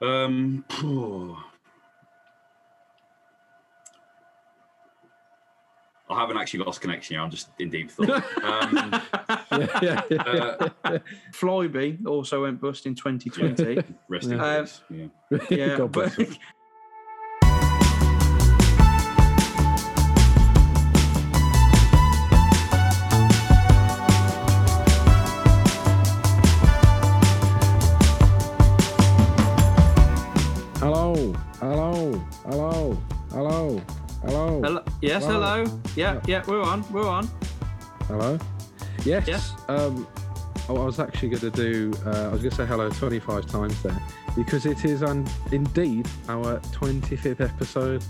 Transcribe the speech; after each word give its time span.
Um. 0.00 0.64
I 6.10 6.18
haven't 6.18 6.38
actually 6.38 6.64
lost 6.64 6.80
connection 6.80 7.14
here. 7.16 7.22
I'm 7.22 7.30
just 7.30 7.48
in 7.58 7.70
deep 7.70 7.90
thought. 7.90 8.08
Um, 8.42 9.02
yeah, 9.52 9.68
yeah, 9.82 10.02
yeah. 10.10 10.68
uh, 10.84 10.98
Flybe 11.32 12.06
also 12.06 12.42
went 12.42 12.60
bust 12.60 12.86
in 12.86 12.94
2020. 12.94 13.82
rest 14.08 14.28
in 14.28 14.40
Um, 14.40 14.64
peace. 14.64 14.80
Yeah. 14.90 15.38
yeah, 15.50 15.76
God 15.76 15.92
bless 15.92 16.14
him. 16.16 16.34
Hello. 35.68 35.80
Yeah, 35.96 36.20
yeah, 36.26 36.42
we're 36.46 36.62
on. 36.62 36.84
We're 36.92 37.08
on. 37.08 37.28
hello. 38.06 38.38
Yes. 39.04 39.26
Yes. 39.26 39.52
Um, 39.68 40.06
oh, 40.68 40.76
I 40.76 40.84
was 40.84 40.98
actually 40.98 41.28
going 41.30 41.40
to 41.40 41.50
do. 41.50 41.92
Uh, 42.06 42.10
I 42.10 42.28
was 42.28 42.40
going 42.42 42.50
to 42.50 42.56
say 42.56 42.66
hello 42.66 42.90
25 42.90 43.46
times 43.46 43.82
there 43.82 43.98
because 44.36 44.66
it 44.66 44.84
is 44.84 45.02
um, 45.02 45.24
indeed 45.52 46.08
our 46.28 46.58
25th 46.60 47.40
episode. 47.40 48.04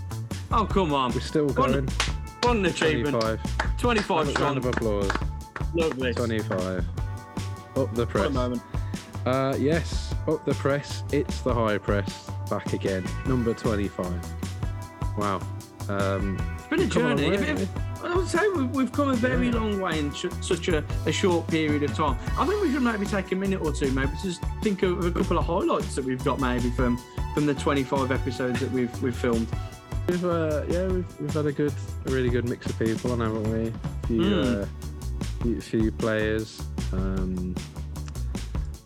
Oh, 0.51 0.65
come 0.65 0.93
on. 0.93 1.11
We're 1.13 1.19
still 1.19 1.49
going. 1.49 1.87
What 2.41 2.55
an 2.55 2.65
achievement. 2.65 3.19
25. 3.21 3.77
25 3.77 4.35
Round 4.39 4.57
of 4.57 4.65
applause. 4.65 5.11
Lovely. 5.73 6.13
25. 6.13 6.59
Up 6.79 6.85
the 7.75 7.81
What 7.83 7.99
a 7.99 8.05
press. 8.05 8.31
moment. 8.31 8.61
Uh, 9.25 9.55
yes, 9.59 10.15
up 10.27 10.43
the 10.45 10.53
press. 10.55 11.03
It's 11.11 11.41
the 11.41 11.53
high 11.53 11.77
press 11.77 12.29
back 12.49 12.73
again. 12.73 13.05
Number 13.27 13.53
25. 13.53 14.11
Wow. 15.17 15.41
Um, 15.89 16.37
been 16.69 16.79
a 16.81 16.85
journey. 16.87 17.29
way, 17.29 17.35
If- 17.35 17.61
if- 17.61 17.69
I 18.03 18.15
would 18.15 18.27
say 18.27 18.47
we've, 18.55 18.69
we've 18.71 18.91
come 18.91 19.09
a 19.09 19.15
very 19.15 19.47
Yeah. 19.47 19.55
long 19.55 19.79
way 19.81 19.99
in 19.99 20.13
sh- 20.13 20.27
such 20.41 20.69
a, 20.69 20.83
a 21.05 21.11
short 21.11 21.47
period 21.47 21.83
of 21.83 21.93
time. 21.95 22.17
I 22.37 22.45
think 22.45 22.61
we 22.61 22.71
should 22.71 22.81
maybe 22.81 23.05
take 23.05 23.31
a 23.33 23.35
minute 23.35 23.61
or 23.61 23.73
two, 23.73 23.91
maybe 23.91 24.11
just 24.23 24.41
think 24.61 24.83
of 24.83 25.05
a 25.05 25.11
couple 25.11 25.37
of 25.37 25.45
highlights 25.45 25.95
that 25.95 26.05
we've 26.05 26.23
got 26.23 26.39
maybe 26.39 26.69
from 26.71 26.97
from 27.33 27.45
the 27.45 27.53
25 27.53 28.11
episodes 28.11 28.59
that 28.61 28.71
we've 28.71 29.01
we've 29.01 29.15
filmed. 29.15 29.47
We've 30.07 30.23
uh, 30.25 30.63
yeah, 30.69 30.87
we've, 30.87 31.19
we've 31.19 31.33
had 31.33 31.45
a 31.45 31.51
good, 31.51 31.73
a 32.05 32.11
really 32.11 32.29
good 32.29 32.47
mix 32.47 32.65
of 32.67 32.79
people, 32.79 33.11
haven't 33.15 33.43
we? 33.51 33.67
A 33.67 34.07
few, 34.07 34.21
Mm. 34.21 34.63
uh, 34.63 34.65
few, 35.43 35.61
few 35.61 35.91
players. 35.91 36.61
Um, 36.93 37.53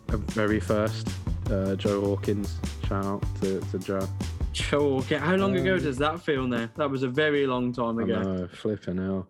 a 0.08 0.16
very 0.18 0.60
first, 0.60 1.08
uh, 1.50 1.74
Joe 1.76 2.00
Hawkins. 2.02 2.56
Shout 2.88 3.04
out 3.06 3.24
to, 3.40 3.60
to 3.60 3.78
Joe. 3.78 4.06
Okay. 4.72 5.16
How 5.16 5.36
long 5.36 5.56
ago 5.56 5.74
Um, 5.74 5.82
does 5.82 5.98
that 5.98 6.20
feel 6.22 6.46
now? 6.46 6.68
That 6.76 6.90
was 6.90 7.02
a 7.02 7.08
very 7.08 7.46
long 7.46 7.72
time 7.72 7.98
ago. 7.98 8.22
know, 8.22 8.48
flipping 8.48 8.98
hell. 8.98 9.28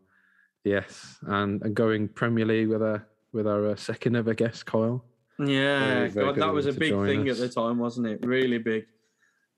Yes, 0.65 1.19
and, 1.23 1.63
and 1.63 1.75
going 1.75 2.09
Premier 2.09 2.45
League 2.47 2.69
with 2.69 2.83
our 2.83 3.07
with 3.33 3.47
our 3.47 3.71
uh, 3.71 3.77
second 3.77 4.17
ever 4.17 4.33
guest, 4.35 4.65
Kyle. 4.67 5.05
Yeah, 5.39 6.09
God, 6.09 6.37
that 6.37 6.53
was 6.53 6.67
a 6.67 6.73
big 6.73 6.93
thing 7.05 7.29
us. 7.29 7.41
at 7.41 7.49
the 7.49 7.49
time, 7.61 7.79
wasn't 7.79 8.07
it? 8.07 8.25
Really 8.25 8.59
big. 8.59 8.87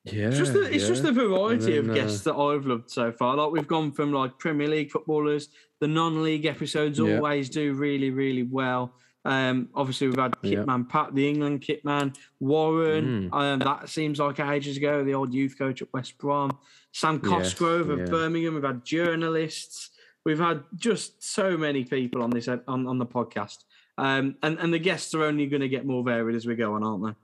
Yeah, 0.04 0.28
It's 0.28 0.38
just 0.38 0.52
the, 0.52 0.62
it's 0.72 0.86
just 0.86 1.02
the 1.02 1.12
variety 1.12 1.76
And 1.76 1.78
of 1.78 1.86
then, 1.86 1.90
uh, 1.90 1.94
guests 1.94 2.22
that 2.22 2.34
I've 2.36 2.64
loved 2.64 2.88
so 2.90 3.10
far. 3.12 3.36
Like 3.36 3.50
we've 3.50 3.66
gone 3.66 3.90
from 3.92 4.12
like 4.12 4.38
Premier 4.38 4.68
League 4.68 4.90
footballers, 4.90 5.48
the 5.80 5.88
non-league 5.88 6.46
episodes 6.46 6.98
Yeah. 7.00 7.16
always 7.16 7.50
do 7.50 7.74
really, 7.74 8.10
really 8.10 8.44
well. 8.44 8.94
Um, 9.26 9.68
obviously 9.74 10.06
we've 10.06 10.18
had. 10.18 10.32
Kitman 10.42 10.88
Pat, 10.88 11.14
the 11.14 11.28
England 11.28 11.62
Kitman, 11.62 12.16
Warren. 12.40 13.30
Mm. 13.30 13.34
Um, 13.34 13.58
that 13.60 13.88
seems 13.88 14.18
like 14.18 14.38
ages 14.40 14.76
ago. 14.76 15.04
The 15.04 15.14
old 15.14 15.34
youth 15.34 15.58
coach 15.58 15.82
at 15.82 15.92
West 15.92 16.16
Brom, 16.18 16.56
Sam 16.92 17.20
Yes, 17.22 17.30
Cosgrove 17.54 17.90
of 17.90 17.98
yeah. 17.98 18.04
Birmingham. 18.06 18.54
We've 18.54 18.62
had 18.62 18.84
journalists. 18.84 19.90
We've 20.24 20.38
had 20.38 20.62
just 20.76 21.22
so 21.22 21.56
many 21.56 21.84
people 21.84 22.22
on 22.22 22.30
this 22.30 22.48
on, 22.48 22.62
on 22.66 22.98
the 22.98 23.06
podcast. 23.06 23.64
Um, 23.98 24.36
and 24.42 24.58
and 24.58 24.72
the 24.72 24.78
guests 24.78 25.14
are 25.14 25.24
only 25.24 25.46
going 25.46 25.62
to 25.62 25.68
get 25.68 25.86
more 25.86 26.04
varied 26.04 26.36
as 26.36 26.46
we 26.46 26.54
go 26.54 26.74
on, 26.74 26.84
aren't 26.84 27.04
they? 27.04 27.14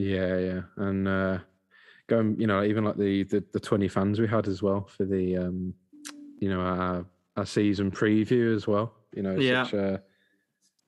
Yeah, 0.00 0.38
yeah, 0.38 0.60
and 0.76 1.08
uh, 1.08 1.38
going, 2.06 2.40
you 2.40 2.46
know, 2.46 2.62
even 2.62 2.84
like 2.84 2.96
the, 2.96 3.24
the 3.24 3.44
the 3.52 3.60
twenty 3.60 3.88
fans 3.88 4.20
we 4.20 4.26
had 4.28 4.46
as 4.46 4.62
well 4.62 4.88
for 4.96 5.04
the, 5.04 5.36
um, 5.36 5.74
you 6.38 6.48
know, 6.48 6.60
our, 6.60 7.04
our 7.36 7.46
season 7.46 7.90
preview 7.90 8.54
as 8.54 8.66
well. 8.66 8.94
You 9.14 9.22
know, 9.22 9.34
Yeah. 9.36 9.64
such 9.64 9.74
a 9.74 10.02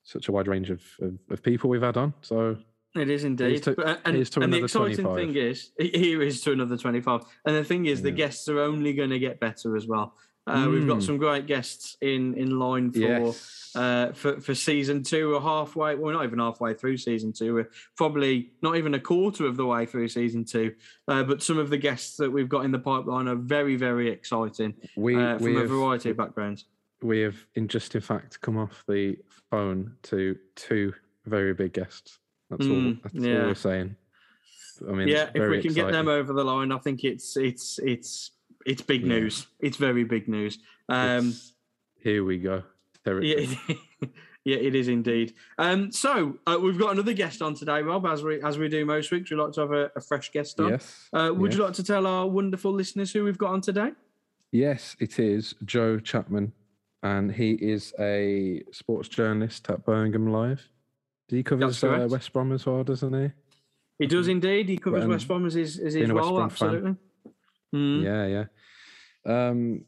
such 0.05 0.29
a 0.29 0.33
wide 0.33 0.47
range 0.47 0.71
of, 0.71 0.83
of, 1.01 1.19
of 1.31 1.43
people 1.43 1.69
we've 1.71 1.83
had 1.83 1.97
on. 1.97 2.15
So 2.21 2.57
It 2.95 3.11
is 3.11 3.25
indeed. 3.25 3.63
to- 3.65 3.73
But- 3.75 4.01
and 4.05 4.15
and 4.17 4.53
the 4.53 4.59
exciting 4.65 4.97
25. 5.05 5.17
thing 5.17 5.35
is, 5.37 5.73
here 5.79 6.23
is 6.23 6.41
to 6.43 6.53
another 6.53 6.77
25. 6.77 7.23
And 7.47 7.57
the 7.57 7.65
thing 7.65 7.87
is, 7.87 8.03
the 8.03 8.11
guests 8.13 8.49
are 8.49 8.61
only 8.61 8.93
going 8.93 9.11
to 9.11 9.19
get 9.19 9.41
better 9.41 9.77
as 9.77 9.87
well. 9.87 10.15
Uh, 10.47 10.69
We've 10.71 10.87
got 10.87 10.99
Mm. 10.99 11.03
some 11.03 11.17
great 11.17 11.47
guests 11.47 11.97
in, 12.03 12.35
in 12.35 12.59
line 12.59 12.93
for, 12.93 12.99
yes, 12.99 13.73
uh, 13.75 14.13
for 14.13 14.39
for 14.43 14.55
season 14.55 15.03
two. 15.03 15.31
We're 15.31 15.41
halfway, 15.41 15.95
well, 15.95 16.13
not 16.13 16.25
even 16.25 16.39
halfway 16.39 16.75
through 16.75 16.99
season 16.99 17.33
two. 17.33 17.55
We're 17.55 17.71
probably 17.97 18.53
not 18.61 18.77
even 18.77 18.93
a 18.93 19.01
quarter 19.01 19.47
of 19.47 19.57
the 19.57 19.65
way 19.65 19.87
through 19.87 20.09
season 20.09 20.45
two. 20.45 20.75
Uh, 21.09 21.23
but 21.23 21.43
some 21.43 21.57
of 21.57 21.71
the 21.71 21.79
guests 21.79 22.19
that 22.19 22.31
we've 22.31 22.51
got 22.51 22.67
in 22.67 22.73
the 22.73 22.79
pipeline 22.79 23.27
are 23.27 23.37
very, 23.37 23.77
very 23.77 24.11
exciting 24.11 24.75
we 24.99 25.17
uh, 25.17 25.39
we 25.39 25.53
from 25.55 25.57
a 25.57 25.61
have, 25.61 25.71
variety 25.71 26.11
of 26.11 26.19
backgrounds. 26.19 26.67
We 27.05 27.21
have 27.21 27.37
in 27.55 27.69
just 27.69 27.95
in 27.95 28.01
fact 28.01 28.41
come 28.41 28.57
off 28.57 28.85
the 28.89 29.17
phone 29.51 29.95
to 30.05 30.37
two 30.57 30.93
very 31.27 31.55
big 31.55 31.73
guests. 31.73 32.19
That's 32.51 32.67
all. 32.67 32.73
Mm, 32.73 33.03
That's 33.03 33.15
yeah. 33.15 33.41
all 33.41 33.47
we're 33.47 33.55
saying. 33.55 33.97
I 34.89 34.93
mean, 34.93 35.09
yeah, 35.09 35.31
if 35.35 35.49
we 35.49 35.63
can 35.63 35.73
get 35.73 35.93
them 35.93 36.09
over 36.09 36.33
the 36.33 36.45
line, 36.45 36.73
I 36.73 36.79
think 36.79 37.05
it's 37.05 37.37
it's 37.37 37.79
it's 37.79 38.33
it's 38.67 38.83
big 38.83 39.03
Yeah. 39.03 39.09
news. 39.09 39.47
It's 39.61 39.77
very 39.77 40.05
big 40.05 40.29
news. 40.29 40.59
Um, 40.89 41.29
It's- 41.29 41.53
here 42.01 42.25
we 42.25 42.39
go. 42.39 42.63
Territory. 43.05 43.49
Yeah, 43.69 43.77
yeah, 44.45 44.57
it 44.57 44.75
is 44.75 44.89
indeed. 44.89 45.35
Um, 45.59 45.93
so 45.93 46.39
uh, 46.47 46.59
we've 46.61 46.79
got 46.79 46.93
another 46.93 47.13
guest 47.13 47.41
on 47.43 47.55
today, 47.55 47.83
Rob. 47.83 48.05
As 48.07 48.23
we 48.23 48.43
as 48.43 48.59
we 48.59 48.69
do 48.69 48.85
most 48.85 49.11
weeks, 49.13 49.31
we 49.31 49.37
like 49.37 49.53
to 49.53 49.61
have 49.61 49.73
a, 49.73 49.91
a 49.97 50.01
fresh 50.01 50.33
guest 50.33 50.59
on. 50.61 50.71
Yes. 50.71 51.09
Uh, 51.13 51.33
would 51.35 51.55
you 51.55 51.63
like 51.63 51.75
to 51.75 51.85
tell 51.85 52.07
our 52.07 52.27
wonderful 52.27 52.73
listeners 52.73 53.13
who 53.13 53.25
we've 53.25 53.39
got 53.39 53.51
on 53.53 53.61
today? 53.61 53.93
Yes, 54.53 54.97
it 55.01 55.19
is 55.19 55.55
Joe 55.65 55.99
Chapman, 55.99 56.53
and 57.05 57.31
he 57.31 57.53
is 57.53 57.95
a 58.01 58.63
sports 58.73 59.09
journalist 59.09 59.69
at 59.69 59.85
Birmingham 59.85 60.33
Live. 60.33 60.69
He 61.29 61.43
cover 61.43 61.65
uh. 61.65 62.09
West 62.09 62.33
Brom 62.33 62.51
as 62.53 62.67
well, 62.67 62.83
doesn't 62.83 63.13
he? 63.13 63.31
He 63.99 64.07
does 64.07 64.27
indeed. 64.27 64.69
He 64.69 64.79
covers 64.79 65.05
Um, 65.05 65.11
West 65.11 65.29
Brom 65.29 65.47
as 65.47 65.55
his, 65.55 65.79
as 65.79 65.95
his 65.95 65.95
being 65.95 66.11
a 66.11 66.15
West 66.15 66.29
role. 66.29 66.43
Absolutely. 66.43 66.97
Mm. 67.75 68.03
Yeah, 68.03 68.27
yeah. 68.27 69.49
Um, 69.49 69.85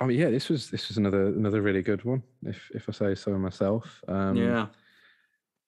I 0.00 0.06
mean, 0.06 0.18
yeah, 0.18 0.30
this 0.30 0.48
was 0.48 0.70
this 0.70 0.88
was 0.88 0.96
another 0.96 1.26
another 1.26 1.60
really 1.60 1.82
good 1.82 2.04
one, 2.04 2.22
if 2.46 2.70
if 2.74 2.88
I 2.88 2.92
say 2.92 3.14
so 3.14 3.36
myself. 3.36 4.02
Um, 4.08 4.36
yeah. 4.36 4.66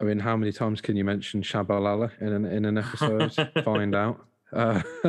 I 0.01 0.05
mean, 0.05 0.19
how 0.19 0.37
many 0.37 0.53
times 0.53 0.81
can 0.81 0.97
you 0.97 1.05
mention 1.05 1.43
Tshabalala 1.43 2.11
in 2.21 2.29
an 2.29 2.45
in 2.47 2.65
an 2.65 2.79
episode? 2.79 3.35
Find 3.65 3.95
out. 3.95 4.25
Uh, 4.53 4.83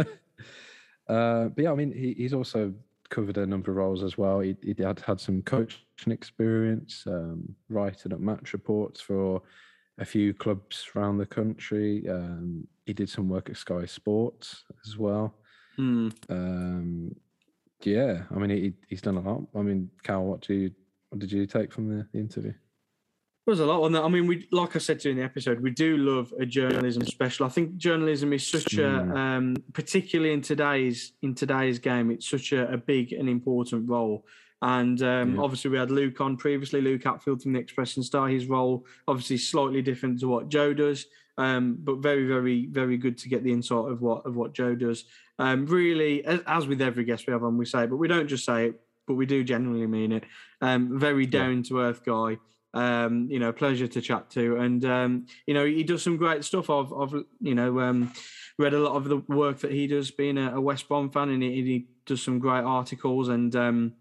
uh, 1.08 1.46
but 1.50 1.58
yeah, 1.58 1.72
I 1.72 1.76
mean, 1.76 1.92
he, 1.92 2.14
he's 2.14 2.34
also 2.34 2.74
covered 3.10 3.38
a 3.38 3.46
number 3.46 3.72
of 3.72 3.78
roles 3.78 4.04
as 4.04 4.18
well. 4.18 4.40
He, 4.40 4.56
he 4.62 4.76
had 4.82 5.00
had 5.00 5.20
some 5.20 5.42
coaching 5.42 5.82
experience, 6.08 7.04
um, 7.08 7.56
writing 7.70 8.14
up 8.14 8.20
match 8.20 8.54
reports 8.54 9.02
for 9.02 9.42
a 10.00 10.06
few 10.06 10.34
clubs 10.34 10.88
around 10.96 11.18
the 11.18 11.26
country. 11.26 12.08
Um, 12.10 12.68
he 12.86 12.94
did 12.94 13.10
some 13.10 13.30
work 13.30 13.50
at 13.50 13.58
Sky 13.58 13.86
Sports 13.86 14.64
as 14.86 14.98
well. 14.98 15.36
Mm. 15.78 16.14
Um, 16.30 17.16
yeah, 17.84 18.24
I 18.34 18.40
mean, 18.40 18.50
he, 18.50 18.74
he's 18.88 19.02
done 19.02 19.18
a 19.18 19.22
lot. 19.22 19.44
I 19.56 19.62
mean, 19.62 19.90
Cal, 20.04 20.24
what 20.24 20.42
do 20.42 20.54
you 20.54 20.72
what 21.10 21.20
did 21.20 21.32
you 21.32 21.46
take 21.46 21.72
from 21.72 21.90
the, 21.90 22.08
the 22.12 22.20
interview? 22.20 22.54
There's 23.46 23.60
a 23.60 23.66
lot 23.66 23.84
on 23.84 23.92
that. 23.92 24.04
I 24.04 24.08
mean, 24.08 24.26
we 24.26 24.48
like 24.52 24.76
I 24.78 24.80
said 24.80 25.02
to 25.02 25.10
you 25.10 25.12
in 25.12 25.18
the 25.18 25.24
episode, 25.26 25.60
we 25.60 25.70
do 25.72 25.98
love 25.98 26.34
a 26.40 26.46
journalism 26.46 27.04
special. 27.06 27.46
I 27.46 27.50
think 27.50 27.76
journalism 27.76 28.32
is 28.32 28.48
such 28.48 28.76
a, 28.76 28.78
Mm. 29.04 29.18
um, 29.18 29.56
particularly 29.74 30.34
in 30.34 30.42
today's 30.42 31.12
in 31.22 31.36
today's 31.36 31.78
game, 31.78 32.10
it's 32.10 32.30
such 32.30 32.54
a, 32.54 32.72
a 32.72 32.78
big 32.78 33.12
and 33.12 33.28
important 33.28 33.90
role. 33.90 34.26
And 34.62 35.02
um, 35.04 35.36
Yeah. 35.36 35.42
obviously, 35.42 35.72
we 35.72 35.78
had 35.78 35.92
Luke 35.92 36.22
on 36.22 36.38
previously, 36.38 36.80
Luke 36.80 37.04
Hatfield 37.04 37.42
from 37.44 37.52
the 37.52 37.60
Express 37.60 37.98
and 37.98 38.06
Star. 38.06 38.30
His 38.30 38.46
role 38.46 38.86
obviously 39.10 39.38
slightly 39.38 39.82
different 39.82 40.22
to 40.22 40.30
what 40.30 40.48
Joe 40.48 40.74
does, 40.74 41.06
um, 41.38 41.76
but 41.84 41.98
very, 41.98 42.26
very, 42.26 42.68
very 42.68 42.96
good 42.96 43.18
to 43.18 43.30
get 43.30 43.44
the 43.44 43.52
insight 43.52 43.92
of 43.92 44.02
what 44.02 44.26
of 44.26 44.38
what 44.38 44.54
Joe 44.54 44.74
does. 44.74 45.04
Um, 45.38 45.66
really, 45.66 46.24
as, 46.24 46.40
as 46.48 46.66
with 46.66 46.82
every 46.82 47.04
guest 47.04 47.28
we 47.28 47.34
have 47.34 47.44
on, 47.44 47.58
we 47.58 47.66
say, 47.66 47.88
but 47.88 47.98
we 47.98 48.08
don't 48.08 48.28
just 48.30 48.46
say 48.46 48.68
it, 48.68 48.80
but 49.06 49.16
we 49.16 49.26
do 49.26 49.44
genuinely 49.44 49.88
mean 49.88 50.14
it. 50.14 50.24
Um, 50.62 50.98
very 50.98 51.26
down 51.26 51.64
to 51.64 51.82
earth 51.82 52.06
guy 52.06 52.38
um, 52.74 53.28
you 53.30 53.40
know, 53.40 53.52
pleasure 53.52 53.88
to 53.88 54.02
chat 54.02 54.30
to. 54.32 54.58
And, 54.58 54.84
um, 54.86 55.26
you 55.46 55.54
know, 55.54 55.66
he 55.66 55.84
does 55.84 56.04
some 56.04 56.18
great 56.18 56.44
stuff. 56.44 56.70
I've, 56.70 56.92
I've 56.92 57.14
you 57.40 57.56
know, 57.56 57.80
um, 57.80 58.12
read 58.58 58.74
a 58.74 58.80
lot 58.80 58.96
of 58.96 59.06
the 59.06 59.18
work 59.18 59.60
that 59.60 59.72
he 59.72 59.88
does 59.88 60.12
being 60.12 60.38
a, 60.38 60.56
a 60.56 60.62
West 60.62 60.88
Brom 60.88 61.10
fan 61.10 61.30
and 61.30 61.44
he, 61.44 61.62
he 61.62 61.88
does 62.06 62.22
some 62.22 62.40
great 62.40 62.64
articles 62.64 63.30
and, 63.30 63.56
um, 63.56 63.94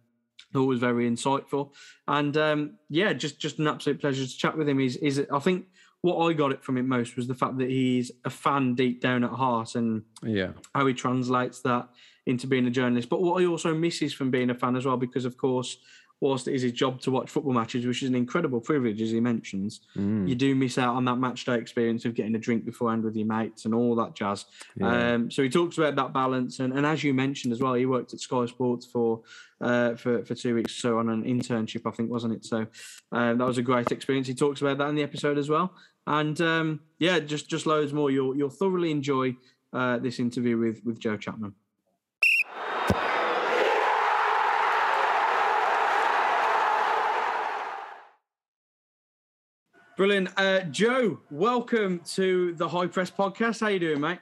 always 0.54 0.80
very 0.80 1.08
insightful. 1.10 1.70
And, 2.06 2.36
um, 2.36 2.74
yeah, 2.90 3.12
just, 3.12 3.38
just 3.38 3.58
an 3.58 3.66
absolute 3.68 4.00
pleasure 4.00 4.26
to 4.26 4.36
chat 4.36 4.56
with 4.56 4.68
him. 4.68 4.78
He's, 4.78 4.96
he's, 4.96 5.18
I 5.30 5.38
think 5.38 5.66
what 6.02 6.26
I 6.26 6.32
got 6.32 6.52
it 6.52 6.62
from 6.64 6.76
it 6.76 6.82
most 6.82 7.16
was 7.16 7.26
the 7.26 7.34
fact 7.34 7.58
that 7.58 7.70
he's 7.70 8.10
a 8.24 8.30
fan 8.30 8.74
deep 8.74 9.00
down 9.00 9.24
at 9.24 9.30
heart 9.30 9.76
and 9.76 10.02
Yeah. 10.22 10.50
how 10.74 10.86
he 10.86 10.94
translates 10.94 11.60
that 11.60 11.88
into 12.26 12.46
being 12.46 12.66
a 12.66 12.70
journalist. 12.70 13.08
But 13.08 13.22
what 13.22 13.40
he 13.40 13.46
also 13.46 13.74
misses 13.74 14.12
from 14.12 14.30
being 14.30 14.50
a 14.50 14.54
fan 14.54 14.76
as 14.76 14.84
well, 14.84 14.96
because 14.96 15.24
of 15.24 15.36
course, 15.36 15.78
whilst 16.22 16.46
it 16.46 16.54
is 16.54 16.62
his 16.62 16.72
job 16.72 17.00
to 17.00 17.10
watch 17.10 17.28
football 17.28 17.52
matches, 17.52 17.84
which 17.84 18.02
is 18.02 18.08
an 18.08 18.14
incredible 18.14 18.60
privilege, 18.60 19.02
as 19.02 19.10
he 19.10 19.20
mentions, 19.20 19.80
Mm. 19.96 20.28
you 20.28 20.34
do 20.36 20.54
miss 20.54 20.78
out 20.78 20.94
on 20.94 21.04
that 21.06 21.16
match 21.16 21.44
day 21.44 21.58
experience 21.58 22.04
of 22.04 22.14
getting 22.14 22.34
a 22.36 22.38
drink 22.38 22.64
beforehand 22.64 23.02
with 23.02 23.16
your 23.16 23.26
mates 23.26 23.64
and 23.64 23.74
all 23.74 23.94
that 23.96 24.14
jazz. 24.14 24.44
Yeah. 24.76 25.14
Um, 25.14 25.30
so 25.32 25.42
he 25.42 25.48
talks 25.50 25.78
about 25.78 25.96
that 25.96 26.12
balance, 26.12 26.60
and, 26.60 26.72
and 26.72 26.86
as 26.86 27.02
you 27.02 27.12
mentioned 27.12 27.52
as 27.52 27.60
well, 27.60 27.74
he 27.74 27.86
worked 27.86 28.14
at 28.14 28.20
Sky 28.20 28.46
Sports 28.46 28.86
for 28.86 29.22
uh, 29.60 29.94
for 29.96 30.24
for 30.24 30.34
two 30.34 30.54
weeks, 30.54 30.74
so 30.74 30.98
on 30.98 31.08
an 31.08 31.24
internship, 31.24 31.82
I 31.86 31.90
think, 31.90 32.08
wasn't 32.10 32.34
it? 32.34 32.44
So 32.44 32.66
um, 33.12 33.38
that 33.38 33.46
was 33.46 33.58
a 33.58 33.62
great 33.62 33.90
experience. 33.92 34.26
He 34.28 34.34
talks 34.34 34.60
about 34.62 34.78
that 34.78 34.88
in 34.88 34.94
the 34.94 35.02
episode 35.02 35.38
as 35.38 35.48
well, 35.48 35.74
and 36.06 36.40
um, 36.40 36.80
yeah, 36.98 37.18
just 37.18 37.48
just 37.48 37.66
loads 37.66 37.92
more. 37.92 38.10
You'll 38.10 38.36
you'll 38.36 38.50
thoroughly 38.60 38.90
enjoy 38.90 39.36
uh, 39.72 39.98
this 39.98 40.18
interview 40.20 40.56
with 40.56 40.84
with 40.84 40.98
Joe 41.00 41.16
Chapman. 41.16 41.54
Brilliant, 50.02 50.30
uh, 50.36 50.62
Joe. 50.62 51.20
Welcome 51.30 52.00
to 52.14 52.54
the 52.54 52.68
High 52.68 52.88
Press 52.88 53.08
Podcast. 53.08 53.60
How 53.60 53.68
you 53.68 53.78
doing, 53.78 54.00
mate? 54.00 54.18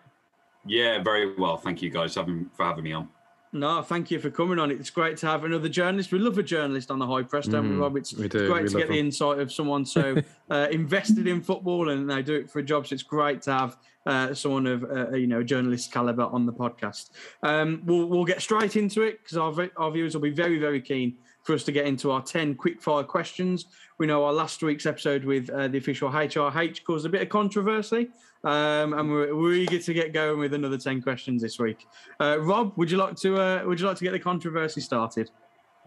Yeah, 0.67 1.03
very 1.03 1.35
well. 1.39 1.57
Thank 1.57 1.81
you 1.81 1.89
guys 1.89 2.17
having, 2.17 2.51
for 2.55 2.67
having 2.67 2.85
me 2.85 2.93
on. 2.93 3.09
No, 3.55 3.81
thank 3.81 4.11
you 4.11 4.19
for 4.19 4.29
coming 4.29 4.59
on. 4.59 4.71
It's 4.71 4.91
great 4.91 5.17
to 5.17 5.27
have 5.27 5.45
another 5.45 5.71
journalist. 5.71 6.13
We 6.13 6.19
love 6.19 6.37
a 6.37 6.43
journalist 6.43 6.91
on 6.91 6.99
the 6.99 7.07
high 7.07 7.23
press, 7.23 7.47
don't 7.47 7.71
we, 7.71 7.77
Mm, 7.77 7.81
Rob? 7.81 7.97
It's 7.97 8.13
we 8.13 8.29
do. 8.29 8.47
great 8.47 8.65
We 8.65 8.69
to 8.69 8.75
love 8.75 8.83
get 8.83 8.89
the 8.91 8.99
insight 8.99 9.39
of 9.39 9.51
someone 9.51 9.87
so 9.87 10.23
uh, 10.51 10.69
invested 10.71 11.27
in 11.27 11.41
football 11.41 11.89
and 11.89 12.11
they 12.11 12.21
do 12.21 12.35
it 12.35 12.51
for 12.51 12.59
a 12.59 12.63
job. 12.63 12.87
So 12.87 12.93
it's 12.93 13.03
great 13.03 13.41
to 13.43 13.53
have 13.53 13.79
uh, 14.05 14.35
someone 14.35 14.67
of 14.67 14.85
uh, 14.85 15.13
you 15.13 15.27
know 15.27 15.43
journalist 15.43 15.93
caliber 15.93 16.25
on 16.25 16.45
the 16.45 16.53
podcast. 16.53 17.09
Um, 17.43 17.81
we'll 17.87 18.05
we'll 18.05 18.27
get 18.27 18.43
straight 18.43 18.77
into 18.77 19.01
it 19.01 19.21
because 19.23 19.39
our 19.39 19.71
our 19.79 19.91
viewers 19.91 20.13
will 20.13 20.21
be 20.21 20.29
very 20.29 20.59
very 20.59 20.83
keen 20.83 21.17
for 21.51 21.55
us 21.55 21.65
to 21.65 21.73
get 21.73 21.85
into 21.85 22.13
our 22.13 22.23
ten 22.23 22.55
quick 22.55 22.81
fire 22.81 23.03
questions. 23.03 23.67
We 23.99 24.07
know 24.07 24.25
our 24.25 24.33
last 24.33 24.63
week's 24.63 24.87
episode 24.87 25.25
with 25.25 25.51
uh, 25.51 25.67
the 25.67 25.79
official 25.79 26.09
HRH 26.09 26.85
caused 26.85 27.07
a 27.07 27.09
bit 27.09 27.23
of 27.23 27.29
controversy, 27.29 28.09
um, 28.45 28.93
and 28.93 29.11
we're, 29.11 29.35
we're 29.35 29.55
eager 29.55 29.81
to 29.81 29.93
get 29.93 30.13
going 30.13 30.39
with 30.39 30.55
another 30.55 30.79
ten 30.79 31.03
questions 31.03 31.43
this 31.43 31.59
week. 31.59 31.89
Uh, 32.21 32.39
Rob, 32.39 32.73
would 32.77 32.89
you 32.89 32.99
like 32.99 33.17
to 33.17 33.37
uh, 33.37 33.65
would 33.67 33.81
you 33.81 33.87
like 33.89 33.97
to 33.97 34.05
get 34.05 34.13
the 34.13 34.21
controversy 34.21 34.81
started? 34.81 35.29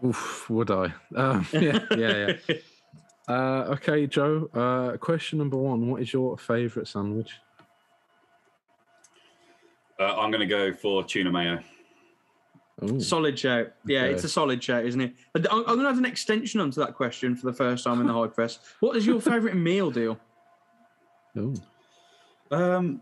Oof, 0.04 0.50
would 0.50 0.70
I? 0.70 0.92
Um, 1.16 1.46
yeah, 1.54 1.78
yeah, 1.96 2.34
yeah. 2.46 2.56
Uh, 3.26 3.64
okay, 3.70 4.06
Joe. 4.06 4.50
Uh, 4.52 4.98
question 4.98 5.38
number 5.38 5.56
one: 5.56 5.88
What 5.90 6.02
is 6.02 6.12
your 6.12 6.36
favourite 6.36 6.88
sandwich? 6.88 7.32
Uh, 9.98 10.14
I'm 10.14 10.30
going 10.30 10.46
to 10.46 10.46
go 10.46 10.74
for 10.74 11.04
tuna 11.04 11.32
mayo. 11.32 11.58
Ooh. 12.82 13.00
Solid 13.00 13.38
shout. 13.38 13.72
Yeah, 13.86 14.02
Okay. 14.02 14.12
it's 14.14 14.24
a 14.24 14.28
solid 14.28 14.62
shout, 14.62 14.84
isn't 14.84 15.00
it? 15.00 15.14
I'm 15.34 15.44
I'm 15.50 15.62
going 15.64 15.78
to 15.80 15.84
have 15.86 15.98
an 15.98 16.04
extension 16.04 16.60
onto 16.60 16.80
that 16.80 16.94
question 16.94 17.36
for 17.36 17.46
the 17.46 17.52
first 17.52 17.84
time 17.84 18.00
in 18.00 18.06
the 18.08 18.12
high 18.12 18.26
press. 18.26 18.58
What 18.80 18.96
is 18.96 19.06
your 19.06 19.20
favourite 19.20 19.56
meal 19.56 19.90
deal? 19.90 20.18
Ooh. 21.38 21.54
Um, 22.50 23.00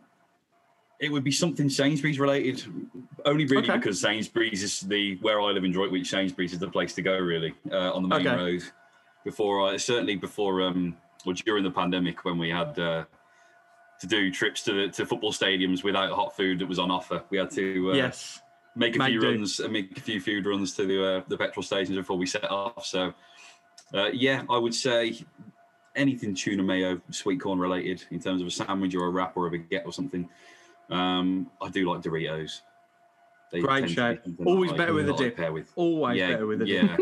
it 1.01 1.11
would 1.11 1.25
be 1.25 1.33
something 1.33 1.69
Sainsbury's 1.69 2.21
related, 2.21 2.63
only 3.25 3.45
really 3.47 3.65
Okay. 3.69 3.77
because 3.79 4.01
Sainsbury's 4.01 4.63
is 4.63 4.81
the 4.81 5.17
where 5.17 5.41
I 5.41 5.47
live 5.53 5.65
in 5.65 5.73
Droitwich. 5.73 6.09
Sainsbury's 6.09 6.53
is 6.53 6.59
the 6.59 6.69
place 6.71 6.95
to 6.95 7.03
go 7.03 7.19
really 7.19 7.55
uh, 7.71 7.93
on 7.93 8.03
the 8.03 8.09
main 8.09 8.27
Okay. 8.27 8.37
road. 8.37 8.63
Before 9.25 9.67
I 9.67 9.77
certainly 9.79 10.17
before 10.17 10.63
um 10.63 10.97
well 11.25 11.35
during 11.47 11.65
the 11.65 11.71
pandemic 11.71 12.25
when 12.25 12.37
we 12.39 12.51
had 12.51 12.79
uh, 12.79 13.05
to 14.01 14.07
do 14.07 14.31
trips 14.31 14.63
to 14.65 14.91
to 14.91 15.07
football 15.07 15.33
stadiums 15.33 15.83
without 15.83 16.13
hot 16.13 16.37
food 16.37 16.59
that 16.59 16.67
was 16.69 16.79
on 16.79 16.91
offer, 16.91 17.23
we 17.31 17.39
had 17.39 17.51
to 17.53 17.93
uh, 17.93 17.95
yes. 17.95 18.41
Make 18.75 18.97
a 18.97 18.99
Make 18.99 19.09
few 19.09 19.21
do. 19.21 19.31
runs 19.31 19.61
and 19.61 19.73
make 19.73 19.97
a 19.99 20.01
few 20.01 20.21
food 20.21 20.47
runs 20.47 20.73
to 20.75 20.87
the 20.87 21.05
uh, 21.19 21.23
the 21.29 21.37
petrol 21.37 21.63
stations 21.63 21.97
before 21.97 22.17
we 22.17 22.27
set 22.27 22.51
off. 22.51 22.87
So, 22.87 23.13
uh, 23.93 24.07
yeah, 24.13 24.43
I 24.49 24.57
would 24.57 24.75
say 24.75 25.19
anything 25.95 26.35
tuna 26.35 26.63
mayo, 26.63 27.01
sweet 27.11 27.39
corn 27.41 27.59
related 27.59 28.03
in 28.11 28.19
terms 28.21 28.41
of 28.41 28.47
a 28.47 28.51
sandwich 28.51 28.95
or 28.95 29.07
a 29.07 29.11
wrap 29.11 29.37
or 29.37 29.47
a 29.47 29.51
baguette 29.51 29.85
or 29.85 29.93
something. 29.93 30.27
Um, 30.91 31.51
I 31.61 31.69
do 31.69 31.91
like 31.91 32.01
Doritos. 32.03 32.61
They 33.51 33.61
Great 33.61 33.81
tend 33.81 33.83
to 33.83 33.89
be 33.89 33.95
shout. 33.95 34.19
something 34.25 34.47
Always 34.47 34.71
that 34.71 34.79
better 34.79 34.95
with 34.95 35.11
a 35.11 35.13
dip. 35.15 35.37
Pair 35.37 35.53
with. 35.53 35.71
Always 35.77 36.17
yeah, 36.19 36.31
better 36.33 36.47
with 36.47 36.63
a 36.63 36.67
yeah. 36.67 36.97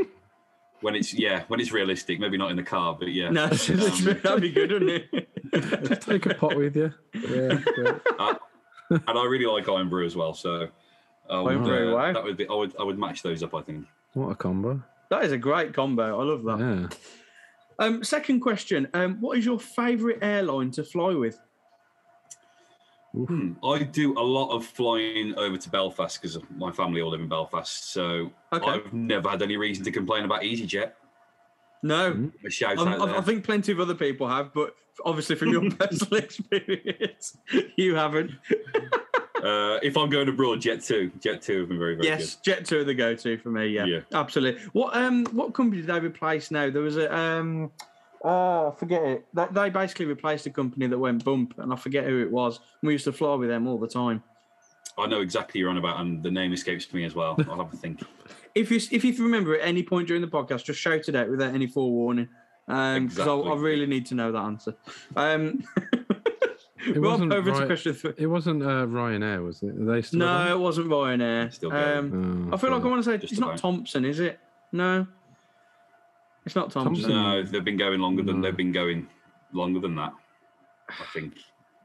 when 0.81 0.97
it's 0.97 1.15
yeah, 1.15 1.45
when 1.47 1.61
it's 1.61 1.71
realistic, 1.71 2.19
maybe 2.19 2.37
not 2.37 2.51
in 2.51 2.57
the 2.57 2.65
car, 2.65 2.97
but 2.99 3.13
yeah. 3.13 3.31
No, 3.31 3.45
Um, 3.45 3.51
that'd 4.23 4.41
be 4.43 4.51
good, 4.51 4.73
wouldn't 4.73 5.05
it? 5.13 6.01
Take 6.03 6.27
a 6.27 6.35
pot 6.35 6.57
with 6.57 6.75
you. 6.77 6.93
Yeah. 7.15 7.61
yeah. 7.79 8.35
and 8.91 9.19
I 9.19 9.25
really 9.27 9.47
like 9.47 9.69
Irn-Bru 9.69 10.05
as 10.05 10.17
well. 10.17 10.35
So, 10.35 10.69
I 11.31 11.41
would, 11.43 11.57
Iron 11.73 11.89
uh, 11.89 11.95
wow. 11.97 12.13
that 12.13 12.25
would 12.25 12.37
be 12.37 12.49
I 12.49 12.55
would 12.55 12.75
I 12.79 12.83
would 12.83 12.99
match 12.99 13.23
those 13.23 13.43
up. 13.43 13.55
I 13.55 13.63
think. 13.63 13.87
What 14.15 14.31
a 14.31 14.35
combo. 14.35 14.83
that 15.11 15.25
is 15.25 15.33
a 15.33 15.39
great 15.39 15.73
combo. 15.75 16.21
I 16.21 16.25
love 16.25 16.43
that. 16.45 16.59
Yeah. 16.59 16.89
Um, 17.87 18.05
second 18.05 18.41
question. 18.41 18.89
Um, 18.93 19.17
what 19.21 19.39
is 19.39 19.45
your 19.47 19.59
favourite 19.59 20.19
airline 20.23 20.71
to 20.73 20.85
fly 20.85 21.15
with? 21.15 21.39
Hmm. 23.13 23.53
I 23.65 23.83
do 23.83 24.17
a 24.19 24.23
lot 24.23 24.55
of 24.55 24.65
flying 24.65 25.35
over 25.37 25.57
to 25.57 25.71
Belfast 25.71 26.21
because 26.21 26.39
my 26.57 26.71
family 26.71 27.01
all 27.01 27.11
live 27.11 27.21
in 27.21 27.29
Belfast. 27.29 27.91
So 27.93 28.31
Okay. 28.53 28.67
I've 28.71 28.93
never 28.93 29.29
had 29.29 29.43
any 29.43 29.57
reason 29.57 29.85
to 29.85 29.91
complain 29.91 30.25
about 30.25 30.43
EasyJet. 30.43 30.93
No. 31.83 32.13
Mm. 32.13 32.33
A 32.47 32.51
shout 32.51 32.79
I'm- 32.79 32.87
out 32.89 33.01
I, 33.01 33.07
there. 33.07 33.17
I 33.17 33.21
think 33.23 33.45
plenty 33.45 33.73
of 33.73 33.81
other 33.81 33.95
people 33.95 34.29
have, 34.29 34.53
but 34.55 34.75
obviously 35.05 35.35
from 35.35 35.49
your 35.49 35.69
personal 35.79 36.15
experience, 36.23 37.37
you 37.77 37.95
haven't. 37.97 38.33
uh, 39.43 39.79
if 39.83 39.97
I'm 39.97 40.11
going 40.11 40.29
abroad, 40.29 40.61
Jet2, 40.61 41.21
Jet 41.21 41.43
Two 41.43 41.61
have 41.61 41.69
been 41.69 41.79
very 41.79 41.95
very 41.97 42.07
yes, 42.09 42.39
Jet2 42.45 42.73
are 42.73 42.85
the 42.85 42.95
go-to 42.95 43.39
for 43.39 43.51
me. 43.51 43.69
Yeah, 43.69 43.85
Yeah. 43.87 44.01
absolutely. 44.13 44.63
What 44.73 44.97
um 44.97 45.27
what 45.27 45.55
company 45.55 45.83
did 45.83 45.91
they 45.91 46.01
replace 46.01 46.51
now? 46.51 46.71
There 46.71 46.83
was 46.83 46.97
a 46.97 47.15
um 47.17 47.71
oh 48.25 48.73
I 48.73 48.79
forget 48.79 49.03
it. 49.03 49.27
They, 49.35 49.47
they 49.53 49.71
basically 49.71 50.07
replaced 50.07 50.47
a 50.47 50.51
company 50.51 50.87
that 50.87 50.99
went 50.99 51.25
bump, 51.25 51.55
and 51.59 51.73
I 51.73 51.77
forget 51.77 52.05
who 52.05 52.21
it 52.23 52.31
was. 52.31 52.61
We 52.83 52.93
used 52.93 53.05
to 53.05 53.13
fly 53.13 53.35
with 53.35 53.49
them 53.49 53.67
all 53.67 53.79
the 53.79 53.89
time. 53.89 54.23
I 54.99 55.07
know 55.07 55.21
exactly 55.21 55.61
you're 55.61 55.71
on 55.71 55.79
about, 55.79 56.01
and 56.01 56.23
the 56.23 56.31
name 56.31 56.53
escapes 56.53 56.93
me 56.93 57.05
as 57.05 57.15
well. 57.15 57.37
I'll 57.49 57.57
have 57.65 57.73
a 57.73 57.77
think. 57.77 58.03
If 58.53 58.69
you 58.73 58.81
if 58.91 59.05
you 59.05 59.15
remember 59.23 59.55
at 59.55 59.65
any 59.65 59.85
point 59.85 60.09
during 60.09 60.23
the 60.23 60.29
podcast, 60.29 60.65
just 60.65 60.81
shout 60.81 61.09
it 61.09 61.15
out 61.15 61.31
without 61.31 61.55
any 61.55 61.69
forewarning, 61.69 62.29
because 62.67 63.19
I, 63.21 63.33
I 63.33 63.55
really 63.55 63.87
need 63.87 64.07
to 64.07 64.17
know 64.17 64.33
that 64.33 64.41
answer. 64.41 64.75
Um, 65.15 65.63
It 66.87 66.97
Rob, 66.97 67.05
wasn't 67.13 67.33
over 67.33 67.51
to 67.51 67.59
right- 67.59 67.67
question 67.67 67.93
three. 67.95 68.13
It 68.17 68.27
wasn't 68.27 68.63
uh, 68.63 68.87
Ryanair, 68.87 69.45
was 69.45 69.63
it? 69.63 69.77
Are 69.77 69.85
they 69.85 70.03
still 70.03 70.21
No, 70.21 70.27
around? 70.27 70.49
it 70.53 70.59
wasn't 70.59 70.87
Ryanair. 70.89 71.53
Still 71.53 71.71
going. 71.71 71.99
Um, 71.99 72.49
Oh, 72.53 72.55
I 72.55 72.59
feel 72.59 72.71
like 72.71 72.83
I 72.83 72.87
want 72.89 73.05
to 73.05 73.11
say 73.11 73.19
Just 73.19 73.33
it's 73.33 73.41
not 73.41 73.51
about. 73.51 73.59
Thompson, 73.61 74.05
is 74.05 74.19
it? 74.21 74.39
No, 74.73 75.07
it's 76.47 76.57
not 76.57 76.71
Thompson. 76.71 76.95
Thompson. 76.95 77.11
No, 77.11 77.43
they've 77.43 77.65
been 77.65 77.77
going 77.77 78.01
longer 78.01 78.23
than 78.23 78.41
No. 78.41 78.47
they've 78.49 78.57
been 78.57 78.73
going 78.73 79.09
longer 79.53 79.81
than 79.81 79.95
that. 79.97 80.13
I 80.89 81.05
think. 81.13 81.35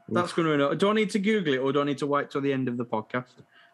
That's 0.08 0.32
going 0.32 0.58
to. 0.58 0.74
Do 0.76 0.88
I 0.90 0.92
need 0.92 1.10
to 1.10 1.18
Google 1.18 1.54
it 1.54 1.58
or 1.58 1.72
do 1.72 1.80
I 1.80 1.84
need 1.84 1.98
to 1.98 2.06
wait 2.06 2.30
till 2.30 2.40
the 2.40 2.52
end 2.52 2.68
of 2.68 2.76
the 2.76 2.84
podcast? 2.84 3.24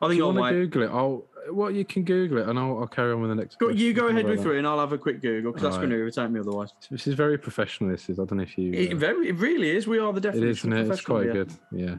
I 0.01 0.07
Do 0.07 0.09
think 0.09 0.19
you 0.19 0.27
I'll 0.27 0.33
want 0.33 0.55
to 0.55 0.59
wait. 0.61 0.71
Google 0.71 0.83
it? 0.83 0.91
I'll. 0.91 1.25
Well, 1.51 1.71
you 1.71 1.85
can 1.85 2.05
Google 2.05 2.39
it, 2.39 2.49
and 2.49 2.59
I'll, 2.59 2.79
I'll 2.79 2.87
carry 2.87 3.13
on 3.13 3.21
with 3.21 3.31
the 3.31 3.35
next. 3.35 3.59
Go, 3.59 3.69
you 3.69 3.93
go 3.93 4.09
ahead 4.09 4.25
with 4.25 4.35
about 4.35 4.43
three, 4.43 4.59
and 4.59 4.67
I'll 4.67 4.79
have 4.79 4.93
a 4.93 4.99
quick 4.99 5.21
Google 5.21 5.53
because 5.53 5.63
that's 5.63 5.75
Alright. 5.75 5.89
going 5.89 5.99
to 5.99 6.03
irritate 6.03 6.31
me 6.31 6.41
otherwise. 6.41 6.73
This 6.91 7.07
is 7.07 7.15
very 7.15 7.39
professional. 7.39 7.91
This 7.91 8.09
is. 8.09 8.19
I 8.19 8.25
don't 8.25 8.39
know 8.39 8.43
if 8.45 8.57
you. 8.57 8.73
It 8.73 8.93
uh, 8.93 8.97
very, 8.97 9.29
it 9.29 9.37
really 9.37 9.71
is. 9.71 9.87
We 9.87 9.99
are 9.99 10.13
the 10.13 10.19
it 10.19 10.33
definition 10.33 10.73
is, 10.73 10.79
isn't 10.79 10.91
it? 10.91 10.93
It's 10.93 11.05
quite 11.05 11.27
yeah. 11.27 11.33
good. 11.33 11.53
Yeah. 11.73 11.97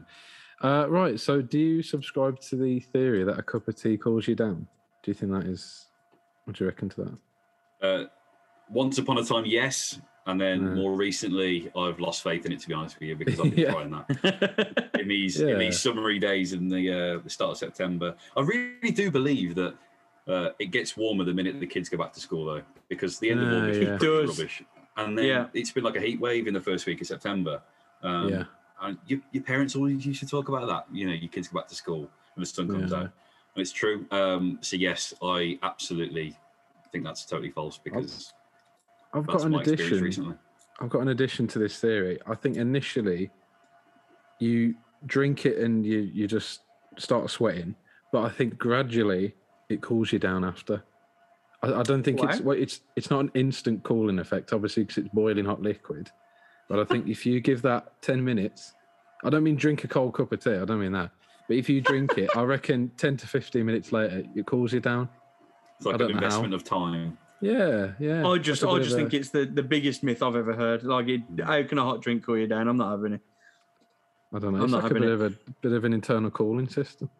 Uh, 0.62 0.86
right. 0.88 1.20
So, 1.20 1.42
do 1.42 1.58
you 1.58 1.82
subscribe 1.82 2.40
to 2.40 2.56
the 2.56 2.80
theory 2.80 3.24
that 3.24 3.38
a 3.38 3.42
cup 3.42 3.68
of 3.68 3.76
tea 3.76 3.96
cools 3.96 4.26
you 4.26 4.34
down? 4.34 4.66
Do 5.02 5.10
you 5.10 5.14
think 5.14 5.32
that 5.32 5.44
is? 5.44 5.86
What 6.44 6.56
do 6.56 6.64
you 6.64 6.70
reckon 6.70 6.88
to 6.90 7.18
that? 7.80 7.86
Uh, 7.86 8.04
once 8.70 8.98
upon 8.98 9.18
a 9.18 9.24
time, 9.24 9.44
yes, 9.46 10.00
and 10.26 10.40
then 10.40 10.62
Yeah. 10.62 10.74
more 10.74 10.94
recently, 10.96 11.70
I've 11.76 12.00
lost 12.00 12.22
faith 12.22 12.46
in 12.46 12.52
it. 12.52 12.60
To 12.60 12.68
be 12.68 12.74
honest 12.74 12.98
with 12.98 13.08
you, 13.08 13.16
because 13.16 13.38
I've 13.40 13.50
been 13.50 13.58
Yeah. 13.58 13.72
trying 13.72 13.90
that. 13.90 14.90
in 14.98 15.08
these 15.08 15.40
in 15.40 15.58
these 15.58 15.78
summery 15.80 16.18
days 16.18 16.52
in 16.52 16.68
the 16.68 16.90
uh, 16.90 17.18
the 17.22 17.30
start 17.30 17.52
of 17.52 17.58
September. 17.58 18.14
I 18.36 18.40
really 18.42 18.90
do 18.90 19.10
believe 19.10 19.54
that 19.56 19.74
uh, 20.26 20.50
it 20.58 20.66
gets 20.66 20.96
warmer 20.96 21.24
the 21.24 21.34
minute 21.34 21.60
the 21.60 21.66
kids 21.66 21.88
go 21.88 21.98
back 21.98 22.12
to 22.14 22.20
school, 22.20 22.46
though, 22.46 22.62
because 22.88 23.18
the 23.18 23.30
end 23.30 23.40
of 23.40 23.48
Ah, 23.48 23.56
August 23.64 23.80
yeah. 23.82 23.90
was 23.92 23.98
pretty 23.98 24.26
Does. 24.26 24.38
rubbish, 24.38 24.62
and 24.96 25.18
then 25.18 25.24
Yeah. 25.26 25.46
it's 25.52 25.70
been 25.70 25.84
like 25.84 25.96
a 25.96 26.00
heat 26.00 26.18
wave 26.20 26.46
in 26.46 26.54
the 26.54 26.60
first 26.60 26.86
week 26.86 27.00
of 27.00 27.06
September. 27.06 27.60
Um, 28.02 28.28
yeah. 28.30 28.44
and 28.82 28.98
your, 29.06 29.20
your 29.32 29.42
parents 29.42 29.76
always 29.76 30.04
used 30.04 30.20
to 30.20 30.26
talk 30.26 30.48
about 30.48 30.66
that. 30.68 30.86
You 30.94 31.06
know, 31.08 31.14
your 31.14 31.28
kids 31.28 31.48
go 31.48 31.58
back 31.58 31.68
to 31.68 31.74
school 31.74 32.08
and 32.36 32.42
the 32.42 32.46
sun 32.46 32.68
comes 32.68 32.90
Yeah. 32.92 32.98
out. 32.98 33.02
And 33.04 33.62
it's 33.62 33.72
true. 33.72 34.04
Um, 34.10 34.58
so 34.62 34.76
yes, 34.76 35.14
I 35.22 35.58
absolutely 35.62 36.36
think 36.92 37.04
that's 37.04 37.24
totally 37.24 37.50
false 37.50 37.78
because 37.78 38.34
I've 39.14 39.26
that's 39.26 39.44
got 39.44 39.46
an 39.46 39.54
addition. 39.54 40.38
I've 40.80 40.90
got 40.90 41.02
an 41.02 41.08
addition 41.08 41.46
to 41.48 41.58
this 41.58 41.78
theory. 41.78 42.18
I 42.26 42.34
think 42.34 42.56
initially 42.56 43.30
you 44.40 44.74
drink 45.06 45.46
it 45.46 45.58
and 45.58 45.86
you, 45.86 46.00
you 46.00 46.26
just 46.26 46.60
start 46.98 47.30
sweating, 47.30 47.76
but 48.12 48.24
I 48.24 48.28
think 48.28 48.58
gradually 48.58 49.34
it 49.68 49.80
cools 49.80 50.12
you 50.12 50.18
down 50.18 50.44
after. 50.44 50.82
I, 51.62 51.80
I 51.80 51.82
don't 51.82 52.02
think 52.02 52.22
it's 52.22 52.40
well, 52.40 52.56
it's 52.56 52.80
it's 52.96 53.10
not 53.10 53.20
an 53.20 53.30
instant 53.34 53.84
cooling 53.84 54.18
effect, 54.18 54.52
obviously, 54.52 54.82
because 54.82 55.04
it's 55.04 55.14
boiling 55.14 55.44
hot 55.44 55.62
liquid. 55.62 56.10
but 56.68 56.80
I 56.80 56.84
think 56.84 57.06
if 57.08 57.24
you 57.24 57.40
give 57.40 57.62
that 57.62 57.92
10 58.02 58.22
minutes, 58.24 58.74
I 59.24 59.30
don't 59.30 59.44
mean 59.44 59.56
drink 59.56 59.84
a 59.84 59.88
cold 59.88 60.14
cup 60.14 60.32
of 60.32 60.42
tea, 60.42 60.56
I 60.56 60.64
don't 60.64 60.80
mean 60.80 60.92
that. 60.92 61.10
But 61.46 61.56
if 61.56 61.68
you 61.68 61.80
drink 61.80 62.16
it, 62.18 62.30
I 62.36 62.42
reckon 62.42 62.90
10 62.96 63.18
to 63.18 63.26
15 63.26 63.64
minutes 63.64 63.92
later, 63.92 64.24
it 64.34 64.46
cools 64.46 64.72
you 64.72 64.80
down. 64.80 65.08
It's 65.76 65.86
like 65.86 65.94
an 65.94 65.98
don't 66.00 66.10
how. 66.12 66.16
investment 66.16 66.54
of 66.54 66.64
time. 66.64 67.18
Yeah, 67.40 67.92
yeah. 67.98 68.26
I 68.26 68.38
just, 68.38 68.64
I 68.64 68.78
just 68.78 68.92
of 68.92 68.98
a- 68.98 69.00
think 69.00 69.14
it's 69.14 69.30
the, 69.30 69.44
the 69.44 69.62
biggest 69.62 70.02
myth 70.02 70.22
I've 70.22 70.36
ever 70.36 70.54
heard. 70.54 70.82
Like, 70.82 71.08
it, 71.08 71.22
how 71.44 71.62
can 71.62 71.78
a 71.78 71.82
hot 71.84 72.00
drink 72.00 72.24
cool 72.24 72.38
you 72.38 72.46
down? 72.46 72.68
I'm 72.68 72.76
not 72.76 72.90
having 72.92 73.14
it. 73.14 73.20
I 74.32 74.38
don't 74.38 74.52
know. 74.52 74.58
I'm 74.58 74.64
It's 74.64 74.72
not 74.72 74.82
like 74.82 74.90
a 74.92 74.94
having 74.94 75.02
bit 75.02 75.12
of 75.12 75.20
a 75.22 75.30
bit 75.60 75.72
of 75.72 75.84
an 75.84 75.92
internal 75.92 76.30
cooling 76.30 76.68
system. 76.68 77.10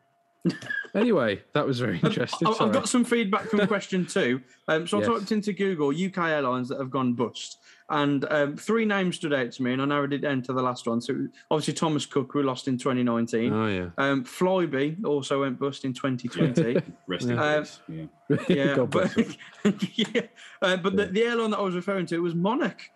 anyway, 0.95 1.43
that 1.53 1.67
was 1.67 1.79
very 1.81 1.99
interesting. 2.03 2.49
I- 2.49 2.57
I've 2.61 2.73
got 2.73 2.89
some 2.89 3.05
feedback 3.05 3.45
from 3.49 3.67
question 3.67 4.05
two. 4.07 4.41
Um, 4.69 4.87
so 4.87 4.99
I 4.99 5.01
Yes. 5.01 5.09
typed 5.11 5.33
into 5.33 5.53
Google 5.53 5.91
UK 5.91 6.19
airlines 6.19 6.69
that 6.71 6.79
have 6.79 6.91
gone 6.91 7.13
bust, 7.15 7.59
and 7.91 8.25
um, 8.31 8.57
three 8.57 8.85
names 8.87 9.17
stood 9.17 9.35
out 9.35 9.53
to 9.53 9.63
me, 9.63 9.73
and 9.75 9.83
I 9.83 9.85
narrowed 9.85 10.13
it 10.15 10.19
down 10.21 10.41
to 10.43 10.53
the 10.53 10.63
last 10.63 10.87
one. 10.87 11.01
So 11.01 11.27
obviously 11.51 11.75
Thomas 11.75 12.07
Cook, 12.07 12.31
who 12.33 12.43
lost 12.43 12.67
in 12.67 12.79
2019. 12.79 13.53
Oh 13.53 13.67
yeah. 13.67 13.89
Um, 13.99 14.25
Flybe 14.25 15.05
also 15.05 15.41
went 15.43 15.59
bust 15.59 15.85
in 15.85 15.93
2020. 15.93 16.81
Rest 17.07 17.25
in 17.27 17.37
Yeah. 17.37 17.59
peace. 17.61 17.81
Yeah. 17.89 18.37
yeah, 18.49 18.75
God 18.77 18.91
but, 18.91 19.15
bless 19.15 19.15
him. 19.65 19.79
yeah, 19.95 20.21
uh, 20.63 20.77
but 20.79 20.97
The, 20.97 21.07
the 21.07 21.23
airline 21.25 21.51
that 21.51 21.59
I 21.59 21.63
was 21.63 21.75
referring 21.75 22.07
to 22.07 22.19
was 22.21 22.35
Monarch, 22.35 22.91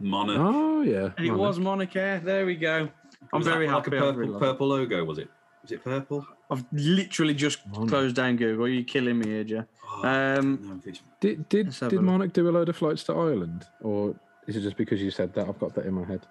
Monarch. 0.00 0.38
Oh 0.40 0.82
yeah. 0.82 1.10
and 1.16 1.26
it 1.26 1.30
Monarch. 1.30 1.38
was 1.38 1.58
Monarch 1.60 1.94
Air. 1.96 2.20
There 2.20 2.44
we 2.44 2.56
go. 2.56 2.88
I'm 3.32 3.38
Was 3.38 3.46
that 3.46 3.52
very 3.52 3.68
like 3.68 3.84
happy. 3.84 3.96
a 3.96 4.04
I've 4.04 4.14
purple, 4.16 4.38
purple 4.40 4.68
logo, 4.68 5.04
was 5.04 5.18
it? 5.18 5.28
Was 5.62 5.72
it 5.72 5.84
purple? 5.84 6.26
I've 6.50 6.64
literally 6.72 7.34
just 7.34 7.64
Monarch. 7.68 7.88
closed 7.88 8.16
down 8.16 8.36
Google. 8.36 8.64
Are 8.64 8.68
You're 8.68 8.82
killing 8.84 9.18
me 9.20 9.26
here, 9.28 9.44
Joe. 9.44 9.64
Oh, 9.88 10.08
Um, 10.38 10.58
no, 10.62 10.92
Did 11.20 11.48
did 11.48 11.48
did 11.48 11.82
a 11.82 11.88
look. 11.90 12.02
Monarch 12.02 12.32
do 12.32 12.48
a 12.48 12.50
load 12.50 12.68
of 12.68 12.76
flights 12.76 13.04
to 13.04 13.12
Ireland, 13.12 13.66
or 13.80 14.14
is 14.48 14.56
it 14.56 14.62
just 14.62 14.76
because 14.76 15.00
you 15.00 15.10
said 15.10 15.32
that 15.34 15.48
I've 15.48 15.58
got 15.60 15.74
that 15.76 15.86
in 15.86 15.94
my 15.94 16.04
head? 16.04 16.26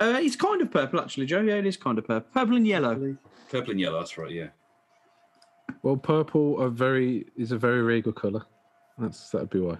uh, 0.00 0.18
it's 0.22 0.36
kind 0.36 0.62
of 0.62 0.70
purple, 0.70 1.00
actually, 1.00 1.26
Joe. 1.26 1.40
Yeah, 1.40 1.54
it 1.54 1.66
is 1.66 1.76
kind 1.76 1.98
of 1.98 2.06
purple. 2.06 2.30
Purple 2.32 2.56
and 2.56 2.66
yellow. 2.66 3.16
purple 3.50 3.72
and 3.72 3.80
yellow, 3.80 3.98
that's 3.98 4.16
right, 4.16 4.30
yeah. 4.30 4.48
Well, 5.82 5.96
purple 5.96 6.60
are 6.62 6.68
very 6.70 7.26
is 7.36 7.52
a 7.52 7.58
very 7.58 7.82
regal 7.82 8.12
colour. 8.12 8.44
That's 8.96 9.28
that'd 9.30 9.50
be 9.50 9.60
why. 9.60 9.76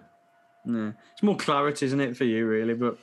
Yeah. 0.66 0.92
It's 1.12 1.22
more 1.22 1.37
clarity, 1.37 1.87
isn't 1.87 2.00
it, 2.00 2.16
for 2.16 2.25
you, 2.25 2.46
really? 2.46 2.75
But 2.75 2.98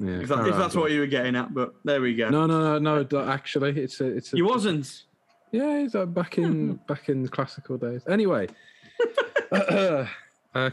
Yeah. 0.00 0.20
if, 0.20 0.28
that, 0.28 0.46
if 0.48 0.56
that's 0.56 0.74
what 0.74 0.90
you 0.90 1.00
were 1.00 1.06
getting 1.06 1.36
at, 1.36 1.54
but 1.54 1.74
there 1.84 2.00
we 2.00 2.14
go. 2.14 2.28
No, 2.30 2.46
no, 2.46 2.78
no, 2.78 3.06
no. 3.10 3.28
Actually, 3.28 3.78
it's 3.80 4.00
a 4.00 4.06
it's 4.06 4.32
a. 4.32 4.36
you 4.36 4.44
wasn't. 4.46 5.04
Yeah, 5.52 5.78
it's 5.78 5.94
uh, 5.94 6.04
back 6.06 6.38
in 6.38 6.74
back 6.88 7.08
in 7.08 7.22
the 7.22 7.28
classical 7.28 7.78
days. 7.78 8.02
Anyway, 8.08 8.48
uh, 9.52 10.06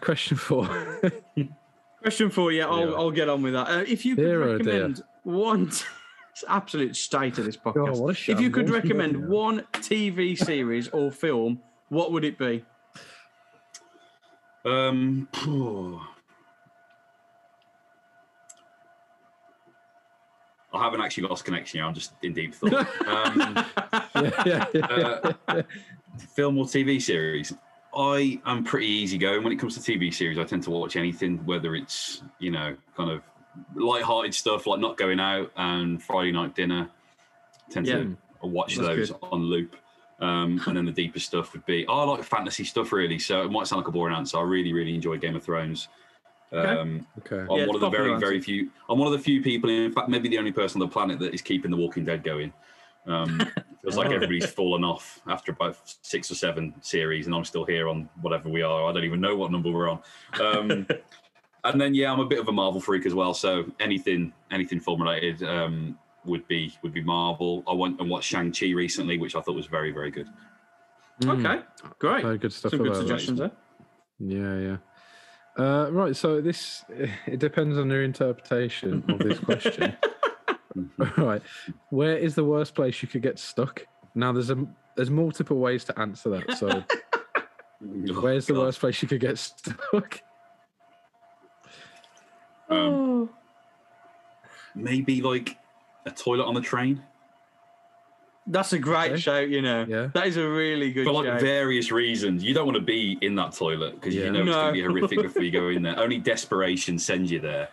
question 0.02 0.38
four. 0.38 1.02
Question 2.02 2.32
for 2.32 2.52
you. 2.52 2.64
I'll, 2.64 2.80
Yeah. 2.90 2.96
I'll 2.96 3.12
get 3.12 3.30
on 3.30 3.44
with 3.44 3.54
that. 3.54 3.68
Uh, 3.70 3.84
if 3.88 4.06
you 4.06 4.16
could 4.16 4.24
Dear, 4.24 4.42
oh 4.42 4.58
dear. 4.58 4.74
recommend 4.74 5.04
one, 5.22 5.70
t- 5.70 5.86
it's 6.32 6.44
absolute 6.48 6.96
state 6.96 7.38
of 7.38 7.46
this 7.46 7.56
podcast. 7.56 8.00
what 8.00 8.18
a 8.28 8.32
if 8.32 8.40
you 8.42 8.50
could 8.50 8.72
recommend 8.72 9.14
Yeah. 9.20 9.26
one 9.28 9.60
TV 9.74 10.36
series 10.36 10.88
or 10.88 11.12
film, 11.12 11.62
what 11.90 12.12
would 12.12 12.24
it 12.24 12.40
be? 12.40 12.66
Um, 14.66 15.28
phew. 15.32 16.02
I 20.74 20.82
haven't 20.84 21.02
actually 21.02 21.28
lost 21.28 21.44
connection 21.46 21.80
here. 21.80 21.86
I'm 21.88 21.94
just 21.94 22.14
in 22.24 22.34
deep 22.34 22.54
thought. 22.54 22.88
Um, 23.08 23.66
yeah, 24.16 24.44
yeah, 24.46 24.66
yeah. 24.74 25.32
uh, 25.48 25.62
film 26.36 26.58
or 26.58 26.66
TV 26.66 27.02
series? 27.02 27.54
I 27.96 28.40
am 28.46 28.64
pretty 28.64 28.88
easygoing 28.88 29.44
when 29.44 29.52
it 29.52 29.58
comes 29.58 29.78
to 29.78 29.82
TV 29.92 30.14
series. 30.14 30.38
I 30.38 30.44
tend 30.46 30.64
to 30.64 30.70
watch 30.72 30.96
anything, 30.96 31.46
whether 31.46 31.76
it's 31.76 32.24
you 32.40 32.52
know 32.52 32.76
kind 32.96 33.10
of 33.12 33.22
light-hearted 33.76 34.34
stuff 34.34 34.66
like 34.66 34.80
not 34.80 34.96
going 34.98 35.20
out 35.20 35.52
and 35.58 36.02
Friday 36.02 36.32
night 36.32 36.56
dinner. 36.56 36.90
tend 37.70 37.88
Yeah. 37.88 37.96
to 37.98 38.18
watch 38.44 38.76
That's 38.76 38.88
those 38.88 39.12
good. 39.12 39.20
on 39.24 39.42
loop. 39.44 39.76
Um, 40.22 40.62
and 40.68 40.78
then 40.78 40.86
the 40.86 40.92
deeper 40.92 41.20
stuff 41.20 41.52
would 41.54 41.66
be, 41.66 41.86
oh, 41.88 42.02
I 42.02 42.04
like 42.04 42.24
fantasy 42.24 42.64
stuff 42.64 42.92
really. 42.94 43.18
So 43.20 43.42
it 43.42 43.52
might 43.52 43.66
sound 43.68 43.80
like 43.82 43.88
a 43.88 43.92
boring 43.92 44.16
answer. 44.16 44.38
I 44.38 44.44
really, 44.44 44.72
really 44.72 44.94
enjoy 44.94 45.18
Game 45.18 45.36
of 45.36 45.44
Thrones. 45.44 45.88
Um, 46.52 47.08
Okay. 47.20 47.40
I'm 47.40 47.58
Yeah, 47.60 47.66
one 47.68 47.76
of 47.76 47.82
the 47.82 47.88
popular 47.88 47.90
very, 48.04 48.14
answer. 48.14 48.26
very 48.26 48.42
few. 48.42 48.70
I'm 48.90 49.00
one 49.00 49.08
of 49.08 49.14
the 49.14 49.24
few 49.24 49.42
people, 49.42 49.70
in 49.70 49.92
fact, 49.92 50.10
maybe 50.10 50.30
the 50.30 50.38
only 50.38 50.52
person 50.52 50.82
on 50.82 50.88
the 50.88 50.92
planet 50.94 51.20
that 51.20 51.34
is 51.34 51.42
keeping 51.42 51.72
The 51.72 51.78
Walking 51.78 52.04
Dead 52.06 52.24
going. 52.24 52.52
Um, 53.08 53.42
feels 53.82 53.98
like 53.98 54.12
everybody's 54.12 54.46
fallen 54.52 54.84
off 54.84 55.22
after 55.28 55.52
about 55.54 55.78
six 56.02 56.30
or 56.30 56.36
seven 56.36 56.74
series, 56.82 57.26
and 57.26 57.36
I'm 57.36 57.46
still 57.46 57.66
here 57.66 57.88
on 57.90 58.10
whatever 58.22 58.50
we 58.50 58.62
are. 58.62 58.90
I 58.90 58.94
don't 58.94 59.04
even 59.06 59.22
know 59.22 59.36
what 59.36 59.52
number 59.52 59.72
we're 59.72 59.90
on. 59.90 60.00
Um, 60.40 60.86
and 61.64 61.82
then, 61.82 61.94
yeah, 61.94 62.12
I'm 62.12 62.20
a 62.20 62.26
bit 62.26 62.40
of 62.40 62.48
a 62.48 62.52
Marvel 62.52 62.82
freak 62.82 63.06
as 63.06 63.14
well. 63.14 63.34
So 63.34 63.66
anything, 63.80 64.34
anything 64.52 64.80
film 64.80 65.02
related 65.02 65.42
um, 65.44 65.98
would 66.26 66.48
be 66.48 66.78
would 66.84 66.94
be 66.94 67.02
Marvel. 67.02 67.64
I 67.68 67.74
went 67.74 68.00
and 68.00 68.10
watched 68.10 68.30
Shang 68.30 68.52
Chi 68.52 68.72
recently, 68.72 69.18
which 69.18 69.36
I 69.36 69.42
thought 69.42 69.56
was 69.56 69.68
very, 69.68 69.92
very 69.92 70.12
good. 70.12 70.28
Mm, 71.22 71.46
Okay, 71.46 71.64
great. 71.98 72.24
Very 72.24 72.38
good 72.38 72.54
stuff. 72.54 72.72
Some 72.72 72.84
good 72.84 72.96
suggestions 72.96 73.40
there. 73.40 73.52
Yeah, 74.20 74.58
yeah. 74.60 74.78
Uh, 75.58 75.90
right. 75.92 76.16
So 76.16 76.42
this 76.42 76.84
it 77.28 77.40
depends 77.40 77.78
on 77.78 77.90
your 77.90 78.04
interpretation 78.04 79.04
of 79.10 79.20
this 79.20 79.40
question. 79.40 79.96
right. 81.18 81.42
Where 81.90 82.18
is 82.18 82.36
the 82.36 82.46
worst 82.46 82.76
place 82.76 83.02
you 83.02 83.08
could 83.08 83.22
get 83.22 83.38
stuck? 83.38 83.86
Now 84.16 84.32
there's 84.32 84.50
a 84.50 84.66
there's 84.96 85.10
multiple 85.10 85.58
ways 85.58 85.84
to 85.86 86.00
answer 86.00 86.30
that. 86.30 86.58
So 86.58 86.84
Oh, 87.84 88.22
where's 88.22 88.46
the 88.46 88.54
God. 88.54 88.60
worst 88.62 88.80
place 88.80 89.02
you 89.02 89.08
could 89.08 89.22
get 89.22 89.38
stuck? 89.40 90.22
Um, 92.70 93.30
maybe 94.76 95.22
like 95.22 95.58
a 96.06 96.12
toilet 96.12 96.46
on 96.46 96.54
the 96.54 96.62
train. 96.62 97.02
That's 98.48 98.74
a 98.74 98.80
great 98.80 99.12
Okay. 99.12 99.22
shout, 99.22 99.50
you 99.50 99.62
know. 99.62 99.86
Yeah. 99.88 100.08
That 100.14 100.26
is 100.28 100.38
a 100.38 100.48
really 100.48 100.92
good 100.92 101.06
for 101.06 101.14
like 101.14 101.26
shout. 101.26 101.42
various 101.42 101.92
reasons. 101.92 102.44
You 102.44 102.54
don't 102.54 102.66
want 102.66 102.76
to 102.78 102.82
be 102.84 103.18
in 103.22 103.36
that 103.36 103.54
toilet 103.54 103.96
because 103.96 104.16
Yeah. 104.16 104.26
you 104.26 104.32
know 104.32 104.40
it's 104.42 104.50
going 104.50 104.68
to 104.68 104.74
be 104.74 104.82
horrific 104.82 105.22
before 105.28 105.44
you 105.44 105.52
go 105.52 105.70
in 105.70 105.84
there. 105.84 105.98
Only 106.00 106.18
desperation 106.18 106.98
sends 106.98 107.32
you 107.32 107.40
there. 107.40 107.70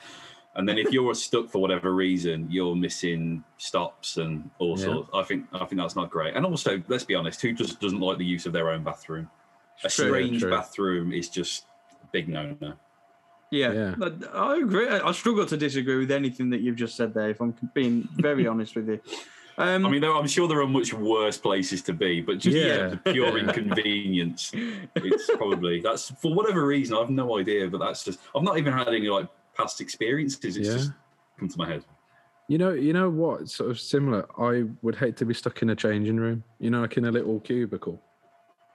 And 0.57 0.69
then 0.69 0.77
if 0.77 0.93
you're 0.93 1.15
stuck 1.15 1.49
for 1.49 1.61
whatever 1.63 1.95
reason, 1.95 2.49
you're 2.51 2.75
missing 2.75 3.45
stops 3.59 4.17
and 4.19 4.51
all 4.59 4.79
Yeah. 4.79 4.85
sorts. 4.87 5.11
I 5.15 5.23
think 5.23 5.47
I 5.53 5.65
think 5.65 5.81
that's 5.81 5.97
not 5.97 6.11
great. 6.11 6.35
And 6.35 6.45
also, 6.45 6.83
let's 6.89 7.05
be 7.05 7.15
honest, 7.15 7.41
who 7.41 7.53
just 7.53 7.81
doesn't 7.81 8.01
like 8.01 8.19
the 8.19 8.25
use 8.27 8.45
of 8.45 8.53
their 8.53 8.69
own 8.71 8.83
bathroom? 8.83 9.31
A 9.85 9.89
True, 9.89 10.07
strange 10.09 10.41
true. 10.43 10.51
bathroom 10.51 11.13
is 11.13 11.29
just 11.29 11.65
a 12.03 12.07
big 12.13 12.29
no-no. 12.29 12.75
Yeah, 13.51 13.73
Yeah. 13.73 13.95
but 13.97 14.35
I 14.35 14.59
agree. 14.59 14.89
I 14.89 15.09
I 15.09 15.13
struggle 15.13 15.47
to 15.47 15.57
disagree 15.57 15.97
with 15.97 16.11
anything 16.11 16.51
that 16.51 16.61
you've 16.61 16.77
just 16.77 16.95
said 16.97 17.15
there. 17.15 17.31
If 17.31 17.41
I'm 17.41 17.55
being 17.73 18.07
very 18.17 18.47
honest 18.53 18.75
with 18.77 18.89
you, 18.89 19.01
um, 19.59 19.85
I 19.85 19.91
mean, 19.91 20.03
I'm 20.05 20.27
sure 20.27 20.49
there 20.49 20.61
are 20.61 20.67
much 20.67 20.95
worse 20.95 21.37
places 21.37 21.83
to 21.83 21.93
be, 21.93 22.21
but 22.21 22.39
just 22.39 22.57
Yeah. 22.57 22.95
yeah. 23.05 23.13
pure 23.13 23.39
inconvenience. 23.43 24.53
It's 24.55 25.31
probably 25.37 25.81
that's 25.81 26.11
for 26.13 26.35
whatever 26.35 26.67
reason. 26.67 26.97
I 26.97 27.01
have 27.01 27.11
no 27.11 27.39
idea, 27.39 27.69
but 27.69 27.79
that's 27.79 28.05
just 28.05 28.21
I've 28.35 28.43
not 28.43 28.57
even 28.59 28.73
had 28.73 28.89
any 28.89 29.09
like 29.09 29.29
past 29.57 29.81
experiences. 29.81 30.57
It's 30.57 30.69
Yeah. 30.69 30.75
just 30.77 30.93
come 31.39 31.49
to 31.49 31.59
my 31.59 31.67
head. 31.69 31.85
You 32.49 32.57
know, 32.57 32.71
you 32.73 32.93
know 32.95 33.11
what? 33.11 33.51
Sort 33.51 33.71
of 33.71 33.79
similar. 33.79 34.27
I 34.41 34.65
would 34.81 34.95
hate 34.97 35.17
to 35.19 35.27
be 35.27 35.35
stuck 35.35 35.61
in 35.61 35.69
a 35.71 35.77
changing 35.77 36.17
room. 36.17 36.43
You 36.59 36.71
know, 36.71 36.81
like 36.81 36.97
in 36.97 37.05
a 37.05 37.11
little 37.11 37.41
cubicle. 37.41 38.01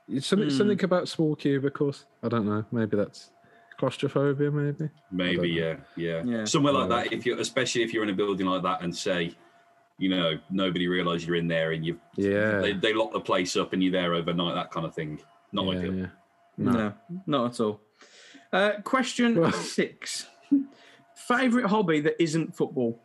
It's 0.07 0.27
something 0.27 0.49
Hmm. 0.49 0.55
something 0.57 0.83
about 0.83 1.07
small 1.07 1.35
cubicles. 1.35 2.05
I 2.21 2.27
don't 2.27 2.45
know. 2.45 2.65
Maybe 2.71 2.97
that's 2.97 3.31
claustrophobia. 3.77 4.51
Maybe. 4.51 4.89
Maybe, 5.11 5.49
yeah, 5.49 5.77
yeah, 5.95 6.21
Yeah. 6.25 6.45
Somewhere 6.45 6.73
like 6.73 6.89
that. 6.89 7.13
If 7.13 7.25
you're, 7.25 7.39
especially 7.39 7.83
if 7.83 7.93
you're 7.93 8.03
in 8.03 8.09
a 8.09 8.13
building 8.13 8.45
like 8.47 8.61
that, 8.63 8.81
and 8.83 8.95
say, 8.95 9.33
you 9.97 10.09
know, 10.09 10.38
nobody 10.50 10.88
realizes 10.88 11.27
you're 11.27 11.35
in 11.38 11.47
there, 11.47 11.71
and 11.71 11.85
you've 11.85 12.00
Yeah. 12.15 12.59
they, 12.59 12.73
they 12.73 12.93
lock 12.93 13.13
the 13.13 13.19
place 13.19 13.55
up, 13.55 13.73
and 13.73 13.83
you're 13.83 13.91
there 13.91 14.13
overnight. 14.13 14.55
That 14.55 14.71
kind 14.71 14.85
of 14.85 14.93
thing. 14.95 15.19
Not 15.51 15.65
yeah, 15.67 15.79
ideal. 15.79 15.95
yeah. 15.95 16.05
no. 16.57 16.71
No. 16.71 16.93
not 17.27 17.51
at 17.53 17.59
all. 17.59 17.81
Uh, 18.51 18.71
question 18.83 19.39
Well- 19.39 19.51
six: 19.51 20.27
Favorite 21.15 21.67
hobby 21.67 22.01
that 22.01 22.21
isn't 22.21 22.55
football? 22.55 23.00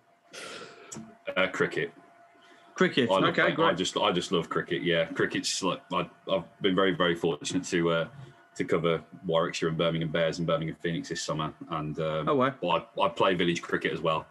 Uh, 1.37 1.47
cricket. 1.49 1.93
Cricket. 2.75 3.11
I 3.11 3.15
love, 3.15 3.25
okay, 3.39 3.55
I, 3.63 3.67
I 3.69 3.75
just 3.75 3.97
I 3.97 4.13
just 4.13 4.33
love 4.33 4.49
cricket. 4.49 4.83
Yeah, 4.83 5.05
cricket's 5.07 5.63
like 5.63 5.81
I, 5.93 6.09
I've 6.31 6.45
been 6.63 6.75
very 6.77 6.93
very 6.95 7.15
fortunate 7.17 7.65
to 7.65 7.91
uh, 7.91 8.09
to 8.57 8.65
cover 8.65 9.03
Warwickshire 9.27 9.69
and 9.69 9.77
Birmingham 9.77 10.11
Bears 10.11 10.39
and 10.39 10.47
Birmingham 10.47 10.77
Phoenix 10.81 11.09
this 11.09 11.23
summer, 11.23 11.53
and 11.71 11.99
um, 12.01 12.29
Oh, 12.29 12.35
wow. 12.37 12.55
well, 12.61 12.89
I, 12.99 13.03
I 13.03 13.09
play 13.09 13.35
village 13.35 13.63
cricket 13.63 13.93
as 13.93 14.01
well, 14.01 14.27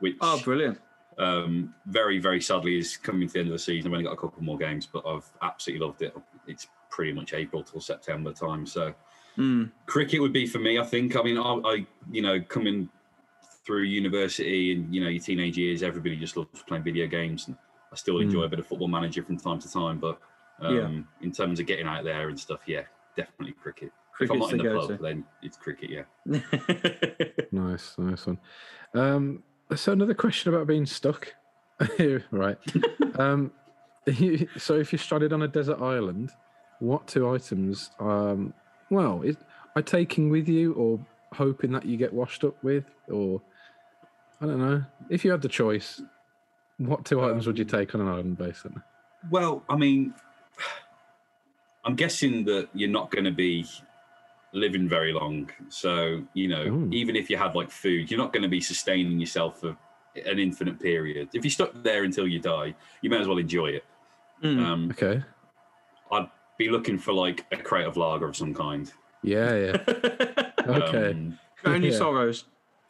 which 0.00 0.16
Oh, 0.20 0.40
brilliant. 0.42 0.80
Um, 1.18 1.74
very 1.86 2.18
very 2.18 2.40
sadly 2.40 2.78
is 2.78 2.96
coming 2.96 3.26
to 3.28 3.32
the 3.34 3.38
end 3.40 3.48
of 3.48 3.52
the 3.52 3.58
season. 3.58 3.88
I've 3.90 3.92
only 3.94 4.04
got 4.04 4.12
a 4.14 4.16
couple 4.16 4.42
more 4.42 4.58
games, 4.58 4.86
but 4.86 5.04
I've 5.06 5.30
absolutely 5.42 5.86
loved 5.86 6.02
it. 6.02 6.14
It's 6.46 6.68
pretty 6.90 7.12
much 7.12 7.32
April 7.34 7.62
till 7.62 7.80
September 7.80 8.32
time, 8.32 8.66
so 8.66 8.94
Mm. 9.38 9.70
cricket 9.86 10.20
would 10.20 10.32
be 10.34 10.46
for 10.46 10.58
me. 10.58 10.78
I 10.78 10.84
think. 10.84 11.16
I 11.16 11.22
mean, 11.22 11.38
I, 11.38 11.54
I 11.64 11.86
you 12.10 12.20
know 12.20 12.38
coming 12.42 12.90
through 13.64 13.84
university 13.84 14.72
and 14.72 14.94
you 14.94 15.02
know 15.02 15.08
your 15.08 15.22
teenage 15.22 15.56
years, 15.56 15.82
everybody 15.82 16.16
just 16.16 16.36
loves 16.36 16.62
playing 16.64 16.84
video 16.84 17.06
games, 17.06 17.46
and 17.48 17.56
I 17.90 17.96
still 17.96 18.18
enjoy 18.18 18.42
a 18.42 18.48
bit 18.48 18.58
of 18.58 18.66
Football 18.66 18.88
Manager 18.88 19.22
from 19.22 19.38
time 19.38 19.58
to 19.60 19.72
time. 19.72 19.98
But 19.98 20.18
um, 20.60 20.76
Yeah. 20.76 21.24
in 21.26 21.32
terms 21.32 21.60
of 21.60 21.66
getting 21.66 21.86
out 21.86 22.04
there 22.04 22.28
and 22.28 22.38
stuff, 22.38 22.60
yeah, 22.66 22.82
definitely 23.16 23.52
cricket. 23.54 23.90
if 24.20 24.30
I'm 24.30 24.38
not 24.38 24.52
in 24.52 24.58
the 24.58 24.64
club, 24.70 24.98
then 25.00 25.24
it's 25.42 25.56
cricket. 25.56 25.88
Yeah. 25.90 26.04
Nice, 27.52 27.94
nice 27.98 28.26
one. 28.26 28.38
Um, 28.94 29.42
So 29.76 29.92
another 29.92 30.14
question 30.14 30.52
about 30.52 30.66
being 30.66 30.86
stuck. 30.86 31.34
right. 32.30 32.58
um, 33.18 33.52
so 34.58 34.74
if 34.76 34.92
you're 34.92 34.98
stranded 34.98 35.32
on 35.32 35.42
a 35.42 35.48
desert 35.48 35.80
island, 35.80 36.30
what 36.80 37.06
two 37.06 37.28
items, 37.28 37.90
um, 38.00 38.52
well, 38.90 39.22
is, 39.22 39.36
are 39.76 39.82
taking 39.82 40.30
with 40.30 40.48
you 40.48 40.74
or 40.74 40.98
hoping 41.32 41.72
that 41.72 41.84
you 41.86 41.96
get 41.96 42.12
washed 42.12 42.44
up 42.44 42.62
with? 42.62 42.84
Or, 43.08 43.40
I 44.40 44.46
don't 44.46 44.58
know. 44.58 44.84
If 45.08 45.24
you 45.24 45.30
had 45.30 45.42
the 45.42 45.48
choice, 45.48 46.02
what 46.78 47.04
two 47.04 47.22
items 47.22 47.46
would 47.46 47.58
you 47.58 47.64
take 47.64 47.94
on 47.94 48.00
an 48.00 48.08
island, 48.08 48.38
basically? 48.38 48.82
Well, 49.30 49.62
I 49.68 49.76
mean, 49.76 50.14
I'm 51.84 51.94
guessing 51.94 52.44
that 52.46 52.68
you're 52.74 52.90
not 52.90 53.10
going 53.10 53.24
to 53.24 53.30
be 53.32 53.66
living 54.52 54.88
very 54.88 55.12
long. 55.12 55.50
So, 55.68 56.22
you 56.34 56.48
know, 56.48 56.62
Ooh. 56.64 56.88
even 56.92 57.16
if 57.16 57.30
you 57.30 57.36
had 57.36 57.54
like 57.54 57.70
food, 57.70 58.10
you're 58.10 58.18
not 58.20 58.32
going 58.32 58.42
to 58.42 58.48
be 58.48 58.60
sustaining 58.60 59.18
yourself 59.18 59.60
for 59.60 59.76
an 60.26 60.38
infinite 60.38 60.78
period. 60.78 61.30
If 61.32 61.44
you're 61.44 61.50
stuck 61.50 61.72
there 61.82 62.04
until 62.04 62.26
you 62.28 62.38
die, 62.38 62.74
you 63.00 63.08
may 63.10 63.18
as 63.18 63.26
well 63.28 63.38
enjoy 63.38 63.66
it. 63.68 63.84
Mm. 64.42 64.58
Um, 64.64 64.90
Okay. 64.90 65.22
I'd 66.10 66.28
be 66.58 66.68
looking 66.68 66.98
for 66.98 67.12
like 67.14 67.46
a 67.52 67.56
crate 67.56 67.86
of 67.86 67.96
lager 67.96 68.28
of 68.28 68.36
some 68.36 68.52
kind. 68.54 68.92
Yeah, 69.22 69.54
yeah. 69.56 69.76
Okay. 70.66 71.10
Um, 71.12 71.38
Only 71.64 71.90
Yeah. 71.90 71.96
sorrows. 71.98 72.44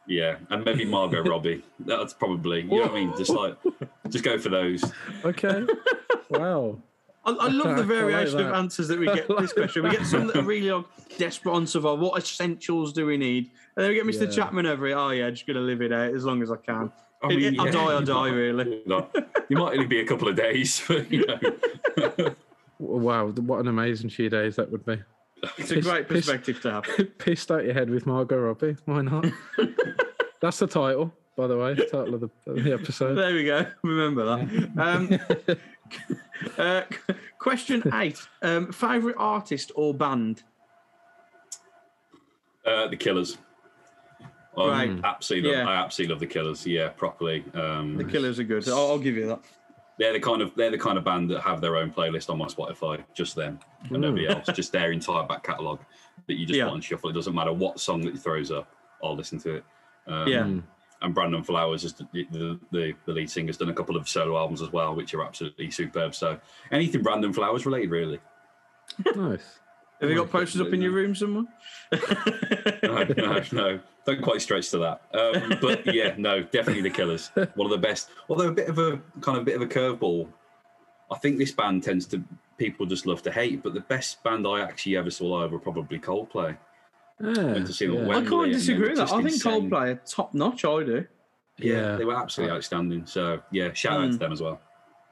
yeah, 0.07 0.35
and 0.49 0.63
maybe 0.65 0.83
Margot 0.85 1.23
Robbie. 1.31 1.63
That's 1.79 2.13
probably, 2.13 2.61
you 2.61 2.67
know 2.67 2.81
what 2.83 2.91
I 2.91 2.93
mean? 2.95 3.13
Just 3.17 3.31
like, 3.31 3.55
just 4.09 4.23
go 4.23 4.37
for 4.37 4.49
those. 4.49 4.83
okay. 5.23 5.65
Wow. 6.29 6.81
I, 7.25 7.31
I 7.31 7.47
love 7.47 7.67
I 7.67 7.73
the 7.73 7.77
like 7.79 7.85
variation 7.87 8.39
of 8.41 8.51
answers 8.53 8.87
that 8.89 8.99
we 8.99 9.05
get 9.05 9.27
to 9.27 9.35
this 9.39 9.53
question. 9.59 9.83
We 9.83 9.91
get 9.91 10.05
some 10.05 10.27
that 10.27 10.35
are 10.37 10.43
really 10.43 10.69
like 10.71 10.85
desperate 11.17 11.53
on 11.53 11.65
survival. 11.65 11.97
What 12.09 12.21
essentials 12.21 12.91
do 12.93 13.05
we 13.05 13.17
need? 13.17 13.51
And 13.75 13.83
then 13.83 13.89
we 13.89 13.95
get 13.95 14.05
Mr. 14.05 14.25
Yeah. 14.27 14.31
Chapman 14.35 14.65
over 14.65 14.87
it. 14.87 14.93
Oh 14.93 15.09
yeah, 15.11 15.29
just 15.29 15.47
gonna 15.47 15.61
live 15.61 15.81
it 15.81 15.93
out 15.93 16.13
as 16.13 16.25
long 16.25 16.41
as 16.41 16.51
I 16.51 16.57
can. 16.57 16.91
I 17.23 17.27
It- 17.31 17.57
I'll 17.59 17.71
die, 17.71 17.79
I'll 17.85 18.01
die, 18.01 18.29
might- 18.29 18.35
really. 18.35 18.83
You 19.49 19.57
might 19.57 19.73
only 19.73 19.85
be 19.87 19.99
a 19.99 20.05
couple 20.05 20.27
of 20.27 20.35
days, 20.35 20.81
but 20.87 21.11
you 21.11 21.25
know. 21.25 22.33
Wow. 22.79 23.27
What 23.27 23.59
an 23.59 23.67
amazing 23.67 24.09
few 24.09 24.29
days 24.29 24.55
that 24.57 24.71
would 24.71 24.85
be. 24.85 24.99
It's 25.57 25.71
a 25.71 25.75
Piss- 25.75 25.85
great 25.85 26.07
piss- 26.07 26.25
perspective 26.25 26.61
to 26.61 26.71
have. 26.71 26.85
Pissed 27.17 27.51
out 27.51 27.63
your 27.65 27.73
head 27.73 27.89
with 27.89 28.05
Margot 28.05 28.37
Robbie. 28.37 28.75
Why 28.85 29.01
not? 29.01 29.25
That's 30.41 30.59
the 30.59 30.67
title, 30.67 31.13
by 31.37 31.47
the 31.47 31.57
way. 31.57 31.75
Title 31.75 32.15
of 32.15 32.21
the, 32.21 32.29
of 32.47 32.63
the 32.63 32.73
episode. 32.73 33.15
There 33.15 33.33
we 33.33 33.43
go. 33.45 33.65
Remember 33.83 34.25
that. 34.25 34.71
Um, 34.77 35.57
uh, 36.57 36.81
question 37.39 37.83
eight: 37.93 38.27
um, 38.41 38.71
Favorite 38.71 39.15
artist 39.17 39.71
or 39.75 39.93
band? 39.93 40.43
Uh, 42.65 42.87
the 42.87 42.97
Killers. 42.97 43.37
I 44.55 44.67
Right. 44.67 44.99
absolutely, 45.03 45.49
love, 45.49 45.57
Yeah. 45.65 45.69
I 45.69 45.75
absolutely 45.83 46.13
love 46.13 46.19
the 46.19 46.27
Killers. 46.27 46.65
Yeah, 46.65 46.89
properly. 46.89 47.43
Um, 47.55 47.97
The 47.97 48.03
Killers 48.03 48.39
are 48.39 48.43
good. 48.43 48.67
I'll, 48.69 48.91
I'll 48.91 48.99
give 48.99 49.15
you 49.15 49.25
that. 49.27 49.39
they're 49.97 50.13
the 50.13 50.19
kind 50.19 50.41
of 50.41 50.53
they're 50.55 50.69
the 50.71 50.77
kind 50.77 50.97
of 50.97 51.03
band 51.03 51.29
that 51.31 51.41
have 51.41 51.59
their 51.59 51.75
own 51.75 51.91
playlist 51.91 52.29
on 52.29 52.37
my 52.37 52.45
Spotify, 52.45 53.03
just 53.13 53.35
them 53.35 53.59
and 53.89 53.99
nobody 54.01 54.27
else, 54.27 54.47
just 54.53 54.71
their 54.71 54.91
entire 54.91 55.23
back 55.25 55.43
catalogue 55.43 55.79
that 56.27 56.35
you 56.35 56.45
just 56.45 56.57
Yeah. 56.57 56.65
want 56.65 56.75
and 56.75 56.83
shuffle. 56.83 57.09
It 57.09 57.13
doesn't 57.13 57.33
matter 57.35 57.51
what 57.51 57.79
song 57.79 58.01
that 58.01 58.17
throws 58.17 58.51
up, 58.51 58.67
I'll 59.03 59.15
listen 59.15 59.39
to 59.39 59.55
it. 59.55 59.63
Um, 60.07 60.27
Yeah. 60.27 60.47
And 61.03 61.13
Brandon 61.13 61.43
Flowers 61.43 61.83
is 61.83 61.93
the, 61.93 62.07
the, 62.13 62.59
the, 62.71 62.93
the 63.05 63.11
lead 63.11 63.29
singer, 63.29 63.47
has 63.47 63.57
done 63.57 63.69
a 63.69 63.73
couple 63.73 63.97
of 63.97 64.07
solo 64.07 64.37
albums 64.37 64.61
as 64.61 64.71
well, 64.71 64.95
which 64.95 65.13
are 65.13 65.23
absolutely 65.23 65.69
superb. 65.69 66.15
So 66.15 66.39
anything 66.71 67.03
Brandon 67.03 67.33
Flowers 67.33 67.65
related, 67.65 67.91
really. 67.91 68.19
Nice. 69.15 69.59
Have 69.99 70.09
you 70.09 70.17
got 70.17 70.31
posters 70.31 70.59
up 70.59 70.73
in 70.73 70.81
your 70.81 70.91
room 70.91 71.15
somewhere? 71.15 71.45
no, 72.83 73.03
no, 73.17 73.41
no. 73.51 73.79
Don't 74.05 74.21
quite 74.21 74.41
stretch 74.41 74.69
to 74.71 74.79
that. 74.79 75.01
Um, 75.13 75.57
but 75.61 75.93
yeah, 75.93 76.15
no, 76.17 76.43
definitely 76.43 76.81
the 76.81 76.89
Killers. 76.89 77.31
One 77.55 77.65
of 77.65 77.69
the 77.69 77.77
best. 77.77 78.09
Although 78.27 78.49
a 78.49 78.51
bit 78.51 78.67
of 78.67 78.79
a 78.79 78.99
kind 79.21 79.37
of 79.37 79.43
a 79.43 79.45
bit 79.45 79.55
of 79.55 79.61
a 79.61 79.67
curveball. 79.67 80.27
I 81.09 81.17
think 81.19 81.37
this 81.37 81.51
band 81.51 81.83
tends 81.83 82.05
to 82.07 82.23
people 82.57 82.85
just 82.85 83.05
love 83.05 83.21
to 83.23 83.31
hate, 83.31 83.63
but 83.63 83.73
the 83.73 83.81
best 83.81 84.21
band 84.23 84.47
I 84.47 84.61
actually 84.61 84.97
ever 84.97 85.09
saw 85.09 85.25
live 85.25 85.51
were 85.51 85.59
probably 85.59 85.99
Coldplay. 85.99 86.57
Yeah, 87.21 87.53
Went 87.53 87.67
to 87.67 87.73
see 87.73 87.85
yeah. 87.87 88.07
I 88.09 88.23
can't 88.25 88.51
disagree 88.51 88.89
with 88.89 88.97
that. 88.97 89.11
I 89.11 89.17
think 89.17 89.29
insane. 89.33 89.69
Coldplay 89.69 89.91
are 89.93 90.01
top 90.05 90.33
notch. 90.33 90.65
I 90.65 90.83
do. 90.83 91.05
Yeah. 91.57 91.95
they 91.95 92.05
were 92.05 92.15
absolutely 92.15 92.55
outstanding. 92.55 93.05
So 93.05 93.41
yeah, 93.51 93.71
shout 93.73 94.01
out 94.01 94.09
Mm. 94.09 94.11
to 94.13 94.17
them 94.17 94.31
as 94.33 94.41
well. 94.41 94.59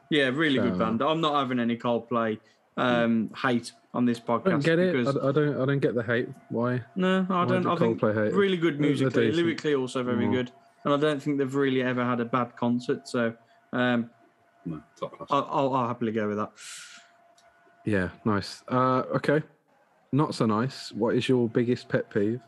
Yeah, 0.10 0.30
really 0.30 0.58
good 0.60 0.74
So- 0.74 0.80
band. 0.80 1.02
I'm 1.02 1.22
not 1.22 1.36
having 1.36 1.60
any 1.60 1.78
Coldplay 1.78 2.40
um, 2.78 3.30
hate 3.42 3.72
on 3.94 4.06
this 4.06 4.20
podcast. 4.20 4.48
I 4.48 4.50
don't 4.52 4.64
get 4.66 4.80
it. 4.80 5.08
I, 5.08 5.10
I 5.30 5.32
don't. 5.32 5.62
I 5.62 5.66
don't 5.66 5.80
get 5.80 5.94
the 5.96 6.04
hate. 6.04 6.30
Why? 6.50 6.82
no, 6.96 7.26
I 7.30 7.34
why 7.34 7.46
don't. 7.46 7.64
do 7.64 7.72
I 7.72 7.76
think 7.78 8.00
Coldplay 8.02 8.26
hate? 8.26 8.34
really 8.34 8.58
good 8.58 8.80
musically, 8.80 9.32
lyrically 9.32 9.76
also 9.76 10.04
very 10.04 10.26
Mm. 10.26 10.32
good, 10.32 10.52
and 10.84 10.94
I 10.94 10.98
don't 10.98 11.22
think 11.22 11.38
they've 11.38 11.54
really 11.56 11.84
ever 11.84 12.04
had 12.04 12.20
a 12.20 12.26
bad 12.26 12.56
concert. 12.56 13.08
So 13.08 13.34
um, 13.74 14.10
No, 14.66 14.82
top 15.00 15.16
class. 15.18 15.28
I'll, 15.32 15.48
I'll, 15.52 15.74
I'll 15.76 15.88
happily 15.88 16.12
go 16.12 16.28
with 16.28 16.38
that. 16.38 16.52
Yeah, 17.86 18.10
nice. 18.26 18.64
Uh, 18.68 19.04
okay, 19.16 19.42
not 20.12 20.36
so 20.36 20.46
nice. 20.46 20.92
What 20.92 21.16
is 21.16 21.28
your 21.30 21.48
biggest 21.50 21.88
pet 21.88 22.10
peeve? 22.10 22.42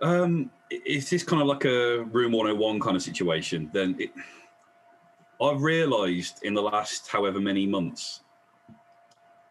Um, 0.00 0.50
is 0.70 1.08
this 1.10 1.22
kind 1.22 1.40
of 1.40 1.48
like 1.48 1.64
a 1.64 2.04
room 2.04 2.32
101 2.32 2.80
kind 2.80 2.96
of 2.96 3.02
situation? 3.02 3.70
Then 3.72 3.96
it, 3.98 4.10
I've 5.40 5.62
realised 5.62 6.42
in 6.42 6.54
the 6.54 6.62
last 6.62 7.08
however 7.08 7.40
many 7.40 7.66
months 7.66 8.20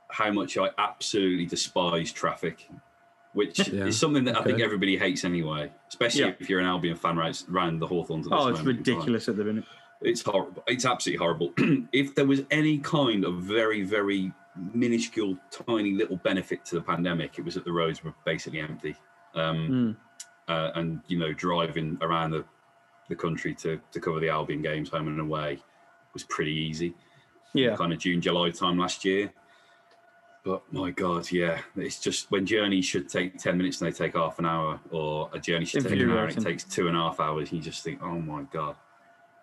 how 0.09 0.31
much 0.31 0.57
I 0.57 0.69
absolutely 0.77 1.45
despise 1.45 2.11
traffic, 2.11 2.69
which 3.33 3.67
Yeah, 3.73 3.85
is 3.85 3.99
something 3.99 4.23
that 4.25 4.39
I 4.39 4.43
think 4.43 4.59
everybody 4.61 4.97
hates 4.97 5.25
anyway, 5.25 5.71
especially 5.89 6.21
Yeah. 6.21 6.33
if 6.39 6.49
you're 6.49 6.59
an 6.59 6.67
Albion 6.67 6.95
fan 6.95 7.17
right 7.17 7.43
around 7.51 7.79
the 7.79 7.87
Hawthorns. 7.87 8.27
at 8.27 8.31
this 8.31 8.39
Oh, 8.39 8.47
it's 8.49 8.59
moment 8.59 8.79
in 8.79 8.83
time. 8.83 8.93
ridiculous 8.95 9.27
at 9.27 9.37
the 9.37 9.43
minute. 9.43 9.63
It's 10.01 10.21
horrible. 10.21 10.63
It's 10.67 10.85
absolutely 10.85 11.17
horrible. 11.17 11.53
if 11.93 12.13
there 12.13 12.25
was 12.25 12.41
any 12.51 12.77
kind 12.79 13.23
of 13.25 13.35
very, 13.41 13.81
very 13.83 14.31
minuscule, 14.73 15.37
tiny 15.51 15.93
little 15.93 16.17
benefit 16.17 16.65
to 16.65 16.75
the 16.75 16.81
pandemic, 16.81 17.37
it 17.39 17.45
was 17.45 17.55
that 17.55 17.65
the 17.65 17.71
roads 17.71 18.03
were 18.03 18.13
basically 18.25 18.59
empty. 18.59 18.95
Um, 19.35 19.67
Mm. 19.69 19.95
uh, 20.47 20.71
and 20.75 21.01
you 21.07 21.17
know, 21.17 21.33
driving 21.33 21.97
around 22.01 22.31
the, 22.31 22.45
the 23.09 23.15
country 23.15 23.53
to, 23.55 23.79
to 23.91 23.99
cover 23.99 24.19
the 24.19 24.29
Albion 24.29 24.61
games 24.61 24.89
home 24.89 25.07
and 25.07 25.19
away 25.19 25.59
was 26.13 26.23
pretty 26.23 26.53
easy. 26.53 26.93
Yeah, 27.53 27.75
Kind 27.75 27.93
of 27.93 27.99
June, 27.99 28.21
July 28.21 28.49
time 28.49 28.77
last 28.77 29.05
year. 29.05 29.31
But 30.43 30.61
my 30.73 30.91
God, 30.91 31.31
yeah, 31.31 31.61
it's 31.75 31.99
just 31.99 32.29
when 32.29 32.45
journeys 32.45 32.85
should 32.85 33.07
take 33.07 33.37
10 33.37 33.57
minutes 33.57 33.81
and 33.81 33.91
they 33.91 33.95
take 33.97 34.15
half 34.15 34.39
an 34.39 34.45
hour, 34.45 34.79
or 34.91 35.29
a 35.33 35.39
journey 35.39 35.65
should 35.65 35.83
take 35.83 35.99
an 35.99 36.11
hour 36.11 36.25
and 36.25 36.37
it 36.37 36.41
takes 36.43 36.63
two 36.65 36.87
and 36.87 36.97
a 36.97 36.99
half 36.99 37.19
hours, 37.19 37.51
you 37.51 37.61
just 37.61 37.83
think, 37.83 38.03
oh 38.03 38.19
my 38.19 38.43
God 38.51 38.75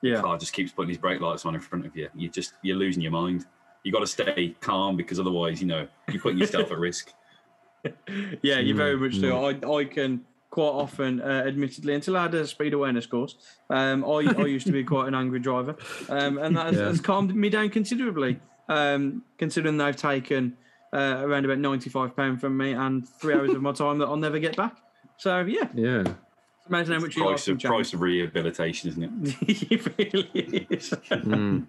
yeah. 0.02 0.20
car 0.20 0.38
just 0.38 0.52
keeps 0.52 0.72
putting 0.72 0.88
his 0.88 0.98
brake 0.98 1.20
lights 1.20 1.44
on 1.44 1.54
in 1.54 1.60
front 1.60 1.86
of 1.86 1.96
you. 1.96 2.08
You 2.14 2.28
just 2.28 2.54
you're 2.62 2.76
losing 2.76 3.02
your 3.02 3.12
mind. 3.12 3.46
You 3.82 3.92
got 3.92 4.00
to 4.00 4.06
stay 4.06 4.54
calm 4.60 4.96
because 4.96 5.18
otherwise, 5.18 5.60
you 5.60 5.66
know, 5.66 5.86
you're 6.10 6.20
putting 6.20 6.38
yourself 6.38 6.70
at 6.70 6.78
risk. 6.78 7.12
Yeah, 8.42 8.58
you 8.58 8.74
very 8.74 8.94
Mm, 8.94 9.00
much 9.00 9.20
do. 9.20 9.34
I, 9.34 9.78
I 9.80 9.84
can 9.86 10.26
quite 10.50 10.68
often, 10.68 11.22
uh, 11.22 11.44
admittedly, 11.46 11.94
until 11.94 12.16
I 12.18 12.22
had 12.22 12.34
a 12.34 12.46
speed 12.46 12.74
awareness 12.74 13.06
course, 13.06 13.36
um, 13.70 14.04
I, 14.04 14.08
I 14.08 14.46
used 14.46 14.66
to 14.66 14.72
be 14.72 14.84
quite 14.84 15.08
an 15.08 15.14
angry 15.14 15.40
driver, 15.40 15.76
um, 16.10 16.36
and 16.38 16.54
that 16.56 16.66
has, 16.66 16.76
Yeah. 16.76 16.86
has 16.88 17.00
calmed 17.00 17.34
me 17.34 17.48
down 17.48 17.70
considerably. 17.70 18.38
Um, 18.68 19.22
considering 19.38 19.78
they've 19.78 19.96
taken 19.96 20.56
uh, 20.92 21.22
around 21.22 21.44
about 21.46 21.58
ninety-five 21.58 22.14
pound 22.14 22.40
from 22.40 22.56
me 22.56 22.72
and 22.72 23.08
three 23.08 23.34
hours 23.34 23.52
of 23.54 23.62
my 23.62 23.72
time 23.72 23.98
that 23.98 24.06
I'll 24.06 24.16
never 24.16 24.38
get 24.38 24.56
back. 24.56 24.76
So 25.16 25.40
yeah, 25.40 25.68
Yeah, 25.74 26.04
imagine 26.70 26.94
how 26.94 27.00
much 27.00 27.16
you 27.16 27.24
Price 27.24 27.44
some 27.44 27.54
of 27.54 27.62
price 27.62 27.92
of 27.92 28.00
rehabilitation, 28.00 28.88
isn't 28.90 29.02
it? 29.02 29.36
it 29.70 29.98
really 29.98 30.66
is. 30.70 30.90
Mm. 31.10 31.66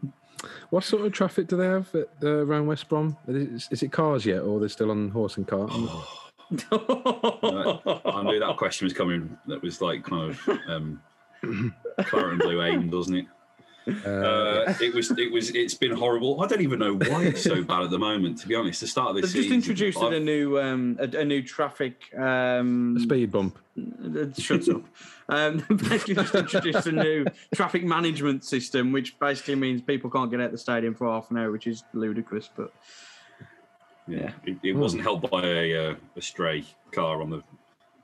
What 0.69 0.83
sort 0.83 1.05
of 1.05 1.11
traffic 1.11 1.47
do 1.47 1.57
they 1.57 1.65
have 1.65 1.93
at, 1.93 2.07
uh, 2.23 2.45
around 2.45 2.67
West 2.67 2.87
Brom? 2.87 3.17
Is, 3.27 3.67
is 3.71 3.83
it 3.83 3.91
cars 3.91 4.25
yet, 4.25 4.41
or 4.41 4.59
they're 4.59 4.69
still 4.69 4.91
on 4.91 5.09
horse 5.09 5.37
and 5.37 5.47
cart? 5.47 5.71
I 6.71 8.23
knew 8.23 8.39
that 8.39 8.55
question 8.57 8.85
was 8.85 8.93
coming. 8.93 9.37
That 9.47 9.61
was 9.61 9.81
like 9.81 10.03
kind 10.03 10.31
of 10.31 10.49
um, 10.67 11.01
Claret 12.01 12.33
and 12.33 12.39
Blue 12.39 12.61
aim, 12.61 12.89
doesn't 12.89 13.15
it? 13.15 13.25
Uh, 13.87 14.09
Uh, 14.09 14.73
it 14.79 14.93
was. 14.93 15.09
It 15.11 15.31
was. 15.31 15.49
It's 15.51 15.73
been 15.73 15.91
horrible. 15.91 16.41
I 16.41 16.47
don't 16.47 16.61
even 16.61 16.79
know 16.79 16.93
why 16.95 17.23
it's 17.25 17.41
so 17.41 17.63
bad 17.63 17.81
at 17.83 17.89
the 17.89 17.97
moment. 17.97 18.37
To 18.39 18.47
be 18.47 18.53
honest, 18.55 18.81
the 18.81 18.87
start 18.87 19.09
of 19.09 19.15
They've 19.15 19.23
just 19.23 19.33
season, 19.33 19.53
introduced 19.53 19.97
I've- 19.97 20.15
a 20.15 20.19
new 20.19 20.59
um, 20.59 20.97
a, 20.99 21.17
a 21.17 21.25
new 21.25 21.41
traffic 21.41 22.03
um, 22.17 22.95
a 22.97 22.99
speed 23.01 23.31
bump. 23.31 23.57
Uh, 23.77 24.25
Shut 24.37 24.67
up. 24.69 24.83
Um, 25.29 25.65
basically, 25.69 26.15
just 26.15 26.35
introduced 26.35 26.85
a 26.87 26.91
new 26.91 27.25
traffic 27.55 27.83
management 27.83 28.43
system, 28.43 28.91
which 28.91 29.17
basically 29.19 29.55
means 29.55 29.81
people 29.81 30.09
can't 30.11 30.29
get 30.29 30.39
out 30.41 30.47
of 30.47 30.51
the 30.51 30.57
stadium 30.59 30.93
for 30.93 31.07
half 31.11 31.31
an 31.31 31.37
hour, 31.37 31.51
which 31.51 31.65
is 31.67 31.83
ludicrous. 31.93 32.49
But 32.55 32.71
Yeah, 34.07 34.31
it, 34.45 34.57
it 34.63 34.73
wasn't 34.73 35.01
helped 35.03 35.29
by 35.31 35.41
a, 35.43 35.91
uh, 35.91 35.95
a 36.15 36.21
stray 36.21 36.65
car 36.91 37.21
on 37.21 37.29
the 37.29 37.41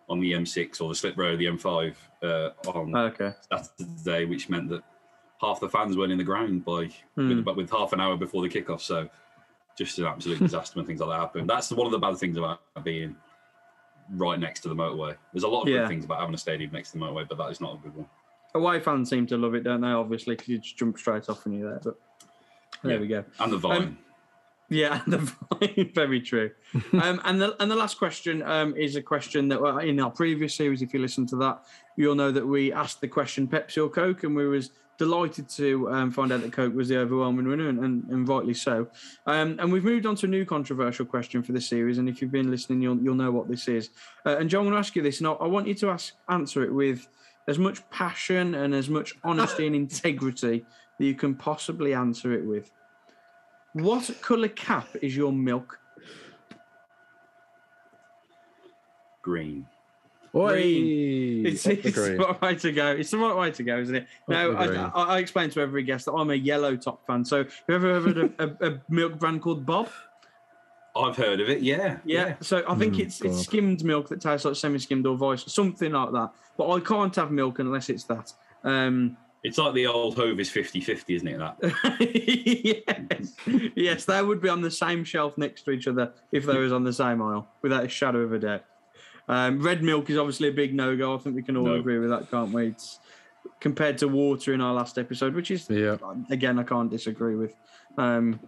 on 0.10 0.22
the 0.22 0.32
M6 0.32 0.80
or 0.82 0.88
the 0.90 0.96
slip 0.96 1.18
road, 1.18 1.34
of 1.34 1.40
the 1.40 1.46
M5 1.48 1.94
uh, 2.24 2.50
on 2.70 2.96
okay, 2.96 3.34
Saturday, 3.52 4.24
which 4.26 4.48
meant 4.50 4.70
that 4.70 4.82
half 5.42 5.60
the 5.60 5.70
fans 5.70 5.96
weren't 5.98 6.12
in 6.12 6.18
the 6.18 6.24
ground 6.24 6.66
by 6.66 6.90
Hmm. 7.16 7.44
with, 7.46 7.56
with 7.56 7.70
half 7.70 7.94
an 7.94 8.00
hour 8.02 8.18
before 8.18 8.42
the 8.42 8.50
kickoff. 8.50 8.82
So 8.82 9.10
just 9.78 9.98
an 10.00 10.06
absolute 10.06 10.40
disaster 10.48 10.78
when 10.80 10.86
things 10.86 11.00
like 11.00 11.10
that 11.10 11.20
happen. 11.20 11.48
That's 11.48 11.72
one 11.72 11.86
of 11.86 11.92
the 11.92 12.00
bad 12.00 12.18
things 12.18 12.38
about 12.38 12.60
being 12.84 13.16
right 14.12 14.40
next 14.40 14.62
to 14.62 14.70
the 14.70 14.76
motorway. 14.76 15.16
There's 15.34 15.44
a 15.44 15.48
lot 15.48 15.64
of 15.64 15.68
Yeah. 15.70 15.80
good 15.80 15.90
things 15.90 16.06
about 16.06 16.20
having 16.20 16.34
a 16.36 16.38
stadium 16.38 16.72
next 16.72 16.92
to 16.92 16.98
the 16.98 17.06
motorway, 17.06 17.28
but 17.28 17.38
that 17.38 17.50
is 17.52 17.62
not 17.62 17.76
a 17.76 17.78
good 17.78 17.96
one. 17.96 18.08
Away 18.56 18.80
fans 18.80 19.10
seem 19.10 19.28
to 19.28 19.38
love 19.38 19.54
it, 19.54 19.64
don't 19.64 19.82
they? 19.82 19.90
Obviously, 19.90 20.36
because 20.36 20.48
you 20.50 20.58
just 20.60 20.78
jump 20.78 20.98
straight 20.98 21.30
off 21.30 21.46
when 21.46 21.54
you're 21.60 21.70
there. 21.70 21.82
But 21.84 22.00
there 22.84 22.94
Yeah. 22.94 23.00
we 23.00 23.08
go. 23.08 23.26
And 23.40 23.52
the 23.54 23.58
vine. 23.58 23.82
Um, 23.84 23.98
Yeah, 24.70 25.02
the 25.08 25.18
vine, 25.20 25.92
very 25.94 26.20
true. 26.22 26.52
um, 26.94 27.22
and 27.24 27.40
the 27.40 27.56
and 27.62 27.70
the 27.72 27.76
last 27.76 27.98
question 27.98 28.42
um, 28.44 28.76
is 28.76 28.96
a 28.98 29.02
question 29.02 29.48
that 29.50 29.62
in 29.84 30.00
our 30.00 30.10
previous 30.12 30.56
series, 30.56 30.82
if 30.82 30.94
you 30.94 31.00
listen 31.00 31.26
to 31.28 31.36
that, 31.38 31.64
you'll 31.96 32.16
know 32.16 32.32
that 32.32 32.46
we 32.46 32.74
asked 32.74 33.00
the 33.02 33.08
question 33.08 33.48
Pepsi 33.48 33.82
or 33.84 33.90
Coke, 33.90 34.24
and 34.24 34.36
we 34.36 34.46
was 34.48 34.72
delighted 34.98 35.48
to 35.50 35.90
um, 35.92 36.12
find 36.12 36.32
out 36.32 36.42
that 36.42 36.52
Coke 36.52 36.74
was 36.74 36.90
the 36.90 36.98
overwhelming 36.98 37.48
winner, 37.48 37.70
and, 37.70 37.80
and, 37.80 38.04
and 38.10 38.28
rightly 38.28 38.54
so. 38.54 38.88
Um, 39.26 39.58
and 39.60 39.72
we've 39.72 39.84
moved 39.84 40.06
on 40.06 40.16
to 40.18 40.26
a 40.26 40.30
new 40.30 40.46
controversial 40.46 41.06
question 41.06 41.44
for 41.44 41.52
this 41.52 41.68
series, 41.68 41.98
and 41.98 42.10
if 42.10 42.22
you've 42.22 42.32
been 42.32 42.52
listening, 42.52 42.82
you'll 42.82 42.98
you'll 43.00 43.16
know 43.16 43.32
what 43.32 43.48
this 43.48 43.68
is. 43.68 43.90
Uh, 44.26 44.38
and 44.38 44.50
John, 44.50 44.62
I'm 44.62 44.66
going 44.66 44.74
to 44.74 44.80
ask 44.80 44.96
you 44.96 45.02
this, 45.02 45.20
and 45.20 45.28
I, 45.28 45.32
I 45.34 45.48
want 45.48 45.68
you 45.68 45.76
to 45.76 45.90
ask 45.90 46.14
answer 46.30 46.64
it 46.64 46.74
with 46.74 47.08
as 47.48 47.58
much 47.58 47.88
passion 47.90 48.56
and 48.56 48.74
as 48.74 48.90
much 48.90 49.16
honesty 49.24 49.68
and 49.68 49.76
integrity 49.84 50.66
that 50.98 51.06
you 51.06 51.16
can 51.16 51.36
possibly 51.36 51.94
answer 51.94 52.34
it 52.34 52.46
with. 52.46 52.72
What 53.74 54.10
colour 54.22 54.48
cap 54.48 54.88
is 55.02 55.16
your 55.16 55.32
milk? 55.32 55.80
Green. 59.22 59.68
Oi, 60.36 60.62
It's, 61.46 61.64
the 61.64 61.72
it's 61.74 61.96
the 61.96 62.18
right 62.18 62.42
way 62.42 62.56
to 62.56 62.72
go. 62.72 62.92
It's 62.92 63.12
the 63.12 63.18
right 63.18 63.36
way 63.36 63.52
to 63.52 63.64
go, 63.64 63.80
isn't 63.80 63.96
it? 63.96 64.08
Now, 64.28 64.58
I, 64.58 64.68
green. 64.68 64.80
I, 64.80 64.90
I 64.92 65.20
explained 65.20 65.52
to 65.54 65.62
every 65.62 65.84
guest 65.84 66.06
that 66.06 66.14
I'm 66.14 66.30
a 66.32 66.36
yellow 66.36 66.76
top 66.76 67.06
fan. 67.08 67.24
So, 67.26 67.44
have 67.44 67.52
you 67.68 67.76
ever 67.76 67.94
heard 67.94 68.18
of 68.18 68.34
a, 68.40 68.44
a, 68.66 68.72
a 68.74 68.82
milk 68.90 69.18
brand 69.20 69.42
called 69.42 69.66
Bob? 69.66 69.90
I've 70.96 71.16
heard 71.16 71.40
of 71.40 71.50
it. 71.50 71.62
Yeah. 71.62 71.98
Yeah. 72.06 72.36
So 72.42 72.64
I 72.68 72.74
think 72.76 72.96
Mm, 72.96 73.02
it's 73.02 73.22
it's 73.22 73.42
skimmed 73.42 73.84
milk 73.84 74.10
that 74.10 74.20
tastes 74.20 74.46
like 74.46 74.56
semi-skimmed 74.56 75.06
or 75.06 75.16
vice, 75.16 75.44
something 75.52 75.92
like 75.92 76.12
that. 76.12 76.32
But 76.58 76.72
I 76.72 76.80
can't 76.80 77.16
have 77.18 77.30
milk 77.30 77.60
unless 77.60 77.90
it's 77.90 78.04
that. 78.06 78.34
Um, 78.64 79.16
It's 79.44 79.60
like 79.60 79.76
the 79.76 79.86
old 79.86 80.16
Hovis 80.16 80.50
50-50, 80.50 81.16
isn't 81.16 81.28
it? 81.28 81.38
That. 81.38 81.56
yes, 83.08 83.36
yes, 83.76 84.06
they 84.06 84.22
would 84.24 84.42
be 84.42 84.50
on 84.50 84.62
the 84.62 84.72
same 84.72 85.04
shelf 85.04 85.38
next 85.38 85.62
to 85.66 85.72
each 85.72 85.88
other 85.88 86.14
if 86.32 86.46
they 86.48 86.58
was 86.58 86.74
on 86.74 86.84
the 86.84 86.92
same 86.94 87.22
aisle, 87.22 87.48
without 87.62 87.86
a 87.86 87.88
shadow 87.88 88.22
of 88.22 88.34
a 88.34 88.40
doubt. 88.40 88.64
Um, 89.28 89.60
red 89.62 89.84
milk 89.84 90.10
is 90.10 90.18
obviously 90.18 90.48
a 90.50 90.52
big 90.52 90.74
no-go. 90.74 91.16
I 91.16 91.18
think 91.18 91.36
we 91.36 91.44
can 91.44 91.58
all 91.58 91.66
No. 91.66 91.76
agree 91.76 92.00
with 92.00 92.10
that, 92.10 92.30
can't 92.32 92.52
we? 92.52 92.68
It's 92.68 93.00
compared 93.60 93.98
to 94.00 94.08
water 94.08 94.54
in 94.54 94.62
our 94.62 94.74
last 94.74 94.98
episode, 94.98 95.34
which 95.36 95.52
is 95.52 95.70
Yeah. 95.70 95.98
again 96.30 96.58
I 96.60 96.64
can't 96.64 96.90
disagree 96.90 97.36
with. 97.36 97.54
Um, 97.98 98.40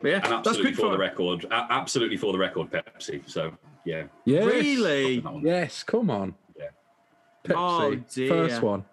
but 0.00 0.08
yeah, 0.08 0.14
And 0.16 0.24
that's 0.24 0.32
absolutely 0.48 0.70
good 0.72 0.76
for 0.76 0.82
for 0.86 0.92
the 0.92 0.98
record. 0.98 1.44
a- 1.44 1.66
absolutely 1.70 2.16
for 2.16 2.32
the 2.32 2.38
record, 2.38 2.70
Pepsi. 2.70 3.28
So 3.28 3.52
yeah. 3.84 4.04
Yes. 4.24 4.44
Really? 4.46 5.24
Yes, 5.42 5.82
come 5.82 6.10
on. 6.10 6.34
Yeah. 6.58 6.66
Pepsi. 7.44 7.54
Oh, 7.56 7.94
dear. 8.14 8.28
First 8.28 8.62
one. 8.62 8.84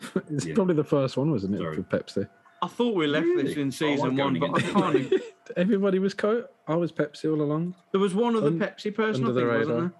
it's 0.30 0.44
Yeah. 0.46 0.54
probably 0.54 0.74
the 0.74 0.84
first 0.84 1.16
one, 1.16 1.30
wasn't 1.30 1.54
it, 1.54 1.58
Sorry. 1.58 1.76
for 1.76 1.82
Pepsi? 1.82 2.28
I 2.62 2.66
thought 2.66 2.94
we 2.94 3.06
left 3.06 3.26
this 3.36 3.56
in 3.56 3.70
season 3.70 4.16
like 4.16 4.24
one, 4.24 4.34
going 4.38 4.52
but 4.52 4.64
I 4.64 4.70
can't. 4.70 5.12
Everybody 5.56 5.98
was 5.98 6.14
Coke. 6.14 6.50
I 6.66 6.74
was 6.76 6.92
Pepsi 6.92 7.30
all 7.30 7.40
along. 7.42 7.74
There 7.92 8.00
was 8.00 8.14
one 8.14 8.36
other 8.36 8.46
Un- 8.46 8.58
Pepsi 8.58 8.94
person, 8.94 9.24
I 9.24 9.28
under 9.28 9.40
think, 9.40 9.50
the 9.52 9.58
wasn't 9.58 9.68
radar. 9.68 9.80
there? 9.82 9.92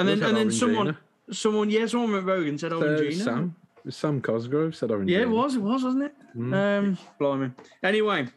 And 0.00 0.08
then, 0.08 0.22
and 0.22 0.36
then 0.36 0.50
someone, 0.50 0.96
someone, 1.30 1.70
yeah, 1.70 1.86
someone 1.86 2.12
went 2.12 2.26
rogue 2.26 2.46
and 2.48 2.58
said 2.60 2.70
So 2.72 2.82
it 2.82 2.90
was 2.90 3.00
Orangina. 3.18 3.24
Sam. 3.24 3.56
It 3.78 3.86
was 3.86 3.96
Sam 3.96 4.20
Cosgrove 4.20 4.74
said 4.76 4.90
Orangina. 4.90 5.10
Yeah, 5.10 5.18
it 5.20 5.30
was, 5.30 5.54
it 5.56 5.62
was, 5.62 5.84
wasn't 5.84 6.04
it? 6.04 6.14
Mm. 6.36 6.54
Um, 6.78 6.98
blimey. 7.18 7.50
Anyway, 7.82 8.28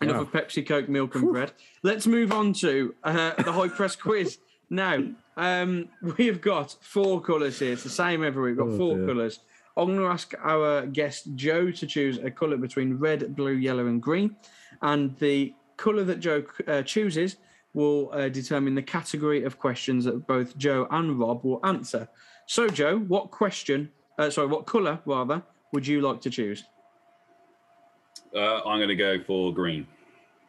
enough 0.00 0.16
Wow. 0.16 0.22
of 0.22 0.32
Pepsi, 0.32 0.66
Coke, 0.66 0.88
milk, 0.88 1.14
and 1.14 1.30
bread. 1.32 1.52
Let's 1.82 2.06
move 2.06 2.32
on 2.32 2.52
to 2.54 2.94
uh, 3.04 3.34
the 3.42 3.52
high 3.52 3.68
press 3.68 3.96
quiz. 3.96 4.38
Now, 4.70 5.04
um, 5.36 5.88
we've 6.16 6.40
got 6.40 6.74
four 6.80 7.20
colours 7.20 7.58
here. 7.58 7.74
It's 7.74 7.82
the 7.84 7.90
same 7.90 8.24
every 8.24 8.50
week. 8.52 8.58
We've 8.58 8.66
got 8.66 8.74
Oh, 8.74 8.78
four 8.78 9.06
colours. 9.06 9.40
I'm 9.76 9.86
going 9.88 9.98
to 9.98 10.06
ask 10.06 10.32
our 10.42 10.86
guest 10.86 11.28
Joe 11.36 11.70
to 11.70 11.86
choose 11.86 12.16
a 12.18 12.30
colour 12.30 12.56
between 12.56 12.94
red, 12.94 13.36
blue, 13.36 13.52
yellow, 13.52 13.86
and 13.86 14.02
green. 14.02 14.36
And 14.80 15.16
the 15.18 15.52
colour 15.76 16.02
that 16.04 16.18
Joe 16.20 16.44
uh, 16.66 16.82
chooses 16.82 17.36
will 17.74 18.10
uh, 18.12 18.28
determine 18.28 18.74
the 18.74 18.82
category 18.82 19.44
of 19.44 19.58
questions 19.58 20.04
that 20.04 20.26
both 20.26 20.56
Joe 20.56 20.86
and 20.90 21.18
Rob 21.18 21.44
will 21.44 21.60
answer. 21.64 22.08
So, 22.46 22.68
Joe, 22.68 22.98
what 22.98 23.30
question, 23.30 23.90
uh, 24.18 24.30
sorry, 24.30 24.46
what 24.46 24.66
colour, 24.66 25.00
rather, 25.04 25.42
would 25.72 25.86
you 25.86 26.00
like 26.00 26.20
to 26.22 26.30
choose? 26.30 26.64
Uh, 28.34 28.60
I'm 28.64 28.78
going 28.78 28.88
to 28.88 28.96
go 28.96 29.22
for 29.24 29.52
green. 29.52 29.86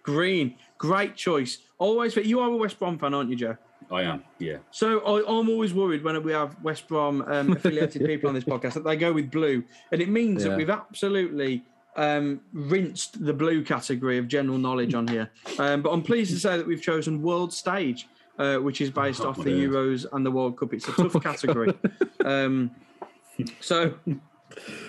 Green, 0.03 0.55
great 0.77 1.15
choice. 1.15 1.59
Always, 1.79 2.13
but 2.13 2.25
you 2.25 2.39
are 2.39 2.49
a 2.49 2.55
West 2.55 2.77
Brom 2.79 2.97
fan, 2.97 3.13
aren't 3.13 3.29
you, 3.29 3.35
Joe? 3.35 3.57
I 3.91 4.03
am. 4.03 4.23
Yeah. 4.39 4.57
So 4.71 4.99
I, 4.99 5.19
I'm 5.19 5.49
always 5.49 5.73
worried 5.73 6.03
when 6.03 6.21
we 6.23 6.31
have 6.31 6.55
West 6.63 6.87
Brom 6.87 7.23
um, 7.27 7.51
affiliated 7.53 8.05
people 8.05 8.29
on 8.29 8.35
this 8.35 8.43
podcast 8.43 8.73
that 8.73 8.83
they 8.83 8.95
go 8.95 9.13
with 9.13 9.31
blue, 9.31 9.63
and 9.91 10.01
it 10.01 10.09
means 10.09 10.43
that 10.43 10.57
we've 10.57 10.69
absolutely 10.69 11.63
um, 11.95 12.41
rinsed 12.53 13.23
the 13.25 13.33
blue 13.33 13.63
category 13.63 14.17
of 14.17 14.27
general 14.27 14.57
knowledge 14.57 14.93
on 14.93 15.07
here. 15.07 15.29
Um, 15.59 15.81
but 15.81 15.91
I'm 15.91 16.01
pleased 16.03 16.31
to 16.33 16.39
say 16.39 16.57
that 16.57 16.65
we've 16.67 16.81
chosen 16.81 17.21
World 17.21 17.53
Stage, 17.53 18.07
uh, 18.39 18.57
which 18.57 18.81
is 18.81 18.89
based 18.89 19.21
Oh, 19.21 19.29
off 19.29 19.37
the. 19.37 19.49
Euros 19.51 20.05
and 20.11 20.25
the 20.25 20.31
World 20.31 20.57
Cup. 20.57 20.73
It's 20.73 20.87
a 20.87 20.91
tough 20.93 21.13
category. 21.23 21.73
um, 22.25 22.71
so 23.59 23.93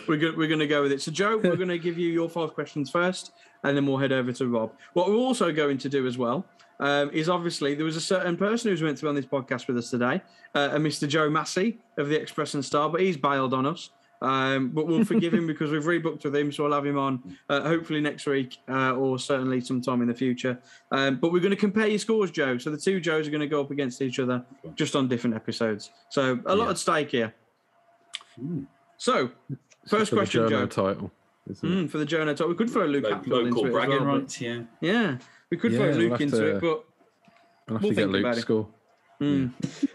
we're 0.08 0.16
go- 0.18 0.34
we're 0.36 0.48
going 0.48 0.60
to 0.60 0.66
go 0.66 0.82
with 0.82 0.92
it. 0.92 1.00
So 1.02 1.10
Joe, 1.10 1.36
we're 1.38 1.56
going 1.56 1.68
to 1.68 1.78
give 1.78 1.98
you 1.98 2.10
your 2.10 2.28
five 2.28 2.54
questions 2.54 2.90
first, 2.90 3.32
and 3.64 3.76
then 3.76 3.86
we'll 3.86 3.98
head 3.98 4.12
over 4.12 4.32
to 4.32 4.46
Rob. 4.48 4.72
What 4.92 5.08
we're 5.08 5.14
also 5.16 5.52
going 5.52 5.78
to 5.78 5.88
do 5.88 6.06
as 6.06 6.18
well 6.18 6.44
um, 6.80 7.10
is 7.12 7.28
obviously 7.28 7.74
there 7.74 7.84
was 7.84 7.96
a 7.96 8.00
certain 8.00 8.36
person 8.36 8.70
who's 8.70 8.82
meant 8.82 8.98
to 8.98 9.04
be 9.04 9.08
on 9.08 9.14
this 9.14 9.26
podcast 9.26 9.66
with 9.66 9.78
us 9.78 9.90
today, 9.90 10.22
uh, 10.54 10.70
a 10.72 10.78
Mr. 10.78 11.08
Joe 11.08 11.30
Massey 11.30 11.78
of 11.98 12.08
the 12.08 12.20
Express 12.20 12.54
and 12.54 12.64
Star, 12.64 12.88
but 12.88 13.00
he's 13.00 13.16
bailed 13.16 13.54
on 13.54 13.66
us. 13.66 13.90
Um, 14.22 14.68
but 14.70 14.87
we'll 14.87 15.05
forgive 15.05 15.35
him 15.35 15.46
because 15.46 15.70
we've 15.70 15.85
rebooked 15.85 16.24
with 16.24 16.35
him, 16.35 16.50
so 16.50 16.64
we'll 16.64 16.72
have 16.72 16.87
him 16.87 16.96
on 16.98 17.37
uh, 17.50 17.61
hopefully 17.61 18.00
next 18.00 18.26
week 18.26 18.57
uh, 18.68 18.92
or 18.94 19.18
certainly 19.18 19.61
sometime 19.61 20.00
in 20.00 20.09
the 20.09 20.14
future. 20.14 20.59
Um, 20.90 21.16
but 21.16 21.33
we're 21.33 21.40
going 21.40 21.50
to 21.50 21.57
compare 21.57 21.87
your 21.87 21.98
scores, 21.98 22.31
Joe. 22.31 22.57
So 22.59 22.70
the 22.70 22.79
two 22.79 22.98
Joes 23.00 23.29
are 23.29 23.31
going 23.31 23.42
to 23.42 23.46
go 23.46 23.61
up 23.61 23.70
against 23.70 24.00
each 24.00 24.18
other 24.18 24.42
just 24.74 24.96
on 24.96 25.07
different 25.07 25.37
episodes. 25.37 25.90
So 26.09 26.40
a 26.46 26.55
lot 26.55 26.64
Yeah. 26.64 26.70
at 26.70 26.79
stake 26.79 27.11
here. 27.11 27.35
Hmm. 28.40 28.62
So, 28.98 29.31
first 29.87 30.11
For 30.11 30.14
the 30.16 30.20
question, 30.20 30.48
Joe. 30.48 30.66
journo 30.66 30.70
title. 30.70 31.12
isn't 31.50 31.68
it? 31.70 31.87
Mm, 31.87 31.90
for 31.90 31.98
the 31.98 32.07
Joe 32.07 32.24
title, 32.24 32.48
We 32.48 32.55
could 32.55 32.70
throw 32.70 32.87
Luke 32.87 33.05
Lo- 33.05 33.14
Hatfield 33.14 33.46
into 33.48 33.61
it 33.61 33.66
as 33.66 33.72
bragging 33.72 33.90
well, 33.90 34.00
but- 34.00 34.20
rights. 34.22 34.40
Yeah. 34.40 34.62
Yeah, 34.81 35.18
we 35.50 35.57
could 35.59 35.72
Yeah, 35.72 35.79
throw 35.79 35.88
we'll 35.88 35.96
Luke 35.98 36.20
into 36.22 36.37
to- 36.38 36.57
it, 36.57 36.61
but 36.62 36.85
I'll 37.68 37.74
have 37.74 37.83
We'll 37.83 37.90
to 37.90 37.94
think 37.96 38.09
about 38.09 38.22
Luke's 38.24 38.38
it. 38.38 38.40
score. 38.40 38.68
Mm. 39.20 39.52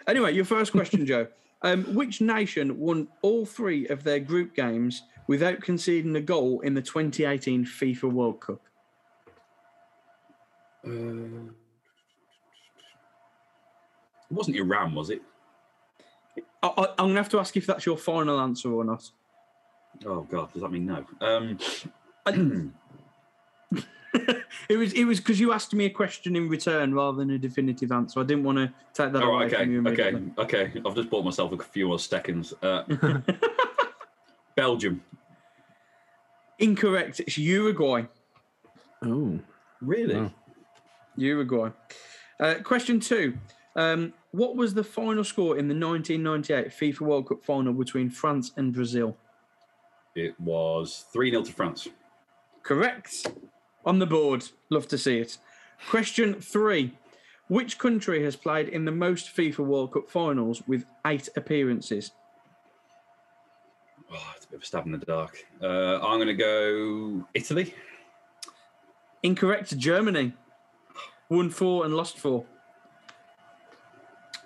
Anyway, 0.07 0.33
your 0.33 0.45
first 0.45 0.71
question, 0.71 1.05
Joe. 1.05 1.27
Um, 1.63 1.83
which 1.93 2.21
nation 2.21 2.79
won 2.79 3.07
all 3.21 3.45
three 3.45 3.87
of 3.87 4.03
their 4.03 4.19
group 4.19 4.55
games 4.55 5.03
without 5.27 5.61
conceding 5.61 6.15
a 6.15 6.21
goal 6.21 6.61
in 6.61 6.73
the 6.73 6.81
2018 6.81 7.65
FIFA 7.65 8.11
World 8.11 8.41
Cup? 8.41 8.61
Uh, 10.85 11.51
it 14.29 14.31
wasn't 14.31 14.57
Iran, 14.57 14.95
was 14.95 15.11
it? 15.11 15.21
I, 16.63 16.69
I'm 16.77 16.95
going 16.97 17.15
to 17.15 17.21
have 17.21 17.29
to 17.29 17.39
ask 17.39 17.55
if 17.57 17.67
that's 17.67 17.85
your 17.85 17.97
final 17.97 18.39
answer 18.39 18.71
or 18.71 18.83
not. 18.83 19.09
Oh 20.05 20.21
God, 20.21 20.51
does 20.53 20.63
that 20.63 20.71
mean 20.71 20.85
no? 20.87 21.05
Um, 21.21 21.59
It 24.69 24.77
was 24.77 24.93
it 24.93 25.03
was 25.03 25.19
because 25.19 25.39
you 25.39 25.51
asked 25.51 25.73
me 25.73 25.85
a 25.85 25.89
question 25.89 26.35
in 26.35 26.47
return 26.47 26.93
rather 26.93 27.17
than 27.17 27.31
a 27.31 27.37
definitive 27.37 27.91
answer. 27.91 28.19
I 28.19 28.23
didn't 28.23 28.43
want 28.43 28.57
to 28.57 28.71
take 28.93 29.11
that 29.11 29.21
oh, 29.21 29.33
away 29.33 29.45
okay, 29.45 29.55
from 29.57 29.71
you 29.71 29.87
okay, 29.87 30.13
okay. 30.37 30.81
I've 30.85 30.95
just 30.95 31.09
bought 31.09 31.25
myself 31.25 31.51
a 31.51 31.57
few 31.57 31.87
more 31.87 31.99
seconds. 31.99 32.53
Uh, 32.61 32.83
Belgium. 34.55 35.01
Incorrect. 36.59 37.19
It's 37.19 37.37
Uruguay. 37.37 38.03
Oh, 39.03 39.39
Really? 39.81 40.15
Wow. 40.15 40.31
Uruguay. 41.17 41.69
Uh, 42.39 42.55
question 42.63 42.99
two. 42.99 43.37
Um, 43.75 44.13
what 44.31 44.55
was 44.55 44.73
the 44.73 44.83
final 44.83 45.23
score 45.23 45.57
in 45.57 45.67
the 45.67 45.75
1998 45.75 46.67
FIFA 46.67 47.01
World 47.01 47.27
Cup 47.29 47.43
final 47.43 47.73
between 47.73 48.09
France 48.09 48.51
and 48.57 48.73
Brazil? 48.73 49.17
It 50.15 50.39
was 50.39 51.05
three 51.11 51.31
0 51.31 51.43
to 51.43 51.51
France. 51.51 51.87
Correct. 52.63 53.27
On 53.85 53.99
the 53.99 54.05
board. 54.05 54.49
Love 54.69 54.87
to 54.89 54.97
see 54.97 55.19
it. 55.19 55.37
Question 55.89 56.35
three. 56.35 56.93
Which 57.47 57.77
country 57.77 58.23
has 58.23 58.35
played 58.35 58.69
in 58.69 58.85
the 58.85 58.91
most 58.91 59.35
FIFA 59.35 59.59
World 59.59 59.93
Cup 59.93 60.09
finals 60.09 60.63
with 60.67 60.85
eight 61.05 61.27
appearances? 61.35 62.11
Oh, 64.13 64.33
it's 64.35 64.45
a 64.45 64.49
bit 64.49 64.55
of 64.57 64.63
a 64.63 64.65
stab 64.65 64.85
in 64.85 64.91
the 64.91 64.97
dark. 64.99 65.37
Uh, 65.61 65.99
I'm 65.99 66.17
going 66.17 66.27
to 66.27 66.33
go 66.33 67.27
Italy. 67.33 67.73
Incorrect. 69.23 69.77
Germany. 69.77 70.33
Won 71.29 71.49
four 71.49 71.85
and 71.85 71.95
lost 71.95 72.19
four. 72.19 72.45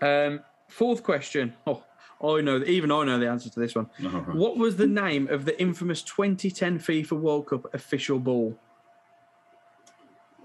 Um, 0.02 0.41
fourth 0.67 1.04
question. 1.04 1.54
Oh, 1.67 1.84
I 2.24 2.41
know. 2.41 2.63
Even 2.65 2.91
I 2.91 3.04
know 3.06 3.19
the 3.19 3.28
answer 3.28 3.50
to 3.50 3.60
this 3.60 3.76
one. 3.76 3.89
Right. 4.02 4.28
What 4.36 4.58
was 4.58 4.78
the 4.78 4.88
name 4.88 5.28
of 5.28 5.45
the 5.45 5.60
infamous 5.60 6.02
2010 6.04 6.80
FIFA 6.80 7.12
World 7.19 7.48
Cup 7.48 7.74
official 7.74 8.19
ball? 8.19 8.58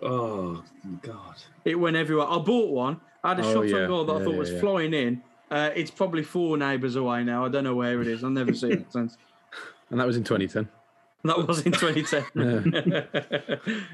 Oh 0.03 0.63
God. 1.03 1.37
It 1.65 1.75
went 1.75 1.97
everywhere. 1.97 2.27
I 2.29 2.39
bought 2.39 2.71
one. 2.71 3.01
I 3.23 3.31
had 3.31 3.41
a 3.41 3.45
Oh, 3.47 3.55
shot 3.55 3.69
yeah. 3.69 3.77
on 3.83 3.89
goal 3.89 4.05
that 4.07 4.17
I 4.17 4.25
thought 4.25 4.33
yeah, 4.33 4.39
was 4.39 4.51
yeah. 4.51 4.61
flying 4.61 4.95
in, 4.95 5.23
Uh, 5.51 5.71
it's 5.75 5.91
probably 5.91 6.23
four 6.23 6.57
neighbours 6.57 6.97
away 6.97 7.25
now. 7.25 7.45
I 7.45 7.49
don't 7.49 7.65
know 7.65 7.75
where 7.75 8.01
it 8.01 8.07
is. 8.07 8.23
I've 8.25 8.31
never 8.31 8.55
seen 8.55 8.73
it 8.73 8.93
since. 8.93 9.17
And 9.91 9.99
that 10.01 10.07
was 10.07 10.17
in 10.17 10.23
2010. 10.25 10.69
That 11.25 11.47
was 11.47 11.67
in 11.67 11.73
2010. 11.73 13.07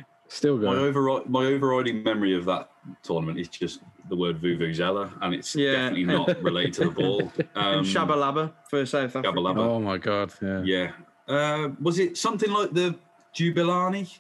Still 0.29 0.57
My, 0.59 0.75
going. 0.75 0.79
overri- 0.93 1.29
my 1.29 1.45
overriding 1.47 2.03
memory 2.03 2.35
of 2.37 2.45
that 2.47 2.69
tournament 3.05 3.39
is 3.39 3.49
just 3.49 3.81
the 4.09 4.17
word 4.17 4.41
Vuvuzela, 4.41 5.13
and 5.23 5.33
it's 5.35 5.55
Yeah. 5.55 5.73
definitely 5.73 6.05
not 6.05 6.43
related 6.43 6.75
to 6.75 6.85
the 6.87 6.91
ball. 6.91 7.23
Um, 7.55 7.79
and 7.79 7.87
Shabalaba 7.87 8.53
for 8.69 8.85
South 8.87 9.05
Africa. 9.17 9.29
Shabalaba. 9.29 9.59
Oh 9.59 9.81
my 9.81 9.99
god. 9.99 10.33
Yeah. 10.43 10.63
Yeah. 10.65 10.93
Uh, 11.29 11.69
was 11.81 11.99
it 12.01 12.17
something 12.17 12.51
like 12.51 12.73
the 12.75 12.95
Jubilani? 13.35 14.19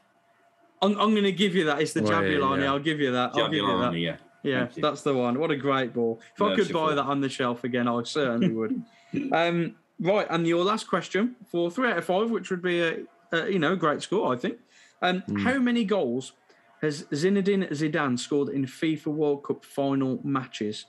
I'm, 0.82 0.92
I'm 0.92 1.12
going 1.12 1.24
to 1.24 1.32
give 1.32 1.54
you 1.54 1.64
that. 1.64 1.80
It's 1.80 1.92
the 1.92 2.02
Well, 2.02 2.12
Jabulani. 2.12 2.60
yeah. 2.62 2.66
I'll 2.66 2.78
give 2.78 3.00
you 3.00 3.12
that. 3.12 3.30
I'll 3.34 3.48
give 3.48 3.54
you 3.54 3.78
that. 3.78 3.94
Yeah. 3.98 4.16
Yeah, 4.42 4.68
that's 4.76 5.02
the 5.02 5.12
one. 5.12 5.40
What 5.40 5.50
a 5.50 5.56
great 5.56 5.92
ball. 5.92 6.20
If 6.36 6.42
I 6.42 6.54
could 6.54 6.72
buy 6.72 6.94
that 6.94 7.04
on 7.04 7.20
the 7.20 7.28
shelf 7.28 7.64
again, 7.64 7.88
I 7.88 8.00
certainly 8.04 8.50
would. 8.50 8.80
um, 9.32 9.74
right, 9.98 10.26
and 10.30 10.46
your 10.46 10.62
last 10.62 10.86
question 10.86 11.34
for 11.50 11.68
three 11.68 11.90
out 11.90 11.98
of 11.98 12.04
five, 12.04 12.30
which 12.30 12.50
would 12.50 12.62
be 12.62 12.80
a, 12.80 12.98
a 13.32 13.50
you 13.50 13.58
know 13.58 13.74
great 13.74 14.02
score, 14.02 14.32
I 14.32 14.36
think. 14.36 14.58
Um, 15.02 15.24
How 15.38 15.58
many 15.58 15.84
goals 15.84 16.32
has 16.80 17.04
Zinedine 17.04 17.68
Zidane 17.70 18.18
scored 18.18 18.50
in 18.50 18.66
FIFA 18.66 19.06
World 19.06 19.42
Cup 19.42 19.64
final 19.64 20.20
matches? 20.22 20.86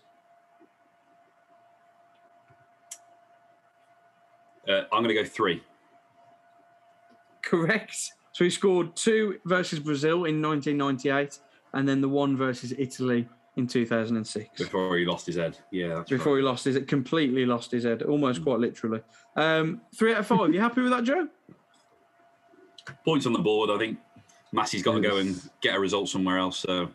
Uh, 4.68 4.84
I'm 4.92 5.04
going 5.04 5.16
to 5.16 5.24
go 5.24 5.26
three. 5.26 5.64
Correct. 7.42 8.14
So 8.38 8.44
he 8.44 8.52
scored 8.52 8.96
two 8.96 9.40
versus 9.46 9.80
Brazil 9.80 10.26
in 10.26 10.40
1998, 10.44 11.40
and 11.74 11.90
then 11.90 12.02
the 12.02 12.08
one 12.08 12.38
versus 12.38 12.72
Italy 12.78 13.28
in 13.56 13.66
2006. 13.66 14.62
before 14.62 14.96
he 14.96 15.06
lost 15.06 15.26
his 15.26 15.38
head. 15.38 15.58
Yeah, 15.72 16.04
Before 16.08 16.34
right. 16.36 16.42
he 16.42 16.46
lost 16.46 16.66
his, 16.66 16.78
completely 16.86 17.48
lost 17.48 17.72
his 17.72 17.84
head, 17.84 18.04
almost 18.04 18.44
quite 18.44 18.60
literally. 18.60 19.02
Um, 19.36 19.82
three 19.96 20.14
out 20.14 20.20
of 20.20 20.28
five. 20.28 20.54
You 20.54 20.60
happy 20.60 20.82
with 20.82 20.92
that, 20.92 21.04
Joe? 21.04 21.28
points 23.04 23.26
on 23.26 23.34
the 23.34 23.40
board. 23.40 23.72
I 23.72 23.80
think 23.80 23.98
Massey's 24.52 24.84
got 24.84 24.94
to 24.94 25.02
go 25.02 25.18
and 25.18 25.42
get 25.62 25.76
a 25.76 25.80
result 25.80 26.08
somewhere 26.08 26.38
else. 26.38 26.60
So 26.60 26.90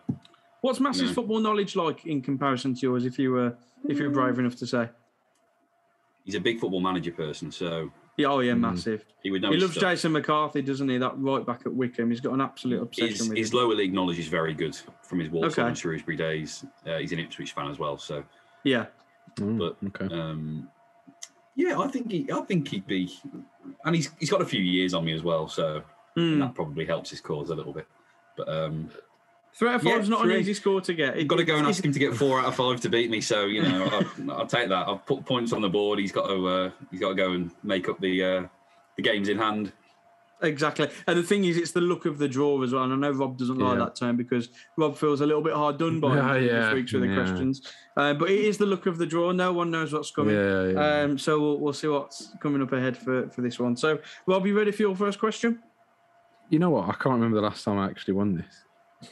What's 0.60 0.78
Massey's 0.78 1.08
Yeah. 1.08 1.14
football 1.14 1.40
knowledge 1.40 1.74
like 1.74 2.06
in 2.06 2.22
comparison 2.22 2.72
to 2.76 2.80
yours? 2.82 3.04
If 3.04 3.18
you 3.18 3.32
were, 3.32 3.56
if 3.88 3.98
you're 3.98 4.10
brave 4.10 4.38
enough 4.38 4.54
to 4.58 4.66
say, 4.68 4.90
he's 6.24 6.36
a 6.36 6.40
big 6.40 6.60
football 6.60 6.80
manager 6.80 7.10
person, 7.10 7.50
so 7.50 7.90
yeah, 8.16 8.26
oh 8.26 8.40
yeah, 8.40 8.54
massive. 8.54 9.04
he 9.22 9.30
would 9.30 9.42
know. 9.42 9.48
He 9.48 9.54
his 9.54 9.62
loves 9.64 9.74
stuff. 9.76 9.90
Jason 9.92 10.12
McCarthy, 10.12 10.62
doesn't 10.62 10.88
he? 10.88 10.98
That 10.98 11.14
right 11.18 11.44
back 11.46 11.62
at 11.66 11.72
Wycombe. 11.72 12.10
He's 12.10 12.20
got 12.20 12.32
an 12.34 12.40
absolute 12.40 12.82
obsession 12.82 13.10
His, 13.16 13.28
with 13.28 13.38
his 13.38 13.50
him. 13.52 13.58
lower 13.58 13.74
league 13.74 13.92
knowledge 13.94 14.18
is 14.18 14.28
very 14.28 14.54
good 14.54 14.76
from 15.02 15.18
his 15.20 15.30
Walsall 15.30 15.50
Okay. 15.64 15.68
and 15.68 15.78
Shrewsbury 15.78 16.16
days. 16.16 16.64
Uh, 16.86 16.98
he's 16.98 17.12
an 17.12 17.18
Ipswich 17.18 17.52
fan 17.52 17.68
as 17.70 17.78
well, 17.78 17.96
so 17.98 18.22
Yeah, 18.64 18.86
Mm, 19.36 19.58
but 19.58 19.76
okay. 19.88 20.14
um, 20.14 20.68
yeah, 21.56 21.78
I 21.78 21.88
think 21.88 22.10
he, 22.10 22.30
I 22.32 22.40
think 22.42 22.68
he'd 22.68 22.86
be, 22.86 23.10
and 23.84 23.94
he's 23.96 24.10
he's 24.18 24.30
got 24.30 24.42
a 24.42 24.46
few 24.46 24.60
years 24.60 24.92
on 24.94 25.04
me 25.04 25.12
as 25.14 25.22
well, 25.22 25.48
so 25.48 25.82
Hmm. 26.14 26.38
that 26.40 26.54
probably 26.54 26.84
helps 26.84 27.08
his 27.10 27.20
cause 27.22 27.48
a 27.48 27.54
little 27.54 27.72
bit. 27.72 27.86
But 28.36 28.48
um, 28.48 28.90
three 29.54 29.68
out 29.68 29.76
of 29.76 29.84
Yeah, 29.84 29.98
is 29.98 30.08
not 30.08 30.22
three. 30.22 30.34
an 30.34 30.40
easy 30.40 30.54
score 30.54 30.80
to 30.80 30.94
get. 30.94 31.16
I've 31.16 31.28
got 31.28 31.36
to 31.36 31.44
go 31.44 31.56
and 31.56 31.66
ask 31.66 31.84
him 31.84 31.92
to 31.92 31.98
get 31.98 32.14
four 32.14 32.40
out 32.40 32.46
of 32.46 32.54
five 32.54 32.80
to 32.82 32.88
beat 32.88 33.10
me. 33.10 33.20
So 33.20 33.46
you 33.46 33.62
know, 33.62 33.84
I'll, 34.28 34.30
I'll 34.32 34.46
take 34.46 34.68
that. 34.68 34.88
I've 34.88 35.04
put 35.06 35.24
points 35.24 35.52
on 35.52 35.62
the 35.62 35.68
board. 35.68 35.98
He's 35.98 36.12
got 36.12 36.26
to 36.28 36.46
uh, 36.48 36.70
he's 36.90 37.00
got 37.00 37.10
to 37.10 37.14
go 37.14 37.32
and 37.32 37.50
make 37.62 37.88
up 37.88 38.00
the 38.00 38.24
uh, 38.24 38.46
the 38.96 39.02
games 39.02 39.28
in 39.28 39.38
hand. 39.38 39.72
Exactly. 40.42 40.88
And 41.06 41.16
the 41.16 41.22
thing 41.22 41.44
is, 41.44 41.56
it's 41.56 41.70
the 41.70 41.80
look 41.80 42.04
of 42.04 42.18
the 42.18 42.26
draw 42.26 42.60
as 42.64 42.72
well. 42.72 42.82
And 42.82 42.92
I 42.92 42.96
know 42.96 43.12
Rob 43.12 43.38
doesn't 43.38 43.58
like 43.58 43.78
that 43.78 43.94
term 43.94 44.16
because 44.16 44.48
Rob 44.76 44.96
feels 44.96 45.20
a 45.20 45.26
little 45.26 45.40
bit 45.40 45.52
hard 45.52 45.78
done 45.78 46.00
by 46.00 46.16
Yeah, 46.16 46.34
him 46.34 46.44
yeah, 46.44 46.64
this 46.64 46.74
week's 46.74 46.92
with 46.92 47.02
the 47.02 47.14
questions. 47.14 47.72
Uh, 47.96 48.12
but 48.14 48.28
it 48.28 48.40
is 48.40 48.58
the 48.58 48.66
look 48.66 48.86
of 48.86 48.98
the 48.98 49.06
draw. 49.06 49.30
No 49.30 49.52
one 49.52 49.70
knows 49.70 49.92
what's 49.92 50.10
coming. 50.10 50.34
Yeah, 50.34 50.64
yeah. 50.66 51.02
Um, 51.02 51.16
so 51.16 51.40
we'll, 51.40 51.58
we'll 51.60 51.72
see 51.72 51.86
what's 51.86 52.32
coming 52.40 52.60
up 52.60 52.72
ahead 52.72 52.96
for, 52.96 53.28
for 53.28 53.40
this 53.40 53.60
one. 53.60 53.76
So, 53.76 54.00
Rob, 54.26 54.44
you 54.44 54.58
ready 54.58 54.72
for 54.72 54.82
your 54.82 54.96
first 54.96 55.20
question? 55.20 55.60
you 56.50 56.58
know 56.58 56.70
what? 56.70 56.88
I 56.88 56.92
can't 56.92 57.14
remember 57.14 57.36
the 57.36 57.42
last 57.46 57.62
time 57.64 57.78
I 57.78 57.86
actually 57.86 58.14
won 58.14 58.34
this. 58.36 58.64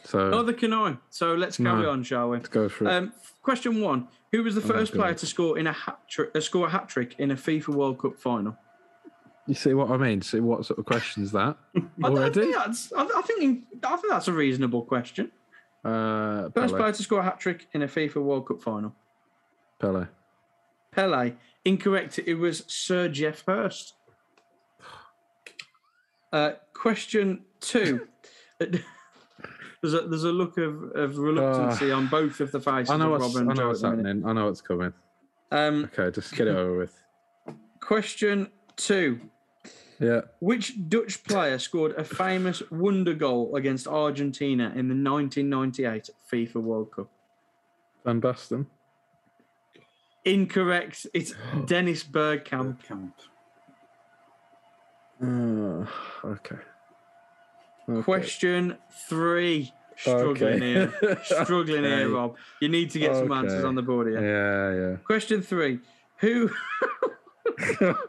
So 0.04 0.30
Neither 0.30 0.52
can 0.52 0.72
I. 0.72 0.96
So 1.10 1.34
let's 1.34 1.56
carry 1.56 1.82
No. 1.82 1.90
on, 1.90 2.02
shall 2.02 2.30
we? 2.30 2.36
let's 2.36 2.48
go 2.48 2.64
it. 2.64 2.82
Um, 2.82 3.12
question 3.42 3.80
one: 3.80 4.08
Who 4.32 4.42
was 4.42 4.54
the 4.54 4.60
first 4.60 4.92
player 4.92 5.14
to 5.14 5.26
score 5.26 5.58
in 5.58 5.66
a 5.66 5.72
hat 5.72 5.98
trick, 6.08 6.30
uh, 6.34 6.40
score 6.40 6.66
a 6.66 6.70
hat 6.70 6.88
trick 6.88 7.16
in 7.18 7.30
a 7.30 7.34
FIFA 7.36 7.68
World 7.74 7.98
Cup 8.00 8.18
final? 8.18 8.56
you 9.46 9.54
see 9.54 9.74
what 9.74 9.90
I 9.90 9.96
mean? 9.96 10.22
See 10.22 10.38
what 10.38 10.64
sort 10.64 10.78
of 10.78 10.84
questions 10.84 11.32
that 11.32 11.56
I, 11.76 11.80
I 12.04 12.08
already? 12.08 12.40
think 12.40 12.54
that's. 12.54 12.92
I, 12.92 13.02
I 13.02 13.22
think. 13.22 13.64
I 13.82 13.96
think 13.96 14.10
that's 14.12 14.28
a 14.28 14.32
reasonable 14.32 14.82
question. 14.82 15.30
Uh, 15.84 16.50
First 16.50 16.76
player 16.76 16.92
to 16.92 17.02
score 17.02 17.20
a 17.20 17.24
hat 17.24 17.40
trick 17.40 17.66
in 17.72 17.82
a 17.82 17.88
FIFA 17.88 18.16
World 18.22 18.46
Cup 18.46 18.62
final. 18.62 18.94
Pele. 19.80 20.06
Pele. 20.92 21.32
Incorrect. 21.64 22.18
It 22.18 22.34
was 22.34 22.64
Sir 22.68 23.08
Geoff 23.08 23.42
Hurst. 23.46 23.94
Uh, 26.32 26.52
question 26.74 27.44
two. 27.60 28.06
there's 29.82 29.94
a 29.94 30.00
there's 30.02 30.24
a 30.24 30.32
look 30.32 30.58
of, 30.58 30.82
of 30.94 31.16
reluctancy 31.18 31.90
on 31.90 32.06
both 32.08 32.40
of 32.40 32.52
the 32.52 32.60
faces 32.60 32.90
I 32.90 32.96
know 32.96 33.14
of 33.14 33.22
what's, 33.22 33.34
Rob 33.34 33.42
I 33.42 33.46
know 33.48 33.54
Joe 33.54 33.68
what's 33.68 33.84
at 33.84 33.90
the 33.90 33.96
minute. 33.96 34.08
happening. 34.08 34.28
I 34.28 34.32
know 34.32 34.46
what's 34.46 34.60
coming. 34.60 34.92
Um, 35.50 35.90
Okay, 35.96 36.10
just 36.14 36.34
get 36.34 36.46
it 36.48 36.56
over 36.56 36.76
with. 36.78 37.00
question 37.80 38.50
two. 38.76 39.20
Yeah. 39.98 40.22
Which 40.38 40.88
Dutch 40.88 41.22
player 41.24 41.58
scored 41.58 41.92
a 41.98 42.04
famous 42.04 42.62
wonder 42.70 43.12
goal 43.12 43.54
against 43.56 43.86
Argentina 43.86 44.72
in 44.74 44.88
the 44.88 44.94
1998 45.10 46.08
FIFA 46.32 46.54
World 46.56 46.90
Cup? 46.92 47.10
Van 48.04 48.18
Basten. 48.20 48.64
Incorrect. 50.24 51.06
It's 51.12 51.34
Dennis 51.66 52.02
Bergkamp. 52.02 52.82
Camp. 52.82 53.14
Uh, 55.22 55.84
okay. 56.24 56.56
Okay. 57.90 58.02
Question 58.02 58.76
three. 59.08 59.72
Struggling 59.96 60.30
Okay. 60.54 60.58
here. 60.58 61.18
Struggling 61.24 61.84
here, 61.84 62.08
Rob. 62.08 62.36
You 62.60 62.68
need 62.68 62.90
to 62.92 62.98
get 62.98 63.14
some 63.16 63.30
answers 63.32 63.64
on 63.64 63.74
the 63.74 63.82
board 63.82 64.06
here. 64.08 64.20
Yeah, 64.22 64.90
yeah. 64.90 64.96
Question 65.04 65.42
three. 65.42 65.80
Who 66.18 66.50
yeah. 67.80 67.94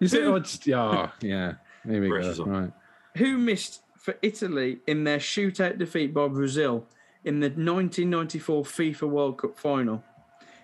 You 0.00 0.06
see, 0.08 0.20
Who- 0.20 0.32
oh, 0.32 0.36
it's, 0.36 0.64
yeah, 0.66 1.10
yeah. 1.20 1.54
Here 1.84 2.00
we 2.00 2.08
go. 2.08 2.44
Right. 2.44 2.70
who 3.16 3.36
missed 3.36 3.82
for 3.98 4.14
Italy 4.22 4.78
in 4.86 5.02
their 5.04 5.18
shootout 5.18 5.76
defeat 5.78 6.14
by 6.14 6.28
Brazil 6.28 6.86
in 7.24 7.40
the 7.40 7.48
1994 7.48 8.62
FIFA 8.64 9.02
World 9.08 9.38
Cup 9.38 9.58
final? 9.58 10.04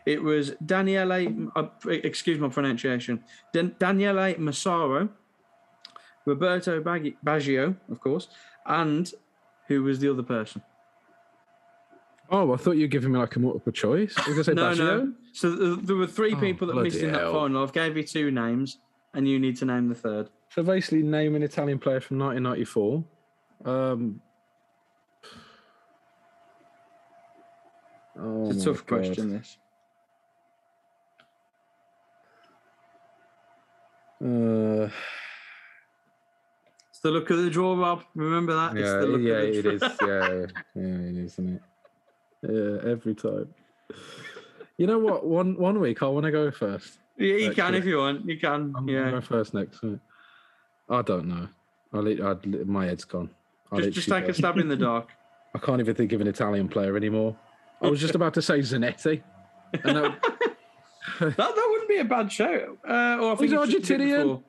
It 0.06 0.22
was 0.22 0.52
Daniele, 0.64 1.50
uh, 1.56 1.66
excuse 1.88 2.38
my 2.38 2.48
pronunciation, 2.48 3.24
Dan- 3.52 3.74
Daniele 3.78 4.36
Massaro, 4.38 5.08
Roberto 6.26 6.80
Baggi- 6.82 7.16
Baggio, 7.24 7.76
of 7.90 8.00
course, 8.00 8.28
and 8.66 9.12
who 9.68 9.82
was 9.82 9.98
the 9.98 10.10
other 10.10 10.22
person? 10.22 10.62
Oh, 12.30 12.52
I 12.54 12.56
thought 12.56 12.72
you 12.72 12.82
were 12.84 12.88
giving 12.88 13.12
me 13.12 13.18
like 13.18 13.36
a 13.36 13.38
multiple 13.38 13.72
choice. 13.72 14.14
I 14.16 14.28
was 14.30 14.46
say 14.46 14.52
No, 14.54 14.70
Baggio. 14.72 14.76
no. 14.78 15.12
So 15.32 15.54
th- 15.56 15.78
there 15.86 15.96
were 15.96 16.06
three 16.06 16.34
Oh, 16.34 16.40
people 16.40 16.66
that 16.68 16.74
missed 16.76 16.98
in 16.98 17.12
that 17.12 17.20
hell. 17.20 17.32
final. 17.34 17.62
I've 17.62 17.72
gave 17.72 17.96
you 17.96 18.02
two 18.02 18.30
names, 18.30 18.78
and 19.12 19.28
you 19.28 19.38
need 19.38 19.56
to 19.58 19.64
name 19.66 19.88
the 19.88 19.94
third. 19.94 20.30
So 20.48 20.62
basically, 20.62 21.02
name 21.02 21.34
an 21.36 21.42
Italian 21.42 21.78
player 21.78 22.00
from 22.00 22.18
1994. 22.18 23.04
Um, 23.66 24.20
oh 28.18 28.50
It's 28.50 28.62
a 28.62 28.72
tough 28.72 28.86
God. 28.86 29.02
question. 29.02 29.30
This. 29.32 29.58
Uh, 34.24 34.88
the 37.04 37.10
look 37.10 37.28
of 37.28 37.36
the 37.36 37.50
draw, 37.50 37.78
Rob. 37.78 38.02
Remember 38.14 38.54
that. 38.54 38.76
it's 38.76 38.88
yeah, 38.88 38.96
the 38.96 39.06
look 39.06 39.20
yeah, 39.20 39.34
of 39.34 39.52
the 39.52 39.58
it 39.58 39.66
is. 39.66 39.82
Yeah, 39.82 40.46
yeah, 40.74 41.08
it 41.10 41.16
is, 41.18 41.32
isn't 41.32 41.56
it? 41.56 41.62
Yeah, 42.42 42.90
every 42.90 43.14
time. 43.14 43.54
You 44.78 44.86
know 44.86 44.98
what? 44.98 45.26
One 45.26 45.56
one 45.58 45.78
week 45.80 46.02
I 46.02 46.06
want 46.06 46.24
to 46.24 46.32
go 46.32 46.50
first. 46.50 46.98
Yeah, 47.18 47.36
you 47.36 47.52
can 47.52 47.74
if 47.74 47.84
you 47.84 47.98
want. 47.98 48.26
You 48.26 48.40
can. 48.40 48.72
I'm 48.74 48.88
yeah. 48.88 49.10
go 49.10 49.20
first 49.20 49.52
next. 49.52 49.82
week. 49.82 50.00
I 50.88 51.02
don't 51.02 51.26
know. 51.26 51.48
I 51.92 51.98
li- 51.98 52.64
my 52.64 52.86
head's 52.86 53.04
gone. 53.04 53.30
I 53.70 53.82
Just, 53.82 53.92
just 53.92 54.08
take 54.08 54.24
a 54.24 54.34
stab 54.34 54.58
in 54.58 54.68
the 54.68 54.76
dark. 54.76 55.10
I 55.54 55.58
can't 55.58 55.80
even 55.80 55.94
think 55.94 56.12
of 56.12 56.20
an 56.20 56.26
Italian 56.26 56.68
player 56.68 56.96
anymore. 56.96 57.36
I 57.82 57.88
was 57.88 58.00
just 58.00 58.14
about 58.14 58.34
to 58.34 58.42
say 58.42 58.58
Zanetti. 58.60 59.22
And 59.84 59.96
that, 59.96 60.22
That, 61.20 61.36
that 61.36 61.66
wouldn't 61.70 61.88
be 61.88 61.98
a 61.98 62.04
bad 62.04 62.32
show. 62.32 62.76
Uh, 62.88 63.18
or 63.20 63.32
I 63.32 63.36
think 63.36 63.52
He's 63.52 63.74
it's 63.74 63.90
Argentinian. 63.90 64.42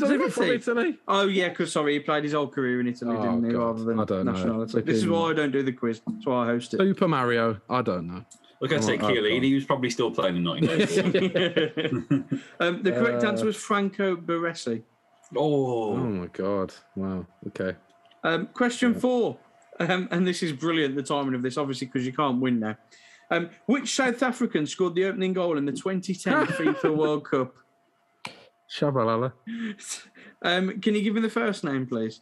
Before. 0.00 0.08
he's 0.08 0.18
not 0.18 0.20
even 0.20 0.30
from 0.30 0.44
Zanetti? 0.44 0.54
Italy. 0.54 0.98
Oh 1.08 1.26
yeah, 1.26 1.48
because 1.50 1.72
sorry, 1.72 1.92
he 1.94 2.00
played 2.00 2.24
his 2.24 2.32
whole 2.32 2.48
career 2.48 2.80
in 2.80 2.86
Italy, 2.88 3.16
Oh, 3.16 3.22
didn't 3.22 3.44
he? 3.44 3.52
God. 3.52 3.58
Rather 3.58 3.84
than 3.84 4.00
I 4.00 4.04
don't 4.04 4.24
know. 4.26 4.32
nationality. 4.32 4.80
This 4.82 4.98
is 4.98 5.08
why 5.08 5.30
I 5.30 5.32
don't 5.34 5.50
do 5.52 5.62
the 5.62 5.72
quiz. 5.72 6.00
That's 6.06 6.26
why 6.26 6.44
I 6.44 6.46
host 6.46 6.74
it. 6.74 6.78
Super 6.80 7.08
Mario. 7.08 7.60
I 7.70 7.82
don't 7.82 8.06
know. 8.06 8.24
Look, 8.60 8.72
I 8.72 8.80
say 8.80 8.96
Oh, 8.98 9.06
oh, 9.06 9.10
Chiellini. 9.10 9.34
God. 9.38 9.42
He 9.42 9.54
was 9.54 9.64
probably 9.64 9.90
still 9.90 10.10
playing 10.12 10.36
in 10.36 10.44
1994. 10.44 12.40
um, 12.60 12.82
the 12.82 12.92
correct 12.92 13.24
Uh, 13.24 13.28
answer 13.28 13.46
was 13.46 13.56
Franco 13.56 14.16
Baresi. 14.16 14.82
Oh 15.36 15.92
oh, 15.92 15.96
my 15.96 16.26
god! 16.26 16.72
Wow. 16.94 17.26
Okay. 17.48 17.76
Um, 18.22 18.46
question 18.52 18.94
four, 18.94 19.38
um, 19.80 20.06
and 20.10 20.26
this 20.26 20.42
is 20.42 20.52
brilliant. 20.52 20.94
The 20.94 21.02
timing 21.02 21.34
of 21.34 21.42
this, 21.42 21.56
obviously, 21.56 21.86
because 21.86 22.06
you 22.06 22.12
can't 22.12 22.38
win 22.40 22.60
now. 22.60 22.76
Um, 23.30 23.48
which 23.66 23.94
South 23.94 24.22
African 24.22 24.66
scored 24.66 24.94
the 24.94 25.06
opening 25.06 25.32
goal 25.32 25.56
in 25.56 25.64
the 25.64 25.72
2010 25.72 26.46
FIFA 26.74 26.94
World 26.96 27.24
Cup? 27.24 27.54
Tshabalala. 28.72 29.32
Um, 30.44 30.80
can 30.80 30.96
you 30.96 31.02
give 31.02 31.14
me 31.14 31.20
the 31.20 31.30
first 31.30 31.62
name, 31.62 31.86
please? 31.86 32.20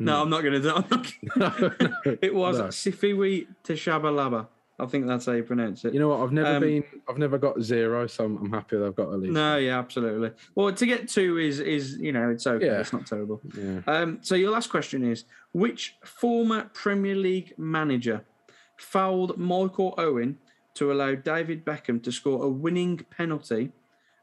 No, 0.00 0.22
I'm 0.22 0.28
not 0.28 0.42
going 0.42 0.60
to 0.60 0.60
do 0.60 0.74
it. 0.76 2.18
It 2.22 2.34
was 2.34 2.58
No. 2.58 2.64
Siphiwe 2.64 3.46
Teshabalaba. 3.62 4.48
I 4.80 4.86
think 4.86 5.06
that's 5.06 5.26
how 5.26 5.32
you 5.32 5.44
pronounce 5.44 5.84
it. 5.84 5.94
You 5.94 6.00
know 6.00 6.08
what? 6.08 6.20
I've 6.20 6.32
never 6.32 6.56
Um, 6.56 6.62
been. 6.62 6.84
I've 7.08 7.18
never 7.18 7.38
got 7.38 7.60
zero, 7.62 8.08
so 8.08 8.24
I'm, 8.24 8.38
I'm 8.38 8.52
happy 8.52 8.76
that 8.76 8.86
I've 8.86 8.96
got 8.96 9.12
at 9.12 9.20
least. 9.20 9.32
no, 9.34 9.56
yeah, 9.56 9.78
absolutely. 9.78 10.32
Well, 10.56 10.72
to 10.72 10.84
get 10.86 11.08
two 11.08 11.38
is 11.38 11.60
is 11.60 11.96
you 11.98 12.10
know 12.12 12.28
it's 12.30 12.46
okay. 12.46 12.66
Yeah. 12.66 12.80
It's 12.80 12.92
not 12.92 13.06
terrible. 13.06 13.40
Yeah. 13.56 13.80
Um, 13.86 14.18
so 14.22 14.34
your 14.34 14.50
last 14.50 14.70
question 14.70 15.04
is: 15.08 15.24
Which 15.52 15.94
former 16.04 16.70
Premier 16.74 17.14
League 17.14 17.54
manager 17.56 18.24
fouled 18.76 19.38
Michael 19.38 19.94
Owen 19.96 20.38
to 20.74 20.90
allow 20.92 21.14
David 21.14 21.64
Beckham 21.64 22.02
to 22.02 22.10
score 22.10 22.44
a 22.44 22.48
winning 22.48 22.98
penalty 23.16 23.70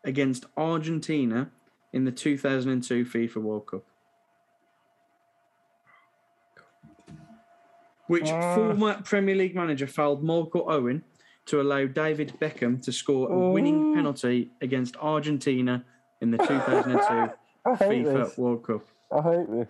against 0.05 0.45
Argentina 0.55 1.49
in 1.93 2.05
the 2.05 2.11
2002 2.11 3.05
FIFA 3.05 3.35
World 3.37 3.65
Cup? 3.67 3.83
Which 8.07 8.29
former 8.29 9.01
Premier 9.03 9.35
League 9.35 9.55
manager 9.55 9.87
fouled 9.87 10.23
Michael 10.23 10.69
Owen 10.69 11.03
to 11.47 11.59
allow 11.59 11.85
David 11.85 12.33
Beckham 12.39 12.81
to 12.83 12.91
score 12.91 13.31
a 13.31 13.49
winning 13.51 13.95
penalty 13.95 14.51
against 14.61 14.95
Argentina 14.97 15.83
in 16.21 16.31
the 16.31 16.37
2002 16.37 17.33
FIFA 17.65 18.25
this. 18.25 18.37
World 18.37 18.63
Cup? 18.63 18.85
I 19.11 19.21
hate 19.21 19.49
this. 19.51 19.67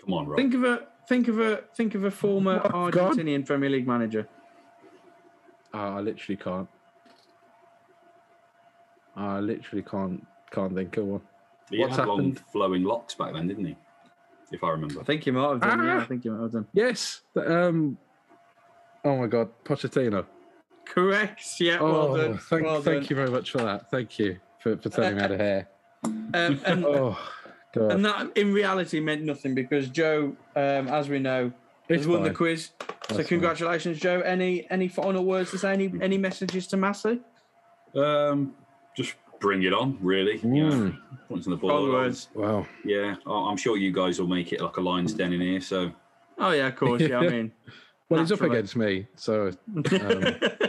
Come 0.00 0.14
on, 0.14 0.26
Rob. 0.26 0.36
Think 0.36 0.54
of 0.54 0.64
a 0.64 0.86
think 1.08 1.28
of 1.28 1.40
a 1.40 1.64
think 1.76 1.94
of 1.94 2.04
a 2.04 2.10
former 2.10 2.60
Oh, 2.64 2.90
God. 2.90 3.16
Argentinian 3.16 3.44
Premier 3.44 3.70
League 3.70 3.88
manager. 3.88 4.28
Ah, 5.72 5.96
I 5.96 6.00
literally 6.00 6.36
can't. 6.36 6.68
I 9.16 9.40
literally 9.40 9.82
can't. 9.82 10.26
Can't 10.50 10.74
think 10.74 10.96
of 10.98 11.06
one. 11.06 11.20
he 11.70 11.78
what's 11.80 11.96
had 11.96 12.06
long 12.06 12.34
flowing 12.52 12.84
locks 12.84 13.14
back 13.14 13.32
then, 13.34 13.48
didn't 13.48 13.64
he? 13.64 13.76
If 14.52 14.62
I 14.62 14.70
remember. 14.70 15.00
I 15.00 15.04
think 15.04 15.26
you 15.26 15.32
might 15.32 15.48
have 15.48 15.60
done. 15.60 15.84
Yeah, 15.84 15.96
Ah. 15.98 16.00
I 16.02 16.04
think 16.04 16.24
you 16.24 16.30
might 16.32 16.42
have 16.42 16.52
done. 16.52 16.66
Yes. 16.72 17.22
th- 17.34 17.46
Um. 17.46 17.98
Oh 19.04 19.16
my 19.18 19.26
God, 19.26 19.48
Pochettino. 19.64 20.24
Correct. 20.84 21.42
Yeah. 21.60 21.78
Oh, 21.80 22.12
well 22.12 22.16
done. 22.16 22.38
thank, 22.38 22.64
well 22.64 22.82
thank 22.82 23.02
done. 23.02 23.06
you 23.10 23.16
very 23.16 23.30
much 23.30 23.50
for 23.50 23.58
that. 23.58 23.90
Thank 23.90 24.18
you 24.18 24.38
for, 24.62 24.76
for 24.76 24.88
telling 24.90 25.16
me 25.16 25.20
how 25.22 25.28
to 25.28 25.38
hair. 25.38 25.68
Um, 26.04 26.60
and, 26.66 26.84
Oh, 26.86 27.18
God. 27.74 27.92
and 27.92 28.04
that 28.04 28.36
in 28.36 28.52
reality 28.52 29.00
meant 29.00 29.22
nothing 29.22 29.54
because 29.54 29.88
Joe, 29.88 30.36
um, 30.54 30.88
as 30.88 31.08
we 31.08 31.18
know, 31.18 31.50
has 31.88 32.00
It's 32.00 32.06
won 32.06 32.22
the 32.22 32.28
fine. 32.28 32.34
quiz. 32.36 32.70
So 33.08 33.16
That's 33.16 33.28
congratulations, 33.30 33.98
Joe. 33.98 34.20
Any 34.20 34.70
any 34.70 34.88
final 34.88 35.24
words 35.24 35.50
to 35.52 35.58
say? 35.58 35.72
Any 35.72 35.90
any 36.02 36.18
messages 36.18 36.66
to 36.68 36.76
Massey? 36.76 37.20
Um, 37.94 38.54
just 38.96 39.14
bring 39.40 39.62
it 39.64 39.72
on, 39.72 39.98
really. 40.00 40.38
You 40.38 40.48
know, 40.48 40.70
Mm. 40.70 40.98
points 41.28 41.46
on 41.46 41.50
the 41.52 41.56
board. 41.56 41.92
words. 41.92 42.28
Wow. 42.34 42.66
Yeah, 42.84 43.16
I- 43.26 43.30
I'm 43.50 43.56
sure 43.56 43.76
you 43.76 43.92
guys 43.92 44.18
will 44.20 44.26
make 44.28 44.52
it 44.52 44.60
like 44.60 44.76
a 44.76 44.80
lion's 44.80 45.12
den 45.14 45.32
in 45.32 45.40
here. 45.40 45.60
So 45.60 45.92
Oh 46.38 46.50
yeah, 46.52 46.68
of 46.68 46.76
course. 46.76 47.00
Yeah, 47.02 47.18
I 47.18 47.28
mean, 47.30 47.52
Well, 48.08 48.20
he's 48.20 48.32
up 48.32 48.40
against 48.42 48.76
me, 48.76 49.06
so 49.16 49.48
um, 49.48 49.54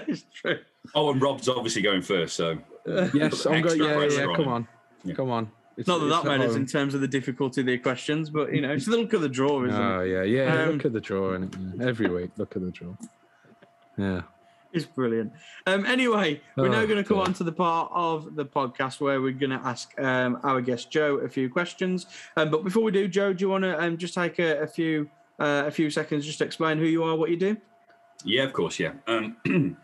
it's 0.07 0.25
true. 0.33 0.59
Oh, 0.93 1.11
and 1.11 1.21
Rob's 1.21 1.47
obviously 1.49 1.81
going 1.81 2.01
first, 2.01 2.35
so 2.35 2.57
yes, 3.13 3.45
I'm 3.45 3.61
going. 3.61 3.79
Yeah, 3.81 3.99
yeah, 4.01 4.09
yeah. 4.19 4.25
on 4.27 4.35
Come 4.35 4.47
on, 4.47 4.67
Yeah. 5.03 5.13
come 5.15 5.29
on. 5.31 5.51
It's, 5.77 5.87
Not 5.89 5.99
that 5.99 6.05
it's 6.07 6.15
that 6.15 6.25
matters 6.25 6.51
home. 6.53 6.61
in 6.61 6.65
terms 6.67 6.93
of 6.95 7.01
the 7.01 7.07
difficulty 7.07 7.59
of 7.59 7.67
the 7.67 7.77
questions, 7.77 8.29
but 8.29 8.53
you 8.53 8.61
know, 8.61 8.71
it's 8.71 8.85
the 8.85 8.95
look 8.95 9.11
of 9.11 9.19
the 9.21 9.27
draw, 9.27 9.65
isn't 9.65 9.75
Oh 9.77 9.99
it? 9.99 10.01
Oh 10.01 10.03
yeah, 10.03 10.23
yeah. 10.23 10.63
Um, 10.63 10.71
look 10.71 10.85
at 10.85 10.93
the 10.93 11.01
draw, 11.01 11.33
and 11.33 11.81
every 11.81 12.09
week, 12.09 12.31
look 12.37 12.55
at 12.55 12.61
the 12.61 12.71
draw. 12.71 12.95
Yeah. 13.97 14.21
It's 14.75 14.85
brilliant. 14.85 15.31
Um, 15.65 15.85
anyway, 15.85 16.41
we're 16.57 16.67
now 16.67 16.81
Oh, 16.81 16.87
going 16.87 17.01
to 17.01 17.07
come 17.07 17.19
on 17.19 17.33
to 17.35 17.43
the 17.45 17.51
part 17.51 17.91
of 17.93 18.35
the 18.35 18.45
podcast 18.45 18.99
where 18.99 19.21
we're 19.21 19.31
going 19.31 19.51
to 19.51 19.61
ask 19.65 19.97
um, 19.99 20.37
our 20.43 20.59
guest 20.61 20.91
Joe 20.91 21.15
a 21.17 21.29
few 21.29 21.49
questions. 21.49 22.07
Um, 22.35 22.51
but 22.51 22.63
before 22.63 22.83
we 22.83 22.91
do, 22.91 23.07
Joe, 23.07 23.31
do 23.33 23.45
you 23.45 23.49
want 23.49 23.63
to 23.63 23.81
um, 23.81 23.97
just 23.97 24.13
take 24.13 24.37
a, 24.39 24.61
a 24.61 24.67
few 24.67 25.09
uh, 25.39 25.63
a 25.65 25.71
few 25.71 25.89
seconds 25.89 26.25
just 26.25 26.37
to 26.39 26.45
explain 26.45 26.77
who 26.77 26.85
you 26.85 27.03
are, 27.03 27.15
what 27.15 27.29
you 27.29 27.37
do? 27.37 27.57
yeah, 28.23 28.43
of 28.43 28.53
course, 28.53 28.79
yeah. 28.79 28.93
Um, 29.07 29.35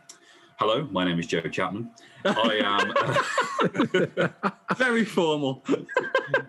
hello, 0.60 0.88
my 0.91 1.04
name 1.06 1.19
is 1.19 1.27
Joe 1.27 1.41
Chapman. 1.41 1.89
I 2.25 2.62
am. 2.63 4.34
Very 4.77 5.06
formal. 5.06 5.63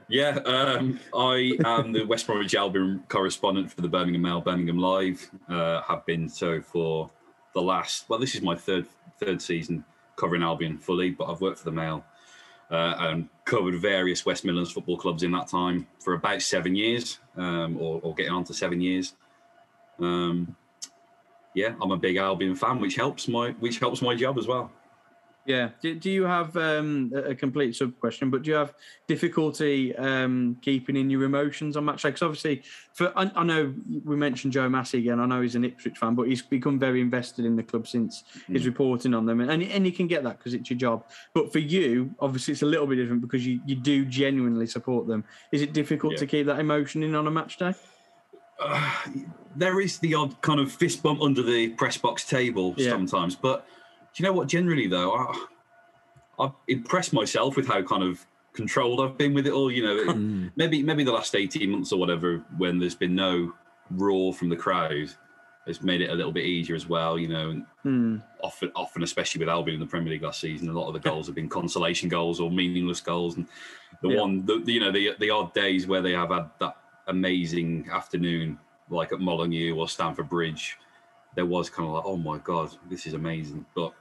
Yeah, 0.08 0.36
um, 0.44 1.00
I 1.14 1.52
am 1.64 1.92
the 1.92 2.04
West 2.04 2.26
Bromwich 2.26 2.54
Albion 2.54 3.02
correspondent 3.08 3.72
for 3.72 3.80
the 3.80 3.88
Birmingham 3.88 4.22
Mail, 4.22 4.40
Birmingham 4.40 4.78
Live. 4.78 5.30
Uh, 5.48 5.80
have 5.82 6.04
been 6.06 6.28
so 6.28 6.60
for 6.60 7.10
the 7.54 7.62
last. 7.62 8.08
Well, 8.08 8.18
this 8.18 8.34
is 8.34 8.42
my 8.42 8.54
third 8.54 8.86
third 9.18 9.40
season 9.40 9.84
covering 10.16 10.42
Albion 10.42 10.78
fully, 10.78 11.10
but 11.10 11.30
I've 11.30 11.40
worked 11.40 11.58
for 11.58 11.64
the 11.64 11.72
Mail 11.72 12.04
uh, 12.70 12.94
and 12.98 13.28
covered 13.44 13.74
various 13.76 14.24
West 14.24 14.44
Midlands 14.44 14.72
football 14.72 14.96
clubs 14.96 15.22
in 15.22 15.30
that 15.32 15.48
time 15.48 15.86
for 16.00 16.14
about 16.14 16.42
seven 16.42 16.74
years, 16.74 17.18
um, 17.36 17.76
or, 17.78 18.00
or 18.02 18.14
getting 18.14 18.32
on 18.32 18.44
to 18.44 18.54
seven 18.54 18.80
years. 18.80 19.14
Um, 19.98 20.56
yeah, 21.54 21.74
I'm 21.80 21.90
a 21.90 21.96
big 21.96 22.16
Albion 22.16 22.54
fan, 22.54 22.80
which 22.80 22.96
helps 22.96 23.28
my 23.28 23.50
which 23.60 23.78
helps 23.78 24.00
my 24.00 24.14
job 24.14 24.38
as 24.38 24.46
well. 24.46 24.70
Yeah. 25.44 25.70
Do, 25.80 25.94
do 25.96 26.10
you 26.10 26.22
have 26.22 26.56
um, 26.56 27.12
a 27.14 27.34
complete 27.34 27.74
sub 27.74 27.98
question? 27.98 28.30
But 28.30 28.42
do 28.42 28.50
you 28.50 28.56
have 28.56 28.74
difficulty 29.08 29.94
um, 29.96 30.56
keeping 30.62 30.96
in 30.96 31.10
your 31.10 31.24
emotions 31.24 31.76
on 31.76 31.84
match 31.84 32.02
day? 32.02 32.10
Because 32.10 32.22
obviously, 32.22 32.62
for 32.92 33.12
I, 33.18 33.30
I 33.34 33.42
know 33.42 33.74
we 34.04 34.14
mentioned 34.16 34.52
Joe 34.52 34.68
Massey 34.68 34.98
again. 34.98 35.18
I 35.18 35.26
know 35.26 35.40
he's 35.40 35.56
an 35.56 35.64
Ipswich 35.64 35.98
fan, 35.98 36.14
but 36.14 36.28
he's 36.28 36.42
become 36.42 36.78
very 36.78 37.00
invested 37.00 37.44
in 37.44 37.56
the 37.56 37.62
club 37.62 37.88
since 37.88 38.22
his 38.46 38.66
reporting 38.66 39.14
on 39.14 39.26
them, 39.26 39.40
and 39.40 39.50
and, 39.50 39.62
and 39.62 39.84
you 39.84 39.92
can 39.92 40.06
get 40.06 40.22
that 40.22 40.38
because 40.38 40.54
it's 40.54 40.70
your 40.70 40.78
job. 40.78 41.04
But 41.34 41.52
for 41.52 41.58
you, 41.58 42.14
obviously, 42.20 42.52
it's 42.52 42.62
a 42.62 42.66
little 42.66 42.86
bit 42.86 42.96
different 42.96 43.20
because 43.22 43.46
you, 43.46 43.60
you 43.66 43.74
do 43.74 44.04
genuinely 44.04 44.66
support 44.66 45.06
them. 45.08 45.24
Is 45.50 45.62
it 45.62 45.72
difficult 45.72 46.12
Yeah. 46.14 46.18
to 46.20 46.26
keep 46.26 46.46
that 46.46 46.60
emotion 46.60 47.02
in 47.02 47.14
on 47.14 47.26
a 47.26 47.30
match 47.30 47.56
day? 47.56 47.74
uh, 48.60 48.92
there 49.56 49.80
is 49.80 49.98
the 49.98 50.14
odd 50.14 50.40
kind 50.40 50.60
of 50.60 50.70
fist 50.70 51.02
bump 51.02 51.20
under 51.20 51.42
the 51.42 51.68
press 51.70 51.96
box 51.96 52.24
table 52.24 52.74
Yeah. 52.76 52.90
sometimes. 52.90 53.34
But 53.34 53.66
you 54.16 54.24
know 54.24 54.32
what? 54.32 54.48
Generally, 54.48 54.88
though, 54.88 55.14
I, 55.14 55.46
I've 56.38 56.52
impressed 56.68 57.12
myself 57.12 57.56
with 57.56 57.66
how 57.66 57.82
kind 57.82 58.02
of 58.02 58.24
controlled 58.52 59.00
I've 59.00 59.16
been 59.16 59.34
with 59.34 59.46
it 59.46 59.52
all. 59.52 59.70
You 59.70 59.82
know, 59.84 59.96
Mm. 60.14 60.52
maybe 60.56 60.82
maybe 60.82 61.04
the 61.04 61.12
last 61.12 61.34
eighteen 61.34 61.70
months 61.70 61.92
or 61.92 61.98
whatever, 61.98 62.44
when 62.58 62.78
there's 62.78 62.94
been 62.94 63.14
no 63.14 63.52
roar 63.90 64.32
from 64.32 64.48
the 64.48 64.56
crowd, 64.56 65.08
has 65.66 65.82
made 65.82 66.00
it 66.00 66.10
a 66.10 66.14
little 66.14 66.32
bit 66.32 66.44
easier 66.44 66.74
as 66.76 66.88
well. 66.88 67.18
You 67.18 67.28
know, 67.28 67.50
and 67.50 67.66
Hmm. 67.82 68.16
often, 68.42 68.70
often, 68.76 69.02
especially 69.02 69.38
with 69.40 69.48
Albion 69.48 69.74
in 69.74 69.80
the 69.80 69.86
Premier 69.86 70.12
League 70.12 70.22
last 70.22 70.40
season, 70.40 70.68
a 70.68 70.72
lot 70.72 70.88
of 70.88 70.94
the 70.94 71.00
goals 71.00 71.26
have 71.26 71.34
been 71.34 71.48
consolation 71.48 72.08
goals 72.08 72.40
or 72.40 72.50
meaningless 72.50 73.00
goals. 73.00 73.36
And 73.36 73.46
the 74.02 74.08
Yeah. 74.10 74.20
one, 74.20 74.44
the, 74.46 74.62
you 74.66 74.80
know, 74.80 74.90
the 74.92 75.14
the 75.18 75.30
odd 75.30 75.52
days 75.54 75.86
where 75.86 76.02
they 76.02 76.12
have 76.12 76.30
had 76.30 76.50
that 76.60 76.76
amazing 77.08 77.88
afternoon, 77.90 78.58
like 78.90 79.12
at 79.12 79.20
Molineux 79.20 79.74
or 79.74 79.88
Stamford 79.88 80.28
Bridge, 80.28 80.76
there 81.34 81.46
was 81.46 81.70
kind 81.70 81.88
of 81.88 81.94
like, 81.94 82.04
oh 82.04 82.16
my 82.16 82.38
god, 82.38 82.76
this 82.90 83.06
is 83.06 83.14
amazing. 83.14 83.64
But 83.74 83.94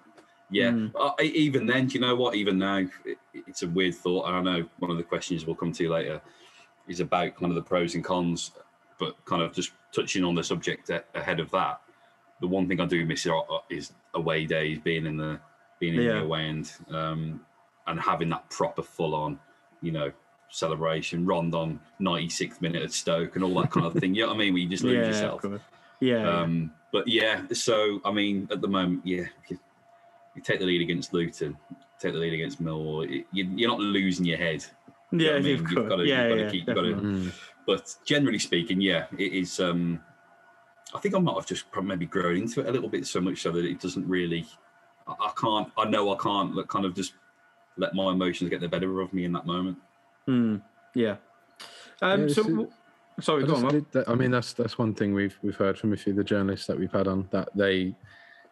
yeah, 0.51 0.71
Mm. 0.71 0.91
uh, 0.99 1.13
even 1.21 1.65
then, 1.65 1.87
do 1.87 1.93
you 1.95 2.01
know 2.01 2.15
what? 2.15 2.35
Even 2.35 2.57
now, 2.59 2.77
it, 3.05 3.17
it's 3.33 3.63
a 3.63 3.67
weird 3.67 3.95
thought. 3.95 4.27
And 4.27 4.35
I 4.35 4.41
know 4.59 4.69
one 4.79 4.91
of 4.91 4.97
the 4.97 5.03
questions 5.03 5.45
we'll 5.45 5.55
come 5.55 5.71
to 5.71 5.89
later 5.89 6.21
is 6.87 6.99
about 6.99 7.35
kind 7.35 7.51
of 7.51 7.55
the 7.55 7.61
pros 7.61 7.95
and 7.95 8.03
cons, 8.03 8.51
but 8.99 9.15
kind 9.25 9.41
of 9.41 9.53
just 9.53 9.71
touching 9.93 10.23
on 10.23 10.35
the 10.35 10.43
subject 10.43 10.89
a- 10.89 11.03
ahead 11.15 11.39
of 11.39 11.49
that. 11.51 11.81
The 12.41 12.47
one 12.47 12.67
thing 12.67 12.81
I 12.81 12.85
do 12.85 13.05
miss 13.05 13.25
are- 13.27 13.63
is 13.69 13.93
away 14.13 14.45
days, 14.45 14.79
being 14.79 15.05
in 15.05 15.17
the 15.17 15.39
being 15.79 15.95
in 15.95 16.01
Yeah. 16.01 16.13
the 16.19 16.21
away 16.23 16.41
end, 16.45 16.71
um, 16.89 17.43
and 17.87 17.99
having 17.99 18.29
that 18.29 18.47
proper 18.51 18.83
full 18.83 19.15
on, 19.15 19.39
you 19.81 19.91
know, 19.91 20.11
celebration. 20.49 21.25
Rondon 21.25 21.79
96th 21.99 22.61
minute 22.61 22.83
at 22.83 22.91
Stoke 22.91 23.35
and 23.35 23.43
all 23.43 23.53
that 23.61 23.71
kind 23.71 23.85
of 23.87 23.93
thing. 23.93 24.13
You 24.13 24.23
know 24.23 24.27
what 24.27 24.35
I 24.35 24.39
mean? 24.39 24.53
Where 24.53 24.61
you 24.61 24.69
just 24.69 24.83
lose 24.83 24.95
Yeah, 24.97 25.05
yourself. 25.07 25.41
Yeah. 25.43 25.57
yeah. 26.01 26.39
Um, 26.41 26.71
but 26.91 27.07
yeah, 27.07 27.41
so 27.53 27.99
I 28.05 28.11
mean, 28.11 28.47
at 28.51 28.61
the 28.61 28.67
moment, 28.67 29.01
yeah, 29.07 29.25
you, 30.35 30.39
you 30.39 30.41
take 30.41 30.59
the 30.59 30.65
lead 30.65 30.81
against 30.81 31.13
Luton, 31.13 31.57
take 31.99 32.13
the 32.13 32.19
lead 32.19 32.33
against 32.33 32.61
Millwall. 32.61 33.03
it- 33.09 33.25
You, 33.31 33.45
you're 33.55 33.69
not 33.69 33.79
losing 33.79 34.25
your 34.25 34.37
head. 34.37 34.65
you 35.11 35.17
know 35.19 35.23
yeah, 35.25 35.31
I 35.31 35.39
mean? 35.39 35.55
of 35.55 35.61
You've 35.61 35.75
course. 35.75 35.89
got 35.89 35.95
to, 35.97 36.05
yeah, 36.05 36.27
you've 36.27 36.29
got 36.29 36.35
to 36.35 36.41
yeah, 36.43 36.49
keep, 36.51 36.67
you've 36.67 36.75
got 36.75 36.81
to. 36.81 36.95
Mm. 36.95 37.31
But 37.67 37.95
generally 38.05 38.39
speaking, 38.39 38.81
yeah, 38.81 39.05
it 39.17 39.33
is. 39.33 39.59
Um, 39.59 39.99
I 40.93 40.99
think 40.99 41.15
I 41.15 41.19
might 41.19 41.35
have 41.35 41.45
just 41.45 41.65
maybe 41.81 42.05
grown 42.05 42.37
into 42.37 42.61
it 42.61 42.67
a 42.67 42.71
little 42.71 42.89
bit 42.89 43.05
so 43.05 43.21
much 43.21 43.41
so 43.41 43.51
that 43.51 43.65
it 43.65 43.79
doesn't 43.79 44.07
really. 44.07 44.45
I, 45.07 45.13
I 45.13 45.31
can't. 45.39 45.71
I 45.77 45.85
know 45.85 46.11
I 46.13 46.17
can't. 46.21 46.55
Like, 46.55 46.67
kind 46.67 46.85
of 46.85 46.95
just 46.95 47.13
let 47.77 47.93
my 47.93 48.11
emotions 48.11 48.49
get 48.49 48.59
the 48.61 48.67
better 48.67 48.99
of 49.01 49.13
me 49.13 49.23
in 49.25 49.31
that 49.33 49.45
moment. 49.45 49.77
Hmm. 50.25 50.57
Yeah. 50.95 51.15
Um, 52.01 52.27
Yeah, 52.27 52.33
so, 52.33 52.61
is- 53.19 53.25
sorry, 53.25 53.43
I, 53.43 53.47
go 53.47 53.55
on. 53.55 53.69
just 53.71 53.85
Rob. 53.95 54.05
I 54.07 54.15
mean, 54.15 54.31
that's 54.31 54.53
that's 54.53 54.77
one 54.77 54.93
thing 54.93 55.13
we've 55.13 55.37
we've 55.43 55.55
heard 55.55 55.77
from 55.77 55.93
a 55.93 55.97
few 55.97 56.11
of 56.13 56.17
the 56.17 56.23
journalists 56.23 56.67
that 56.67 56.77
we've 56.77 56.91
had 56.91 57.07
on 57.07 57.27
that 57.31 57.49
they 57.55 57.95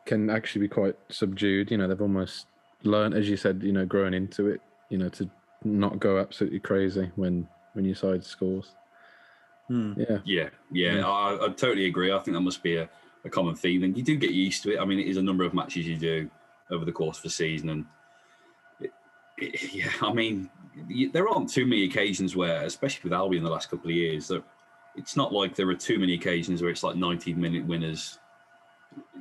can 0.06 0.30
actually 0.30 0.62
be 0.62 0.68
quite 0.68 0.96
subdued. 1.10 1.72
You 1.72 1.78
know, 1.78 1.88
they've 1.88 2.02
almost 2.02 2.48
learned, 2.84 3.14
as 3.14 3.30
you 3.30 3.38
said, 3.38 3.62
you 3.64 3.72
know, 3.72 3.86
growing 3.86 4.14
into 4.14 4.48
it. 4.48 4.62
You 4.90 4.98
know, 4.98 5.10
to 5.10 5.30
not 5.64 6.00
go 6.00 6.20
absolutely 6.20 6.60
crazy 6.60 7.12
when 7.16 7.48
when 7.74 7.86
your 7.86 7.96
side 7.96 8.24
scores. 8.24 8.72
Hmm. 9.68 9.94
Yeah, 9.98 10.20
Yeah, 10.26 10.50
yeah, 10.72 10.96
Yeah. 10.96 11.08
I, 11.08 11.46
I 11.46 11.50
totally 11.50 11.86
agree. 11.86 12.12
I 12.12 12.20
think 12.20 12.36
that 12.36 12.42
must 12.42 12.64
be 12.64 12.78
a, 12.78 12.90
a 13.24 13.30
common 13.30 13.56
theme, 13.56 13.84
and 13.84 13.96
you 13.96 14.04
do 14.04 14.16
get 14.18 14.32
used 14.32 14.64
to 14.64 14.74
it. 14.74 14.80
I 14.80 14.86
mean, 14.86 15.00
it 15.00 15.08
is 15.08 15.18
a 15.18 15.22
number 15.22 15.44
of 15.44 15.54
matches 15.54 15.88
you 15.88 15.96
do 15.96 16.30
over 16.72 16.86
the 16.86 16.92
course 16.92 17.18
of 17.18 17.24
the 17.24 17.30
season, 17.30 17.70
and 17.70 17.86
it, 18.80 18.92
it, 19.38 19.74
yeah, 19.74 19.92
I 20.02 20.12
mean, 20.12 20.50
there 21.14 21.28
aren't 21.28 21.50
too 21.50 21.66
many 21.66 21.86
occasions 21.86 22.36
where, 22.36 22.64
especially 22.64 23.02
with 23.04 23.14
Albion 23.14 23.42
in 23.42 23.44
the 23.44 23.52
last 23.52 23.70
couple 23.70 23.90
of 23.90 23.96
years, 23.96 24.28
that 24.30 24.44
it's 24.96 25.16
not 25.16 25.32
like 25.32 25.56
there 25.56 25.70
are 25.70 25.76
too 25.76 26.00
many 26.00 26.14
occasions 26.14 26.62
where 26.62 26.72
it's 26.72 26.84
like 26.84 26.96
90 26.96 27.34
minute 27.36 27.66
winners, 27.66 28.20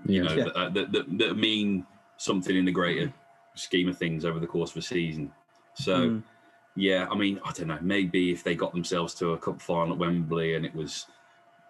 you 0.07 0.23
know, 0.23 0.35
Yeah. 0.35 0.45
That, 0.55 0.75
that, 0.75 0.93
that, 0.93 1.19
that 1.19 1.37
mean 1.37 1.87
something 2.17 2.57
in 2.57 2.65
the 2.65 2.73
greater 2.73 3.13
scheme 3.55 3.89
of 3.89 3.99
things 3.99 4.25
over 4.25 4.39
the 4.39 4.47
course 4.47 4.71
of 4.73 4.77
a 4.79 4.83
season. 4.83 5.33
So, 5.75 5.97
Mm. 6.11 6.23
yeah, 6.77 7.07
I 7.11 7.15
mean, 7.17 7.41
I 7.45 7.53
don't 7.53 7.69
know. 7.69 7.79
Maybe 7.81 8.31
if 8.33 8.43
they 8.45 8.55
got 8.55 8.73
themselves 8.73 9.15
to 9.17 9.33
a 9.33 9.39
cup 9.39 9.61
final 9.61 9.93
at 9.93 9.99
Wembley 9.99 10.55
and 10.55 10.65
it 10.65 10.75
was, 10.75 11.07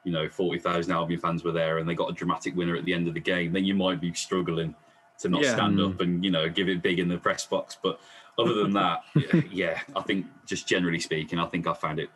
you 0.05 0.13
know, 0.13 0.29
40,000 0.29 0.93
Albion 0.93 1.21
fans 1.21 1.45
were 1.45 1.53
there 1.53 1.79
and 1.79 1.89
they 1.89 1.95
got 1.95 2.11
a 2.11 2.15
dramatic 2.15 2.55
winner 2.57 2.77
at 2.77 2.85
the 2.85 2.95
end 2.95 3.09
of 3.09 3.15
the 3.15 3.21
game, 3.21 3.53
then 3.53 3.65
you 3.65 3.75
might 3.75 4.01
be 4.01 4.13
struggling 4.15 4.75
to 5.19 5.29
not 5.29 5.43
Yeah. 5.43 5.55
stand 5.55 5.79
Mm. 5.79 5.95
up 5.95 6.01
and, 6.01 6.25
you 6.25 6.31
know, 6.31 6.49
give 6.49 6.69
it 6.69 6.83
big 6.83 6.99
in 6.99 7.09
the 7.09 7.19
press 7.19 7.45
box. 7.47 7.77
But 7.83 8.01
other 8.39 8.55
than 8.55 8.73
that, 8.75 9.03
yeah, 9.51 9.81
I 9.97 10.03
think 10.03 10.27
just 10.47 10.69
generally 10.69 11.01
speaking, 11.01 11.39
I 11.39 11.47
think 11.47 11.67
I 11.67 11.75
found 11.75 11.99
it 11.99 12.09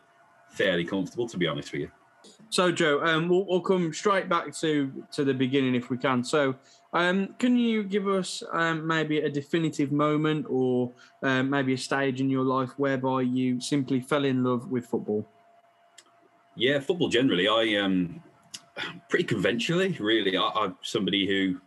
fairly 0.49 0.85
comfortable, 0.85 1.27
to 1.29 1.37
be 1.37 1.47
honest 1.49 1.73
with 1.73 1.81
you. 1.83 1.91
So, 2.53 2.71
Joe, 2.71 3.03
um, 3.03 3.31
we'll, 3.31 3.47
we'll 3.47 3.63
come 3.63 3.95
straight 3.95 4.29
back 4.29 4.55
to 4.57 4.93
to 5.13 5.25
the 5.25 5.33
beginning 5.33 5.75
if 5.75 5.89
we 5.89 5.97
can. 5.97 6.23
So, 6.23 6.55
um, 6.93 7.35
can 7.39 7.57
you 7.57 7.83
give 7.83 8.07
us 8.07 8.43
um, 8.53 8.87
maybe 8.87 9.21
a 9.21 9.31
definitive 9.31 9.91
moment 9.91 10.45
or 10.51 10.93
um, 11.23 11.49
maybe 11.49 11.73
a 11.73 11.79
stage 11.79 12.21
in 12.21 12.29
your 12.29 12.45
life 12.45 12.69
whereby 12.77 13.23
you 13.23 13.59
simply 13.59 14.03
fell 14.03 14.27
in 14.27 14.45
love 14.45 14.71
with 14.71 14.85
football? 14.85 15.27
Yeah, 16.55 16.79
football 16.81 17.09
generally. 17.09 17.49
I 17.49 17.81
um 17.81 18.23
pretty 19.09 19.25
conventionally, 19.25 19.97
really. 19.99 20.37
I, 20.37 20.47
I'm 20.55 20.77
somebody 20.83 21.27
who 21.27 21.59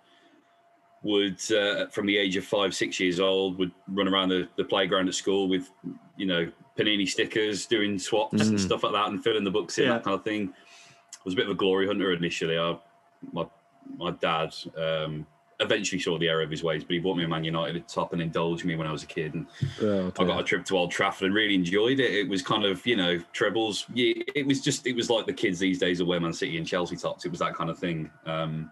would, 1.02 1.40
uh, 1.52 1.88
from 1.88 2.06
the 2.06 2.18
age 2.18 2.36
of 2.36 2.46
five, 2.46 2.76
six 2.76 3.00
years 3.00 3.20
old, 3.20 3.58
would 3.58 3.72
run 3.88 4.08
around 4.08 4.30
the, 4.30 4.48
the 4.56 4.64
playground 4.64 5.08
at 5.08 5.16
school 5.16 5.48
with, 5.48 5.70
you 6.16 6.26
know, 6.28 6.52
panini 6.78 7.08
stickers, 7.08 7.66
doing 7.68 7.98
swaps 7.98 8.34
and 8.50 8.58
Mm. 8.58 8.60
stuff 8.60 8.84
like 8.84 8.94
that, 8.94 9.08
and 9.10 9.24
filling 9.24 9.44
the 9.44 9.52
books 9.52 9.78
in 9.78 9.86
Yeah. 9.86 9.94
that 9.94 10.04
kind 10.04 10.16
of 10.16 10.24
thing. 10.24 10.54
Was 11.26 11.34
a 11.34 11.38
bit 11.38 11.46
of 11.46 11.52
a 11.52 11.56
glory 11.56 11.88
hunter 11.88 12.14
initially. 12.14 12.58
I, 12.58 12.78
my 13.34 13.46
my 13.98 14.12
dad 14.12 14.54
um, 14.78 15.26
eventually 15.60 16.00
saw 16.00 16.18
the 16.18 16.28
error 16.28 16.42
of 16.44 16.52
his 16.52 16.64
ways, 16.64 16.84
but 16.84 16.94
he 16.94 17.00
bought 17.00 17.18
me 17.18 17.24
a 17.24 17.28
Man 17.28 17.44
United 17.44 17.88
top 17.88 18.14
and 18.14 18.22
indulged 18.22 18.64
me 18.66 18.76
when 18.76 18.88
I 18.88 18.92
was 18.92 19.04
a 19.04 19.08
kid, 19.08 19.34
and 19.34 19.48
Oh, 19.82 20.12
I 20.20 20.24
got 20.26 20.40
a 20.40 20.44
trip 20.44 20.66
to 20.66 20.78
Old 20.78 20.92
Trafford 20.92 21.26
and 21.26 21.34
really 21.36 21.56
enjoyed 21.56 22.00
it. 22.00 22.14
It 22.14 22.28
was 22.30 22.42
kind 22.42 22.66
of, 22.66 22.86
you 22.86 22.96
know, 22.96 23.20
trebles. 23.34 23.86
Yeah, 23.94 24.14
it 24.36 24.46
was 24.46 24.62
just, 24.62 24.86
it 24.86 24.96
was 24.96 25.10
like 25.10 25.26
the 25.26 25.34
kids 25.34 25.60
these 25.60 25.80
days 25.80 26.00
of 26.00 26.08
wear 26.08 26.20
Man 26.20 26.34
City 26.34 26.58
and 26.58 26.68
Chelsea 26.68 26.96
tops. 26.96 27.26
It 27.26 27.30
was 27.32 27.40
that 27.40 27.56
kind 27.56 27.70
of 27.70 27.78
thing. 27.80 28.10
Um, 28.26 28.70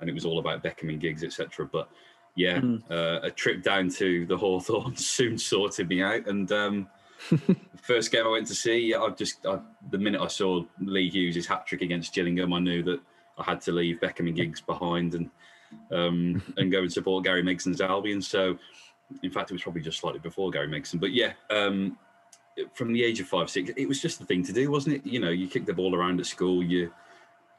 and 0.00 0.08
it 0.10 0.14
was 0.14 0.24
all 0.24 0.38
about 0.38 0.62
Beckham 0.62 0.88
and 0.88 1.00
Giggs, 1.00 1.22
etc. 1.24 1.66
But 1.70 1.88
yeah, 2.34 2.60
Mm. 2.60 2.82
uh, 2.90 3.20
a 3.22 3.30
trip 3.30 3.62
down 3.62 3.88
to 3.90 4.26
the 4.26 4.36
Hawthorns 4.36 5.06
soon 5.18 5.36
sorted 5.38 5.88
me 5.88 6.02
out. 6.02 6.26
And 6.26 6.50
um, 6.52 6.88
first 7.82 8.10
game 8.10 8.26
I 8.26 8.30
went 8.30 8.46
to 8.48 8.54
see, 8.54 8.94
I 8.94 9.08
just, 9.10 9.44
I, 9.46 9.58
the 9.90 9.98
minute 9.98 10.20
I 10.20 10.28
saw 10.28 10.64
Lee 10.80 11.10
Hughes' 11.10 11.46
hat 11.46 11.66
trick 11.66 11.82
against 11.82 12.14
Gillingham, 12.14 12.52
I 12.52 12.58
knew 12.58 12.82
that 12.84 13.00
I 13.38 13.44
had 13.44 13.60
to 13.62 13.72
leave 13.72 14.00
Beckham 14.00 14.28
and 14.28 14.36
Giggs 14.36 14.60
behind 14.60 15.14
and 15.14 15.30
um, 15.92 16.42
and 16.56 16.70
go 16.70 16.80
and 16.80 16.92
support 16.92 17.24
Gary 17.24 17.42
Megson's 17.42 17.80
Albion. 17.80 18.20
So, 18.20 18.58
in 19.22 19.30
fact, 19.30 19.50
it 19.50 19.54
was 19.54 19.62
probably 19.62 19.82
just 19.82 19.98
slightly 19.98 20.20
before 20.20 20.50
Gary 20.50 20.68
Megson. 20.68 21.00
But 21.00 21.12
yeah, 21.12 21.32
um, 21.50 21.98
from 22.74 22.92
the 22.92 23.02
age 23.02 23.20
of 23.20 23.26
five, 23.26 23.50
six, 23.50 23.70
it 23.76 23.86
was 23.86 24.00
just 24.00 24.18
the 24.18 24.24
thing 24.24 24.42
to 24.44 24.52
do, 24.52 24.70
wasn't 24.70 24.96
it? 24.96 25.06
You 25.06 25.20
know, 25.20 25.30
you 25.30 25.48
kick 25.48 25.66
the 25.66 25.74
ball 25.74 25.94
around 25.94 26.20
at 26.20 26.26
school. 26.26 26.62
You 26.62 26.92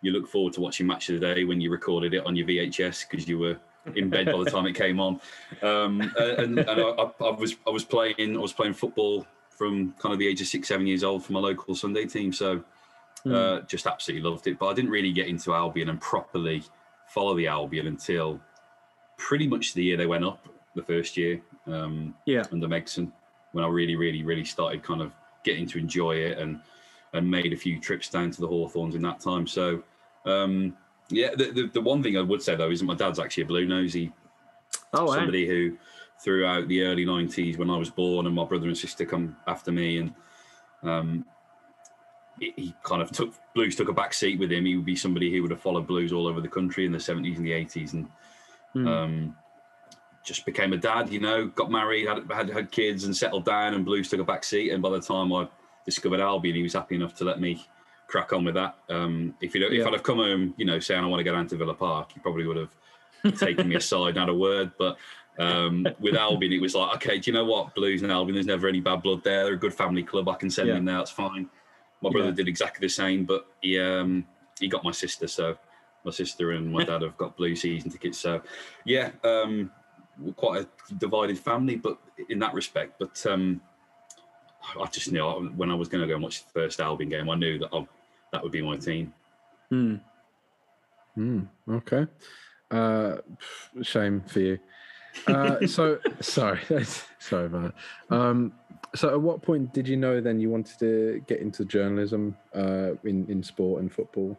you 0.02 0.12
look 0.12 0.28
forward 0.28 0.54
to 0.54 0.62
watching 0.62 0.88
Match 0.88 1.10
of 1.10 1.20
the 1.20 1.34
Day 1.34 1.44
when 1.44 1.62
you 1.62 1.72
recorded 1.72 2.14
it 2.14 2.26
on 2.26 2.36
your 2.36 2.48
VHS 2.48 3.08
because 3.10 3.28
you 3.28 3.38
were 3.38 3.58
in 3.96 4.10
bed 4.10 4.28
by 4.28 4.44
the 4.44 4.50
time 4.50 4.66
it 4.66 4.76
came 4.76 5.00
on. 5.00 5.20
Um, 5.62 6.02
and 6.18 6.58
and 6.58 6.82
I, 6.82 6.90
I, 6.90 7.12
I 7.20 7.30
was 7.32 7.56
I 7.68 7.70
was 7.70 7.84
playing 7.84 8.36
I 8.36 8.40
was 8.40 8.54
playing 8.54 8.74
football 8.74 9.28
from 9.62 9.94
kind 10.00 10.12
of 10.12 10.18
the 10.18 10.28
age 10.28 10.42
of 10.42 10.48
six 10.48 10.68
seven 10.70 10.88
years 10.88 11.04
old 11.04 11.24
for 11.24 11.34
my 11.34 11.40
local 11.40 11.76
Sunday 11.76 12.08
team. 12.08 12.34
So 12.34 12.64
uh, 13.32 13.60
just 13.68 13.86
absolutely 13.86 14.28
loved 14.28 14.48
it. 14.48 14.58
But 14.58 14.70
I 14.70 14.74
didn't 14.74 14.90
really 14.90 15.12
get 15.12 15.28
into 15.28 15.54
Albion 15.54 15.90
and 15.90 16.02
properly 16.02 16.64
follow 17.06 17.36
the 17.36 17.46
Albion 17.46 17.86
until 17.86 18.40
pretty 19.20 19.48
much 19.48 19.76
the 19.76 19.84
year 19.84 19.98
they 19.98 20.08
went 20.08 20.26
up, 20.26 20.48
the 20.74 20.82
first 20.82 21.16
year 21.16 21.40
um, 21.68 22.16
Yeah. 22.26 22.44
under 22.52 22.68
Megson, 22.68 23.12
when 23.52 23.64
I 23.64 23.68
really, 23.68 23.96
really, 23.96 24.24
really 24.24 24.44
started 24.44 24.82
kind 24.82 25.00
of 25.00 25.12
getting 25.44 25.68
to 25.68 25.78
enjoy 25.78 26.14
it 26.16 26.40
and 26.40 26.60
and 27.14 27.30
made 27.30 27.54
a 27.54 27.58
few 27.58 27.80
trips 27.80 28.10
down 28.10 28.32
to 28.32 28.42
the 28.42 28.48
Hawthorns 28.48 28.96
in 28.96 29.04
that 29.04 29.20
time. 29.20 29.46
So 29.46 29.84
um, 30.26 30.76
yeah, 31.10 31.36
the, 31.36 31.52
the 31.52 31.68
the 31.68 31.82
one 31.82 32.02
thing 32.02 32.18
I 32.18 32.22
would 32.22 32.42
say 32.42 32.56
though 32.56 32.72
is 32.72 32.80
that 32.80 32.86
my 32.88 32.96
dad's 32.96 33.20
actually 33.20 33.44
a 33.44 33.46
blue 33.54 33.68
nosy 33.68 34.12
Oh, 34.94 35.14
somebody 35.14 35.46
who 35.46 35.78
throughout 36.24 36.68
the 36.68 36.84
early 36.84 37.06
90s 37.06 37.58
when 37.58 37.70
i 37.70 37.78
was 37.78 37.90
born 37.90 38.26
and 38.26 38.36
my 38.36 38.46
brother 38.46 38.68
and 38.68 38.78
sister 38.78 39.06
come 39.06 39.36
after 39.48 39.72
me 39.72 39.98
and 39.98 40.14
um, 40.84 41.26
he, 42.40 42.74
kind 42.84 43.02
of 43.02 43.12
took 43.12 43.34
blues 43.54 43.76
took 43.76 43.90
a 43.90 43.94
back 43.94 44.14
seat 44.14 44.40
with 44.40 44.52
him. 44.52 44.66
He 44.66 44.76
would 44.76 44.86
be 44.86 44.96
somebody 44.96 45.32
who 45.32 45.42
would 45.42 45.52
have 45.52 45.62
followed 45.62 45.88
blues 45.88 46.12
all 46.12 46.28
over 46.28 46.42
the 46.42 46.48
country 46.48 46.86
in 46.86 46.92
the 46.92 46.98
70s 46.98 47.38
and 47.38 47.46
the 47.46 47.52
80s 47.52 47.94
and 47.94 48.08
Mm. 48.74 48.88
um, 48.88 49.36
just 50.24 50.46
became 50.46 50.72
a 50.72 50.78
dad 50.78 51.12
you 51.12 51.20
know 51.20 51.48
got 51.48 51.70
married 51.70 52.08
had, 52.08 52.24
had 52.32 52.50
had 52.50 52.72
kids 52.72 53.04
and 53.04 53.14
settled 53.14 53.44
down 53.44 53.74
and 53.74 53.84
blues 53.84 54.08
took 54.08 54.22
a 54.22 54.24
back 54.24 54.46
seat. 54.46 54.72
And 54.72 54.82
by 54.82 54.92
the 54.92 55.02
time 55.02 55.34
i 55.34 55.46
discovered 55.86 56.22
albion 56.22 56.56
he 56.56 56.64
was 56.64 56.72
happy 56.72 56.96
enough 56.96 57.14
to 57.16 57.26
let 57.26 57.42
me 57.42 57.66
crack 58.08 58.32
on 58.32 58.46
with 58.46 58.56
that. 58.56 58.76
Um, 58.90 59.36
if 59.42 59.54
you 59.54 59.60
know 59.60 59.68
if 59.68 59.86
i'd 59.86 59.92
have 59.92 60.04
come 60.04 60.20
home 60.20 60.54
you 60.56 60.64
know 60.64 60.80
saying 60.80 61.04
i 61.04 61.08
want 61.08 61.20
to 61.20 61.26
go 61.26 61.34
down 61.34 61.48
to 61.48 61.58
villa 61.58 61.74
park 61.74 62.14
he 62.14 62.22
probably 62.22 62.48
would 62.48 62.56
have 62.56 63.38
taken 63.38 63.68
me 63.68 63.76
aside 63.82 64.16
not 64.16 64.30
a 64.30 64.34
word. 64.34 64.72
But 64.78 64.96
um, 65.40 65.88
with 66.00 66.16
Albion, 66.16 66.52
it 66.54 66.62
was 66.62 66.76
like, 66.76 66.96
okay, 66.96 67.18
do 67.20 67.32
you 67.32 67.34
know 67.34 67.46
what? 67.46 67.74
Blues 67.76 68.02
and 68.04 68.12
Albion, 68.12 68.36
there's 68.36 68.46
never 68.46 68.68
any 68.68 68.80
bad 68.82 69.02
blood 69.02 69.24
there. 69.24 69.44
They're 69.46 69.54
a 69.54 69.58
good 69.58 69.74
family 69.74 70.04
club. 70.04 70.28
I 70.30 70.36
can 70.36 70.50
send 70.50 70.68
Yeah. 70.70 70.76
him 70.76 70.86
there. 70.86 70.98
That's 70.98 71.12
fine. 71.12 71.50
My 72.02 72.10
brother 72.10 72.30
Yeah. 72.30 72.36
did 72.36 72.48
exactly 72.48 72.86
the 72.86 72.92
same, 72.92 73.26
but 73.26 73.48
he 73.62 73.80
um, 73.80 74.26
he 74.60 74.68
got 74.68 74.84
my 74.84 74.92
sister. 74.92 75.28
So 75.28 75.58
my 76.04 76.12
sister 76.12 76.52
and 76.52 76.72
my 76.72 76.84
dad 76.84 77.02
have 77.04 77.18
got 77.18 77.38
blue 77.38 77.56
season 77.56 77.90
tickets. 77.92 78.18
So 78.18 78.42
yeah, 78.86 79.12
um, 79.24 79.72
we're 80.20 80.34
quite 80.34 80.66
a 80.66 80.94
divided 80.96 81.38
family, 81.40 81.76
but 81.76 81.98
in 82.30 82.40
that 82.40 82.54
respect. 82.54 83.00
But 83.00 83.24
um, 83.26 83.62
I 84.80 84.86
just 84.88 85.12
knew 85.12 85.26
I- 85.26 85.40
when 85.56 85.72
I 85.72 85.76
was 85.76 85.88
going 85.88 86.02
to 86.02 86.08
go 86.08 86.16
and 86.16 86.24
watch 86.24 86.44
the 86.46 86.52
first 86.52 86.80
Albion 86.80 87.10
game, 87.10 87.30
I 87.30 87.36
knew 87.36 87.58
that 87.60 87.70
I, 87.74 87.88
that 88.32 88.44
would 88.44 88.52
be 88.52 88.62
my 88.62 88.78
team. 88.78 89.14
Mm. 89.72 90.02
Hmm, 91.16 91.42
okay. 91.70 92.08
Uh, 92.70 93.18
shame 93.82 94.22
for 94.22 94.40
you. 94.40 94.60
Uh, 95.28 95.66
so 95.68 96.00
sorry, 96.20 96.60
sorry 97.20 97.46
about 97.48 97.74
that. 98.10 98.16
Um, 98.16 98.54
so 98.96 99.10
at 99.10 99.22
what 99.22 99.42
point 99.42 99.74
did 99.74 99.88
you 99.88 99.98
know 99.98 100.20
then 100.22 100.40
you 100.40 100.50
wanted 100.50 100.80
to 100.80 101.24
get 101.28 101.40
into 101.40 101.66
journalism 101.66 102.36
uh, 102.56 102.92
in 103.04 103.26
in 103.30 103.44
sport 103.44 103.82
and 103.82 103.92
football? 103.92 104.38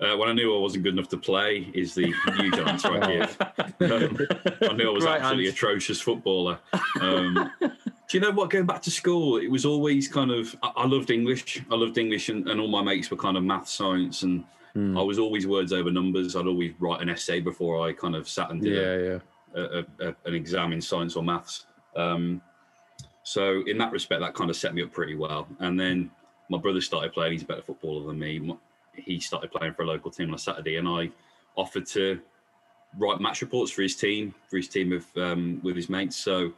Uh, 0.00 0.16
when 0.16 0.28
I 0.28 0.32
knew 0.32 0.54
I 0.54 0.58
wasn't 0.60 0.82
good 0.82 0.92
enough 0.94 1.08
to 1.10 1.16
play, 1.16 1.70
is 1.72 1.94
the 1.94 2.12
huge 2.36 2.58
answer 2.58 2.88
I 3.00 3.12
give. 3.16 3.36
Um, 3.92 4.18
I 4.62 4.72
knew 4.74 4.90
I 4.90 4.92
was 4.92 5.04
Right 5.04 5.20
absolutely 5.20 5.46
answer. 5.46 5.54
atrocious 5.56 6.00
footballer. 6.00 6.58
Um, 7.00 7.50
do 7.60 7.70
you 8.10 8.20
know 8.20 8.32
what? 8.32 8.50
Going 8.50 8.66
back 8.66 8.82
to 8.82 8.90
school, 8.90 9.36
it 9.36 9.46
was 9.48 9.64
always 9.64 10.08
kind 10.08 10.32
of. 10.32 10.54
I, 10.64 10.72
I 10.78 10.86
loved 10.86 11.10
English. 11.10 11.62
I 11.70 11.76
loved 11.76 11.96
English, 11.96 12.28
and, 12.28 12.48
and 12.48 12.60
all 12.60 12.66
my 12.68 12.82
mates 12.82 13.08
were 13.10 13.16
kind 13.16 13.36
of 13.36 13.44
math, 13.44 13.68
science, 13.68 14.22
and 14.24 14.44
Hmm. 14.74 14.98
I 14.98 15.02
was 15.02 15.20
always 15.20 15.46
words 15.46 15.72
over 15.72 15.88
numbers. 15.92 16.34
I'd 16.34 16.48
always 16.48 16.72
write 16.80 17.00
an 17.00 17.08
essay 17.08 17.38
before 17.38 17.86
I 17.88 17.92
kind 17.92 18.16
of 18.16 18.28
sat 18.28 18.50
and 18.50 18.60
did 18.60 18.76
a- 18.76 18.80
Yeah, 18.80 19.12
yeah. 19.12 19.18
A, 19.54 19.84
a, 20.00 20.14
an 20.24 20.34
exam 20.34 20.72
in 20.72 20.80
science 20.80 21.16
or 21.16 21.22
maths. 21.22 21.66
Um, 21.96 22.40
so 23.22 23.62
in 23.66 23.78
that 23.78 23.92
respect, 23.92 24.20
that 24.20 24.34
kind 24.34 24.50
of 24.50 24.56
set 24.56 24.74
me 24.74 24.82
up 24.82 24.92
pretty 24.92 25.14
well. 25.16 25.46
And 25.60 25.78
then 25.78 26.10
my 26.50 26.58
brother 26.58 26.80
started 26.80 27.12
playing. 27.12 27.32
He's 27.32 27.42
a 27.42 27.46
better 27.46 27.62
footballer 27.62 28.06
than 28.06 28.18
me. 28.18 28.54
He 28.94 29.18
started 29.18 29.50
playing 29.50 29.74
for 29.74 29.82
a 29.82 29.86
local 29.86 30.10
team 30.10 30.28
on 30.28 30.34
a 30.34 30.38
Saturday, 30.38 30.76
and 30.76 30.86
I 30.86 31.10
offered 31.56 31.86
to 31.86 32.20
write 32.98 33.20
match 33.20 33.40
reports 33.40 33.72
for 33.72 33.82
his 33.82 33.96
team, 33.96 34.34
for 34.48 34.56
his 34.56 34.68
team 34.68 34.92
of 34.92 35.04
um, 35.16 35.60
with 35.64 35.74
his 35.76 35.88
mates. 35.88 36.16
So 36.16 36.52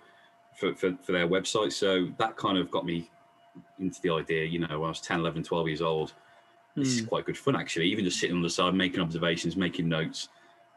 for, 0.58 0.74
for 0.74 0.96
for 1.02 1.12
their 1.12 1.28
website. 1.28 1.72
So 1.72 2.08
that 2.18 2.36
kind 2.36 2.58
of 2.58 2.70
got 2.70 2.84
me 2.84 3.10
into 3.78 4.00
the 4.02 4.10
idea. 4.10 4.44
You 4.44 4.58
know, 4.60 4.80
when 4.80 4.86
I 4.86 4.90
was 4.90 5.00
10, 5.00 5.20
11, 5.20 5.44
12 5.44 5.68
years 5.68 5.82
old 5.82 6.12
this 6.76 6.88
is 6.88 7.02
Mm. 7.02 7.08
quite 7.08 7.24
good 7.24 7.38
fun 7.38 7.56
actually. 7.56 7.86
Even 7.86 8.04
just 8.04 8.20
sitting 8.20 8.36
on 8.36 8.42
the 8.42 8.50
side, 8.50 8.74
making 8.74 9.00
observations, 9.00 9.56
making 9.56 9.88
notes, 9.88 10.28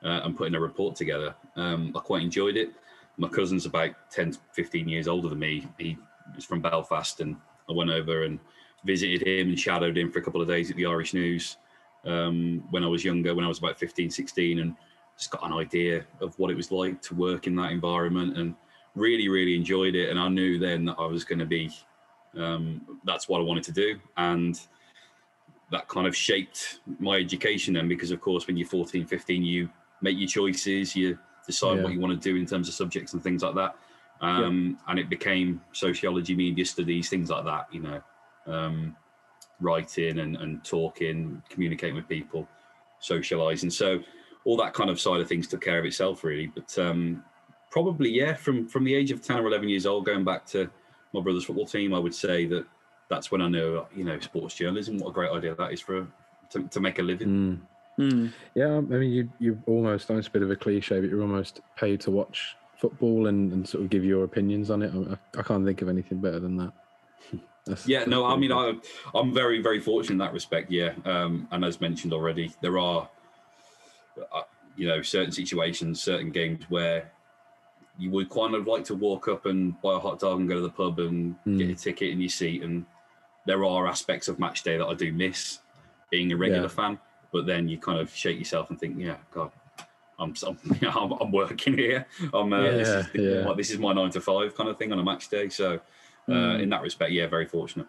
uh, 0.04 0.22
and 0.24 0.38
putting 0.38 0.56
a 0.56 0.60
report 0.60 0.96
together. 0.96 1.36
Um, 1.56 1.94
I 1.96 2.00
quite 2.00 2.24
enjoyed 2.24 2.58
it. 2.58 2.72
My 3.18 3.28
cousin's 3.28 3.66
about 3.66 3.92
10, 4.12 4.34
15 4.54 4.88
years 4.88 5.08
older 5.08 5.30
than 5.30 5.40
me. 5.40 5.68
He 5.78 5.98
was 6.36 6.46
from 6.46 6.62
Belfast, 6.62 7.20
and 7.20 7.36
I 7.70 7.74
went 7.74 7.90
over 7.90 8.24
and 8.24 8.40
visited 8.86 9.28
him 9.28 9.50
and 9.50 9.60
shadowed 9.60 9.98
him 9.98 10.12
for 10.12 10.20
a 10.20 10.22
couple 10.22 10.42
of 10.42 10.48
days 10.48 10.70
at 10.70 10.78
the 10.78 10.86
Irish 10.86 11.14
News 11.14 11.58
um, 12.06 12.64
when 12.70 12.84
I 12.84 12.88
was 12.88 13.04
younger, 13.04 13.36
when 13.36 13.46
I 13.46 13.50
was 13.50 13.60
about 13.60 13.78
15, 13.78 14.10
16, 14.10 14.60
and 14.60 14.76
just 15.18 15.32
got 15.32 15.46
an 15.46 15.54
idea 15.54 16.06
of 16.22 16.38
what 16.40 16.50
it 16.50 16.56
was 16.56 16.72
like 16.72 17.02
to 17.02 17.16
work 17.16 17.46
in 17.46 17.56
that 17.58 17.72
environment 17.72 18.38
and 18.38 18.56
really, 18.96 19.28
really 19.28 19.56
enjoyed 19.56 19.96
it. 19.96 20.10
And 20.10 20.18
I 20.18 20.30
knew 20.30 20.58
then 20.58 20.86
that 20.86 20.96
I 20.98 21.06
was 21.06 21.26
going 21.26 21.40
to 21.40 21.46
be, 21.46 21.72
um, 22.38 23.00
that's 23.04 23.28
what 23.28 23.40
I 23.40 23.44
wanted 23.44 23.64
to 23.66 23.74
do. 23.74 24.00
And 24.16 24.60
that 25.72 25.88
kind 25.88 26.08
of 26.08 26.16
shaped 26.16 26.80
my 27.00 27.18
education 27.18 27.74
then 27.74 27.88
because 27.88 28.12
of 28.12 28.20
course 28.22 28.48
when 28.48 28.58
you're 28.58 28.68
14 28.68 29.06
15 29.06 29.44
you 29.44 29.70
make 30.02 30.18
your 30.18 30.28
choices 30.28 30.96
you 30.96 31.18
decide 31.46 31.78
Yeah. 31.78 31.84
what 31.84 31.94
you 31.94 32.00
want 32.00 32.22
to 32.22 32.30
do 32.30 32.36
in 32.36 32.46
terms 32.46 32.68
of 32.68 32.74
subjects 32.74 33.14
and 33.14 33.22
things 33.24 33.44
like 33.44 33.56
that. 33.56 33.76
Um, 34.22 34.78
and 34.88 35.00
it 35.00 35.10
became 35.10 35.62
sociology 35.72 36.36
media 36.36 36.66
studies 36.66 37.10
things 37.10 37.30
like 37.30 37.46
that 37.46 37.68
you 37.72 37.82
know. 37.82 38.02
Um, 38.46 38.96
writing 39.62 40.20
and, 40.20 40.38
and 40.38 40.64
talking 40.64 41.42
communicating 41.50 41.96
with 41.96 42.08
people 42.08 42.48
socializing. 43.00 43.70
So 43.70 44.00
all 44.46 44.56
that 44.58 44.74
kind 44.74 44.90
of 44.90 45.00
side 45.00 45.20
of 45.20 45.28
things 45.28 45.48
took 45.48 45.62
care 45.62 45.80
of 45.80 45.86
itself 45.86 46.24
really. 46.24 46.48
But 46.48 46.78
um, 46.80 47.24
probably 47.72 48.10
yeah 48.10 48.34
from 48.34 48.68
from 48.68 48.84
the 48.84 48.96
age 48.96 49.12
of 49.12 49.22
10 49.22 49.38
or 49.38 49.48
11 49.48 49.70
years 49.70 49.86
old 49.86 50.06
going 50.06 50.24
back 50.24 50.46
to 50.48 50.70
my 51.14 51.22
brother's 51.22 51.46
football 51.46 51.68
team 51.68 51.94
i 51.94 52.00
would 52.00 52.16
say 52.16 52.48
that 52.48 52.66
that's 53.10 53.30
when 53.32 53.42
i 53.42 53.48
know 53.48 53.88
you 53.96 54.04
know 54.04 54.20
sports 54.20 54.56
journalism 54.56 54.98
what 54.98 55.10
a 55.10 55.14
great 55.14 55.32
idea 55.32 55.54
that 55.54 55.72
is 55.72 55.80
for 55.80 56.08
to, 56.50 56.68
to 56.70 56.80
make 56.80 57.00
a 57.00 57.02
living. 57.04 57.28
Mm. 57.28 57.60
Mm. 58.00 58.32
Yeah, 58.56 58.78
I 58.78 58.80
mean, 58.80 59.12
you 59.12 59.30
you 59.40 59.62
almost, 59.68 60.10
it's 60.10 60.28
a 60.28 60.32
bit 60.32 60.42
of 60.42 60.50
a 60.52 60.56
cliche, 60.56 61.00
but 61.02 61.10
you're 61.10 61.22
almost 61.22 61.60
paid 61.76 62.00
to 62.02 62.12
watch 62.12 62.56
football 62.78 63.28
and, 63.28 63.52
and 63.52 63.68
sort 63.68 63.84
of 63.84 63.90
give 63.90 64.06
your 64.06 64.24
opinions 64.24 64.72
on 64.72 64.82
it. 64.82 64.92
I, 64.96 65.40
I 65.40 65.44
can't 65.44 65.66
think 65.66 65.82
of 65.82 65.90
anything 65.90 66.20
better 66.22 66.40
than 66.40 66.56
that. 66.58 66.72
That's- 67.66 67.88
yeah 67.88 68.00
that's 68.00 68.10
no 68.10 68.26
i 68.26 68.36
mean. 68.38 68.52
I, 68.54 68.74
i'm 69.14 69.32
very 69.34 69.62
very 69.62 69.80
fortunate 69.82 70.14
in 70.14 70.18
that 70.20 70.34
respect 70.34 70.72
yeah 70.72 70.94
um, 71.06 71.48
and 71.52 71.64
as 71.64 71.80
mentioned 71.82 72.14
already 72.14 72.52
there 72.62 72.80
are 72.80 73.08
uh, 74.34 74.42
you 74.78 74.88
know 74.88 75.02
certain 75.04 75.32
situations 75.32 76.02
certain 76.02 76.32
games 76.32 76.64
where 76.70 77.12
you 78.00 78.10
would 78.12 78.30
kind 78.30 78.56
of 78.56 78.66
like 78.66 78.86
to 78.86 78.96
walk 78.96 79.28
up 79.28 79.46
and 79.46 79.80
buy 79.82 79.94
a 79.98 80.00
hot 80.00 80.20
dog 80.20 80.40
and 80.40 80.48
go 80.50 80.56
to 80.56 80.62
the 80.62 80.70
pub 80.70 81.00
and 81.00 81.36
get 81.46 81.68
Mm. 81.68 81.72
a 81.74 81.76
ticket 81.76 82.10
in 82.12 82.20
your 82.22 82.30
seat 82.30 82.64
and 82.64 82.86
there 83.46 83.64
are 83.66 83.88
aspects 83.88 84.30
of 84.30 84.40
match 84.40 84.64
day 84.64 84.78
that 84.78 84.88
i 84.88 84.94
do 84.96 85.12
miss 85.12 85.60
being 86.10 86.32
a 86.32 86.38
regular 86.38 86.64
Yeah. 86.64 86.68
fan 86.70 87.00
but 87.32 87.46
then 87.46 87.68
you 87.68 87.78
kind 87.78 88.00
of 88.00 88.14
shake 88.14 88.38
yourself 88.38 88.70
and 88.70 88.80
think 88.80 88.96
yeah 88.98 89.18
god 89.32 89.52
I'm, 90.20 90.34
I'm, 90.46 90.58
you 90.82 90.90
I'm, 90.90 91.14
I'm 91.14 91.32
working 91.32 91.78
here. 91.78 92.06
I'm, 92.34 92.52
uh, 92.52 92.62
this, 92.72 92.90
is 92.90 93.08
the, 93.14 93.22
yeah. 93.22 93.48
like, 93.48 93.56
this 93.56 93.72
is 93.72 93.78
my 93.80 93.94
nine 93.94 94.10
to 94.12 94.20
five 94.20 94.54
kind 94.54 94.70
of 94.70 94.78
thing 94.78 94.92
on 94.92 95.00
a 95.00 95.04
match 95.04 95.30
day. 95.30 95.48
So, 95.48 95.76
uh, 95.76 96.32
Mm. 96.32 96.64
in 96.64 96.70
that 96.72 96.82
respect, 96.82 97.14
yeah, 97.14 97.26
very 97.26 97.46
fortunate. 97.46 97.88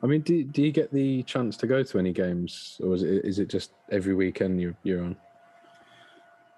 I 0.00 0.06
mean, 0.06 0.20
do, 0.20 0.44
do 0.44 0.62
you 0.62 0.70
get 0.70 0.92
the 0.92 1.24
chance 1.24 1.56
to 1.56 1.66
go 1.66 1.82
to 1.82 1.98
any 1.98 2.12
games, 2.12 2.80
or 2.84 2.94
is 2.94 3.02
it, 3.02 3.24
is 3.24 3.38
it 3.40 3.48
just 3.48 3.72
every 3.90 4.14
weekend 4.14 4.60
you're, 4.60 4.76
you're 4.84 5.02
on? 5.02 5.16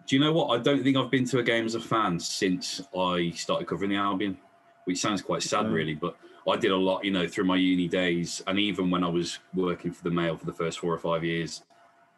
Do 0.06 0.14
you 0.14 0.20
know 0.20 0.32
what? 0.32 0.48
I 0.58 0.62
don't 0.62 0.82
think 0.84 0.96
I've 0.96 1.10
been 1.10 1.24
to 1.26 1.38
a 1.38 1.42
game 1.42 1.64
as 1.64 1.74
a 1.74 1.80
fan 1.80 2.20
since 2.20 2.82
I 2.96 3.30
started 3.34 3.66
covering 3.66 3.90
the 3.90 3.96
Albion, 3.96 4.36
which 4.84 5.00
sounds 5.00 5.22
quite 5.22 5.42
sad, 5.42 5.64
Okay. 5.64 5.74
really. 5.74 5.94
But 5.94 6.16
I 6.46 6.56
did 6.56 6.70
a 6.70 6.76
lot, 6.76 7.04
you 7.04 7.12
know, 7.12 7.26
through 7.26 7.44
my 7.44 7.56
uni 7.56 7.88
days, 7.88 8.42
and 8.46 8.58
even 8.58 8.90
when 8.90 9.02
I 9.02 9.08
was 9.08 9.38
working 9.54 9.90
for 9.90 10.04
the 10.04 10.10
Mail 10.10 10.36
for 10.36 10.44
the 10.44 10.52
first 10.52 10.78
four 10.80 10.92
or 10.92 10.98
five 10.98 11.24
years, 11.24 11.62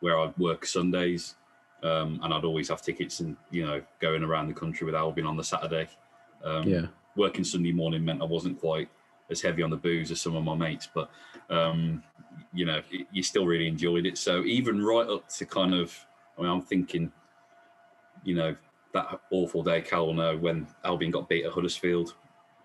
where 0.05 0.21
I'd 0.21 0.37
work 0.37 0.67
Sundays, 0.67 1.35
um, 1.83 2.21
and 2.23 2.35
I'd 2.35 2.45
always 2.45 2.69
have 2.69 2.83
tickets 2.83 3.21
and 3.21 3.39
you 3.51 3.65
know 3.65 3.81
going 4.01 4.23
around 4.23 4.49
the 4.49 4.55
country 4.55 4.85
with 4.85 4.95
Albion 4.95 5.27
on 5.27 5.37
the 5.39 5.43
Saturday. 5.45 5.89
Um, 6.45 6.69
Yeah. 6.69 6.87
working 7.17 7.43
Sunday 7.45 7.73
morning 7.73 8.05
meant 8.05 8.21
I 8.21 8.27
wasn't 8.27 8.61
quite 8.61 8.89
as 9.31 9.41
heavy 9.41 9.63
on 9.63 9.71
the 9.71 9.77
booze 9.79 10.11
as 10.11 10.21
some 10.21 10.37
of 10.37 10.45
my 10.45 10.55
mates, 10.55 10.87
but 10.93 11.09
um, 11.49 12.03
you 12.53 12.67
know, 12.67 12.83
y- 12.93 13.07
you 13.13 13.23
still 13.23 13.47
really 13.47 13.67
enjoyed 13.67 14.05
it. 14.05 14.19
So 14.19 14.45
even 14.45 14.85
right 14.85 15.09
up 15.09 15.27
to 15.39 15.47
kind 15.47 15.73
of, 15.73 15.97
I 16.37 16.43
mean, 16.43 16.51
I'm 16.51 16.61
thinking, 16.61 17.11
you 18.25 18.35
know, 18.35 18.55
that 18.93 19.21
awful 19.31 19.63
day, 19.63 19.81
Cal 19.81 20.07
will 20.09 20.15
know 20.15 20.37
when 20.37 20.67
Albion 20.85 21.13
got 21.13 21.29
beat 21.31 21.47
at 21.47 21.53
Huddersfield 21.53 22.15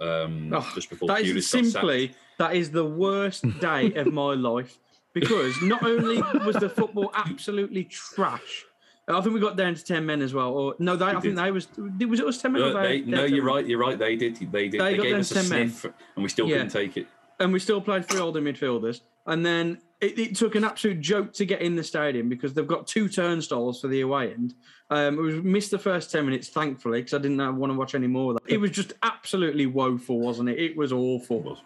um, 0.02 0.50
Oh, 0.54 0.70
just 0.76 0.90
before 0.90 1.08
That 1.08 1.24
Pulis 1.24 1.36
is 1.38 1.48
sacked. 1.50 1.72
simply 1.72 2.12
that 2.38 2.56
is 2.56 2.72
the 2.72 2.86
worst 2.86 3.46
day 3.60 3.94
of 3.94 4.12
my 4.12 4.34
life 4.50 4.78
because 5.14 5.62
not 5.62 5.84
only 5.84 6.22
was 6.46 6.56
the 6.58 6.70
football 6.70 7.12
absolutely 7.14 7.84
trash. 7.86 8.66
I 9.08 9.20
think 9.22 9.34
we 9.34 9.40
got 9.40 9.58
down 9.58 9.74
to 9.74 9.84
ten 9.84 10.06
men 10.06 10.22
as 10.22 10.36
well. 10.36 10.50
Or 10.52 10.76
no, 10.78 10.96
they, 10.96 11.06
I 11.06 11.20
think 11.20 11.36
they 11.36 11.50
was 11.50 11.68
was 11.78 12.20
it 12.20 12.28
us 12.28 12.40
ten 12.42 12.52
men? 12.54 12.62
or 12.62 12.74
No, 12.74 12.84
they, 12.84 13.02
they- 13.02 13.10
no, 13.10 13.24
you're 13.26 13.44
right. 13.44 13.66
You're 13.66 13.80
right. 13.80 13.98
They 13.98 14.16
did. 14.16 14.36
They 14.52 14.70
did. 14.70 14.80
They 14.80 14.96
They, 14.98 15.04
gave 15.04 15.16
us 15.16 15.32
a 15.32 15.36
10 15.36 15.50
men. 15.50 15.70
sniff, 15.72 15.92
and 16.16 16.24
we 16.24 16.30
still 16.30 16.48
Yeah. 16.48 16.58
couldn't 16.58 16.70
take 16.70 16.96
it. 16.98 17.08
and 17.40 17.52
we 17.52 17.60
still 17.60 17.82
played 17.82 18.06
three 18.06 18.20
older 18.20 18.40
midfielders. 18.42 19.02
And 19.26 19.46
then 19.46 19.80
it, 20.02 20.18
it 20.20 20.36
took 20.36 20.56
an 20.56 20.64
absolute 20.64 21.02
joke 21.02 21.34
to 21.34 21.46
get 21.46 21.62
in 21.62 21.76
the 21.76 21.84
stadium 21.84 22.30
because 22.30 22.54
they've 22.54 22.68
got 22.68 22.86
two 22.88 23.08
turnstiles 23.10 23.80
for 23.82 23.88
the 23.88 24.02
away 24.02 24.32
end. 24.32 24.54
Um, 24.90 25.18
it 25.18 25.22
was 25.22 25.36
missed 25.44 25.72
the 25.72 25.80
first 25.80 26.12
ten 26.12 26.26
minutes, 26.26 26.48
thankfully, 26.50 27.00
because 27.00 27.14
I 27.16 27.18
didn't 27.20 27.58
want 27.58 27.72
to 27.74 27.78
watch 27.78 27.96
any 27.96 28.08
more 28.08 28.34
of 28.34 28.38
that. 28.44 28.52
It 28.54 28.58
was 28.60 28.72
just 28.72 28.94
absolutely 29.02 29.66
woeful, 29.66 30.20
wasn't 30.20 30.50
it? 30.50 30.60
It 30.60 30.78
was 30.78 30.92
awful. 30.92 31.42
was. 31.42 31.58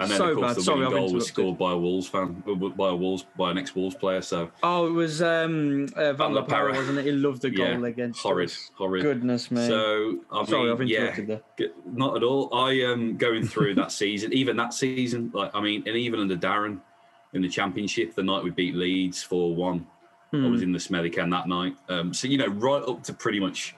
And 0.00 0.08
then, 0.10 0.18
So 0.18 0.28
of 0.28 0.34
course, 0.36 0.46
bad. 0.48 0.56
the 0.56 0.62
Sorry, 0.62 0.78
winning 0.86 0.92
goal 0.92 1.12
was 1.12 1.26
scored 1.26 1.58
by 1.58 1.72
a 1.72 1.76
Wolves 1.76 2.06
fan, 2.08 2.42
uh, 2.46 2.54
by 2.54 2.90
a 2.90 2.94
Wolves, 2.94 3.24
by 3.36 3.50
an 3.50 3.58
ex-Wolves 3.58 3.96
player. 3.96 4.22
So 4.22 4.50
Oh, 4.62 4.86
it 4.86 4.92
was 4.92 5.20
um, 5.20 5.86
uh, 5.96 6.12
Van 6.12 6.34
La 6.34 6.42
Parra, 6.42 6.72
wasn't 6.72 6.98
it? 6.98 7.06
He 7.06 7.12
loved 7.12 7.42
the 7.42 7.50
Yeah, 7.56 7.74
goal 7.74 7.84
against 7.84 8.20
horrid, 8.20 8.48
us. 8.48 8.70
horrid. 8.76 9.02
Goodness 9.02 9.50
me. 9.50 9.66
So 9.66 10.18
I 10.30 10.44
Sorry, 10.44 10.70
I've 10.70 10.80
yeah, 10.86 10.98
interrupted 10.98 11.26
there. 11.58 11.68
Not 11.84 12.16
at 12.16 12.22
all. 12.22 12.54
I 12.54 12.74
am 12.74 13.16
going 13.16 13.44
through 13.44 13.74
that 13.74 13.90
season, 14.02 14.32
even 14.32 14.56
that 14.56 14.72
season. 14.72 15.32
Like 15.34 15.50
I 15.52 15.60
mean, 15.60 15.82
and 15.86 15.96
even 15.96 16.20
under 16.20 16.36
Darren 16.36 16.78
in 17.32 17.42
the 17.42 17.48
championship, 17.48 18.14
the 18.14 18.22
night 18.22 18.44
we 18.44 18.50
beat 18.50 18.76
Leeds 18.76 19.22
four 19.24 19.56
one, 19.56 19.84
I 20.32 20.36
Hmm. 20.36 20.52
was 20.52 20.62
in 20.62 20.70
the 20.72 20.78
smelly 20.78 21.10
can 21.10 21.28
that 21.30 21.48
night. 21.48 21.74
Um, 21.88 22.14
so 22.14 22.28
you 22.28 22.38
know, 22.38 22.46
right 22.46 22.82
up 22.86 23.02
to 23.04 23.12
pretty 23.12 23.40
much 23.40 23.74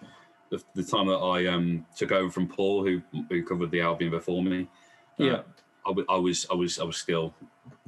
the, 0.50 0.62
the 0.74 0.82
time 0.84 1.06
that 1.06 1.14
I 1.14 1.46
um, 1.46 1.86
took 1.96 2.12
over 2.12 2.30
from 2.30 2.46
Paul, 2.46 2.84
who 2.84 3.00
who 3.30 3.42
covered 3.42 3.70
the 3.70 3.80
Albion 3.80 4.10
before 4.10 4.42
me. 4.42 4.68
uh, 5.18 5.24
Yeah. 5.24 5.40
I, 5.86 5.90
w- 5.90 6.06
I 6.08 6.16
was 6.16 6.46
I 6.50 6.54
was 6.54 6.78
I 6.78 6.84
was 6.84 6.96
still 6.96 7.34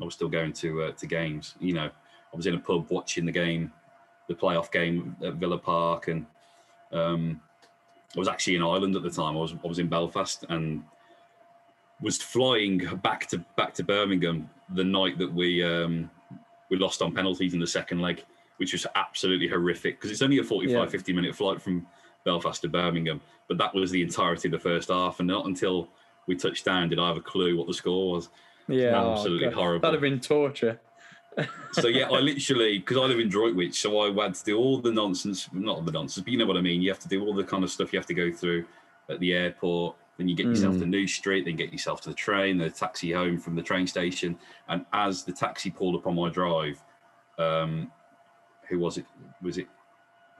I 0.00 0.04
was 0.04 0.14
still 0.14 0.28
going 0.28 0.52
to 0.54 0.84
uh, 0.84 0.92
to 0.92 1.06
games. 1.06 1.54
You 1.60 1.74
know, 1.74 1.86
I 2.32 2.36
was 2.36 2.46
in 2.46 2.54
a 2.54 2.58
pub 2.58 2.86
watching 2.90 3.26
the 3.26 3.32
game, 3.32 3.72
the 4.28 4.34
playoff 4.34 4.70
game 4.72 5.16
at 5.24 5.34
Villa 5.34 5.58
Park, 5.58 6.08
and 6.08 6.26
um, 6.92 7.40
I 8.14 8.18
was 8.18 8.28
actually 8.28 8.56
in 8.56 8.62
Ireland 8.62 8.96
at 8.96 9.02
the 9.02 9.10
time. 9.10 9.36
I 9.36 9.40
was 9.40 9.54
I 9.64 9.66
was 9.66 9.78
in 9.78 9.88
Belfast 9.88 10.44
and 10.48 10.82
was 12.00 12.20
flying 12.20 12.78
back 13.02 13.26
to 13.28 13.38
back 13.56 13.74
to 13.74 13.84
Birmingham 13.84 14.48
the 14.74 14.84
night 14.84 15.18
that 15.18 15.32
we 15.32 15.62
um, 15.62 16.10
we 16.70 16.76
lost 16.78 17.02
on 17.02 17.12
penalties 17.14 17.54
in 17.54 17.60
the 17.60 17.66
second 17.66 18.00
leg, 18.00 18.24
which 18.56 18.72
was 18.72 18.86
absolutely 18.94 19.46
horrific 19.48 19.96
because 19.98 20.10
it's 20.10 20.22
only 20.22 20.38
a 20.38 20.44
45 20.44 20.72
Yeah. 20.74 20.86
50 20.86 21.12
minute 21.12 21.34
flight 21.36 21.60
from 21.60 21.86
Belfast 22.24 22.62
to 22.62 22.68
Birmingham, 22.68 23.20
but 23.48 23.58
that 23.58 23.74
was 23.74 23.90
the 23.90 24.00
entirety 24.02 24.48
of 24.48 24.52
the 24.52 24.58
first 24.58 24.88
half, 24.88 25.18
and 25.20 25.28
not 25.28 25.46
until 25.46 25.88
we 26.26 26.36
touched 26.36 26.64
down 26.64 26.88
did 26.88 26.98
I 26.98 27.08
have 27.08 27.16
a 27.16 27.22
clue 27.22 27.56
what 27.56 27.66
the 27.66 27.74
score 27.74 28.12
was. 28.12 28.28
yeah, 28.68 29.00
oh, 29.00 29.12
absolutely 29.12 29.46
God. 29.46 29.54
horrible. 29.54 29.80
That'd 29.82 30.02
have 30.02 30.10
been 30.10 30.20
torture. 30.20 30.80
So 31.72 31.88
yeah, 31.88 32.10
I 32.10 32.20
literally 32.20 32.78
because 32.78 32.98
I 32.98 33.00
live 33.00 33.18
in 33.18 33.30
Droitwich, 33.30 33.80
so 33.80 33.98
I 34.00 34.22
had 34.22 34.34
to 34.34 34.44
do 34.44 34.58
all 34.58 34.78
the 34.78 34.92
nonsense, 34.92 35.48
not 35.54 35.82
the 35.86 35.90
nonsense, 35.90 36.22
but 36.22 36.30
you 36.30 36.38
know 36.38 36.44
what 36.44 36.58
I 36.58 36.60
mean. 36.60 36.82
You 36.82 36.90
have 36.90 36.98
to 36.98 37.08
do 37.08 37.24
all 37.24 37.32
the 37.32 37.42
kind 37.42 37.64
of 37.64 37.70
stuff 37.70 37.90
you 37.90 37.98
have 37.98 38.04
to 38.08 38.14
go 38.14 38.30
through 38.30 38.66
at 39.08 39.18
the 39.20 39.32
airport. 39.32 39.96
Then 40.18 40.28
you 40.28 40.36
get 40.36 40.46
yourself 40.46 40.76
to 40.78 40.84
New 40.84 41.06
Street, 41.06 41.46
then 41.46 41.56
get 41.56 41.72
yourself 41.72 42.02
to 42.02 42.10
the 42.10 42.14
train, 42.14 42.58
the 42.58 42.68
taxi 42.68 43.12
home 43.12 43.38
from 43.38 43.54
the 43.54 43.62
train 43.62 43.86
station. 43.86 44.38
And 44.68 44.84
as 44.92 45.24
the 45.24 45.32
taxi 45.32 45.70
pulled 45.70 45.96
up 45.96 46.06
on 46.06 46.14
my 46.14 46.28
drive, 46.28 46.82
um, 47.38 47.90
who 48.68 48.78
was 48.78 48.98
it? 48.98 49.06
Was 49.40 49.56
it 49.56 49.66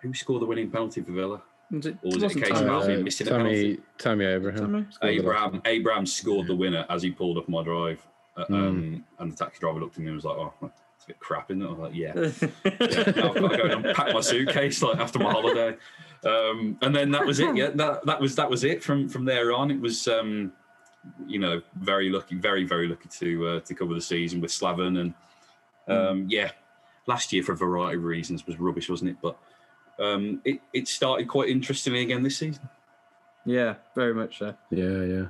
who 0.02 0.12
scored 0.12 0.42
the 0.42 0.46
winning 0.46 0.70
penalty 0.70 1.00
for 1.00 1.12
Villa? 1.12 1.42
Was 1.72 1.86
it, 1.86 1.96
Or 2.02 2.06
was 2.12 2.16
it 2.16 2.20
a 2.22 2.24
wasn't 2.26 2.44
case 2.44 2.50
of 2.52 2.56
Tammy, 2.58 2.68
Albion 2.70 2.74
was 2.76 2.82
Albion 2.84 3.00
it? 3.00 3.04
missing 3.04 3.26
a 3.26 3.30
Tammy, 3.30 3.42
penalty? 3.44 3.80
Tammy 3.98 4.24
Abraham. 4.26 4.60
Tammy? 4.60 4.86
scored 4.90 5.00
the 5.00 5.06
last 5.06 5.20
Abraham 5.20 5.62
Abraham 5.64 6.06
scored 6.06 6.46
the 6.46 6.54
winner 6.56 6.86
as 6.90 7.02
he 7.02 7.10
pulled 7.10 7.38
up 7.38 7.48
my 7.48 7.62
drive, 7.64 8.06
uh, 8.36 8.44
um, 8.50 9.04
and 9.18 9.32
the 9.32 9.36
taxi 9.36 9.58
driver 9.60 9.80
looked 9.80 9.96
at 9.96 10.00
me 10.02 10.06
and 10.08 10.16
was 10.16 10.24
like, 10.24 10.36
"Oh, 10.36 10.52
it's 10.62 11.04
a 11.04 11.06
bit 11.08 11.18
crap, 11.18 11.50
isn't 11.50 11.62
it?" 11.62 11.66
I 11.66 11.70
was 11.70 11.78
like, 11.78 11.94
"Yeah." 11.94 12.12
yeah, 12.64 13.24
I've 13.26 13.34
got 13.34 13.48
to 13.50 13.56
go 13.56 13.62
and 13.64 13.86
unpack 13.86 14.12
my 14.14 14.20
suitcase 14.20 14.82
like 14.82 14.98
after 14.98 15.18
my 15.18 15.30
holiday, 15.30 15.76
um, 16.24 16.78
and 16.82 16.94
then 16.94 17.10
that 17.12 17.24
was 17.26 17.40
it. 17.40 17.56
Yeah, 17.56 17.70
that 17.70 18.04
that 18.06 18.20
was 18.20 18.36
that 18.36 18.50
was 18.50 18.64
it. 18.64 18.82
From 18.82 19.08
from 19.08 19.24
there 19.24 19.52
on, 19.52 19.70
it 19.70 19.80
was 19.80 20.06
um, 20.08 20.52
you 21.26 21.38
know 21.38 21.60
very 21.76 22.10
lucky, 22.10 22.34
very 22.36 22.64
very 22.64 22.86
lucky 22.88 23.08
to 23.18 23.46
uh, 23.48 23.60
to 23.60 23.74
cover 23.74 23.94
the 23.94 24.00
season 24.00 24.40
with 24.40 24.50
Slaven, 24.50 25.00
and 25.00 25.14
um, 25.88 26.26
yeah, 26.28 26.50
last 27.06 27.32
year 27.32 27.42
for 27.42 27.52
a 27.52 27.56
variety 27.56 27.96
of 27.96 28.04
reasons 28.04 28.46
was 28.46 28.58
rubbish, 28.60 28.88
wasn't 28.88 29.10
it? 29.10 29.16
But 29.22 29.36
um, 29.98 30.40
it 30.44 30.60
it 30.72 30.88
started 30.88 31.28
quite 31.28 31.48
interestingly 31.48 32.02
again 32.02 32.22
this 32.22 32.38
season. 32.38 32.68
Yeah, 33.44 33.74
very 33.94 34.14
much 34.14 34.38
so. 34.38 34.54
Yeah, 34.70 35.02
yeah, 35.02 35.24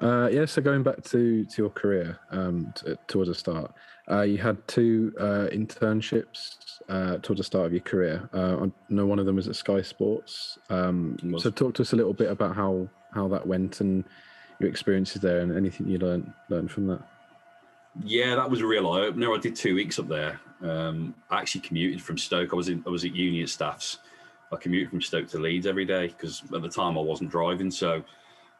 uh, 0.00 0.28
yeah. 0.28 0.46
So 0.46 0.60
going 0.62 0.82
back 0.82 1.02
to 1.04 1.44
to 1.44 1.62
your 1.62 1.70
career, 1.70 2.18
um, 2.30 2.72
t- 2.74 2.96
towards 3.06 3.28
the 3.28 3.34
start, 3.34 3.72
uh, 4.10 4.22
you 4.22 4.38
had 4.38 4.66
two 4.66 5.12
uh, 5.18 5.48
internships 5.52 6.80
uh, 6.88 7.18
towards 7.18 7.38
the 7.38 7.44
start 7.44 7.66
of 7.66 7.72
your 7.72 7.82
career. 7.82 8.28
Uh, 8.34 8.64
I 8.64 8.72
know 8.88 9.06
one 9.06 9.20
of 9.20 9.26
them 9.26 9.36
was 9.36 9.46
at 9.48 9.54
Sky 9.56 9.82
Sports. 9.82 10.58
Um, 10.70 11.16
so 11.38 11.50
talk 11.50 11.74
to 11.74 11.82
us 11.82 11.92
a 11.92 11.96
little 11.96 12.14
bit 12.14 12.30
about 12.30 12.56
how 12.56 12.88
how 13.12 13.28
that 13.28 13.46
went 13.46 13.80
and 13.80 14.04
your 14.58 14.68
experiences 14.68 15.22
there, 15.22 15.40
and 15.40 15.56
anything 15.56 15.86
you 15.86 15.98
learned 15.98 16.32
learned 16.48 16.72
from 16.72 16.88
that. 16.88 17.02
Yeah, 18.04 18.34
that 18.34 18.50
was 18.50 18.60
a 18.60 18.66
real 18.66 18.90
eye 18.90 19.02
opener. 19.02 19.32
I 19.32 19.38
did 19.38 19.54
two 19.54 19.74
weeks 19.74 19.98
up 19.98 20.08
there. 20.08 20.40
Um, 20.62 21.14
I 21.30 21.40
actually 21.40 21.62
commuted 21.62 22.02
from 22.02 22.18
Stoke. 22.18 22.52
I 22.52 22.56
was 22.56 22.68
in, 22.68 22.82
I 22.86 22.90
was 22.90 23.04
at 23.04 23.14
uni 23.14 23.42
at 23.42 23.48
Staffs. 23.48 23.98
I 24.52 24.56
commuted 24.56 24.90
from 24.90 25.02
Stoke 25.02 25.28
to 25.28 25.38
Leeds 25.38 25.66
every 25.66 25.84
day 25.84 26.08
because 26.08 26.42
at 26.54 26.62
the 26.62 26.68
time 26.68 26.96
I 26.96 27.00
wasn't 27.00 27.30
driving. 27.30 27.70
So 27.70 28.02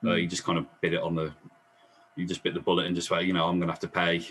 uh, 0.05 0.15
you 0.15 0.27
just 0.27 0.45
kind 0.45 0.59
of 0.59 0.67
bit 0.81 0.95
it 0.95 1.03
on 1.03 1.15
the, 1.15 1.33
you 2.17 2.27
just 2.27 2.43
bit 2.43 2.55
the 2.55 2.61
bullet 2.61 2.87
and 2.87 2.95
just 2.95 3.11
went, 3.11 3.25
you 3.27 3.33
know, 3.33 3.47
I'm 3.47 3.59
going 3.59 3.69
to 3.69 3.73
have 3.73 3.81
to 3.81 3.89
pay 3.89 4.23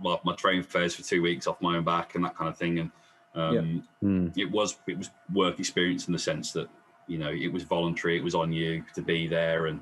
my, 0.00 0.18
my 0.24 0.34
train 0.34 0.62
fares 0.62 0.94
for 0.94 1.02
two 1.02 1.22
weeks 1.22 1.46
off 1.46 1.60
my 1.60 1.76
own 1.76 1.84
back 1.84 2.14
and 2.14 2.24
that 2.24 2.36
kind 2.36 2.48
of 2.48 2.56
thing. 2.56 2.78
And 2.78 2.90
um, 3.34 3.84
Mm. 4.02 4.36
it 4.36 4.50
was 4.50 4.78
it 4.86 4.96
was 4.96 5.10
work 5.32 5.58
experience 5.60 6.06
in 6.06 6.12
the 6.12 6.18
sense 6.18 6.52
that 6.52 6.68
you 7.06 7.18
know 7.18 7.30
it 7.30 7.52
was 7.52 7.62
voluntary, 7.62 8.16
it 8.16 8.24
was 8.24 8.34
on 8.34 8.52
you 8.52 8.84
to 8.94 9.02
be 9.02 9.26
there, 9.26 9.66
and 9.66 9.80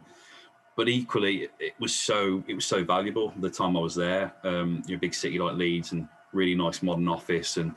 but 0.77 0.89
equally 0.89 1.45
it, 1.45 1.53
it 1.59 1.75
was 1.79 1.95
so 1.95 2.43
it 2.49 2.55
was 2.55 2.67
so 2.67 2.85
valuable 2.85 3.33
the 3.39 3.49
time 3.51 3.77
I 3.77 3.81
was 3.81 3.95
there. 3.95 4.33
Um, 4.43 4.83
in 4.89 4.95
a 4.95 4.99
big 4.99 5.15
city 5.15 5.39
like 5.39 5.57
Leeds 5.57 5.93
and 5.93 6.09
really 6.37 6.55
nice 6.55 6.83
modern 6.83 7.09
office 7.09 7.57
and 7.57 7.75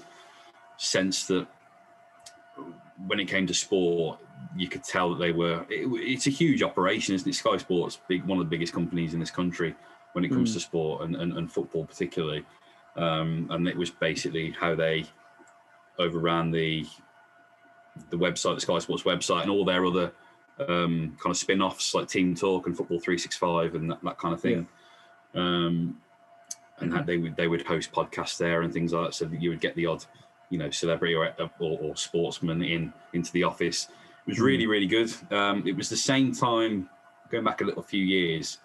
sense 0.77 1.25
that 1.27 1.47
when 3.07 3.19
it 3.19 3.25
came 3.27 3.47
to 3.47 3.53
sport, 3.53 4.19
you 4.55 4.67
could 4.67 4.83
tell 4.83 5.09
that 5.11 5.19
they 5.19 5.31
were. 5.31 5.65
It, 5.69 5.87
it's 6.13 6.27
a 6.27 6.29
huge 6.29 6.61
operation, 6.61 7.15
isn't 7.15 7.27
it? 7.27 7.33
Sky 7.33 7.57
Sports, 7.57 7.99
big 8.07 8.23
one 8.25 8.37
of 8.39 8.45
the 8.45 8.49
biggest 8.49 8.73
companies 8.73 9.13
in 9.13 9.19
this 9.19 9.31
country 9.31 9.75
when 10.13 10.25
it 10.25 10.29
comes 10.29 10.51
Mm. 10.51 10.53
to 10.55 10.59
sport 10.59 11.03
and, 11.03 11.15
and, 11.15 11.37
and 11.37 11.51
football 11.51 11.85
particularly. 11.85 12.43
Um, 12.95 13.47
and 13.51 13.67
it 13.67 13.77
was 13.77 13.89
basically 13.89 14.51
how 14.51 14.75
they 14.75 15.05
overran 15.97 16.51
the 16.51 16.85
the 18.09 18.17
website, 18.17 18.55
the 18.55 18.61
Sky 18.61 18.79
Sports 18.79 19.03
website, 19.03 19.41
and 19.41 19.51
all 19.51 19.65
their 19.65 19.85
other 19.85 20.11
um, 20.67 21.15
kind 21.21 21.31
of 21.31 21.37
spin-offs 21.37 21.93
like 21.93 22.07
Team 22.07 22.33
Talk 22.35 22.65
and 22.67 22.75
Football 22.75 22.99
365 22.99 23.75
and 23.75 23.91
that, 23.91 24.01
that 24.03 24.17
kind 24.17 24.33
of 24.33 24.41
thing. 24.41 24.67
Um, 25.35 25.97
and 26.81 26.91
that 26.93 27.05
they 27.05 27.17
would 27.17 27.35
they 27.35 27.47
would 27.47 27.63
host 27.65 27.91
podcasts 27.91 28.37
there 28.37 28.61
and 28.61 28.73
things 28.73 28.93
like 28.93 29.07
that, 29.07 29.13
so 29.13 29.25
that 29.25 29.41
you 29.41 29.49
would 29.49 29.61
get 29.61 29.75
the 29.75 29.85
odd, 29.85 30.05
you 30.49 30.57
know, 30.57 30.69
celebrity 30.69 31.15
or 31.15 31.33
or, 31.59 31.79
or 31.81 31.95
sportsman 31.95 32.61
in 32.61 32.93
into 33.13 33.31
the 33.31 33.43
office. 33.43 33.87
It 34.25 34.31
was 34.31 34.39
really 34.39 34.67
really 34.67 34.87
good. 34.87 35.11
Um, 35.31 35.63
it 35.65 35.75
was 35.75 35.89
the 35.89 35.97
same 35.97 36.33
time 36.33 36.89
going 37.29 37.43
back 37.43 37.61
a 37.61 37.63
little 37.65 37.83
few 37.83 38.03
years. 38.03 38.59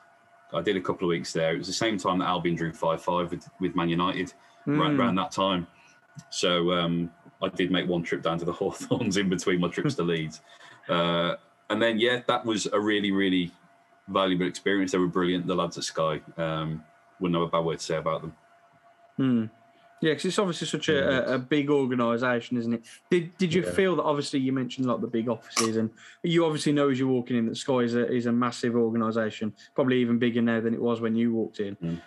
I 0.52 0.62
did 0.62 0.76
a 0.76 0.80
couple 0.80 1.06
of 1.06 1.10
weeks 1.10 1.32
there. 1.32 1.54
It 1.54 1.58
was 1.58 1.66
the 1.66 1.72
same 1.72 1.98
time 1.98 2.18
that 2.20 2.28
Albion 2.28 2.54
drew 2.54 2.72
five 2.72 3.02
five 3.02 3.30
with, 3.30 3.48
with 3.60 3.74
Man 3.74 3.88
United 3.88 4.32
Mm. 4.66 4.98
around 4.98 5.14
that 5.16 5.30
time. 5.30 5.66
So 6.30 6.72
um, 6.72 7.10
I 7.42 7.48
did 7.48 7.70
make 7.70 7.86
one 7.86 8.02
trip 8.02 8.22
down 8.22 8.38
to 8.38 8.44
the 8.46 8.52
Hawthorns 8.60 9.16
in 9.16 9.28
between 9.28 9.60
my 9.60 9.68
trips 9.68 9.94
to 9.96 10.02
Leeds. 10.12 10.40
Uh, 10.88 11.34
and 11.70 11.82
then, 11.82 11.98
yeah, 11.98 12.22
that 12.26 12.46
was 12.46 12.66
a 12.72 12.80
really, 12.80 13.12
really 13.12 13.50
valuable 14.08 14.46
experience. 14.46 14.92
They 14.92 14.98
were 14.98 15.06
brilliant, 15.06 15.46
the 15.46 15.54
lads 15.54 15.76
at 15.76 15.84
Sky. 15.84 16.20
Um, 16.36 16.82
wouldn't 17.20 17.38
have 17.40 17.48
a 17.48 17.50
bad 17.50 17.64
word 17.64 17.78
to 17.78 17.84
say 17.84 17.96
about 17.96 18.22
them. 18.22 18.36
Hmm. 19.16 19.44
Yeah, 20.00 20.10
because 20.10 20.26
it's 20.26 20.38
obviously 20.38 20.66
such 20.66 20.88
a, 20.90 21.30
a, 21.30 21.34
a 21.36 21.38
big 21.38 21.70
organisation, 21.70 22.58
isn't 22.58 22.74
it? 22.74 22.82
Did 23.10 23.38
Did 23.38 23.54
you 23.54 23.62
Yeah. 23.62 23.70
feel 23.70 23.96
that? 23.96 24.02
Obviously, 24.02 24.40
you 24.40 24.52
mentioned 24.52 24.86
like 24.86 25.00
the 25.00 25.06
big 25.06 25.28
offices, 25.28 25.76
and 25.76 25.88
you 26.22 26.44
obviously 26.44 26.72
know 26.72 26.90
as 26.90 26.98
you're 26.98 27.08
walking 27.08 27.36
in 27.38 27.46
that 27.46 27.56
Sky 27.56 27.78
is 27.78 27.94
a, 27.94 28.10
is 28.12 28.26
a 28.26 28.32
massive 28.32 28.74
organisation, 28.76 29.54
probably 29.74 29.98
even 30.00 30.18
bigger 30.18 30.42
now 30.42 30.60
than 30.60 30.74
it 30.74 30.82
was 30.82 31.00
when 31.00 31.14
you 31.16 31.32
walked 31.32 31.60
in. 31.60 31.76
Mm. 31.76 32.00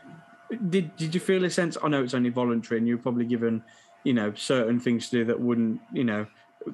Did 0.70 0.96
Did 0.96 1.16
you 1.16 1.20
feel 1.20 1.44
a 1.46 1.50
sense? 1.50 1.76
I 1.84 1.88
know 1.88 2.04
it's 2.04 2.14
only 2.14 2.30
voluntary, 2.30 2.78
and 2.78 2.88
you're 2.88 2.98
probably 3.00 3.26
given, 3.26 3.64
you 4.04 4.14
know, 4.14 4.32
certain 4.36 4.80
things 4.80 5.10
to 5.10 5.18
do 5.20 5.26
that 5.26 5.40
wouldn't, 5.40 5.82
you 5.92 6.04
know, 6.04 6.28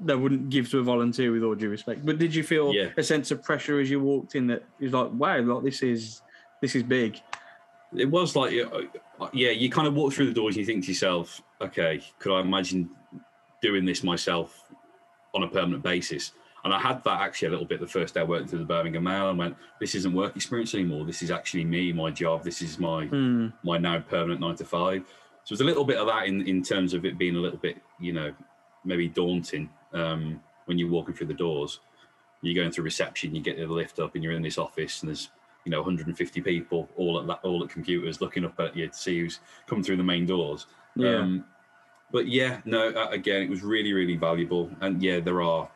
that 0.05 0.19
wouldn't 0.19 0.49
give 0.49 0.69
to 0.71 0.79
a 0.79 0.84
volunteer 0.84 1.31
with 1.31 1.43
all 1.43 1.55
due 1.55 1.69
respect. 1.69 2.05
But 2.05 2.17
did 2.17 2.36
you 2.36 2.43
feel 2.43 2.73
Yeah. 2.73 2.89
a 2.97 3.03
sense 3.03 3.31
of 3.31 3.41
pressure 3.43 3.79
as 3.79 3.89
you 3.89 4.01
walked 4.01 4.36
in 4.36 4.47
that 4.47 4.63
you're 4.79 4.91
like, 4.91 5.11
wow, 5.13 5.39
like 5.39 5.63
this 5.63 5.84
is 5.84 6.21
this 6.61 6.75
is 6.75 6.84
big. 6.84 7.21
It 7.95 8.09
was 8.09 8.35
like, 8.35 8.53
uh, 8.53 9.27
yeah, 9.33 9.51
you 9.51 9.69
kind 9.69 9.87
of 9.87 9.93
walk 9.93 10.13
through 10.13 10.27
the 10.27 10.33
doors 10.33 10.55
and 10.55 10.61
you 10.61 10.65
think 10.65 10.83
to 10.85 10.91
yourself, 10.91 11.41
okay, 11.61 12.01
could 12.19 12.35
I 12.35 12.41
imagine 12.41 12.89
doing 13.61 13.85
this 13.85 14.03
myself 14.03 14.63
on 15.33 15.43
a 15.43 15.47
permanent 15.47 15.83
basis? 15.83 16.31
And 16.63 16.73
I 16.73 16.79
had 16.79 17.03
that 17.03 17.19
actually 17.21 17.49
a 17.49 17.51
little 17.51 17.65
bit 17.65 17.81
the 17.81 17.87
first 17.87 18.13
day 18.13 18.21
I 18.21 18.23
worked 18.23 18.49
through 18.49 18.59
the 18.59 18.65
Birmingham 18.65 19.03
Mail 19.03 19.29
and 19.29 19.37
went, 19.37 19.55
this 19.81 19.95
isn't 19.95 20.13
work 20.13 20.35
experience 20.35 20.73
anymore. 20.73 21.05
This 21.05 21.21
is 21.21 21.29
actually 21.29 21.65
me, 21.65 21.91
my 21.91 22.09
job. 22.09 22.43
This 22.43 22.61
is 22.61 22.79
my 22.79 23.05
Hmm. 23.07 23.47
my 23.63 23.77
now 23.77 23.99
permanent 23.99 24.39
nine 24.39 24.55
to 24.55 24.65
five. 24.65 25.03
So 25.43 25.53
there's 25.53 25.61
a 25.61 25.65
little 25.65 25.83
bit 25.83 25.97
of 25.97 26.07
that 26.07 26.25
in, 26.27 26.47
in 26.47 26.63
terms 26.63 26.93
of 26.93 27.03
it 27.05 27.17
being 27.17 27.35
a 27.35 27.39
little 27.39 27.59
bit, 27.59 27.77
you 27.99 28.13
know, 28.13 28.33
maybe 28.85 29.09
daunting 29.09 29.69
um, 29.91 30.41
when 30.65 30.79
you're 30.79 30.89
walking 30.89 31.13
through 31.13 31.27
the 31.27 31.33
doors. 31.33 31.81
You're 32.41 32.55
going 32.61 32.71
through 32.71 32.85
reception, 32.85 33.35
you 33.35 33.41
get 33.41 33.57
the 33.57 33.65
lift 33.65 33.99
up, 33.99 34.15
and 34.15 34.23
you're 34.23 34.33
in 34.33 34.41
this 34.41 34.57
office, 34.57 35.01
and 35.01 35.09
there's 35.09 35.29
you 35.66 35.72
know 35.72 35.80
150 35.80 36.41
people 36.41 36.89
all 36.97 37.20
at 37.20 37.28
that, 37.28 37.39
all 37.43 37.64
at 37.64 37.70
computers 37.70 38.22
looking 38.22 38.45
up 38.45 38.59
at 38.59 38.76
you 38.76 38.88
to 38.88 38.93
see 38.93 39.20
who's 39.20 39.39
come 39.68 39.84
through 39.84 39.97
the 39.97 40.03
main 40.03 40.26
doors. 40.26 40.68
Yeah. 40.95 41.18
Um, 41.18 41.45
but 42.11 42.28
yeah, 42.28 42.61
no, 42.66 42.89
again, 43.09 43.41
it 43.41 43.49
was 43.49 43.64
really, 43.64 43.91
really 43.91 44.16
valuable. 44.16 44.70
And 44.82 45.01
yeah, 45.01 45.20
there 45.20 45.41
are 45.41 45.68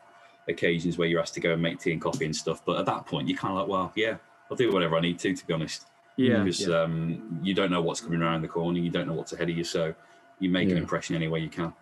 occasions 0.48 0.96
where 0.96 1.08
you're 1.08 1.20
asked 1.20 1.34
to 1.34 1.40
go 1.40 1.54
and 1.54 1.60
make 1.60 1.80
tea 1.80 1.92
and 1.92 2.00
coffee 2.00 2.26
and 2.26 2.36
stuff. 2.36 2.64
But 2.64 2.78
at 2.78 2.86
that 2.86 3.06
point, 3.06 3.28
you're 3.28 3.36
kind 3.36 3.54
of 3.54 3.60
like, 3.60 3.68
well, 3.68 3.92
yeah, 3.96 4.18
I'll 4.48 4.56
do 4.56 4.72
whatever 4.72 4.96
I 4.96 5.00
need 5.00 5.18
to, 5.18 5.34
to 5.34 5.46
be 5.46 5.52
honest 5.52 5.86
yeah. 6.18 6.42
because 6.42 6.66
yeah. 6.66 6.82
um, 6.82 7.40
you 7.42 7.54
don't 7.54 7.70
know 7.70 7.80
what's 7.80 8.00
coming 8.00 8.20
around 8.20 8.42
the 8.42 8.48
corner, 8.48 8.78
you 8.78 8.90
don't 8.90 9.06
know 9.06 9.14
what's 9.14 9.32
ahead 9.32 9.48
of 9.48 9.56
you, 9.56 9.64
so 9.64 9.94
you 10.40 10.50
make 10.50 10.68
an 10.68 10.76
impression 10.76 11.16
any 11.16 11.28
way 11.28 11.40
you 11.40 11.48
can. 11.48 11.72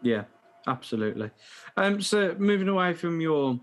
Yeah, 0.00 0.24
absolutely. 0.66 1.30
Um, 1.76 2.00
so 2.00 2.34
moving 2.38 2.68
away 2.68 2.94
from 2.94 3.20
your 3.20 3.60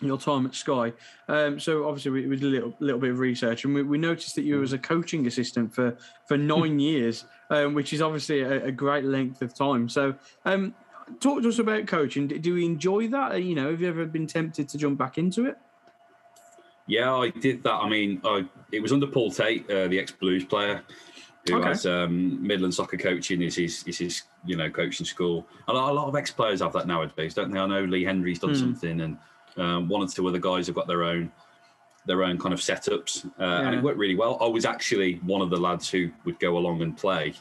your 0.00 0.18
time 0.18 0.46
at 0.46 0.54
Sky, 0.54 0.92
um, 1.28 1.58
so 1.58 1.86
obviously 1.88 2.10
we, 2.10 2.26
we 2.26 2.36
did 2.36 2.44
a 2.44 2.48
little 2.48 2.74
little 2.80 3.00
bit 3.00 3.10
of 3.10 3.18
research, 3.18 3.64
and 3.64 3.74
we, 3.74 3.82
we 3.82 3.98
noticed 3.98 4.34
that 4.36 4.42
you 4.42 4.58
was 4.58 4.72
a 4.72 4.78
coaching 4.78 5.26
assistant 5.26 5.74
for 5.74 5.96
for 6.26 6.36
nine 6.54 6.78
years, 6.78 7.24
um, 7.50 7.74
which 7.74 7.92
is 7.92 8.02
obviously 8.02 8.40
a, 8.40 8.66
a 8.66 8.72
great 8.72 9.04
length 9.04 9.42
of 9.42 9.54
time. 9.54 9.88
So. 9.88 10.14
Um, 10.44 10.74
Talk 11.20 11.42
to 11.42 11.48
us 11.50 11.58
about 11.58 11.86
coaching. 11.86 12.28
Do 12.28 12.38
do 12.38 12.56
you 12.56 12.64
enjoy 12.64 13.08
that? 13.08 13.42
You 13.42 13.54
know, 13.54 13.70
have 13.70 13.78
you 13.78 13.88
ever 13.88 14.06
been 14.06 14.26
tempted 14.26 14.70
to 14.70 14.78
jump 14.78 14.98
back 14.98 15.18
into 15.18 15.44
it? 15.44 15.58
Yeah, 16.86 17.14
I 17.14 17.30
did 17.30 17.62
that. 17.64 17.74
I 17.74 17.88
mean, 17.88 18.20
I, 18.24 18.46
it 18.72 18.80
was 18.80 18.92
under 18.92 19.06
Paul 19.06 19.30
Tait, 19.30 19.68
uh, 19.70 19.88
the 19.88 19.98
ex 19.98 20.12
Blues 20.12 20.44
player, 20.44 20.82
who 21.46 21.56
Okay. 21.56 21.68
has 21.68 21.86
um, 21.86 22.44
Midland 22.46 22.74
soccer 22.74 22.96
coaching 22.96 23.42
is 23.42 23.56
his 23.56 23.82
is 23.84 23.98
his 23.98 24.22
you 24.44 24.56
know 24.56 24.70
coaching 24.70 25.06
school. 25.06 25.46
A 25.68 25.72
lot, 25.72 25.90
a 25.90 25.94
lot 25.94 26.08
of 26.08 26.16
ex 26.16 26.30
players 26.30 26.60
have 26.60 26.72
that 26.74 26.86
nowadays, 26.86 27.34
don't 27.34 27.50
they? 27.50 27.58
I 27.58 27.66
know 27.66 27.84
Lee 27.84 28.04
Hendrie's 28.04 28.38
done 28.38 28.54
Hmm. 28.54 28.60
something, 28.60 29.00
and 29.00 29.18
um, 29.56 29.88
one 29.88 30.02
or 30.02 30.08
two 30.08 30.26
other 30.28 30.38
guys 30.38 30.66
have 30.66 30.76
got 30.76 30.86
their 30.86 31.04
own 31.04 31.30
their 32.06 32.22
own 32.22 32.38
kind 32.38 32.52
of 32.52 32.60
setups, 32.60 33.24
uh, 33.40 33.42
and 33.64 33.74
it 33.74 33.82
worked 33.82 33.98
really 33.98 34.14
well. 34.14 34.36
I 34.40 34.46
was 34.46 34.66
actually 34.66 35.14
one 35.24 35.40
of 35.40 35.48
the 35.48 35.56
lads 35.56 35.88
who 35.88 36.10
would 36.24 36.38
go 36.38 36.58
along 36.58 36.82
and 36.82 36.94
play 36.96 37.32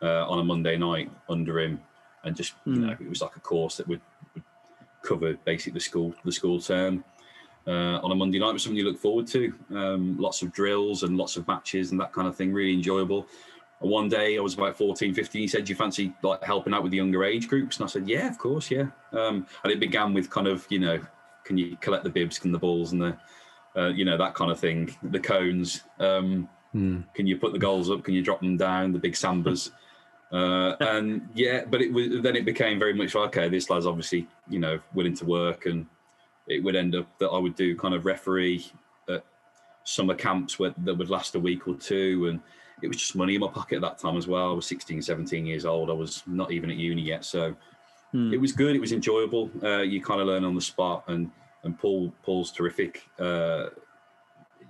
uh, 0.00 0.26
on 0.26 0.38
a 0.38 0.44
Monday 0.44 0.76
night 0.78 1.10
under 1.28 1.60
him, 1.60 1.80
and 2.24 2.34
just 2.34 2.54
you 2.64 2.76
Hmm. 2.76 2.86
know 2.86 2.92
it 2.92 3.08
was 3.08 3.20
like 3.20 3.36
a 3.36 3.40
course 3.40 3.76
that 3.76 3.86
would, 3.88 4.00
would 4.34 4.42
cover 5.02 5.34
basically 5.44 5.72
the 5.74 5.80
school 5.80 6.14
the 6.24 6.32
school 6.32 6.60
term 6.60 7.04
uh, 7.66 8.00
on 8.02 8.10
a 8.12 8.14
Monday 8.14 8.38
night 8.38 8.52
was 8.52 8.62
something 8.62 8.76
you 8.78 8.84
look 8.84 8.98
forward 8.98 9.26
to. 9.28 9.52
Um, 9.74 10.16
lots 10.18 10.40
of 10.42 10.52
drills 10.52 11.02
and 11.02 11.16
lots 11.16 11.36
of 11.36 11.46
matches 11.46 11.90
and 11.90 12.00
that 12.00 12.12
kind 12.12 12.28
of 12.28 12.36
thing, 12.36 12.52
really 12.52 12.72
enjoyable. 12.72 13.26
And 13.80 13.90
one 13.90 14.08
day 14.08 14.38
I 14.38 14.40
was 14.40 14.54
about 14.54 14.76
14, 14.76 15.12
15. 15.12 15.40
He 15.42 15.48
said, 15.48 15.64
Do 15.64 15.70
you 15.72 15.76
fancy 15.76 16.14
like 16.22 16.42
helping 16.42 16.72
out 16.72 16.82
with 16.82 16.92
the 16.92 16.96
younger 16.96 17.24
age 17.24 17.48
groups? 17.48 17.76
And 17.76 17.84
I 17.84 17.88
said, 17.88 18.08
Yeah, 18.08 18.28
of 18.28 18.38
course, 18.38 18.70
yeah. 18.70 18.86
Um, 19.12 19.46
and 19.64 19.72
it 19.72 19.80
began 19.80 20.14
with 20.14 20.30
kind 20.30 20.46
of, 20.46 20.64
you 20.70 20.78
know, 20.78 21.00
can 21.46 21.56
you 21.56 21.76
collect 21.80 22.04
the 22.04 22.10
bibs, 22.10 22.38
can 22.38 22.52
the 22.52 22.58
balls 22.58 22.92
and 22.92 23.00
the, 23.00 23.16
uh, 23.76 23.88
you 23.88 24.04
know, 24.04 24.18
that 24.18 24.34
kind 24.34 24.50
of 24.50 24.58
thing, 24.58 24.94
the 25.02 25.20
cones. 25.20 25.82
Um, 25.98 26.48
Hmm. 26.72 27.00
can 27.14 27.26
you 27.26 27.38
put 27.38 27.54
the 27.54 27.58
goals 27.58 27.90
up? 27.90 28.04
Can 28.04 28.12
you 28.12 28.22
drop 28.22 28.40
them 28.40 28.58
down? 28.58 28.92
The 28.92 28.98
big 28.98 29.14
sambas. 29.14 29.70
Uh, 30.32 30.74
and 30.80 31.28
yeah, 31.34 31.64
but 31.64 31.80
it 31.80 31.92
was 31.92 32.20
then 32.20 32.34
it 32.34 32.44
became 32.44 32.80
very 32.80 32.92
much 32.92 33.14
like, 33.14 33.28
okay, 33.28 33.48
this 33.48 33.70
lad's 33.70 33.86
obviously 33.86 34.26
you 34.48 34.58
know 34.58 34.80
willing 34.92 35.14
to 35.14 35.24
work, 35.24 35.66
and 35.66 35.86
it 36.48 36.64
would 36.64 36.74
end 36.74 36.96
up 36.96 37.06
that 37.20 37.28
I 37.28 37.38
would 37.38 37.54
do 37.54 37.76
kind 37.76 37.94
of 37.94 38.04
referee 38.04 38.66
at 39.08 39.24
summer 39.84 40.14
camps 40.14 40.58
where, 40.58 40.74
that 40.78 40.94
would 40.98 41.10
last 41.10 41.36
a 41.36 41.40
week 41.40 41.68
or 41.68 41.76
two, 41.76 42.26
and 42.28 42.40
it 42.82 42.88
was 42.88 42.96
just 42.96 43.14
money 43.14 43.36
in 43.36 43.40
my 43.40 43.46
pocket 43.46 43.76
at 43.76 43.82
that 43.82 43.98
time 43.98 44.16
as 44.16 44.26
well. 44.26 44.50
I 44.50 44.54
was 44.54 44.66
16, 44.66 45.00
17 45.00 45.46
years 45.46 45.64
old. 45.64 45.90
I 45.90 45.94
was 45.94 46.24
not 46.26 46.50
even 46.50 46.70
at 46.70 46.76
uni 46.76 47.02
yet, 47.02 47.24
so 47.24 47.54
Hmm. 48.16 48.32
it 48.32 48.40
was 48.40 48.52
good. 48.52 48.74
It 48.74 48.80
was 48.80 48.92
enjoyable. 48.92 49.50
Uh, 49.62 49.82
you 49.82 50.00
kind 50.00 50.22
of 50.22 50.26
learn 50.26 50.42
on 50.42 50.54
the 50.54 50.60
spot, 50.62 51.04
and 51.06 51.30
and 51.64 51.78
Paul 51.78 52.10
Paul's 52.22 52.50
terrific. 52.50 53.02
Uh, 53.18 53.66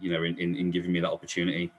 you 0.01 0.13
know, 0.13 0.25
in, 0.25 0.37
in, 0.39 0.57
in 0.57 0.71
giving 0.73 0.91
me 0.91 0.99
that 1.01 1.11
opportunity. 1.11 1.71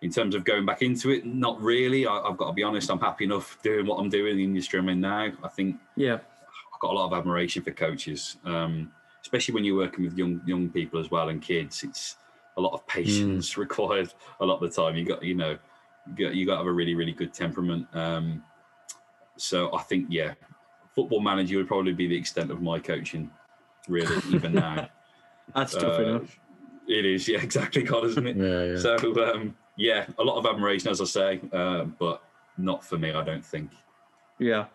In 0.00 0.10
terms 0.10 0.34
of 0.34 0.44
going 0.44 0.64
back 0.64 0.80
into 0.82 1.10
it, 1.10 1.26
not 1.26 1.60
really. 1.60 2.06
I, 2.06 2.20
I've 2.20 2.38
got 2.38 2.46
to 2.46 2.52
be 2.54 2.62
honest. 2.62 2.90
I'm 2.90 3.00
happy 3.00 3.24
enough 3.24 3.58
doing 3.62 3.86
what 3.86 3.96
I'm 3.96 4.08
doing 4.08 4.32
in 4.32 4.36
the 4.38 4.44
industry 4.44 4.78
I'm 4.78 4.88
in 4.88 5.02
now. 5.02 5.30
I 5.42 5.48
think 5.48 5.76
Yeah, 5.94 6.14
I've 6.14 6.80
got 6.80 6.92
a 6.92 6.94
lot 6.94 7.06
of 7.06 7.12
admiration 7.12 7.62
for 7.62 7.70
coaches, 7.70 8.36
um, 8.46 8.90
especially 9.20 9.54
when 9.54 9.64
you're 9.64 9.76
working 9.76 10.04
with 10.04 10.16
young 10.16 10.40
young 10.46 10.70
people 10.70 11.00
as 11.00 11.10
well 11.10 11.28
and 11.28 11.42
kids. 11.42 11.84
It's 11.84 12.16
a 12.56 12.60
lot 12.62 12.72
of 12.72 12.86
patience 12.86 13.58
required 13.58 14.12
a 14.40 14.46
lot 14.46 14.62
of 14.62 14.74
the 14.74 14.82
time. 14.82 14.96
You 14.96 15.04
got 15.04 15.22
you 15.22 15.34
know 15.34 15.58
you 16.16 16.26
got, 16.26 16.34
you 16.34 16.46
got 16.46 16.52
to 16.52 16.58
have 16.58 16.66
a 16.66 16.72
really 16.72 16.94
really 16.94 17.12
good 17.12 17.34
temperament. 17.34 17.86
Um, 17.92 18.42
so 19.36 19.74
I 19.74 19.82
think 19.82 20.06
yeah, 20.08 20.32
football 20.94 21.20
manager 21.20 21.56
would 21.58 21.68
probably 21.68 21.92
be 21.92 22.06
the 22.06 22.16
extent 22.16 22.50
of 22.50 22.62
my 22.62 22.78
coaching, 22.78 23.30
really 23.88 24.16
even 24.30 24.52
now. 24.66 24.88
that's 25.54 25.74
tough 25.74 25.98
Uh, 25.98 26.02
enough. 26.02 26.40
It 26.86 27.04
is 27.04 27.26
yeah 27.28 27.38
exactly, 27.42 27.82
God, 27.82 28.04
isn't 28.04 28.26
it? 28.26 28.36
Yeah, 28.36 28.64
yeah. 28.64 28.78
So 28.78 29.32
um, 29.34 29.56
yeah, 29.76 30.06
a 30.18 30.22
lot 30.22 30.36
of 30.38 30.46
admiration 30.46 30.90
as 30.90 31.00
I 31.00 31.04
say, 31.04 31.40
uh, 31.52 31.84
but 31.84 32.22
not 32.58 32.84
for 32.84 32.98
me. 32.98 33.12
I 33.12 33.24
don't 33.24 33.44
think. 33.44 33.70
Yeah. 34.38 34.66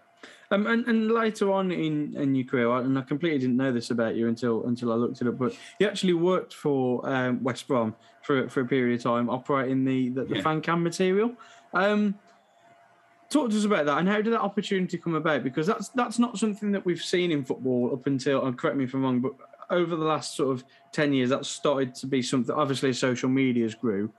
Um, 0.51 0.65
and, 0.65 0.85
and 0.87 1.11
later 1.11 1.51
on 1.51 1.71
in, 1.71 2.15
in 2.17 2.33
your 2.33 2.45
career, 2.45 2.69
and 2.77 2.97
I 2.97 3.03
completely 3.03 3.37
didn't 3.37 3.55
know 3.55 3.71
this 3.71 3.91
about 3.91 4.15
you 4.15 4.27
until 4.27 4.65
until 4.65 4.91
I 4.91 4.95
looked 4.95 5.21
it 5.21 5.27
up, 5.27 5.37
but 5.37 5.55
you 5.79 5.87
actually 5.87 6.13
worked 6.13 6.53
for 6.55 7.07
um, 7.07 7.41
West 7.43 7.67
Brom 7.67 7.95
for, 8.23 8.49
for 8.49 8.61
a 8.61 8.65
period 8.65 8.97
of 8.99 9.03
time, 9.03 9.29
operating 9.29 9.85
the, 9.85 10.09
the, 10.09 10.25
the 10.25 10.35
Yeah. 10.37 10.41
fan 10.41 10.61
cam 10.61 10.81
material. 10.83 11.33
Um, 11.73 12.15
talk 13.29 13.51
to 13.51 13.57
us 13.57 13.65
about 13.65 13.85
that 13.85 13.99
and 13.99 14.07
how 14.07 14.21
did 14.21 14.33
that 14.33 14.41
opportunity 14.41 14.97
come 14.97 15.15
about? 15.15 15.43
Because 15.43 15.67
that's 15.67 15.89
that's 15.89 16.19
not 16.19 16.37
something 16.37 16.71
that 16.71 16.85
we've 16.85 17.01
seen 17.01 17.31
in 17.31 17.43
football 17.43 17.91
up 17.93 18.07
until. 18.07 18.45
And 18.45 18.57
correct 18.57 18.77
me 18.77 18.83
if 18.85 18.93
I'm 18.93 19.03
wrong, 19.03 19.19
but 19.19 19.33
over 19.69 19.95
the 19.95 20.05
last 20.05 20.35
sort 20.35 20.51
of 20.55 20.63
ten 20.91 21.13
years, 21.13 21.29
that's 21.29 21.49
started 21.49 21.95
to 21.95 22.07
be 22.07 22.21
something. 22.21 22.53
Obviously, 22.53 22.89
as 22.89 22.99
social 22.99 23.29
media's 23.29 23.75
grew. 23.75 24.11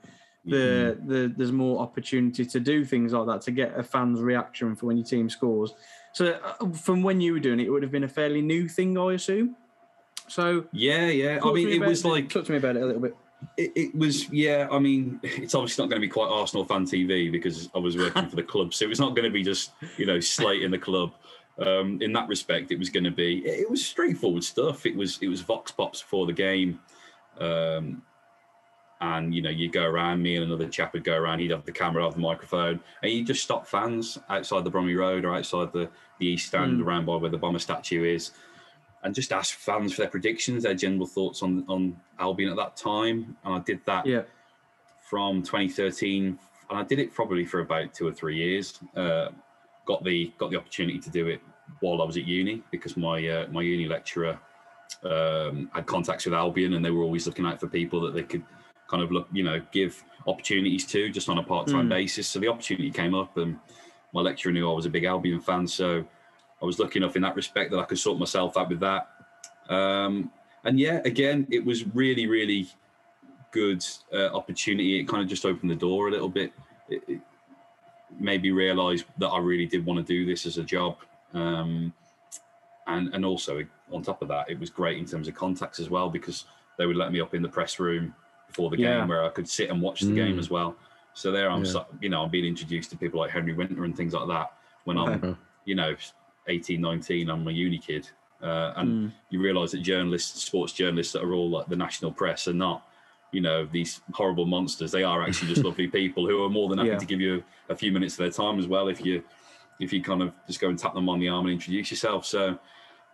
The, 0.43 0.97
the 1.05 1.33
there's 1.37 1.51
more 1.51 1.79
opportunity 1.79 2.43
to 2.43 2.59
do 2.59 2.83
things 2.83 3.13
like 3.13 3.27
that 3.27 3.41
to 3.43 3.51
get 3.51 3.77
a 3.77 3.83
fan's 3.83 4.21
reaction 4.21 4.75
for 4.75 4.87
when 4.87 4.97
your 4.97 5.05
team 5.05 5.29
scores. 5.29 5.75
So 6.13 6.39
uh, 6.59 6.69
from 6.69 7.03
when 7.03 7.21
you 7.21 7.33
were 7.33 7.39
doing 7.39 7.59
it, 7.59 7.67
it 7.67 7.69
would 7.69 7.83
have 7.83 7.91
been 7.91 8.05
a 8.05 8.09
fairly 8.09 8.41
new 8.41 8.67
thing, 8.67 8.97
I 8.97 9.13
assume. 9.13 9.55
So 10.27 10.65
Yeah, 10.71 11.05
yeah. 11.07 11.39
I 11.43 11.51
mean, 11.51 11.67
me 11.67 11.75
it 11.75 11.81
was 11.81 12.03
like 12.03 12.29
talk 12.29 12.45
to 12.45 12.51
me 12.51 12.57
about 12.57 12.75
it 12.75 12.81
a 12.81 12.85
little 12.85 13.01
bit. 13.01 13.15
It, 13.57 13.71
it 13.75 13.95
was 13.95 14.29
yeah 14.29 14.67
i 14.71 14.77
mean 14.77 15.19
it's 15.23 15.55
obviously 15.55 15.83
not 15.83 15.89
going 15.89 15.99
to 16.01 16.07
be 16.07 16.11
quite 16.11 16.27
arsenal 16.29 16.63
fan 16.63 16.85
tv 16.85 17.31
because 17.31 17.69
i 17.73 17.79
was 17.79 17.97
working 17.97 18.27
for 18.29 18.35
the 18.35 18.43
club 18.43 18.73
so 18.73 18.85
it 18.85 18.87
was 18.89 18.99
not 18.99 19.15
going 19.15 19.25
to 19.25 19.31
be 19.31 19.43
just 19.43 19.71
you 19.97 20.05
know 20.05 20.19
slate 20.19 20.61
in 20.63 20.71
the 20.71 20.77
club. 20.77 21.11
Um, 21.59 21.99
in 22.01 22.13
that 22.13 22.27
respect 22.29 22.71
it 22.71 22.79
was 22.79 22.89
going 22.89 23.03
to 23.03 23.11
be 23.11 23.39
it, 23.45 23.69
was 23.69 23.85
straightforward 23.85 24.43
stuff. 24.43 24.85
It 24.85 24.95
was 24.95 25.19
it 25.21 25.27
was 25.27 25.41
vox 25.41 25.71
pops 25.71 26.01
before 26.01 26.25
the 26.25 26.33
game. 26.33 26.79
Um, 27.39 28.01
and 29.01 29.33
you 29.35 29.41
know 29.41 29.49
you 29.49 29.69
go 29.69 29.83
around 29.83 30.21
me 30.21 30.35
and 30.37 30.45
another 30.45 30.67
chap 30.69 30.93
would 30.93 31.03
go 31.03 31.15
around 31.15 31.39
he'd 31.39 31.51
have 31.51 31.65
the 31.65 31.71
camera 31.71 32.03
have 32.03 32.13
the 32.13 32.19
microphone 32.19 32.79
and 33.01 33.11
you 33.11 33.23
just 33.23 33.43
stop 33.43 33.67
fans 33.67 34.17
outside 34.29 34.63
the 34.63 34.71
Brummie 34.71 34.97
Road 34.97 35.25
or 35.25 35.35
outside 35.35 35.73
the 35.73 35.89
the 36.19 36.27
east 36.27 36.47
stand 36.47 36.79
Mm. 36.79 36.85
around 36.85 37.05
by 37.05 37.15
where 37.15 37.29
the 37.31 37.37
bomber 37.37 37.59
statue 37.59 38.03
is 38.05 38.31
and 39.03 39.15
just 39.15 39.31
ask 39.31 39.55
fans 39.57 39.93
for 39.93 40.01
their 40.01 40.09
predictions, 40.09 40.63
their 40.63 40.73
general 40.75 41.07
thoughts 41.07 41.41
on 41.43 41.65
on 41.67 41.99
Albion 42.19 42.49
at 42.49 42.55
that 42.57 42.75
time. 42.77 43.35
And 43.43 43.53
I 43.55 43.59
did 43.59 43.79
that 43.85 44.05
Yeah. 44.05 44.23
from 45.09 45.41
2013, 45.43 46.37
and 46.69 46.79
I 46.79 46.83
did 46.83 46.99
it 46.99 47.13
probably 47.13 47.45
for 47.45 47.59
about 47.59 47.93
two 47.93 48.07
or 48.07 48.11
three 48.13 48.37
years. 48.37 48.79
Uh, 48.95 49.29
got 49.85 50.03
the 50.03 50.31
got 50.37 50.51
the 50.51 50.57
opportunity 50.57 50.99
to 50.99 51.09
do 51.09 51.27
it 51.27 51.41
while 51.79 52.01
I 52.01 52.05
was 52.05 52.17
at 52.17 52.25
uni 52.25 52.61
because 52.71 52.95
my 52.97 53.25
uh, 53.27 53.47
my 53.51 53.61
uni 53.61 53.87
lecturer 53.87 54.39
um, 55.03 55.69
had 55.73 55.85
contacts 55.85 56.25
with 56.25 56.33
Albion, 56.33 56.73
and 56.73 56.83
they 56.85 56.91
were 56.91 57.03
always 57.03 57.25
looking 57.25 57.45
out 57.45 57.59
for 57.59 57.67
people 57.67 58.01
that 58.01 58.13
they 58.13 58.23
could 58.23 58.43
kind 58.87 59.01
of 59.01 59.11
look, 59.11 59.27
you 59.31 59.41
know, 59.43 59.61
give 59.71 60.03
opportunities 60.27 60.85
to 60.85 61.09
just 61.09 61.29
on 61.29 61.37
a 61.37 61.43
part 61.43 61.67
time 61.67 61.85
Mm. 61.87 61.89
basis. 61.89 62.27
So 62.27 62.39
the 62.39 62.49
opportunity 62.49 62.91
came 62.91 63.15
up, 63.15 63.37
and 63.37 63.57
my 64.13 64.21
lecturer 64.21 64.51
knew 64.51 64.69
I 64.69 64.73
was 64.73 64.85
a 64.85 64.89
big 64.89 65.05
Albion 65.05 65.39
fan, 65.39 65.65
so 65.65 66.05
I 66.61 66.65
was 66.65 66.79
lucky 66.79 66.99
enough 66.99 67.15
in 67.15 67.21
that 67.23 67.35
respect 67.35 67.71
that 67.71 67.79
I 67.79 67.83
could 67.85 67.99
sort 67.99 68.19
myself 68.19 68.55
out 68.57 68.69
with 68.69 68.79
that. 68.81 69.09
Um, 69.69 70.31
and 70.63 70.79
yeah, 70.79 71.01
again, 71.05 71.47
it 71.49 71.65
was 71.65 71.85
really, 71.95 72.27
really 72.27 72.67
good 73.51 73.83
uh, 74.13 74.27
opportunity. 74.27 74.99
It 74.99 75.07
kind 75.07 75.23
of 75.23 75.29
just 75.29 75.45
opened 75.45 75.71
the 75.71 75.75
door 75.75 76.07
a 76.07 76.11
little 76.11 76.29
bit. 76.29 76.53
It, 76.87 77.03
it 77.07 77.21
made 78.19 78.43
me 78.43 78.51
realise 78.51 79.03
that 79.17 79.27
I 79.29 79.39
really 79.39 79.65
did 79.65 79.85
want 79.85 80.05
to 80.05 80.13
do 80.13 80.25
this 80.25 80.45
as 80.45 80.57
a 80.57 80.63
job. 80.63 80.97
Um, 81.33 81.93
and 82.87 83.13
and 83.13 83.25
also 83.25 83.65
on 83.91 84.01
top 84.03 84.21
of 84.21 84.27
that, 84.27 84.49
it 84.49 84.59
was 84.59 84.69
great 84.69 84.97
in 84.97 85.05
terms 85.05 85.27
of 85.27 85.35
contacts 85.35 85.79
as 85.79 85.89
well 85.89 86.09
because 86.09 86.45
they 86.77 86.85
would 86.85 86.95
let 86.95 87.11
me 87.11 87.21
up 87.21 87.33
in 87.33 87.41
the 87.41 87.49
press 87.49 87.79
room 87.79 88.13
before 88.47 88.69
the 88.69 88.77
Yeah. 88.77 88.99
game 88.99 89.07
where 89.07 89.23
I 89.23 89.29
could 89.29 89.47
sit 89.47 89.69
and 89.69 89.81
watch 89.81 90.01
the 90.01 90.13
game 90.13 90.35
Mm. 90.35 90.39
as 90.39 90.49
well. 90.49 90.75
So 91.13 91.31
there, 91.31 91.49
I'm, 91.49 91.63
Yeah. 91.63 91.83
you 92.01 92.09
know, 92.09 92.23
I'm 92.23 92.29
being 92.29 92.45
introduced 92.45 92.89
to 92.91 92.97
people 92.97 93.19
like 93.19 93.31
Henry 93.31 93.53
Winter 93.53 93.83
and 93.85 93.95
things 93.95 94.13
like 94.13 94.27
that 94.27 94.53
when 94.85 94.97
I'm, 94.97 95.37
you 95.65 95.75
know, 95.75 95.95
18, 96.47 96.81
19, 96.81 97.29
I'm 97.29 97.47
a 97.47 97.51
uni 97.51 97.77
kid. 97.77 98.09
Uh, 98.41 98.73
and 98.77 98.89
Mm. 98.89 99.11
you 99.29 99.39
realise 99.39 99.71
that 99.71 99.81
journalists, 99.83 100.43
sports 100.43 100.73
journalists 100.73 101.13
that 101.13 101.23
are 101.23 101.33
all 101.33 101.49
like 101.49 101.67
the 101.67 101.75
national 101.75 102.11
press 102.11 102.47
are 102.47 102.53
not, 102.53 102.87
you 103.31 103.39
know, 103.41 103.65
these 103.65 104.01
horrible 104.13 104.45
monsters. 104.45 104.91
They 104.91 105.03
are 105.03 105.21
actually 105.23 105.49
just 105.49 105.63
lovely 105.65 105.87
people 105.87 106.27
who 106.27 106.43
are 106.43 106.49
more 106.49 106.67
than 106.69 106.79
happy 106.79 106.89
Yeah. 106.89 106.97
to 106.97 107.05
give 107.05 107.21
you 107.21 107.43
a, 107.69 107.75
few 107.75 107.91
minutes 107.91 108.15
of 108.15 108.19
their 108.19 108.31
time 108.31 108.59
as 108.59 108.67
well 108.67 108.87
if 108.87 109.05
you 109.05 109.23
if 109.79 109.91
you 109.91 110.01
kind 110.01 110.21
of 110.21 110.31
just 110.45 110.59
go 110.59 110.69
and 110.69 110.77
tap 110.77 110.93
them 110.93 111.09
on 111.09 111.19
the 111.19 111.27
arm 111.27 111.45
and 111.47 111.53
introduce 111.53 111.89
yourself. 111.89 112.23
So 112.23 112.59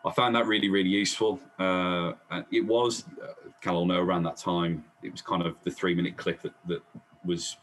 I 0.04 0.12
found 0.12 0.36
that 0.36 0.48
really, 0.48 0.68
really 0.68 0.90
useful. 0.90 1.40
Uh, 1.58 2.12
and 2.30 2.44
it 2.52 2.66
was, 2.66 3.06
uh, 3.24 3.50
Cal 3.62 3.86
know 3.86 4.02
around 4.02 4.24
that 4.24 4.36
time, 4.36 4.84
it 5.02 5.10
was 5.10 5.22
kind 5.22 5.44
of 5.44 5.56
the 5.64 5.72
three 5.72 5.96
minute 5.96 6.18
clip 6.18 6.42
that, 6.42 6.52
that 6.68 6.82
was, 7.24 7.56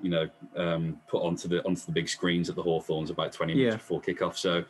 you 0.00 0.08
know, 0.08 0.26
um, 0.56 0.98
put 1.06 1.22
onto 1.22 1.48
the 1.48 1.62
onto 1.66 1.82
the 1.84 1.92
big 1.92 2.08
screens 2.08 2.48
at 2.48 2.56
the 2.56 2.62
Hawthorns 2.62 3.10
about 3.10 3.30
20 3.32 3.54
minutes 3.54 3.72
Yeah. 3.74 3.76
before 3.76 4.00
kickoff. 4.00 4.36
So 4.38 4.64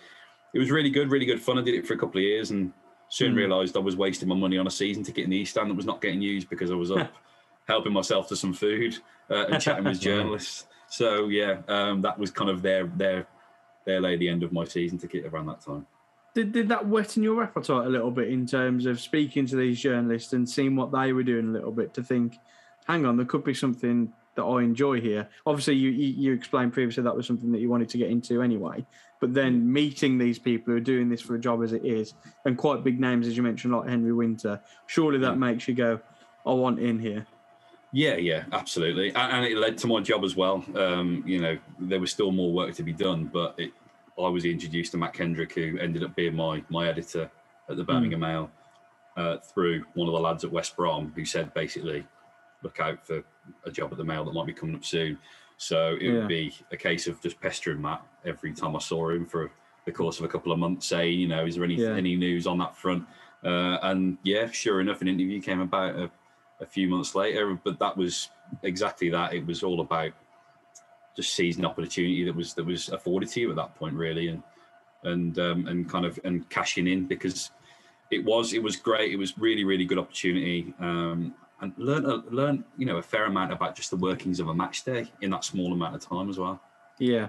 it 0.53 0.59
was 0.59 0.71
really 0.71 0.91
good, 0.91 1.11
really 1.11 1.27
good 1.27 1.41
fun. 1.41 1.59
I 1.59 1.63
did 1.63 1.75
it 1.75 1.87
for 1.87 1.95
a 1.95 1.99
couple 1.99 2.19
of 2.19 2.25
years 2.25 2.51
and 2.51 2.73
soon 3.09 3.33
Mm. 3.33 3.37
realised 3.37 3.77
I 3.77 3.81
was 3.81 3.97
wasting 3.97 4.29
my 4.29 4.35
money 4.35 4.59
on 4.59 4.67
a 4.67 4.71
season 4.71 5.03
ticket 5.03 5.25
in 5.25 5.31
the 5.31 5.37
East 5.37 5.53
Stand 5.53 5.71
that 5.71 5.75
was 5.75 5.87
not 5.87 6.01
getting 6.01 6.23
used 6.23 6.49
because 6.49 6.71
I 6.71 6.75
was 6.75 6.91
up 6.91 7.13
helping 7.69 7.93
myself 7.93 8.29
to 8.29 8.37
some 8.37 8.53
food 8.53 8.99
uh, 9.31 9.47
and 9.47 9.63
chatting 9.63 9.85
with 9.85 10.01
journalists. 10.09 10.67
So 10.89 11.29
yeah, 11.29 11.59
um, 11.69 12.03
that 12.03 12.19
was 12.19 12.31
kind 12.31 12.51
of 12.51 12.63
their 12.63 12.87
their 12.87 13.27
there 13.87 14.01
lay 14.01 14.17
the 14.17 14.29
end 14.29 14.43
of 14.43 14.53
my 14.53 14.65
season 14.65 14.99
ticket 14.99 15.25
around 15.25 15.47
that 15.47 15.61
time. 15.61 15.87
Did, 16.35 16.53
did 16.53 16.69
that 16.69 16.87
weten 16.87 17.23
your 17.25 17.43
appetite 17.43 17.87
a 17.87 17.89
little 17.89 18.11
bit 18.11 18.29
in 18.29 18.47
terms 18.47 18.87
of 18.87 19.01
speaking 19.01 19.47
to 19.47 19.57
these 19.57 19.81
journalists 19.81 20.33
and 20.33 20.49
seeing 20.49 20.77
what 20.77 20.93
they 20.93 21.13
were 21.13 21.25
doing 21.25 21.49
a 21.49 21.53
little 21.53 21.73
bit 21.73 21.93
to 21.95 22.03
think, 22.05 22.39
hang 22.87 23.05
on, 23.05 23.17
there 23.17 23.27
could 23.27 23.43
be 23.43 23.55
something 23.55 24.13
that 24.41 24.47
I 24.47 24.63
enjoy 24.63 25.01
here. 25.01 25.29
Obviously, 25.47 25.75
you, 25.75 25.91
you, 25.91 26.09
you 26.23 26.33
explained 26.33 26.73
previously 26.73 27.03
that 27.03 27.15
was 27.15 27.27
something 27.27 27.53
that 27.53 27.61
you 27.61 27.69
wanted 27.69 27.91
to 27.91 27.99
get 27.99 28.11
into 28.11 28.43
anyway. 28.43 28.85
But 29.21 29.35
then 29.35 29.71
meeting 29.71 30.17
these 30.17 30.39
people 30.39 30.73
who 30.73 30.79
are 30.79 30.81
doing 30.95 31.11
this 31.11 31.21
for 31.21 31.35
a 31.35 31.39
job 31.39 31.63
as 31.63 31.73
it 31.73 31.85
is, 31.85 32.15
and 32.47 32.57
quite 32.57 32.83
big 32.83 32.99
names, 32.99 33.27
as 33.27 33.37
you 33.37 33.43
mentioned, 33.43 33.75
like 33.75 33.89
Henry 33.89 34.13
Winter, 34.13 34.61
surely 34.87 35.19
that 35.19 35.35
Mm. 35.35 35.39
makes 35.39 35.69
you 35.69 35.75
go, 35.75 36.01
I 36.47 36.53
want 36.53 36.79
in 36.79 36.99
here. 36.99 37.27
Yeah, 37.93 38.17
yeah, 38.17 38.45
absolutely, 38.53 39.09
and, 39.09 39.33
and 39.33 39.45
it 39.45 39.59
led 39.59 39.77
to 39.79 39.87
my 39.89 40.01
job 40.01 40.25
as 40.25 40.37
well. 40.37 40.65
Um, 40.75 41.23
you 41.27 41.41
know, 41.41 41.59
there 41.79 42.01
was 42.01 42.11
still 42.11 42.31
more 42.33 42.53
work 42.53 42.75
to 42.77 42.83
be 42.83 42.93
done, 42.93 43.29
but 43.33 43.55
it, 43.59 43.73
I 44.19 44.29
was 44.29 44.45
introduced 44.45 44.93
to 44.93 44.99
Matt 44.99 45.13
Kendrick, 45.13 45.53
who 45.55 45.77
ended 45.79 46.03
up 46.05 46.15
being 46.17 46.35
my 46.35 46.63
my 46.71 46.89
editor 46.89 47.31
at 47.69 47.77
the 47.77 47.85
Birmingham 47.85 48.21
Mail, 48.21 48.51
uh, 49.17 49.37
through 49.39 49.85
one 49.95 50.09
of 50.09 50.15
the 50.15 50.21
lads 50.21 50.45
at 50.45 50.53
West 50.53 50.77
Brom, 50.77 51.13
who 51.15 51.25
said 51.25 51.53
basically, 51.53 52.07
look 52.63 52.81
out 52.81 53.07
for 53.07 53.23
a 53.65 53.71
job 53.71 53.93
at 53.93 53.99
the 53.99 54.05
Mail 54.05 54.25
that 54.25 54.35
might 54.35 54.47
be 54.47 54.53
coming 54.53 54.75
up 54.75 54.85
soon. 54.85 55.19
So 55.57 55.97
it 56.01 56.03
Yeah. 56.03 56.13
would 56.13 56.29
be 56.29 56.55
a 56.71 56.77
case 56.77 57.07
of 57.07 57.21
just 57.21 57.41
pestering 57.41 57.83
Matt 57.83 58.03
every 58.25 58.53
time 58.53 58.77
I 58.77 58.79
saw 58.79 59.11
him 59.11 59.27
for 59.27 59.51
the 59.85 59.93
course 59.93 60.19
of 60.19 60.25
a 60.25 60.29
couple 60.29 60.53
of 60.53 60.59
months, 60.59 60.87
saying, 60.87 61.19
you 61.19 61.29
know, 61.29 61.45
is 61.45 61.57
there 61.57 61.65
any 61.65 61.75
Yeah. 61.75 61.95
any 61.95 62.17
news 62.17 62.47
on 62.47 62.59
that 62.59 62.77
front? 62.77 63.07
Uh, 63.45 63.79
and 63.83 64.19
yeah, 64.23 64.51
sure 64.51 64.81
enough, 64.81 65.01
an 65.01 65.09
interview 65.09 65.41
came 65.41 65.61
about 65.61 65.97
a, 65.97 66.11
a 66.61 66.67
few 66.67 66.89
months 66.89 67.15
later. 67.15 67.59
But 67.63 67.79
that 67.79 67.97
was 67.97 68.31
exactly 68.63 69.09
that. 69.11 69.35
It 69.35 69.47
was 69.47 69.63
all 69.63 69.81
about 69.81 70.13
just 71.17 71.35
seizing 71.35 71.65
opportunity 71.65 72.25
that 72.25 72.35
was 72.35 72.55
that 72.55 72.65
was 72.65 72.89
afforded 72.91 73.29
to 73.31 73.41
you 73.41 73.51
at 73.51 73.57
that 73.57 73.75
point, 73.75 73.95
really, 73.95 74.29
and 74.29 74.43
and 75.05 75.39
um, 75.39 75.67
and 75.67 75.89
kind 75.89 76.05
of 76.05 76.19
and 76.25 76.49
cashing 76.51 76.87
in 76.87 77.07
because 77.07 77.51
it 78.11 78.25
was 78.25 78.53
it 78.53 78.63
was 78.63 78.77
great. 78.77 79.13
It 79.13 79.17
was 79.17 79.37
really 79.39 79.65
really 79.65 79.85
good 79.85 79.99
opportunity. 79.99 80.75
Um, 80.79 81.35
and 81.61 81.73
learn 81.77 82.05
a, 82.07 82.17
learn 82.31 82.65
you 82.77 82.87
know 82.87 82.97
a 82.97 83.03
fair 83.03 83.27
amount 83.27 83.53
about 83.53 83.75
just 83.75 83.91
the 83.91 83.97
workings 83.97 84.41
of 84.41 84.49
a 84.49 84.55
match 84.55 84.85
day 84.85 85.11
in 85.21 85.31
that 85.31 85.45
small 85.45 85.73
amount 85.73 85.95
of 85.95 86.07
time 86.07 86.29
as 86.29 86.39
well. 86.39 86.61
Yeah. 86.99 87.29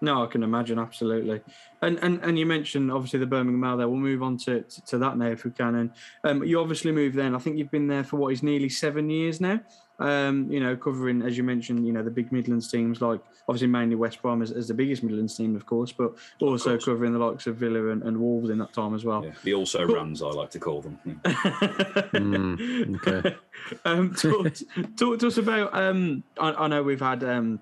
No, 0.00 0.24
I 0.24 0.26
can 0.26 0.42
imagine 0.42 0.80
absolutely. 0.80 1.42
And 1.80 1.98
and 2.02 2.20
and 2.24 2.36
you 2.36 2.44
mentioned 2.44 2.90
obviously 2.90 3.20
the 3.20 3.26
Birmingham 3.26 3.60
Mail 3.60 3.76
there. 3.76 3.88
We'll 3.88 3.98
move 4.00 4.22
on 4.22 4.36
to, 4.38 4.62
to, 4.62 4.84
to 4.86 4.98
that 4.98 5.16
now 5.16 5.28
if 5.28 5.44
we 5.44 5.52
can. 5.52 5.76
And 5.76 5.90
um, 6.24 6.42
you 6.42 6.60
obviously 6.60 6.90
moved 6.90 7.14
then. 7.14 7.36
I 7.36 7.38
think 7.38 7.56
you've 7.56 7.70
been 7.70 7.86
there 7.86 8.02
for 8.02 8.16
what 8.16 8.32
is 8.32 8.42
nearly 8.42 8.68
seven 8.68 9.08
years 9.08 9.40
now. 9.40 9.60
Um, 10.02 10.50
you 10.50 10.58
know, 10.58 10.76
covering 10.76 11.22
as 11.22 11.36
you 11.36 11.44
mentioned, 11.44 11.86
you 11.86 11.92
know, 11.92 12.02
the 12.02 12.10
big 12.10 12.32
Midlands 12.32 12.70
teams 12.70 13.00
like 13.00 13.20
obviously 13.48 13.68
mainly 13.68 13.94
West 13.94 14.20
Brom 14.20 14.42
as, 14.42 14.50
as 14.50 14.68
the 14.68 14.74
biggest 14.74 15.02
Midlands 15.02 15.36
team, 15.36 15.54
of 15.54 15.64
course, 15.64 15.92
but 15.92 16.12
also 16.40 16.70
course. 16.70 16.84
covering 16.84 17.12
the 17.12 17.18
likes 17.18 17.46
of 17.46 17.56
Villa 17.56 17.88
and, 17.88 18.02
and 18.02 18.18
Wolves 18.18 18.50
in 18.50 18.58
that 18.58 18.72
time 18.72 18.94
as 18.94 19.04
well. 19.04 19.24
Yeah. 19.24 19.32
The 19.44 19.54
also 19.54 19.86
Cool. 19.86 19.94
runs 19.94 20.22
I 20.22 20.26
like 20.28 20.50
to 20.50 20.58
call 20.58 20.82
them. 20.82 20.98
Mm, 21.24 22.96
okay. 23.06 23.36
um, 23.84 24.14
talk, 24.14 24.52
talk 24.96 25.18
to 25.20 25.26
us 25.26 25.38
about. 25.38 25.74
Um, 25.74 26.24
I, 26.38 26.52
I 26.52 26.66
know 26.68 26.82
we've 26.82 27.00
had. 27.00 27.22
Um, 27.24 27.60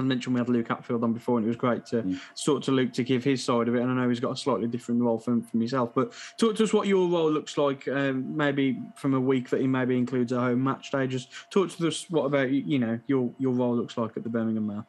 I 0.00 0.02
mentioned 0.02 0.34
we 0.34 0.40
had 0.40 0.48
Luke 0.48 0.68
Hatfield 0.68 1.04
on 1.04 1.12
before, 1.12 1.36
and 1.36 1.44
it 1.44 1.48
was 1.48 1.56
great 1.56 1.84
to 1.86 2.02
Mm. 2.02 2.18
talk 2.42 2.62
to 2.62 2.72
Luke 2.72 2.92
to 2.94 3.04
give 3.04 3.22
his 3.22 3.44
side 3.44 3.68
of 3.68 3.74
it. 3.74 3.82
And 3.82 3.90
I 3.90 3.94
know 3.94 4.08
he's 4.08 4.18
got 4.18 4.32
a 4.32 4.36
slightly 4.36 4.66
different 4.66 5.02
role 5.02 5.18
from, 5.18 5.42
from 5.42 5.60
yourself. 5.60 5.90
But 5.94 6.12
talk 6.38 6.56
to 6.56 6.64
us 6.64 6.72
what 6.72 6.86
your 6.86 7.06
role 7.08 7.30
looks 7.30 7.58
like, 7.58 7.86
um, 7.88 8.34
maybe 8.36 8.80
from 8.96 9.12
a 9.12 9.20
week 9.20 9.50
that 9.50 9.60
he 9.60 9.66
maybe 9.66 9.96
includes 9.98 10.32
a 10.32 10.40
home 10.40 10.64
match 10.64 10.90
day. 10.90 11.06
Just 11.06 11.28
talk 11.50 11.68
to 11.70 11.86
us 11.88 12.06
what 12.08 12.24
about 12.24 12.50
you 12.50 12.78
know 12.78 12.98
your 13.06 13.30
your 13.38 13.52
role 13.52 13.76
looks 13.76 13.98
like 13.98 14.16
at 14.16 14.22
the 14.22 14.30
Birmingham 14.30 14.66
Mail. 14.66 14.86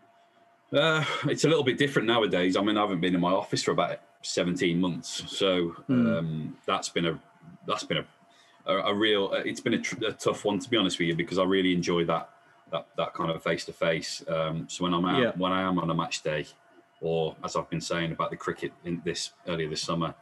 Uh, 0.73 1.03
it's 1.25 1.43
a 1.43 1.49
little 1.49 1.63
bit 1.65 1.77
different 1.77 2.07
nowadays. 2.07 2.55
I 2.55 2.61
mean, 2.61 2.77
I 2.77 2.81
haven't 2.81 3.01
been 3.01 3.13
in 3.13 3.19
my 3.19 3.31
office 3.31 3.61
for 3.61 3.71
about 3.71 3.99
17 4.21 4.79
months, 4.79 5.23
so 5.27 5.75
Mm. 5.89 6.19
um, 6.19 6.57
that's 6.65 6.87
been 6.87 7.05
a 7.05 7.19
that's 7.67 7.83
been 7.83 7.97
a 7.97 8.05
a, 8.65 8.91
a 8.91 8.93
real. 8.93 9.31
uh, 9.33 9.41
It's 9.43 9.59
been 9.59 9.73
a, 9.73 9.79
tr- 9.81 10.05
a 10.05 10.13
tough 10.13 10.45
one 10.45 10.59
to 10.59 10.69
be 10.69 10.77
honest 10.77 10.97
with 10.99 11.07
you 11.09 11.15
because 11.15 11.37
I 11.39 11.43
really 11.43 11.73
enjoy 11.73 12.05
that 12.05 12.29
that 12.71 12.87
that 12.97 13.13
kind 13.13 13.29
of 13.31 13.41
face 13.43 13.65
to 13.65 13.73
face. 13.73 14.23
So 14.27 14.77
when 14.79 14.93
I'm 14.93 15.05
out, 15.05 15.21
Yeah. 15.21 15.31
when 15.37 15.51
I 15.51 15.61
am 15.61 15.79
on 15.79 15.89
a 15.89 15.93
match 15.93 16.23
day, 16.23 16.45
or 17.01 17.35
as 17.43 17.55
I've 17.55 17.69
been 17.69 17.81
saying 17.81 18.11
about 18.11 18.29
the 18.29 18.37
cricket 18.37 18.71
in 18.85 19.01
this 19.03 19.31
earlier 19.47 19.69
this 19.69 19.81
summer, 19.81 20.13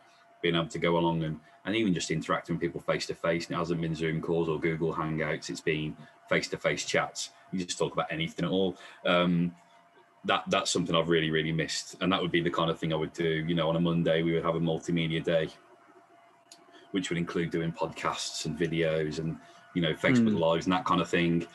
being 0.42 0.56
able 0.56 0.68
to 0.68 0.80
go 0.80 0.98
along 0.98 1.24
and 1.24 1.40
and 1.66 1.76
even 1.76 1.94
just 1.94 2.10
interacting 2.10 2.56
with 2.56 2.62
people 2.62 2.80
face 2.82 3.06
to 3.08 3.14
face. 3.14 3.48
And 3.48 3.56
it 3.56 3.60
hasn't 3.60 3.82
been 3.82 3.94
Zoom 3.94 4.22
calls 4.22 4.48
or 4.50 4.58
Google 4.60 4.94
Hangouts. 4.94 5.50
It's 5.50 5.60
been 5.62 5.96
face 6.30 6.48
to 6.50 6.58
face 6.58 6.86
chats. 6.86 7.32
You 7.52 7.64
just 7.64 7.78
talk 7.78 7.92
about 7.94 8.08
anything 8.12 8.46
at 8.46 8.52
all. 8.52 8.78
Um, 9.06 9.54
that 10.26 10.44
that's 10.48 10.72
something 10.72 10.96
I've 10.96 11.10
really 11.10 11.30
really 11.32 11.52
missed, 11.52 11.96
and 12.02 12.12
that 12.12 12.22
would 12.22 12.32
be 12.32 12.42
the 12.42 12.50
kind 12.50 12.70
of 12.72 12.80
thing 12.80 12.92
I 12.94 12.96
would 12.96 13.14
do. 13.14 13.28
You 13.48 13.56
know, 13.56 13.70
on 13.70 13.76
a 13.76 13.80
Monday 13.82 14.22
we 14.24 14.34
would 14.34 14.44
have 14.44 14.56
a 14.56 14.60
multimedia 14.60 15.24
day, 15.24 15.50
which 16.92 17.10
would 17.10 17.18
include 17.18 17.52
doing 17.52 17.72
podcasts 17.72 18.46
and 18.46 18.58
videos 18.58 19.20
and 19.20 19.38
you 19.76 19.82
know 19.82 19.94
Facebook 19.94 20.34
Mm. 20.36 20.40
lives 20.40 20.66
and 20.66 20.74
that 20.74 20.86
kind 20.86 21.02
of 21.02 21.10
thing. 21.10 21.46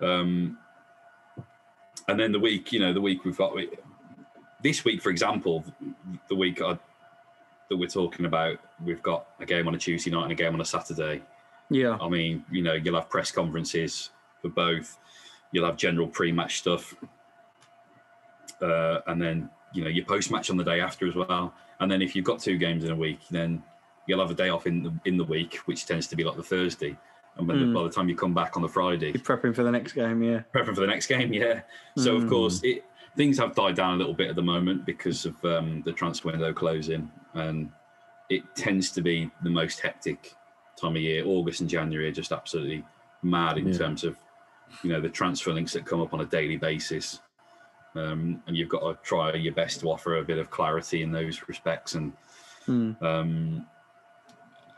Um, 0.00 0.58
and 2.08 2.18
then 2.18 2.32
the 2.32 2.40
week, 2.40 2.72
you 2.72 2.80
know, 2.80 2.92
the 2.92 3.00
week 3.00 3.24
we've 3.24 3.36
got 3.36 3.54
this 4.62 4.84
week, 4.84 5.02
for 5.02 5.10
example, 5.10 5.64
the 6.28 6.34
week 6.34 6.60
I, 6.62 6.78
that 7.68 7.76
we're 7.76 7.88
talking 7.88 8.26
about, 8.26 8.58
we've 8.82 9.02
got 9.02 9.26
a 9.40 9.46
game 9.46 9.68
on 9.68 9.74
a 9.74 9.78
Tuesday 9.78 10.10
night 10.10 10.24
and 10.24 10.32
a 10.32 10.34
game 10.34 10.54
on 10.54 10.60
a 10.60 10.64
Saturday. 10.64 11.22
Yeah. 11.70 11.98
I 12.00 12.08
mean, 12.08 12.44
you 12.50 12.62
know, 12.62 12.74
you'll 12.74 12.94
have 12.94 13.10
press 13.10 13.30
conferences 13.30 14.10
for 14.40 14.48
both. 14.48 14.98
You'll 15.52 15.66
have 15.66 15.76
general 15.76 16.06
pre-match 16.06 16.58
stuff, 16.58 16.94
uh, 18.60 19.00
and 19.06 19.20
then 19.20 19.48
you 19.72 19.82
know 19.82 19.88
your 19.88 20.04
post-match 20.04 20.50
on 20.50 20.58
the 20.58 20.64
day 20.64 20.80
after 20.80 21.08
as 21.08 21.14
well. 21.14 21.54
And 21.80 21.90
then 21.90 22.02
if 22.02 22.14
you've 22.14 22.24
got 22.24 22.38
two 22.38 22.58
games 22.58 22.84
in 22.84 22.90
a 22.90 22.96
week, 22.96 23.20
then 23.30 23.62
you'll 24.06 24.20
have 24.20 24.30
a 24.30 24.34
day 24.34 24.50
off 24.50 24.66
in 24.66 24.82
the 24.82 24.92
in 25.06 25.16
the 25.16 25.24
week, 25.24 25.56
which 25.64 25.86
tends 25.86 26.06
to 26.08 26.16
be 26.16 26.24
like 26.24 26.36
the 26.36 26.42
Thursday. 26.42 26.98
And 27.38 27.46
when 27.46 27.60
the, 27.60 27.66
Mm. 27.66 27.74
by 27.74 27.82
the 27.84 27.90
time 27.90 28.08
you 28.08 28.16
come 28.16 28.34
back 28.34 28.56
on 28.56 28.62
the 28.62 28.68
Friday, 28.68 29.06
You're 29.12 29.14
prepping 29.22 29.54
for 29.54 29.62
the 29.62 29.70
next 29.70 29.92
game. 29.92 30.22
Yeah. 30.22 30.42
prepping 30.52 30.74
for 30.74 30.80
the 30.80 30.86
next 30.88 31.06
game. 31.06 31.32
Yeah. 31.32 31.60
So 31.96 32.16
of 32.16 32.24
Mm. 32.24 32.28
course, 32.28 32.60
it 32.64 32.84
things 33.16 33.38
have 33.38 33.52
died 33.54 33.74
down 33.74 33.94
a 33.94 33.96
little 33.96 34.14
bit 34.14 34.28
at 34.28 34.36
the 34.36 34.42
moment 34.42 34.84
because 34.86 35.24
of 35.26 35.42
um, 35.44 35.82
the 35.82 35.92
transfer 35.92 36.28
window 36.30 36.52
closing, 36.52 37.10
and 37.34 37.70
it 38.28 38.42
tends 38.54 38.90
to 38.92 39.00
be 39.00 39.28
the 39.42 39.50
most 39.50 39.80
hectic 39.80 40.34
time 40.80 40.94
of 40.94 41.02
year. 41.02 41.24
August 41.26 41.60
and 41.60 41.68
January 41.70 42.08
are 42.08 42.12
just 42.12 42.30
absolutely 42.32 42.84
mad 43.22 43.58
in 43.58 43.68
Yeah. 43.68 43.78
terms 43.78 44.04
of 44.04 44.16
you 44.82 44.90
know 44.90 45.00
the 45.00 45.08
transfer 45.08 45.52
links 45.52 45.72
that 45.72 45.84
come 45.86 46.00
up 46.00 46.12
on 46.12 46.20
a 46.20 46.26
daily 46.26 46.56
basis. 46.56 47.20
Um, 47.94 48.42
and 48.46 48.56
you've 48.56 48.68
got 48.68 48.80
to 48.80 48.98
try 49.02 49.32
your 49.34 49.54
best 49.54 49.80
to 49.80 49.90
offer 49.90 50.18
a 50.18 50.22
bit 50.24 50.38
of 50.38 50.50
clarity 50.50 51.02
in 51.02 51.10
those 51.12 51.48
respects, 51.48 51.94
and 51.94 52.12
Mm. 52.68 53.02
um, 53.02 53.66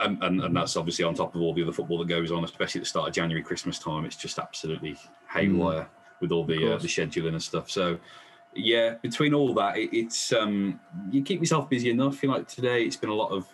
and, 0.00 0.22
and, 0.22 0.40
and 0.42 0.56
that's 0.56 0.76
obviously 0.76 1.04
on 1.04 1.14
top 1.14 1.34
of 1.34 1.40
all 1.40 1.54
the 1.54 1.62
other 1.62 1.72
football 1.72 1.98
that 1.98 2.08
goes 2.08 2.30
on, 2.32 2.44
especially 2.44 2.80
at 2.80 2.84
the 2.84 2.88
start 2.88 3.08
of 3.08 3.14
January, 3.14 3.42
Christmas 3.42 3.78
time. 3.78 4.04
It's 4.04 4.16
just 4.16 4.38
absolutely 4.38 4.96
haywire 5.32 5.88
with 6.20 6.32
all 6.32 6.44
the 6.44 6.74
uh, 6.74 6.78
the 6.78 6.88
scheduling 6.88 7.28
and 7.28 7.42
stuff. 7.42 7.70
So, 7.70 7.98
yeah, 8.54 8.94
between 9.02 9.34
all 9.34 9.54
that, 9.54 9.78
it, 9.78 9.90
it's 9.92 10.32
um, 10.32 10.80
you 11.10 11.22
keep 11.22 11.40
yourself 11.40 11.68
busy 11.70 11.90
enough. 11.90 12.14
I 12.14 12.16
feel 12.16 12.30
like 12.30 12.48
today 12.48 12.82
it's 12.82 12.96
been 12.96 13.10
a 13.10 13.14
lot 13.14 13.30
of 13.30 13.46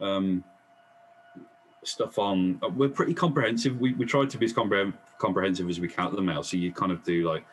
um, 0.00 0.44
stuff 1.82 2.18
on. 2.18 2.58
uh, 2.62 2.68
We're 2.68 2.88
pretty 2.88 3.14
comprehensive. 3.14 3.78
We 3.80 3.94
we 3.94 4.06
try 4.06 4.24
to 4.26 4.38
be 4.38 4.46
as 4.46 4.52
compreh- 4.52 4.94
comprehensive 5.18 5.68
as 5.68 5.80
we 5.80 5.88
can 5.88 6.06
at 6.06 6.12
the 6.12 6.22
mail. 6.22 6.42
So 6.42 6.56
you 6.56 6.72
kind 6.72 6.92
of 6.92 7.02
do 7.02 7.28
like 7.28 7.44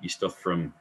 your 0.00 0.10
stuff 0.10 0.38
from 0.38 0.72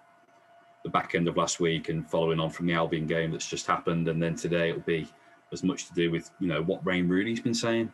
the 0.83 0.89
back 0.89 1.13
end 1.13 1.27
of 1.27 1.35
last 1.35 1.59
week 1.59 1.89
and 1.89 2.09
following 2.09 2.39
on 2.39 2.49
from 2.49 2.65
the 2.65 2.73
Albion 2.73 3.05
game 3.05 3.31
that's 3.31 3.49
just 3.49 3.67
happened, 3.67 4.07
and 4.07 4.21
then 4.21 4.35
today 4.35 4.69
it'll 4.69 4.81
be 4.81 5.07
as 5.51 5.63
much 5.63 5.87
to 5.87 5.93
do 5.93 6.11
with 6.11 6.29
you 6.39 6.47
know 6.47 6.61
what 6.63 6.83
Wayne 6.85 7.07
Rooney's 7.07 7.39
been 7.39 7.53
saying 7.53 7.91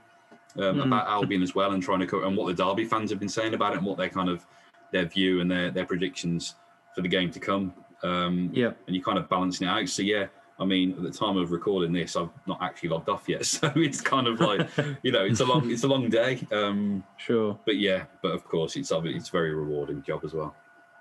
um, 0.57 0.77
Mm. 0.77 0.85
about 0.87 1.07
Albion 1.07 1.41
as 1.43 1.53
well, 1.55 1.71
and 1.71 1.81
trying 1.83 1.99
to 1.99 2.07
cover 2.07 2.25
and 2.25 2.35
what 2.37 2.47
the 2.55 2.63
Derby 2.63 2.85
fans 2.85 3.09
have 3.09 3.19
been 3.19 3.29
saying 3.29 3.53
about 3.53 3.73
it, 3.73 3.77
and 3.77 3.85
what 3.85 3.97
their 3.97 4.09
kind 4.09 4.29
of 4.29 4.45
their 4.91 5.05
view 5.05 5.41
and 5.41 5.49
their 5.49 5.71
their 5.71 5.85
predictions 5.85 6.55
for 6.93 7.01
the 7.01 7.07
game 7.07 7.29
to 7.31 7.39
come. 7.39 7.73
Um, 8.03 8.49
Yeah. 8.53 8.71
and 8.87 8.95
you're 8.95 9.03
kind 9.03 9.17
of 9.17 9.27
balancing 9.29 9.67
it 9.67 9.71
out. 9.71 9.87
So 9.89 10.01
yeah, 10.01 10.27
I 10.59 10.63
mean, 10.65 10.91
at 10.93 11.03
the 11.03 11.11
time 11.11 11.35
of 11.37 11.51
recording 11.51 11.91
this, 11.91 12.15
I've 12.15 12.29
not 12.45 12.61
actually 12.61 12.89
logged 12.89 13.09
off 13.09 13.27
yet, 13.27 13.45
so 13.55 13.71
it's 13.75 13.99
kind 14.01 14.27
of 14.27 14.39
like 14.39 14.69
you 15.03 15.11
know, 15.11 15.25
it's 15.25 15.39
a 15.41 15.45
long 15.45 15.69
it's 15.71 15.83
a 15.83 15.87
long 15.87 16.09
day. 16.09 16.45
Um, 16.51 17.03
Sure. 17.17 17.57
but 17.65 17.77
yeah, 17.77 18.05
but 18.21 18.31
of 18.33 18.43
course, 18.45 18.75
it's 18.75 18.91
it's 18.93 19.29
a 19.29 19.31
very 19.31 19.53
rewarding 19.53 20.01
job 20.03 20.23
as 20.23 20.33
well. 20.33 20.55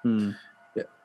Mm. 0.04 0.34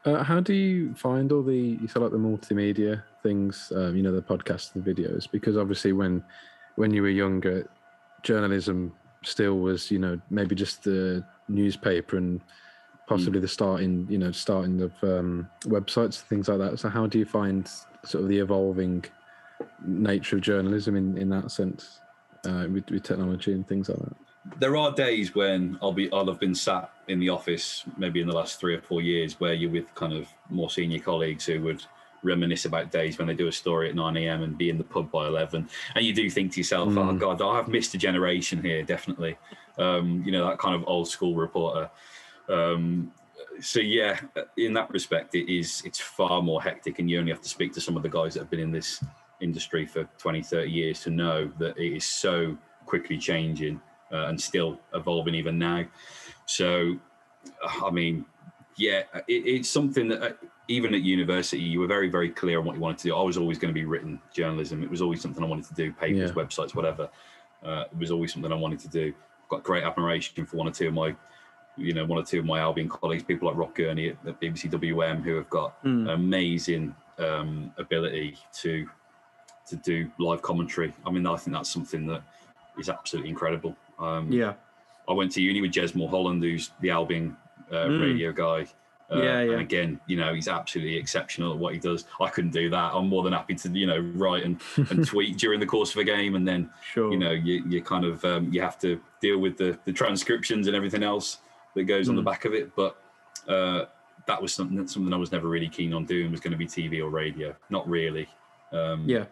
Uh, 0.06 0.24
how 0.24 0.40
do 0.40 0.54
you 0.54 0.94
find 0.96 1.32
all 1.32 1.44
the 1.44 1.78
you 1.82 1.88
said 1.88 2.02
like 2.02 2.12
the 2.12 2.18
multimedia 2.18 3.04
things? 3.22 3.72
Um, 3.76 3.96
you 3.96 4.04
know, 4.04 4.14
the 4.14 4.22
podcasts, 4.22 4.72
the 4.72 4.80
videos, 4.80 5.30
because 5.30 5.58
obviously 5.58 5.92
when 5.92 6.24
when 6.76 6.94
you 6.94 7.02
were 7.02 7.10
younger, 7.10 7.70
journalism 8.24 8.94
still 9.24 9.60
was 9.60 9.92
you 9.92 10.00
know 10.00 10.20
maybe 10.30 10.56
just 10.56 10.84
the 10.84 11.24
newspaper 11.50 12.16
and 12.18 12.40
possibly 13.08 13.40
the 13.40 13.48
starting 13.48 14.08
you 14.10 14.18
know 14.18 14.32
starting 14.32 14.82
of 14.82 14.94
um, 15.04 15.50
websites 15.66 16.22
things 16.22 16.48
like 16.48 16.60
that. 16.60 16.80
So 16.80 16.88
how 16.88 17.06
do 17.06 17.20
you 17.20 17.26
find 17.26 17.70
sort 18.06 18.24
of 18.24 18.30
the 18.30 18.40
evolving 18.40 19.04
nature 19.86 20.38
of 20.38 20.42
journalism 20.42 20.96
in 20.96 21.18
in 21.18 21.30
that 21.30 21.52
sense 21.52 22.00
uh, 22.46 22.68
with, 22.72 22.90
with 22.90 23.04
technology 23.04 23.52
and 23.52 23.68
things 23.68 23.90
like 23.90 24.00
that? 24.00 24.16
There 24.58 24.78
are 24.78 24.92
days 24.92 25.36
when 25.36 25.78
I'll 25.82 25.92
be 25.94 26.12
I'll 26.12 26.26
have 26.28 26.40
been 26.40 26.56
sat 26.56 26.92
in 27.08 27.20
the 27.20 27.30
office 27.30 27.84
maybe 27.98 28.22
in 28.22 28.28
the 28.28 28.36
last 28.36 28.60
three 28.60 28.76
or 28.76 28.82
four 28.82 29.02
years 29.02 29.40
where 29.40 29.54
you're 29.54 29.70
with 29.72 29.94
kind 29.96 30.14
of 30.14 30.28
more 30.50 30.70
senior 30.70 31.00
colleagues 31.00 31.46
who 31.46 31.62
would 31.62 31.84
reminisce 32.24 32.66
about 32.66 32.92
days 32.92 33.18
when 33.18 33.28
they 33.28 33.34
do 33.34 33.48
a 33.48 33.52
story 33.52 33.90
at 33.90 33.96
9 33.96 34.18
a.m. 34.18 34.44
and 34.44 34.58
be 34.58 34.70
in 34.70 34.78
the 34.78 34.84
pub 34.84 35.10
by 35.12 35.26
11 35.28 35.68
and 35.96 36.06
you 36.06 36.14
do 36.14 36.30
think 36.30 36.52
to 36.54 36.60
yourself 36.60 36.90
oh 36.90 37.02
Mm. 37.02 37.20
god 37.20 37.42
I've 37.42 37.68
missed 37.68 37.94
a 37.94 37.98
generation 37.98 38.62
here 38.62 38.84
definitely 38.84 39.38
um, 39.78 40.24
you 40.26 40.32
know 40.32 40.46
that 40.48 40.58
kind 40.58 40.76
of 40.76 40.84
old 40.88 41.08
school 41.08 41.36
reporter 41.36 41.90
um, 42.50 43.12
so 43.62 43.80
yeah 43.80 44.20
in 44.58 44.74
that 44.74 44.90
respect 44.92 45.36
it 45.36 45.52
is 45.54 45.82
it's 45.86 46.00
far 46.00 46.42
more 46.42 46.62
hectic 46.62 47.00
and 47.00 47.10
you 47.10 47.20
only 47.20 47.32
have 47.32 47.42
to 47.42 47.50
speak 47.50 47.74
to 47.74 47.82
some 47.82 47.96
of 47.98 48.04
the 48.04 48.10
guys 48.10 48.34
that 48.34 48.42
have 48.42 48.50
been 48.50 48.60
in 48.60 48.72
this 48.72 49.04
industry 49.42 49.86
for 49.86 50.04
20 50.18 50.42
30 50.44 50.70
years 50.72 51.02
to 51.02 51.10
know 51.10 51.50
that 51.58 51.78
it 51.78 51.96
is 51.96 52.06
so 52.06 52.58
quickly 52.86 53.18
changing 53.18 53.80
uh, 54.12 54.26
and 54.28 54.40
still 54.40 54.80
evolving 54.94 55.36
even 55.36 55.58
now. 55.58 55.86
So, 56.46 56.96
uh, 57.64 57.86
I 57.86 57.92
mean, 57.92 58.26
yeah, 58.78 59.04
it, 59.28 59.34
it's 59.46 59.70
something 59.70 60.08
that 60.10 60.22
uh, 60.22 60.34
even 60.68 60.94
at 60.94 61.02
university, 61.02 61.62
you 61.62 61.80
were 61.80 61.88
very, 61.88 62.10
very 62.10 62.30
clear 62.30 62.60
on 62.60 62.66
what 62.66 62.76
you 62.76 62.82
wanted 62.82 62.98
to 63.00 63.04
do. 63.10 63.16
I 63.16 63.22
was 63.24 63.38
always 63.38 63.58
going 63.58 63.74
to 63.74 63.80
be 63.80 63.86
written 63.86 64.20
journalism. 64.34 64.84
It 64.84 64.90
was 64.90 65.02
always 65.02 65.22
something 65.22 65.44
I 65.44 65.48
wanted 65.48 65.66
to 65.66 65.74
do, 65.74 65.92
papers, 65.94 66.30
Yeah. 66.30 66.36
websites, 66.44 66.76
whatever. 66.76 67.10
Uh, 67.64 67.86
it 67.92 67.98
was 67.98 68.12
always 68.12 68.32
something 68.34 68.52
I 68.52 68.56
wanted 68.56 68.80
to 68.80 68.88
do. 68.88 69.14
I've 69.44 69.50
got 69.50 69.64
great 69.64 69.84
admiration 69.84 70.46
for 70.46 70.58
one 70.58 70.68
or 70.68 70.72
two 70.72 70.88
of 70.88 70.94
my, 70.94 71.16
you 71.76 71.94
know, 71.94 72.06
one 72.06 72.20
or 72.20 72.24
two 72.24 72.40
of 72.40 72.46
my 72.46 72.60
Albion 72.60 72.88
colleagues, 72.88 73.24
people 73.24 73.48
like 73.48 73.58
Rock 73.58 73.76
Gurney 73.76 74.10
at, 74.10 74.18
at 74.28 74.40
BBC 74.40 74.70
WM, 74.70 75.22
who 75.24 75.36
have 75.36 75.50
got 75.50 75.82
Mm. 75.84 76.14
amazing 76.14 76.96
um, 77.18 77.74
ability 77.78 78.38
to 78.62 78.88
to 79.68 79.76
do 79.76 80.10
live 80.18 80.42
commentary. 80.42 80.92
I 81.06 81.12
mean, 81.12 81.28
I 81.28 81.36
think 81.36 81.54
that's 81.56 81.70
something 81.70 82.08
that 82.08 82.24
is 82.80 82.90
absolutely 82.90 83.30
incredible. 83.30 83.76
Um, 84.00 84.32
Yeah. 84.32 84.54
I 85.08 85.14
went 85.14 85.32
to 85.34 85.42
uni 85.42 85.62
with 85.62 85.72
Jez 85.72 85.96
Mulholland, 85.96 86.44
who's 86.44 86.72
the 86.82 86.90
Albion 86.92 87.36
uh, 87.72 87.76
Mm. 87.88 88.02
radio 88.02 88.32
guy. 88.32 88.68
Uh, 89.12 89.18
Yeah, 89.24 89.42
yeah. 89.42 89.52
And 89.54 89.62
again, 89.62 90.00
you 90.08 90.18
know, 90.18 90.34
he's 90.36 90.48
absolutely 90.48 90.96
exceptional 90.98 91.52
at 91.52 91.58
what 91.58 91.74
he 91.74 91.80
does. 91.80 92.06
I 92.22 92.30
couldn't 92.30 92.52
do 92.52 92.70
that. 92.70 92.94
I'm 92.94 93.08
more 93.10 93.24
than 93.24 93.34
happy 93.34 93.56
to, 93.56 93.70
you 93.70 93.88
know, 93.88 94.00
write 94.16 94.44
and, 94.44 94.62
and 94.92 95.06
tweet 95.06 95.38
during 95.38 95.60
the 95.60 95.66
course 95.66 95.92
of 95.92 95.98
a 95.98 96.04
game, 96.04 96.36
and 96.36 96.48
then 96.48 96.70
Sure. 96.94 97.12
you 97.12 97.18
know, 97.18 97.32
you, 97.32 97.64
you 97.68 97.82
kind 97.82 98.06
of 98.06 98.24
um, 98.24 98.54
you 98.54 98.62
have 98.62 98.78
to 98.80 99.02
deal 99.20 99.40
with 99.40 99.58
the 99.58 99.78
the 99.86 99.92
transcriptions 99.94 100.68
and 100.68 100.76
everything 100.76 101.02
else 101.04 101.40
that 101.76 101.84
goes 101.86 102.08
on 102.10 102.16
the 102.16 102.22
Mm. 102.22 102.26
back 102.26 102.46
of 102.46 102.54
it. 102.54 102.76
But 102.76 102.98
uh, 103.48 103.86
that 104.28 104.40
was 104.40 104.54
something 104.54 104.88
something 104.88 105.12
I 105.12 105.18
was 105.18 105.32
never 105.32 105.48
really 105.48 105.70
keen 105.70 105.92
on 105.94 106.06
doing. 106.06 106.30
Was 106.30 106.40
going 106.40 106.52
to 106.52 106.58
be 106.58 106.68
TV 106.68 107.02
or 107.04 107.10
radio. 107.10 107.56
Not 107.72 107.88
really. 107.90 108.28
Um, 108.72 109.06
yeah. 109.10 109.26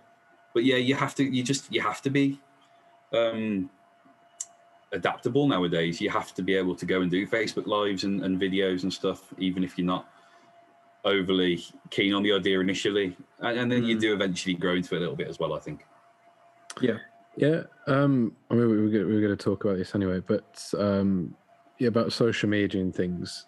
but 0.55 0.63
yeah, 0.63 0.78
you 0.78 0.95
have 0.95 1.13
to. 1.15 1.24
You 1.24 1.43
just 1.43 1.72
you 1.72 1.82
have 1.82 2.01
to 2.01 2.09
be 2.09 2.39
um, 3.13 3.70
adaptable 4.91 5.47
nowadays. 5.47 5.99
You 5.99 6.09
have 6.09 6.33
to 6.35 6.41
be 6.41 6.55
able 6.55 6.75
to 6.75 6.85
go 6.85 7.01
and 7.01 7.11
do 7.11 7.27
Facebook 7.27 7.67
lives 7.67 8.03
and, 8.03 8.23
and 8.23 8.39
videos 8.39 8.83
and 8.83 8.93
stuff, 8.93 9.33
even 9.38 9.63
if 9.63 9.77
you're 9.77 9.88
not 9.88 10.07
overly 11.05 11.63
keen 11.89 12.13
on 12.13 12.23
the 12.23 12.33
idea 12.33 12.59
initially, 12.59 13.15
and, 13.39 13.59
and 13.59 13.71
then 13.71 13.83
you 13.83 13.95
Mm. 13.95 14.01
do 14.01 14.13
eventually 14.13 14.55
grow 14.55 14.75
into 14.75 14.95
it 14.95 14.97
a 14.97 15.01
little 15.01 15.15
bit 15.15 15.27
as 15.27 15.39
well. 15.39 15.53
I 15.53 15.59
think. 15.59 15.85
Yeah. 16.81 16.97
Yeah, 17.39 17.63
um, 17.85 18.35
I 18.49 18.55
mean, 18.55 18.67
we 18.67 18.81
were 18.81 18.89
going 18.89 19.07
we 19.07 19.13
were 19.13 19.21
going 19.21 19.38
to 19.38 19.43
talk 19.43 19.63
about 19.63 19.77
this 19.77 19.93
anyway, 19.93 20.21
but 20.25 20.73
um, 20.75 21.35
yeah, 21.77 21.89
about 21.89 22.11
social 22.11 22.49
media 22.49 22.81
and 22.81 22.93
things. 22.95 23.45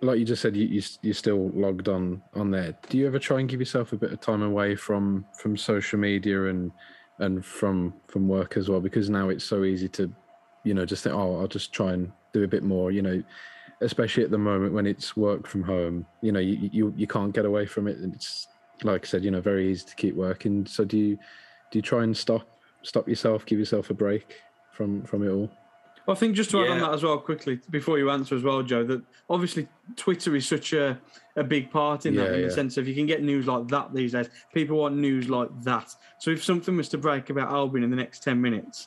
Like 0.00 0.18
you 0.18 0.24
just 0.24 0.40
said, 0.40 0.56
you, 0.56 0.66
you 0.66 0.82
you're 1.02 1.12
still 1.12 1.50
logged 1.50 1.88
on 1.90 2.22
on 2.32 2.50
there. 2.50 2.74
Do 2.88 2.96
you 2.96 3.06
ever 3.06 3.18
try 3.18 3.38
and 3.38 3.50
give 3.50 3.60
yourself 3.60 3.92
a 3.92 3.96
bit 3.96 4.12
of 4.12 4.20
time 4.22 4.42
away 4.42 4.76
from 4.76 5.26
from 5.38 5.58
social 5.58 5.98
media 5.98 6.46
and 6.46 6.72
and 7.18 7.44
from 7.44 7.92
from 8.08 8.28
work 8.28 8.56
as 8.56 8.70
well? 8.70 8.80
Because 8.80 9.10
now 9.10 9.28
it's 9.28 9.44
so 9.44 9.64
easy 9.64 9.88
to, 9.90 10.10
you 10.66 10.74
know, 10.74 10.84
just 10.84 11.04
think, 11.04 11.14
oh, 11.14 11.40
I'll 11.40 11.48
just 11.48 11.72
try 11.72 11.92
and 11.92 12.12
do 12.32 12.42
a 12.42 12.48
bit 12.48 12.62
more. 12.62 12.90
You 12.90 13.02
know, 13.02 13.22
especially 13.80 14.24
at 14.24 14.30
the 14.30 14.38
moment 14.38 14.72
when 14.72 14.86
it's 14.86 15.16
work 15.16 15.46
from 15.46 15.62
home. 15.62 16.06
You 16.22 16.32
know, 16.32 16.40
you 16.40 16.68
you, 16.72 16.94
you 16.96 17.06
can't 17.06 17.34
get 17.34 17.44
away 17.44 17.66
from 17.66 17.86
it, 17.88 17.98
and 17.98 18.14
it's 18.14 18.48
like 18.82 19.04
I 19.04 19.06
said, 19.06 19.24
you 19.24 19.30
know, 19.30 19.40
very 19.40 19.70
easy 19.70 19.86
to 19.86 19.94
keep 19.94 20.14
working. 20.14 20.66
So 20.66 20.84
do 20.84 20.98
you 20.98 21.16
do 21.70 21.78
you 21.78 21.82
try 21.82 22.04
and 22.04 22.16
stop 22.16 22.48
stop 22.82 23.08
yourself, 23.08 23.46
give 23.46 23.58
yourself 23.58 23.90
a 23.90 23.94
break 23.94 24.40
from 24.72 25.02
from 25.04 25.26
it 25.26 25.30
all? 25.30 25.50
Well, 26.06 26.16
I 26.16 26.20
think 26.20 26.36
just 26.36 26.50
to 26.50 26.64
add 26.64 26.70
on 26.70 26.78
that 26.78 26.92
as 26.92 27.02
well, 27.02 27.18
quickly 27.18 27.60
before 27.70 27.98
you 27.98 28.10
answer 28.10 28.36
as 28.36 28.44
well, 28.44 28.62
Joe, 28.62 28.84
that 28.84 29.02
obviously 29.28 29.66
Twitter 29.96 30.36
is 30.36 30.46
such 30.46 30.72
a, 30.72 31.00
a 31.34 31.42
big 31.42 31.68
part 31.68 32.06
in 32.06 32.14
that, 32.14 32.32
in 32.32 32.40
yeah. 32.40 32.46
the 32.46 32.52
sense 32.52 32.76
of 32.76 32.86
you 32.86 32.94
can 32.94 33.06
get 33.06 33.24
news 33.24 33.48
like 33.48 33.66
that 33.68 33.92
these 33.92 34.12
days. 34.12 34.30
People 34.54 34.78
want 34.78 34.96
news 34.96 35.28
like 35.28 35.48
that. 35.64 35.92
So 36.20 36.30
if 36.30 36.44
something 36.44 36.76
was 36.76 36.88
to 36.90 36.98
break 36.98 37.28
about 37.30 37.50
Albion 37.50 37.82
in 37.82 37.90
the 37.90 37.96
next 37.96 38.22
ten 38.22 38.40
minutes, 38.40 38.86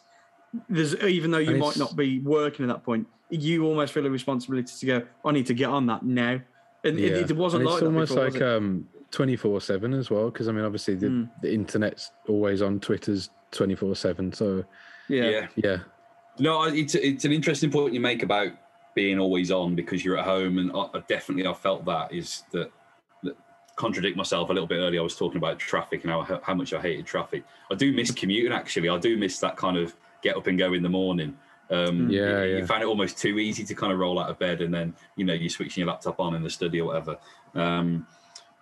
there's 0.69 0.95
even 0.95 1.31
though 1.31 1.37
you 1.37 1.57
might 1.57 1.77
not 1.77 1.95
be 1.95 2.19
working 2.19 2.65
at 2.65 2.73
that 2.73 2.83
point, 2.83 3.07
you 3.29 3.65
almost 3.65 3.93
feel 3.93 4.05
a 4.05 4.09
responsibility 4.09 4.71
to 4.79 4.85
go. 4.85 5.03
I 5.23 5.31
need 5.31 5.45
to 5.47 5.53
get 5.53 5.69
on 5.69 5.85
that 5.87 6.03
now. 6.03 6.39
And 6.83 6.99
it, 6.99 7.29
it 7.29 7.35
wasn't 7.35 7.63
and 7.63 7.65
like 7.69 7.73
it's 7.73 7.79
that 7.81 7.85
almost 7.87 8.09
before, 8.11 8.25
was 8.25 8.33
like 8.33 8.41
it? 8.41 8.47
um 8.47 8.87
24 9.11 9.59
7 9.59 9.93
as 9.95 10.09
well 10.11 10.29
because 10.29 10.47
i 10.47 10.51
mean 10.51 10.63
obviously 10.63 10.93
the, 10.95 11.07
Mm. 11.07 11.29
the 11.41 11.51
internet's 11.51 12.11
always 12.27 12.61
on 12.61 12.79
twitter's 12.79 13.31
24 13.51 13.95
7 13.95 14.31
so 14.31 14.63
yeah. 15.09 15.47
yeah 15.55 15.77
No, 16.39 16.63
it's 16.63 16.95
it's 16.95 17.25
an 17.25 17.33
interesting 17.33 17.69
point 17.71 17.93
you 17.93 17.99
make 17.99 18.23
about 18.23 18.53
being 18.95 19.19
always 19.19 19.51
on 19.51 19.75
because 19.75 20.05
you're 20.05 20.17
at 20.17 20.25
home, 20.25 20.57
and 20.57 20.71
I, 20.71 20.81
I 20.93 20.99
definitely 21.07 21.45
I 21.47 21.53
felt 21.53 21.83
that 21.85 22.13
is 22.13 22.43
that, 22.51 22.71
that 23.23 23.35
contradict 23.75 24.15
myself 24.15 24.49
a 24.49 24.53
little 24.53 24.67
bit 24.67 24.77
earlier. 24.77 25.01
I 25.01 25.03
was 25.03 25.15
talking 25.17 25.37
about 25.37 25.59
traffic 25.59 26.03
and 26.03 26.11
how 26.11 26.39
how 26.43 26.53
much 26.53 26.71
I 26.73 26.79
hated 26.81 27.05
traffic. 27.05 27.43
I 27.71 27.75
do 27.75 27.91
miss 27.91 28.11
commuting 28.11 28.53
actually. 28.53 28.89
I 28.89 28.97
do 28.99 29.17
miss 29.17 29.39
that 29.39 29.57
kind 29.57 29.75
of 29.77 29.95
get 30.21 30.35
up 30.37 30.47
and 30.47 30.57
go 30.57 30.73
in 30.73 30.83
the 30.83 30.89
morning. 30.89 31.37
Um, 31.69 32.09
Yeah, 32.09 32.43
you, 32.43 32.51
yeah. 32.51 32.57
you 32.57 32.65
find 32.65 32.81
it 32.81 32.87
almost 32.87 33.17
too 33.17 33.37
easy 33.39 33.63
to 33.63 33.75
kind 33.75 33.93
of 33.93 33.99
roll 33.99 34.19
out 34.19 34.29
of 34.29 34.39
bed 34.39 34.61
and 34.61 34.73
then 34.73 34.93
you 35.15 35.25
know 35.25 35.33
you're 35.33 35.49
switching 35.49 35.81
your 35.81 35.89
laptop 35.89 36.19
on 36.19 36.35
in 36.35 36.43
the 36.43 36.49
study 36.49 36.81
or 36.81 36.87
whatever. 36.87 37.17
Um, 37.53 38.07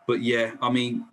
but 0.08 0.22
yeah, 0.22 0.51
I 0.62 0.70
mean, 0.70 1.05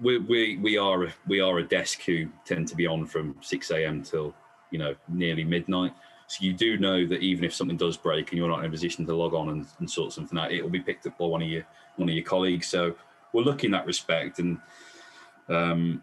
we 0.00 0.18
we 0.18 0.58
we 0.58 0.76
are 0.78 1.04
a, 1.04 1.14
we 1.26 1.40
are 1.40 1.58
a 1.58 1.66
desk 1.66 2.02
who 2.02 2.28
tend 2.44 2.68
to 2.68 2.76
be 2.76 2.86
on 2.86 3.06
from 3.06 3.36
six 3.40 3.70
a.m. 3.70 4.02
till 4.02 4.34
you 4.70 4.78
know 4.78 4.94
nearly 5.08 5.44
midnight. 5.44 5.92
So 6.26 6.44
you 6.44 6.54
do 6.54 6.78
know 6.78 7.06
that 7.06 7.20
even 7.20 7.44
if 7.44 7.54
something 7.54 7.76
does 7.76 7.96
break 7.98 8.30
and 8.30 8.38
you're 8.38 8.48
not 8.48 8.60
in 8.60 8.66
a 8.66 8.70
position 8.70 9.04
to 9.04 9.14
log 9.14 9.34
on 9.34 9.50
and, 9.50 9.66
and 9.80 9.90
sort 9.90 10.14
something 10.14 10.38
out, 10.38 10.50
it 10.50 10.62
will 10.62 10.70
be 10.70 10.80
picked 10.80 11.06
up 11.06 11.18
by 11.18 11.26
one 11.26 11.42
of 11.42 11.48
your 11.48 11.64
one 11.96 12.08
of 12.08 12.14
your 12.14 12.24
colleagues. 12.24 12.66
So 12.68 12.94
we're 13.32 13.42
lucky 13.44 13.66
in 13.66 13.72
that 13.72 13.86
respect, 13.86 14.38
and 14.38 14.58
um, 15.48 16.02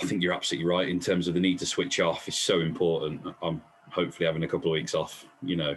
I 0.00 0.06
think 0.06 0.22
you're 0.22 0.32
absolutely 0.32 0.68
right 0.68 0.88
in 0.88 1.00
terms 1.00 1.28
of 1.28 1.34
the 1.34 1.40
need 1.40 1.58
to 1.60 1.66
switch 1.66 2.00
off 2.00 2.28
is 2.28 2.36
so 2.36 2.60
important. 2.60 3.20
I'm 3.42 3.62
hopefully 3.90 4.26
having 4.26 4.42
a 4.44 4.48
couple 4.48 4.68
of 4.70 4.72
weeks 4.72 4.94
off, 4.94 5.24
you 5.42 5.56
know, 5.56 5.76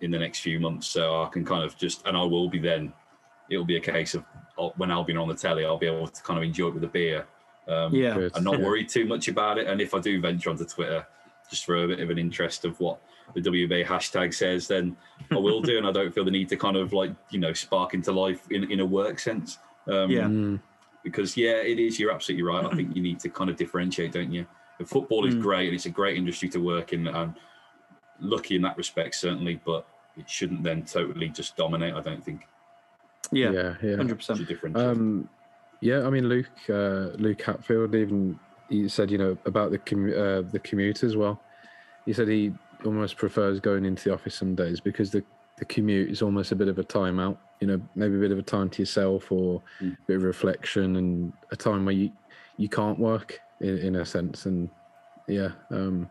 in 0.00 0.10
the 0.10 0.18
next 0.18 0.40
few 0.40 0.58
months, 0.58 0.86
so 0.88 1.22
I 1.22 1.28
can 1.28 1.44
kind 1.44 1.62
of 1.64 1.76
just 1.76 2.06
and 2.06 2.16
I 2.16 2.22
will 2.24 2.48
be 2.48 2.58
then. 2.58 2.92
It'll 3.50 3.64
be 3.64 3.76
a 3.76 3.80
case 3.80 4.14
of 4.14 4.24
when 4.76 4.90
I'll 4.90 5.04
be 5.04 5.14
on 5.16 5.28
the 5.28 5.34
telly, 5.34 5.64
I'll 5.64 5.76
be 5.78 5.86
able 5.86 6.08
to 6.08 6.22
kind 6.22 6.38
of 6.38 6.44
enjoy 6.44 6.68
it 6.68 6.74
with 6.74 6.84
a 6.84 6.88
beer. 6.88 7.26
Um, 7.68 7.94
Yeah. 7.94 8.16
and 8.34 8.44
not 8.44 8.60
worry 8.60 8.84
too 8.84 9.04
much 9.06 9.28
about 9.28 9.58
it. 9.58 9.66
And 9.66 9.80
if 9.80 9.94
I 9.94 10.00
do 10.00 10.20
venture 10.20 10.50
onto 10.50 10.64
Twitter, 10.64 11.06
just 11.50 11.64
for 11.66 11.84
a 11.84 11.86
bit 11.86 12.00
of 12.00 12.08
an 12.10 12.18
interest 12.18 12.64
of 12.64 12.78
what 12.80 13.00
the 13.34 13.40
WBA 13.40 13.84
hashtag 13.84 14.32
says, 14.34 14.66
then 14.68 14.96
I 15.30 15.36
will 15.36 15.60
do. 15.60 15.76
and 15.76 15.86
I 15.86 15.92
don't 15.92 16.12
feel 16.14 16.24
the 16.24 16.30
need 16.30 16.48
to 16.48 16.56
kind 16.56 16.76
of 16.76 16.92
like, 16.92 17.10
you 17.30 17.38
know, 17.40 17.52
spark 17.52 17.92
into 17.94 18.10
life 18.12 18.46
in, 18.50 18.70
in 18.70 18.80
a 18.80 18.86
work 18.86 19.18
sense. 19.18 19.58
Um, 19.86 20.10
Yeah. 20.10 20.56
Because, 21.02 21.36
yeah, 21.36 21.56
it 21.56 21.78
is. 21.78 21.98
You're 21.98 22.12
absolutely 22.12 22.44
right. 22.44 22.64
I 22.64 22.74
think 22.74 22.94
you 22.94 23.02
need 23.02 23.18
to 23.20 23.28
kind 23.28 23.50
of 23.50 23.56
differentiate, 23.56 24.12
don't 24.12 24.32
you? 24.32 24.46
And 24.78 24.88
football 24.88 25.26
is 25.26 25.34
Mm. 25.34 25.42
great 25.42 25.66
and 25.68 25.74
it's 25.74 25.86
a 25.86 25.90
great 25.90 26.16
industry 26.16 26.48
to 26.50 26.58
work 26.58 26.92
in. 26.92 27.08
And 27.08 27.34
lucky 28.20 28.56
in 28.56 28.62
that 28.62 28.76
respect, 28.76 29.14
certainly. 29.16 29.60
But 29.64 29.86
it 30.16 30.28
shouldn't 30.28 30.62
then 30.62 30.84
totally 30.84 31.28
just 31.28 31.56
dominate, 31.56 31.94
I 31.94 32.00
don't 32.00 32.22
think. 32.24 32.46
Yeah. 33.30 33.50
yeah 33.52 33.74
yeah 33.82 33.96
hundred 33.96 34.16
percent. 34.16 34.46
differentiate. 34.46 34.84
Um, 34.86 35.28
yeah, 35.80 36.06
I 36.06 36.10
mean 36.10 36.28
Luke 36.28 36.50
uh, 36.68 37.10
Luke 37.16 37.40
Hatfield 37.42 37.94
even 37.94 38.38
he 38.68 38.88
said 38.88 39.10
you 39.10 39.18
know 39.18 39.36
about 39.46 39.70
the 39.70 39.78
commu- 39.78 40.16
uh, 40.16 40.48
the 40.50 40.58
commute 40.58 41.02
as 41.02 41.16
well. 41.16 41.40
He 42.04 42.12
said 42.12 42.28
he 42.28 42.52
almost 42.84 43.16
prefers 43.16 43.58
going 43.60 43.84
into 43.84 44.08
the 44.08 44.14
office 44.14 44.34
some 44.34 44.54
days 44.54 44.80
because 44.80 45.10
the 45.10 45.24
the 45.58 45.64
commute 45.66 46.10
is 46.10 46.22
almost 46.22 46.52
a 46.52 46.56
bit 46.56 46.68
of 46.68 46.78
a 46.78 46.84
timeout. 46.84 47.36
You 47.60 47.66
know, 47.68 47.80
maybe 47.94 48.16
a 48.16 48.20
bit 48.20 48.32
of 48.32 48.38
a 48.38 48.42
time 48.42 48.68
to 48.70 48.82
yourself 48.82 49.30
or 49.30 49.62
Mm. 49.80 49.92
a 49.92 49.96
bit 50.06 50.16
of 50.16 50.22
reflection 50.24 50.96
and 50.96 51.32
a 51.50 51.56
time 51.56 51.84
where 51.84 51.94
you 51.94 52.10
you 52.58 52.68
can't 52.68 52.98
work 52.98 53.40
in, 53.60 53.78
in 53.78 53.96
a 53.96 54.04
sense. 54.04 54.46
And 54.46 54.68
yeah, 55.28 55.50
um, 55.70 56.08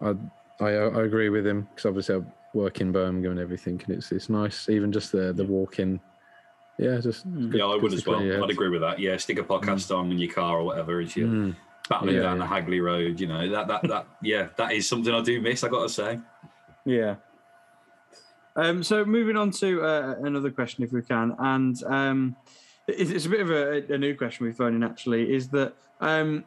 I 0.00 0.14
I, 0.60 0.70
I 0.72 1.02
agree 1.04 1.28
with 1.28 1.46
him 1.46 1.62
because 1.70 1.86
obviously 1.86 2.16
I 2.16 2.20
work 2.54 2.80
in 2.80 2.90
Birmingham 2.92 3.32
and 3.32 3.40
everything, 3.40 3.80
and 3.86 3.96
it's 3.96 4.10
it's 4.12 4.28
nice 4.28 4.68
even 4.68 4.90
just 4.92 5.12
the 5.12 5.32
the 5.32 5.44
walk 5.44 5.78
in. 5.78 6.00
Yeah, 6.78 6.98
just 7.00 7.26
Mm. 7.28 7.50
good- 7.50 7.58
yeah, 7.60 7.66
I 7.66 7.76
would 7.76 7.92
as 7.94 8.04
well. 8.06 8.16
clear 8.18 8.34
your 8.34 8.44
I'd 8.44 8.50
agree 8.50 8.68
with 8.68 8.80
that. 8.82 8.98
Yeah, 8.98 9.16
stick 9.18 9.38
a 9.38 9.44
podcast 9.44 9.96
on 9.96 10.10
in 10.12 10.18
your 10.18 10.32
car 10.32 10.58
or 10.58 10.64
whatever 10.64 11.00
as 11.00 11.16
you're 11.16 11.28
Mm. 11.28 11.54
battling 11.88 12.16
Yeah, 12.16 12.22
down 12.22 12.36
yeah. 12.38 12.42
the 12.42 12.48
Hagley 12.48 12.80
Road. 12.80 13.20
You 13.20 13.28
know 13.28 13.48
that 13.50 13.68
that 13.68 13.82
that 13.88 14.06
yeah, 14.22 14.48
that 14.56 14.72
is 14.72 14.88
something 14.88 15.14
I 15.14 15.22
do 15.22 15.40
miss. 15.40 15.62
I 15.64 15.68
got 15.68 15.82
to 15.84 15.88
say. 15.88 16.18
Yeah. 16.84 17.16
Um, 18.56 18.82
so 18.82 19.04
moving 19.04 19.36
on 19.36 19.50
to 19.52 19.82
uh, 19.82 20.14
another 20.22 20.50
question, 20.50 20.82
if 20.82 20.92
we 20.92 21.02
can, 21.02 21.34
and 21.38 21.82
um, 21.84 22.36
it- 22.88 23.10
it's 23.12 23.26
a 23.26 23.28
bit 23.28 23.40
of 23.40 23.50
a, 23.50 23.92
a 23.94 23.98
new 23.98 24.14
question 24.16 24.46
we've 24.46 24.56
thrown 24.56 24.74
in. 24.74 24.82
Actually, 24.82 25.34
is 25.34 25.48
that 25.50 25.74
um, 26.00 26.44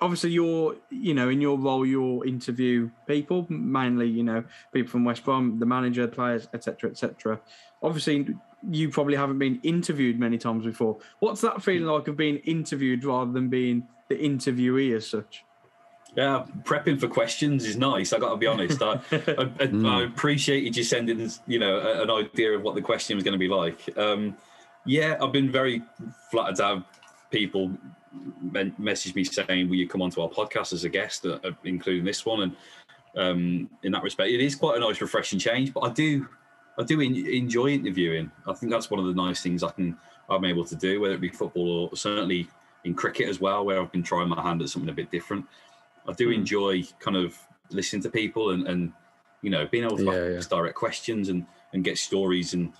obviously 0.00 0.30
you're, 0.30 0.76
you 0.90 1.12
know, 1.14 1.28
in 1.28 1.40
your 1.40 1.58
role, 1.58 1.84
you'll 1.84 2.22
interview 2.22 2.90
people, 3.06 3.46
mainly, 3.50 4.08
you 4.08 4.22
know, 4.22 4.42
people 4.72 4.90
from 4.90 5.04
West 5.04 5.24
Brom, 5.24 5.58
the 5.58 5.66
manager, 5.66 6.06
players, 6.08 6.48
etc., 6.54 6.90
etc. 6.90 7.40
Obviously, 7.82 8.34
you 8.70 8.88
probably 8.90 9.16
haven't 9.16 9.38
been 9.38 9.60
interviewed 9.62 10.18
many 10.18 10.38
times 10.38 10.64
before. 10.64 10.98
What's 11.20 11.40
that 11.42 11.62
feeling 11.62 11.86
like 11.86 12.08
of 12.08 12.16
being 12.16 12.36
interviewed 12.38 13.04
rather 13.04 13.32
than 13.32 13.48
being 13.48 13.86
the 14.08 14.16
interviewee 14.16 14.96
as 14.96 15.06
such? 15.06 15.44
Yeah, 16.16 16.44
prepping 16.64 16.98
for 16.98 17.06
questions 17.08 17.64
is 17.64 17.76
nice. 17.76 18.12
I 18.12 18.18
got 18.18 18.30
to 18.30 18.36
be 18.36 18.46
honest. 18.46 18.82
I, 18.82 18.92
I, 18.92 18.94
I, 18.94 18.98
Mm. 19.70 19.86
I 19.88 20.02
appreciated 20.04 20.76
you 20.76 20.82
sending, 20.82 21.30
you 21.46 21.58
know, 21.60 21.78
a- 21.78 22.02
an 22.02 22.10
idea 22.10 22.52
of 22.56 22.62
what 22.62 22.74
the 22.74 22.82
question 22.82 23.14
was 23.16 23.22
going 23.24 23.32
to 23.32 23.38
be 23.38 23.48
like. 23.48 23.88
Um, 23.96 24.36
yeah, 24.84 25.16
I've 25.22 25.32
been 25.32 25.50
very 25.52 25.82
flattered 26.30 26.56
to 26.56 26.64
have 26.64 26.84
people 27.30 27.70
men- 28.40 28.74
message 28.78 29.14
me 29.14 29.22
saying, 29.22 29.68
"Will 29.68 29.76
you 29.76 29.86
come 29.88 30.02
onto 30.02 30.20
our 30.20 30.28
podcast 30.28 30.72
as 30.72 30.82
a 30.84 30.88
guest, 30.88 31.24
uh, 31.26 31.38
uh, 31.44 31.52
including 31.64 32.04
this 32.04 32.26
one?" 32.26 32.42
And 32.42 32.56
um, 33.16 33.70
in 33.84 33.92
that 33.92 34.02
respect, 34.02 34.30
it 34.30 34.40
is 34.40 34.56
quite 34.56 34.76
a 34.76 34.80
nice, 34.80 35.00
refreshing 35.00 35.38
change. 35.38 35.72
But 35.72 35.80
I 35.80 35.90
do, 35.90 36.26
I 36.76 36.82
do 36.82 37.00
en- 37.00 37.14
enjoy 37.26 37.68
interviewing. 37.68 38.32
I 38.48 38.52
think 38.54 38.72
that's 38.72 38.90
one 38.90 38.98
of 38.98 39.06
the 39.06 39.14
nice 39.14 39.42
things 39.42 39.62
I 39.62 39.70
can 39.70 39.96
I'm 40.28 40.44
able 40.44 40.64
to 40.64 40.74
do, 40.74 41.00
whether 41.00 41.14
it 41.14 41.20
be 41.20 41.28
football 41.28 41.88
or 41.90 41.96
certainly 41.96 42.48
in 42.84 42.94
cricket 42.94 43.28
as 43.28 43.40
well, 43.40 43.64
where 43.64 43.80
I've 43.80 43.92
been 43.92 44.02
trying 44.02 44.28
my 44.28 44.40
hand 44.42 44.62
at 44.62 44.68
something 44.70 44.88
a 44.88 44.92
bit 44.94 45.10
different. 45.10 45.44
I 46.08 46.12
do 46.12 46.30
Mm. 46.30 46.34
enjoy 46.34 46.82
kind 46.98 47.16
of 47.16 47.36
listening 47.70 48.02
to 48.02 48.10
people 48.10 48.50
and, 48.50 48.66
and 48.66 48.92
you 49.42 49.50
know 49.50 49.66
being 49.66 49.84
able 49.84 49.98
to 49.98 50.10
Yeah, 50.10 50.16
ask 50.38 50.50
direct 50.50 50.74
questions 50.76 51.28
and, 51.28 51.46
and 51.72 51.84
get 51.84 51.98
stories 51.98 52.54
and 52.54 52.72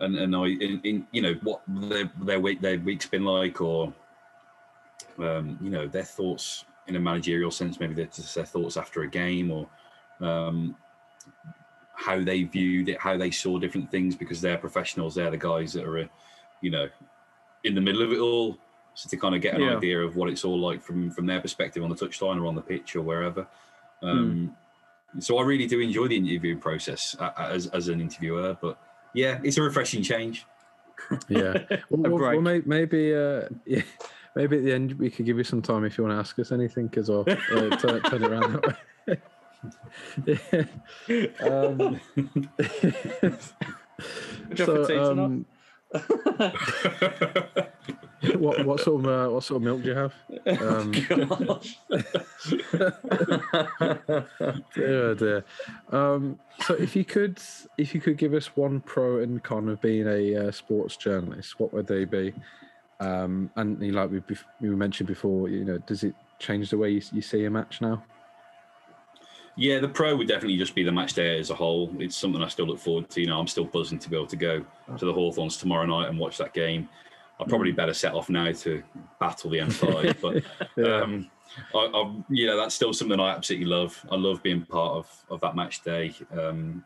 and 0.00 0.16
and 0.16 0.34
I 0.34 0.46
in, 0.46 0.80
in 0.84 1.06
you 1.12 1.22
know 1.22 1.34
what 1.42 1.62
their 1.68 2.10
their 2.22 2.40
week 2.40 2.60
their 2.60 2.78
week's 2.78 3.06
been 3.06 3.24
like 3.24 3.60
or 3.60 3.92
um, 5.18 5.58
you 5.60 5.70
know 5.70 5.86
their 5.86 6.04
thoughts 6.04 6.64
in 6.86 6.96
a 6.96 7.00
managerial 7.00 7.50
sense 7.50 7.80
maybe 7.80 7.94
they're 7.94 8.06
just 8.06 8.34
their 8.34 8.44
thoughts 8.44 8.76
after 8.76 9.02
a 9.02 9.08
game 9.08 9.50
or 9.50 9.68
um, 10.20 10.76
how 11.94 12.22
they 12.22 12.42
viewed 12.42 12.88
it 12.88 13.00
how 13.00 13.16
they 13.16 13.30
saw 13.30 13.58
different 13.58 13.90
things 13.90 14.16
because 14.16 14.40
they're 14.40 14.58
professionals 14.58 15.14
they're 15.14 15.30
the 15.30 15.36
guys 15.36 15.72
that 15.72 15.84
are 15.86 16.08
you 16.60 16.70
know 16.70 16.88
in 17.64 17.74
the 17.74 17.80
middle 17.80 18.02
of 18.02 18.12
it 18.12 18.18
all 18.18 18.58
so 18.94 19.08
to 19.08 19.16
kind 19.16 19.34
of 19.34 19.40
get 19.40 19.54
an 19.54 19.62
Yeah. 19.62 19.76
idea 19.76 20.00
of 20.00 20.16
what 20.16 20.28
it's 20.30 20.44
all 20.44 20.58
like 20.58 20.82
from 20.82 21.10
from 21.10 21.26
their 21.26 21.40
perspective 21.40 21.82
on 21.82 21.90
the 21.90 21.96
touchline 21.96 22.40
or 22.40 22.46
on 22.46 22.54
the 22.54 22.62
pitch 22.62 22.94
or 22.96 23.02
wherever 23.02 23.46
um, 24.02 24.54
so 25.18 25.38
I 25.38 25.42
really 25.42 25.66
do 25.66 25.80
enjoy 25.80 26.08
the 26.08 26.16
interview 26.16 26.58
process 26.58 27.16
uh, 27.18 27.30
as, 27.38 27.66
as 27.68 27.88
an 27.88 28.00
interviewer 28.00 28.56
but 28.60 28.78
yeah 29.14 29.40
it's 29.42 29.56
a 29.58 29.62
refreshing 29.62 30.02
change 30.02 30.46
Yeah. 31.28 31.64
Well, 31.90 32.06
A 32.06 32.10
well, 32.10 32.12
well, 32.12 32.40
break. 32.40 32.66
maybe, 32.66 33.12
uh, 33.14 33.48
yeah, 33.66 33.82
maybe 34.36 34.58
at 34.58 34.64
the 34.64 34.72
end 34.72 34.92
we 34.92 35.10
could 35.10 35.26
give 35.26 35.36
you 35.38 35.44
some 35.44 35.60
time 35.60 35.84
if 35.84 35.98
you 35.98 36.04
want 36.04 36.14
to 36.14 36.18
ask 36.20 36.38
us 36.38 36.52
anything, 36.52 36.86
because 36.86 37.10
I'll 37.10 37.24
uh, 37.28 37.76
turn, 37.76 38.00
turn 38.02 38.22
it 38.22 38.30
around 38.30 38.52
that 38.52 38.66
way. 38.66 38.76
yeah. 41.08 41.26
Um, 41.50 41.78
Would 41.78 42.00
you 44.58 44.66
have 44.66 44.66
to 44.66 44.86
tea 44.86 44.94
so, 44.94 45.12
um, 45.12 45.46
what 48.38 48.64
what 48.64 48.80
sort 48.80 49.04
of 49.04 49.06
uh, 49.06 49.28
what 49.32 49.44
sort 49.44 49.56
of 49.56 49.62
milk 49.62 49.82
do 49.82 49.88
you 49.88 49.94
have? 49.94 50.14
Um, 50.60 50.92
dear, 54.74 55.14
dear. 55.14 55.44
Um, 55.90 56.38
so 56.64 56.74
if 56.74 56.96
you 56.96 57.04
could 57.04 57.38
if 57.78 57.94
you 57.94 58.00
could 58.00 58.16
give 58.16 58.34
us 58.34 58.56
one 58.56 58.80
pro 58.80 59.18
and 59.18 59.40
con 59.42 59.68
of 59.68 59.80
being 59.80 60.08
a 60.08 60.48
uh, 60.48 60.50
sports 60.50 60.96
journalist, 60.96 61.60
what 61.60 61.72
would 61.72 61.86
they 61.86 62.04
be? 62.04 62.34
Um, 63.00 63.50
and 63.56 63.94
like 63.94 64.10
we, 64.10 64.22
we 64.60 64.68
mentioned 64.70 65.08
before, 65.08 65.48
you 65.48 65.64
know, 65.64 65.78
does 65.78 66.04
it 66.04 66.14
change 66.38 66.70
the 66.70 66.78
way 66.78 66.90
you, 66.90 67.02
you 67.12 67.22
see 67.22 67.44
a 67.44 67.50
match 67.50 67.80
now? 67.80 68.04
Yeah, 69.56 69.78
the 69.78 69.88
pro 69.88 70.16
would 70.16 70.26
definitely 70.26 70.56
just 70.56 70.74
be 70.74 70.82
the 70.82 70.90
match 70.92 71.12
day 71.12 71.38
as 71.38 71.50
a 71.50 71.54
whole. 71.54 71.90
It's 71.98 72.16
something 72.16 72.42
I 72.42 72.48
still 72.48 72.66
look 72.66 72.80
forward 72.80 73.08
to. 73.10 73.20
You 73.20 73.28
know, 73.28 73.38
I'm 73.38 73.46
still 73.46 73.64
buzzing 73.64 74.00
to 74.00 74.10
be 74.10 74.16
able 74.16 74.26
to 74.26 74.36
go 74.36 74.64
to 74.96 75.04
the 75.04 75.12
Hawthorns 75.12 75.56
tomorrow 75.56 75.86
night 75.86 76.08
and 76.08 76.18
watch 76.18 76.38
that 76.38 76.52
game. 76.52 76.88
I 77.40 77.44
probably 77.44 77.72
better 77.72 77.94
set 77.94 78.14
off 78.14 78.28
now 78.28 78.50
to 78.52 78.82
battle 79.20 79.50
the 79.50 79.58
M5, 79.58 80.20
but 80.22 80.42
Yeah. 80.76 81.02
um, 81.02 81.30
I, 81.74 81.78
I, 81.78 82.14
you 82.28 82.46
know, 82.46 82.56
that's 82.56 82.74
still 82.74 82.92
something 82.92 83.20
I 83.20 83.30
absolutely 83.34 83.66
love. 83.66 84.04
I 84.10 84.16
love 84.16 84.42
being 84.42 84.64
part 84.64 84.96
of 84.96 85.24
of 85.30 85.40
that 85.42 85.54
match 85.54 85.82
day, 85.82 86.14
um, 86.32 86.84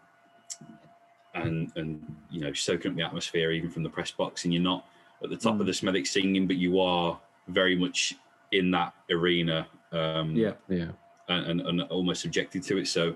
and 1.35 1.73
and 1.77 2.17
you 2.31 2.41
know, 2.41 2.53
soaking 2.53 2.91
up 2.93 2.97
the 2.97 3.03
atmosphere 3.03 3.51
even 3.51 3.71
from 3.71 3.83
the 3.83 3.91
press 3.91 4.11
box. 4.11 4.45
And 4.45 4.53
you're 4.53 4.63
not 4.63 4.87
at 5.23 5.31
the 5.31 5.37
top 5.37 5.59
of 5.61 5.67
the 5.67 5.73
Smethwick 5.73 6.07
singing, 6.07 6.47
but 6.47 6.57
you 6.57 6.81
are 6.81 7.19
very 7.49 7.77
much 7.77 8.15
in 8.53 8.71
that 8.73 8.93
arena. 9.11 9.67
Um, 9.93 10.35
yeah. 10.37 10.53
Yeah, 10.69 10.89
and, 11.29 11.47
and, 11.51 11.61
and 11.63 11.83
almost 11.83 12.23
subjected 12.23 12.63
to 12.65 12.79
it. 12.79 12.87
So 12.89 13.15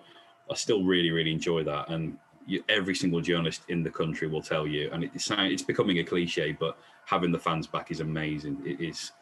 I 0.50 0.54
still 0.54 0.84
really, 0.84 1.10
really 1.10 1.32
enjoy 1.32 1.64
that. 1.64 1.88
And 1.88 2.18
you, 2.46 2.62
every 2.68 2.94
single 2.94 3.20
journalist 3.20 3.62
in 3.68 3.82
the 3.82 3.90
country 3.90 4.28
will 4.28 4.42
tell 4.42 4.66
you, 4.66 4.90
and 4.92 5.04
it's 5.04 5.30
it's 5.30 5.62
becoming 5.62 5.98
a 5.98 6.04
cliche, 6.04 6.52
but 6.52 6.76
having 7.06 7.32
the 7.32 7.38
fans 7.38 7.66
back 7.66 7.90
is 7.90 8.00
amazing. 8.00 8.60
It 8.64 8.80
is 8.80 9.12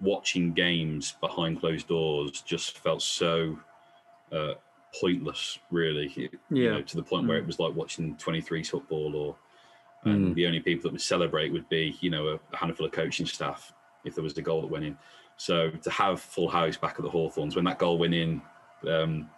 watching 0.00 0.52
games 0.52 1.14
behind 1.20 1.60
closed 1.60 1.88
doors 1.88 2.40
just 2.42 2.78
felt 2.78 3.02
so 3.02 3.58
uh, 4.32 4.54
pointless, 4.98 5.58
really. 5.70 6.06
It- 6.16 6.32
you 6.50 6.64
Yeah. 6.64 6.70
know, 6.72 6.82
to 6.82 6.96
the 6.96 7.02
point 7.02 7.26
where 7.26 7.38
Mm. 7.38 7.42
it 7.42 7.46
was 7.46 7.58
like 7.58 7.74
watching 7.74 8.16
23s 8.16 8.70
football, 8.70 9.14
or 9.16 9.36
and 10.04 10.32
Mm. 10.32 10.34
the 10.34 10.46
only 10.46 10.60
people 10.60 10.82
that 10.84 10.92
would 10.92 11.00
celebrate 11.00 11.52
would 11.52 11.68
be 11.68 11.96
you 12.00 12.10
know 12.10 12.28
a, 12.28 12.40
a 12.52 12.56
handful 12.56 12.84
of 12.86 12.92
coaching 12.92 13.24
staff 13.26 13.72
if 14.04 14.14
there 14.14 14.24
was 14.24 14.36
a 14.36 14.42
goal 14.42 14.60
that 14.62 14.66
went 14.70 14.84
in. 14.84 14.98
So 15.42 15.70
to 15.70 15.90
have 15.90 16.20
full 16.20 16.48
house 16.48 16.76
back 16.76 16.94
at 16.98 17.02
the 17.02 17.10
Hawthorns 17.10 17.56
when 17.56 17.64
that 17.64 17.76
goal 17.76 17.98
went 17.98 18.14
in 18.14 18.40
um, 18.88 19.28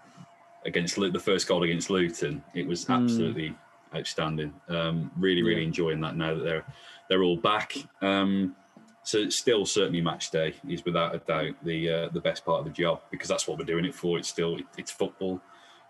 against 0.67 0.97
the 0.97 1.19
first 1.19 1.49
goal 1.49 1.63
against 1.63 1.89
Luton, 1.89 2.45
it 2.53 2.67
was 2.67 2.85
Mm. 2.85 3.03
absolutely 3.03 3.55
outstanding. 3.97 4.53
Um, 4.69 5.11
really, 5.17 5.43
really 5.43 5.63
Yeah. 5.63 5.69
enjoying 5.69 6.03
that 6.03 6.15
now 6.15 6.35
that 6.35 6.45
they're 6.45 6.67
they're 7.09 7.23
all 7.23 7.39
back. 7.39 7.73
Um, 8.03 8.55
so 9.03 9.17
it's 9.17 9.37
still 9.37 9.65
certainly 9.65 10.03
match 10.03 10.31
day 10.31 10.53
is 10.69 10.85
without 10.85 11.15
a 11.15 11.21
doubt 11.21 11.55
the 11.63 11.89
uh, 11.89 12.09
the 12.11 12.21
best 12.21 12.45
part 12.45 12.59
of 12.59 12.67
the 12.67 12.83
job 12.83 13.01
because 13.11 13.29
that's 13.31 13.49
what 13.49 13.57
we're 13.59 13.65
doing 13.65 13.87
it 13.87 13.95
for. 13.95 14.19
It's 14.19 14.29
still 14.29 14.59
it's 14.77 14.91
football. 14.91 15.41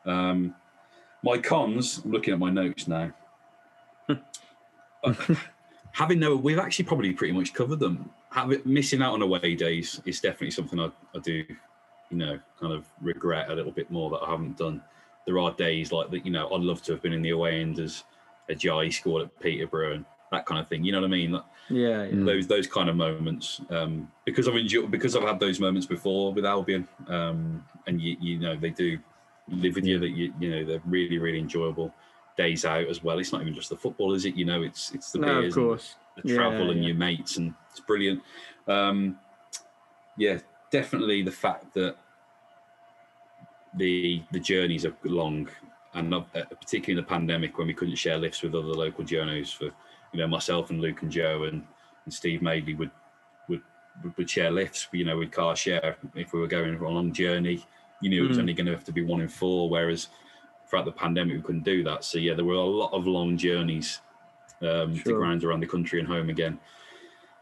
Um, 0.06 0.54
my 1.24 1.38
cons. 1.38 2.02
I'm 2.04 2.12
looking 2.12 2.34
at 2.34 2.38
my 2.38 2.50
notes 2.50 2.86
now. 2.86 3.10
having 5.90 6.20
no, 6.20 6.36
we've 6.36 6.58
actually 6.60 6.84
probably 6.84 7.12
pretty 7.12 7.32
much 7.32 7.52
covered 7.52 7.80
them. 7.80 8.10
Having 8.34 8.62
missing 8.64 9.00
out 9.00 9.12
on 9.12 9.22
away 9.22 9.54
days 9.54 10.00
is 10.04 10.20
definitely 10.20 10.50
something 10.50 10.80
I, 10.80 10.86
I 11.14 11.20
do, 11.22 11.44
you 12.10 12.16
know, 12.16 12.36
kind 12.60 12.72
of 12.72 12.84
regret 13.00 13.48
a 13.48 13.54
little 13.54 13.70
bit 13.70 13.92
more 13.92 14.10
that 14.10 14.22
I 14.26 14.30
haven't 14.30 14.58
done. 14.58 14.82
There 15.24 15.38
are 15.38 15.52
days 15.52 15.92
like 15.92 16.10
that, 16.10 16.26
you 16.26 16.32
know, 16.32 16.52
I'd 16.52 16.60
love 16.60 16.82
to 16.82 16.92
have 16.92 17.00
been 17.00 17.12
in 17.12 17.22
the 17.22 17.30
away 17.30 17.60
end 17.60 17.78
as 17.78 18.02
a 18.48 18.54
Jai 18.56 18.88
scored 18.88 19.22
at 19.22 19.40
Peterborough 19.40 19.94
and 19.94 20.04
that 20.32 20.46
kind 20.46 20.60
of 20.60 20.66
thing. 20.66 20.82
You 20.82 20.90
know 20.90 21.00
what 21.00 21.06
I 21.06 21.10
mean? 21.10 21.30
Like, 21.30 21.44
Yeah, 21.70 22.02
yeah. 22.02 22.10
Mm. 22.10 22.26
those 22.26 22.48
those 22.48 22.66
kind 22.66 22.88
of 22.88 22.96
moments 22.96 23.60
um, 23.70 24.10
because 24.24 24.48
I've 24.48 24.56
enjoyed 24.56 24.90
because 24.90 25.14
I've 25.14 25.22
had 25.22 25.38
those 25.38 25.60
moments 25.60 25.86
before 25.86 26.32
with 26.32 26.44
Albion, 26.44 26.88
um, 27.06 27.64
and 27.86 28.00
you 28.00 28.16
you 28.20 28.40
know 28.40 28.56
they 28.56 28.70
do 28.70 28.98
live 29.48 29.76
with 29.76 29.86
you 29.86 30.00
that 30.00 30.10
you 30.10 30.34
you 30.40 30.50
know 30.50 30.64
they're 30.64 30.82
really 30.86 31.18
really 31.18 31.38
enjoyable 31.38 31.94
days 32.36 32.64
out 32.64 32.88
as 32.88 33.04
well. 33.04 33.20
It's 33.20 33.32
not 33.32 33.42
even 33.42 33.54
just 33.54 33.70
the 33.70 33.76
football, 33.76 34.12
is 34.12 34.24
it? 34.24 34.34
You 34.34 34.44
know, 34.44 34.62
it's 34.62 34.90
it's 34.92 35.12
the 35.12 35.20
no, 35.20 35.28
of 35.36 35.42
beers 35.42 35.56
and 35.56 35.64
course. 35.66 35.94
the 36.20 36.28
Yeah, 36.28 36.34
travel 36.34 36.70
and 36.72 36.80
yeah. 36.80 36.88
your 36.88 36.96
mates, 36.96 37.36
and 37.36 37.54
it's 37.74 37.80
brilliant. 37.80 38.22
Um, 38.68 39.18
yeah, 40.16 40.38
definitely 40.70 41.22
the 41.22 41.32
fact 41.32 41.74
that 41.74 41.96
the 43.76 44.22
the 44.30 44.38
journeys 44.40 44.84
are 44.86 44.94
long, 45.04 45.48
and 45.94 46.10
not, 46.10 46.28
uh, 46.36 46.44
particularly 46.44 46.92
in 46.98 47.04
the 47.04 47.08
pandemic 47.08 47.58
when 47.58 47.66
we 47.66 47.74
couldn't 47.74 47.96
share 47.96 48.16
lifts 48.16 48.42
with 48.42 48.54
other 48.54 48.68
local 48.68 49.04
journos. 49.04 49.52
For 49.54 49.64
you 50.12 50.20
know, 50.20 50.28
myself 50.28 50.70
and 50.70 50.80
Luke 50.80 51.02
and 51.02 51.10
Joe 51.10 51.44
and, 51.44 51.66
and 52.04 52.14
Steve 52.14 52.40
Madeley 52.42 52.74
would 52.74 52.90
would 53.48 53.62
would- 54.16 54.30
share 54.30 54.50
lifts. 54.52 54.86
You 54.92 55.04
know, 55.04 55.18
with 55.18 55.32
car 55.32 55.56
share 55.56 55.96
if 56.14 56.32
we 56.32 56.38
were 56.40 56.46
going 56.46 56.74
on 56.76 56.80
a 56.80 56.88
long 56.88 57.12
journey. 57.12 57.64
You 58.00 58.10
knew 58.10 58.24
it 58.24 58.28
was 58.28 58.36
Mm. 58.36 58.40
only 58.42 58.54
going 58.54 58.66
to 58.66 58.72
have 58.72 58.84
to 58.84 58.92
be 58.92 59.02
one 59.04 59.22
in 59.22 59.28
four, 59.28 59.70
whereas 59.70 60.08
throughout 60.68 60.84
the 60.84 60.92
pandemic 60.92 61.36
we 61.36 61.42
couldn't 61.42 61.64
do 61.64 61.82
that. 61.84 62.04
So 62.04 62.18
yeah, 62.18 62.34
there 62.34 62.44
were 62.44 62.54
a 62.54 62.60
lot 62.64 62.92
of 62.92 63.06
long 63.06 63.36
journeys 63.38 64.00
um, 64.60 64.94
to 64.98 65.14
grind 65.14 65.42
around 65.42 65.60
the 65.60 65.66
country 65.66 65.98
and 66.00 66.08
home 66.08 66.28
again. 66.28 66.58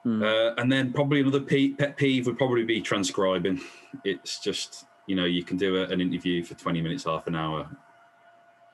Mm. 0.04 0.22
Uh, 0.22 0.54
and 0.60 0.70
then 0.72 0.92
probably 0.92 1.20
another 1.20 1.40
pe- 1.40 1.70
pet 1.74 1.96
peeve 1.96 2.26
would 2.26 2.36
probably 2.38 2.64
be 2.64 2.80
transcribing. 2.80 3.60
It's 4.04 4.40
just 4.40 4.84
you 5.06 5.14
know 5.16 5.24
you 5.24 5.44
can 5.44 5.56
do 5.56 5.76
a, 5.76 5.84
an 5.84 6.00
interview 6.00 6.42
for 6.44 6.54
twenty 6.54 6.80
minutes, 6.82 7.04
half 7.04 7.26
an 7.28 7.36
hour, 7.36 7.68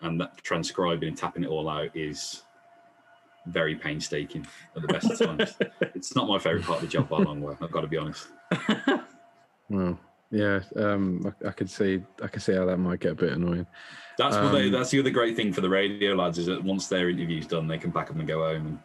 and 0.00 0.18
that 0.20 0.36
transcribing 0.42 1.08
and 1.08 1.18
tapping 1.18 1.44
it 1.44 1.50
all 1.50 1.68
out 1.68 1.90
is 1.94 2.44
very 3.46 3.74
painstaking 3.74 4.46
at 4.76 4.82
the 4.82 4.88
best 4.88 5.10
of 5.10 5.18
times. 5.18 5.58
it's 5.94 6.14
not 6.16 6.28
my 6.28 6.38
favourite 6.38 6.64
part 6.66 6.78
of 6.78 6.82
the 6.82 6.88
job 6.88 7.08
by 7.08 7.16
a 7.18 7.20
long 7.20 7.40
way. 7.40 7.54
I've 7.60 7.70
got 7.70 7.82
to 7.82 7.86
be 7.88 7.96
honest. 7.98 8.28
Well, 9.70 9.98
yeah, 10.30 10.60
um, 10.76 11.30
I, 11.44 11.48
I 11.48 11.50
could 11.52 11.68
see, 11.68 12.02
I 12.22 12.26
could 12.28 12.40
see 12.42 12.54
how 12.54 12.64
that 12.64 12.78
might 12.78 13.00
get 13.00 13.12
a 13.12 13.14
bit 13.14 13.32
annoying. 13.34 13.66
That's 14.16 14.34
what 14.34 14.52
they, 14.52 14.66
Um, 14.66 14.72
that's 14.72 14.90
the 14.90 15.00
other 15.00 15.10
great 15.10 15.36
thing 15.36 15.52
for 15.52 15.60
the 15.60 15.68
radio 15.68 16.14
lads 16.14 16.38
is 16.38 16.46
that 16.46 16.64
once 16.64 16.88
their 16.88 17.10
interview's 17.10 17.46
done, 17.46 17.68
they 17.68 17.76
can 17.78 17.92
pack 17.92 18.10
up 18.10 18.16
and 18.16 18.26
go 18.26 18.44
home. 18.44 18.66
And, 18.66 18.78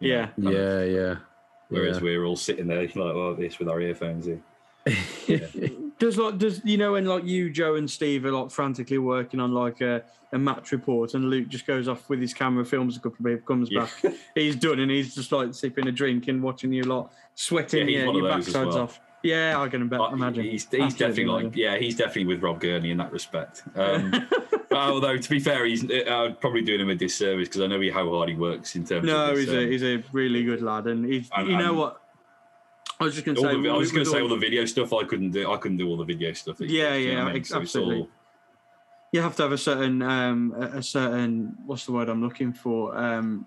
you 0.00 0.12
know, 0.12 0.18
Yeah. 0.20 0.26
kind 0.26 0.46
of- 0.48 0.52
Yeah, 0.52 0.82
yeah. 0.84 1.14
Whereas 1.68 1.96
yeah. 1.96 2.02
we're 2.04 2.24
all 2.24 2.36
sitting 2.36 2.66
there 2.66 2.82
like 2.94 2.96
like 2.96 3.36
this 3.38 3.58
with 3.58 3.68
our 3.68 3.80
earphones 3.80 4.26
in. 4.26 4.42
Yeah. 5.26 5.38
Does 5.98 6.18
like 6.18 6.38
does 6.38 6.60
you 6.64 6.76
know 6.76 6.92
when 6.92 7.06
like 7.06 7.24
you, 7.24 7.50
Joe, 7.50 7.74
and 7.74 7.90
Steve 7.90 8.24
are 8.26 8.30
like 8.30 8.50
frantically 8.50 8.98
working 8.98 9.40
on 9.40 9.52
like 9.52 9.80
a, 9.80 10.02
a 10.32 10.38
match 10.38 10.70
report, 10.70 11.14
and 11.14 11.30
Luke 11.30 11.48
just 11.48 11.66
goes 11.66 11.88
off 11.88 12.08
with 12.08 12.20
his 12.20 12.32
camera, 12.34 12.64
films 12.64 12.96
a 12.96 13.00
couple 13.00 13.26
of 13.26 13.32
people, 13.32 13.46
comes 13.46 13.70
Yeah. 13.70 13.88
back, 14.02 14.14
he's 14.34 14.54
done, 14.56 14.78
and 14.78 14.90
he's 14.90 15.14
just 15.14 15.32
like 15.32 15.54
sipping 15.54 15.88
a 15.88 15.92
drink 15.92 16.28
and 16.28 16.42
watching 16.42 16.72
you 16.72 16.82
lot 16.84 17.12
sweating 17.34 17.80
Yeah, 17.80 17.86
he's 17.86 17.96
your, 17.96 18.06
one 18.06 18.16
of 18.16 18.22
those 18.22 18.48
as 18.48 18.54
backsides 18.54 18.66
well. 18.66 18.78
off. 18.78 19.00
Yeah, 19.22 19.60
I 19.60 19.68
can 19.68 19.88
bet, 19.88 20.00
imagine. 20.12 20.44
He's, 20.44 20.68
he's 20.70 20.80
Absolutely 20.82 21.24
definitely 21.24 21.44
like, 21.44 21.56
yeah, 21.56 21.78
he's 21.78 21.96
definitely 21.96 22.26
with 22.26 22.42
Rob 22.42 22.60
Gurney 22.60 22.92
in 22.92 22.98
that 22.98 23.10
respect. 23.10 23.64
Um, 23.74 24.10
but 24.10 24.48
although 24.72 25.16
to 25.16 25.30
be 25.30 25.38
fair, 25.38 25.64
he's 25.64 25.84
uh, 25.90 26.34
probably 26.40 26.62
doing 26.62 26.80
him 26.80 26.90
a 26.90 26.94
disservice 26.94 27.48
because 27.48 27.60
I 27.62 27.66
know 27.66 27.80
he, 27.80 27.90
how 27.90 28.08
hard 28.10 28.28
he 28.28 28.34
works 28.34 28.74
in 28.76 28.84
terms. 28.84 29.06
No, 29.06 29.30
of 29.30 29.36
he's 29.38 29.46
his, 29.46 29.54
a 29.54 29.62
um, 29.64 29.70
he's 29.70 29.82
a 29.82 30.02
really 30.12 30.44
good 30.44 30.62
lad, 30.62 30.86
and 30.86 31.04
he's 31.04 31.28
And- 31.36 31.48
you 31.48 31.56
know 31.56 31.68
and- 31.70 31.78
what. 31.78 32.00
I 32.98 33.04
was 33.04 33.12
just 33.12 33.26
going 33.26 33.34
to 33.36 33.42
say. 33.42 33.48
the, 33.60 33.68
I 33.68 33.76
was 33.76 33.92
going 33.92 34.06
to 34.06 34.10
say 34.10 34.22
all 34.22 34.28
the 34.28 34.38
video 34.38 34.64
stuff. 34.64 34.90
I 34.94 35.04
couldn't 35.04 35.32
do. 35.32 35.52
I 35.52 35.58
couldn't 35.58 35.76
do 35.76 35.86
all 35.86 35.98
the 35.98 36.04
video 36.04 36.32
stuff. 36.32 36.58
he 36.60 36.78
Yeah, 36.78 36.94
yeah, 36.94 37.24
I 37.24 37.32
mean? 37.34 37.44
So 37.44 37.58
absolutely. 37.60 38.00
all- 38.00 38.08
you 39.12 39.20
have 39.20 39.36
to 39.36 39.42
have 39.42 39.52
a 39.52 39.58
certain 39.58 40.00
um 40.02 40.52
a 40.58 40.82
certain 40.82 41.56
what's 41.66 41.84
the 41.86 41.92
word 41.92 42.08
I'm 42.08 42.22
looking 42.22 42.52
for 42.52 42.96
um 42.96 43.46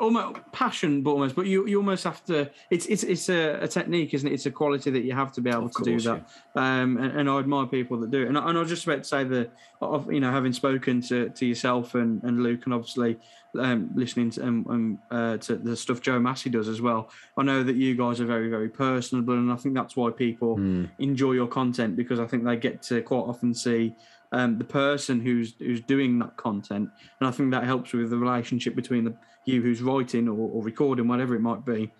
almost 0.00 0.38
passion 0.52 1.02
but 1.02 1.10
almost 1.10 1.34
but 1.34 1.46
you 1.46 1.66
you 1.66 1.76
almost 1.78 2.04
have 2.04 2.24
to 2.24 2.48
it's 2.70 2.86
it's 2.86 3.02
it's 3.02 3.28
a, 3.28 3.58
a 3.62 3.68
technique 3.68 4.14
isn't 4.14 4.28
it? 4.28 4.32
It's 4.32 4.46
a 4.46 4.50
quality 4.50 4.90
that 4.92 5.02
you 5.02 5.12
have 5.12 5.32
to 5.32 5.40
be 5.40 5.50
able 5.50 5.66
Of 5.66 5.74
to 5.74 5.82
do 5.84 5.90
course, 5.92 6.04
that. 6.04 6.22
um 6.54 6.96
and, 6.98 7.18
and 7.20 7.30
I 7.30 7.38
admire 7.38 7.66
people 7.66 7.98
that 8.00 8.10
do 8.10 8.22
it. 8.22 8.28
And 8.28 8.38
I, 8.38 8.48
and 8.48 8.56
I 8.56 8.60
was 8.60 8.70
just 8.70 8.84
about 8.84 8.98
to 8.98 9.08
say 9.08 9.24
that 9.24 9.50
of 9.80 10.12
you 10.12 10.20
know 10.20 10.30
having 10.30 10.52
spoken 10.52 11.00
to 11.02 11.28
to 11.30 11.46
yourself 11.46 11.94
and 11.94 12.22
and 12.22 12.42
Luke 12.42 12.62
and 12.66 12.74
obviously 12.74 13.18
um 13.58 13.90
listening 13.94 14.30
to 14.30 14.42
um, 14.44 14.66
um 14.68 14.98
uh, 15.10 15.36
to 15.38 15.56
the 15.56 15.74
stuff 15.76 16.00
Joe 16.00 16.20
Masi 16.20 16.50
does 16.52 16.68
as 16.68 16.80
well 16.80 17.10
I 17.36 17.42
know 17.42 17.62
that 17.64 17.76
you 17.76 17.94
guys 17.96 18.20
are 18.20 18.26
very 18.26 18.48
very 18.50 18.68
personable 18.68 19.34
and 19.34 19.50
I 19.50 19.56
think 19.56 19.74
that's 19.74 19.96
why 19.96 20.10
people 20.10 20.56
Mm, 20.58 20.90
enjoy 20.98 21.32
your 21.32 21.46
content 21.48 21.96
because 21.96 22.20
I 22.20 22.26
think 22.26 22.44
they 22.44 22.56
get 22.56 22.82
to 22.82 23.02
quite 23.02 23.20
often 23.32 23.52
see 23.54 23.94
um, 24.32 24.58
the 24.58 24.64
person 24.64 25.20
who's 25.20 25.54
who's 25.58 25.80
doing 25.80 26.18
that 26.18 26.36
content, 26.36 26.90
and 27.20 27.28
I 27.28 27.30
think 27.30 27.50
that 27.52 27.64
helps 27.64 27.92
with 27.92 28.10
the 28.10 28.18
relationship 28.18 28.74
between 28.74 29.04
the 29.04 29.14
you 29.44 29.62
who's 29.62 29.82
writing 29.82 30.28
or, 30.28 30.50
or 30.50 30.62
recording, 30.62 31.08
whatever 31.08 31.34
it 31.34 31.40
might 31.40 31.64
be, 31.64 31.90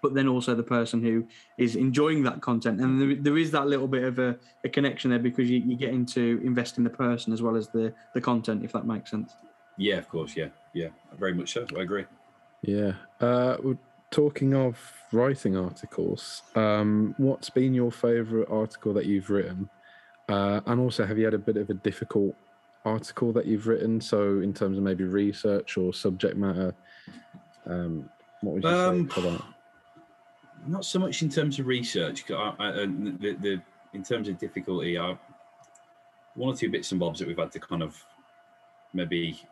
but 0.00 0.14
then 0.14 0.26
also 0.26 0.54
the 0.54 0.62
person 0.62 1.02
who 1.02 1.26
is 1.58 1.76
enjoying 1.76 2.22
that 2.22 2.40
content, 2.40 2.80
and 2.80 3.00
there, 3.00 3.14
there 3.14 3.38
is 3.38 3.50
that 3.50 3.66
little 3.66 3.88
bit 3.88 4.04
of 4.04 4.18
a, 4.18 4.36
a 4.64 4.68
connection 4.68 5.10
there 5.10 5.18
because 5.18 5.50
you, 5.50 5.58
you're 5.58 5.78
getting 5.78 6.06
to 6.06 6.40
invest 6.42 6.78
in 6.78 6.84
the 6.84 6.90
person 6.90 7.32
as 7.32 7.42
well 7.42 7.56
as 7.56 7.68
the 7.68 7.92
the 8.14 8.20
content, 8.20 8.64
if 8.64 8.72
that 8.72 8.86
makes 8.86 9.10
sense. 9.10 9.34
yeah, 9.76 9.96
of 9.96 10.08
course, 10.08 10.36
yeah, 10.36 10.48
yeah, 10.72 10.88
very 11.18 11.34
much 11.34 11.52
so. 11.52 11.66
I 11.76 11.82
agree. 11.82 12.06
yeah. 12.62 12.92
Uh, 13.20 13.56
well, 13.62 13.78
talking 14.10 14.54
of 14.54 14.78
writing 15.12 15.56
articles, 15.56 16.42
um, 16.54 17.14
what's 17.18 17.50
been 17.50 17.74
your 17.74 17.90
favourite 17.90 18.48
article 18.50 18.92
that 18.94 19.06
you've 19.06 19.30
written? 19.30 19.68
Uh, 20.28 20.60
and 20.66 20.80
also, 20.80 21.04
have 21.04 21.18
you 21.18 21.24
had 21.24 21.34
a 21.34 21.38
bit 21.38 21.56
of 21.56 21.70
a 21.70 21.74
difficult 21.74 22.34
article 22.84 23.32
that 23.32 23.46
you've 23.46 23.66
written? 23.66 24.00
So, 24.00 24.40
in 24.40 24.52
terms 24.52 24.78
of 24.78 24.84
maybe 24.84 25.04
research 25.04 25.76
or 25.76 25.92
subject 25.92 26.36
matter, 26.36 26.74
um, 27.66 28.08
what 28.40 28.54
would 28.54 28.64
you 28.64 28.68
Um, 28.68 29.08
say 29.08 29.14
for 29.14 29.20
that? 29.22 29.42
Not 30.66 30.84
so 30.84 30.98
much 30.98 31.22
in 31.22 31.28
terms 31.28 31.58
of 31.58 31.66
research. 31.66 32.30
I, 32.30 32.54
I, 32.58 32.70
the, 32.72 33.36
the 33.40 33.62
in 33.94 34.02
terms 34.02 34.28
of 34.28 34.38
difficulty, 34.38 34.98
I, 34.98 35.18
one 36.34 36.54
or 36.54 36.56
two 36.56 36.70
bits 36.70 36.92
and 36.92 37.00
bobs 37.00 37.18
that 37.18 37.28
we've 37.28 37.38
had 37.38 37.52
to 37.52 37.60
kind 37.60 37.82
of 37.82 38.02
maybe 38.94 39.42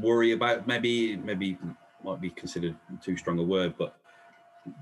worry 0.00 0.32
about. 0.32 0.66
Maybe 0.66 1.16
maybe 1.16 1.58
might 2.04 2.20
be 2.20 2.30
considered 2.30 2.76
too 3.02 3.16
strong 3.16 3.38
a 3.38 3.42
word, 3.42 3.74
but 3.78 3.96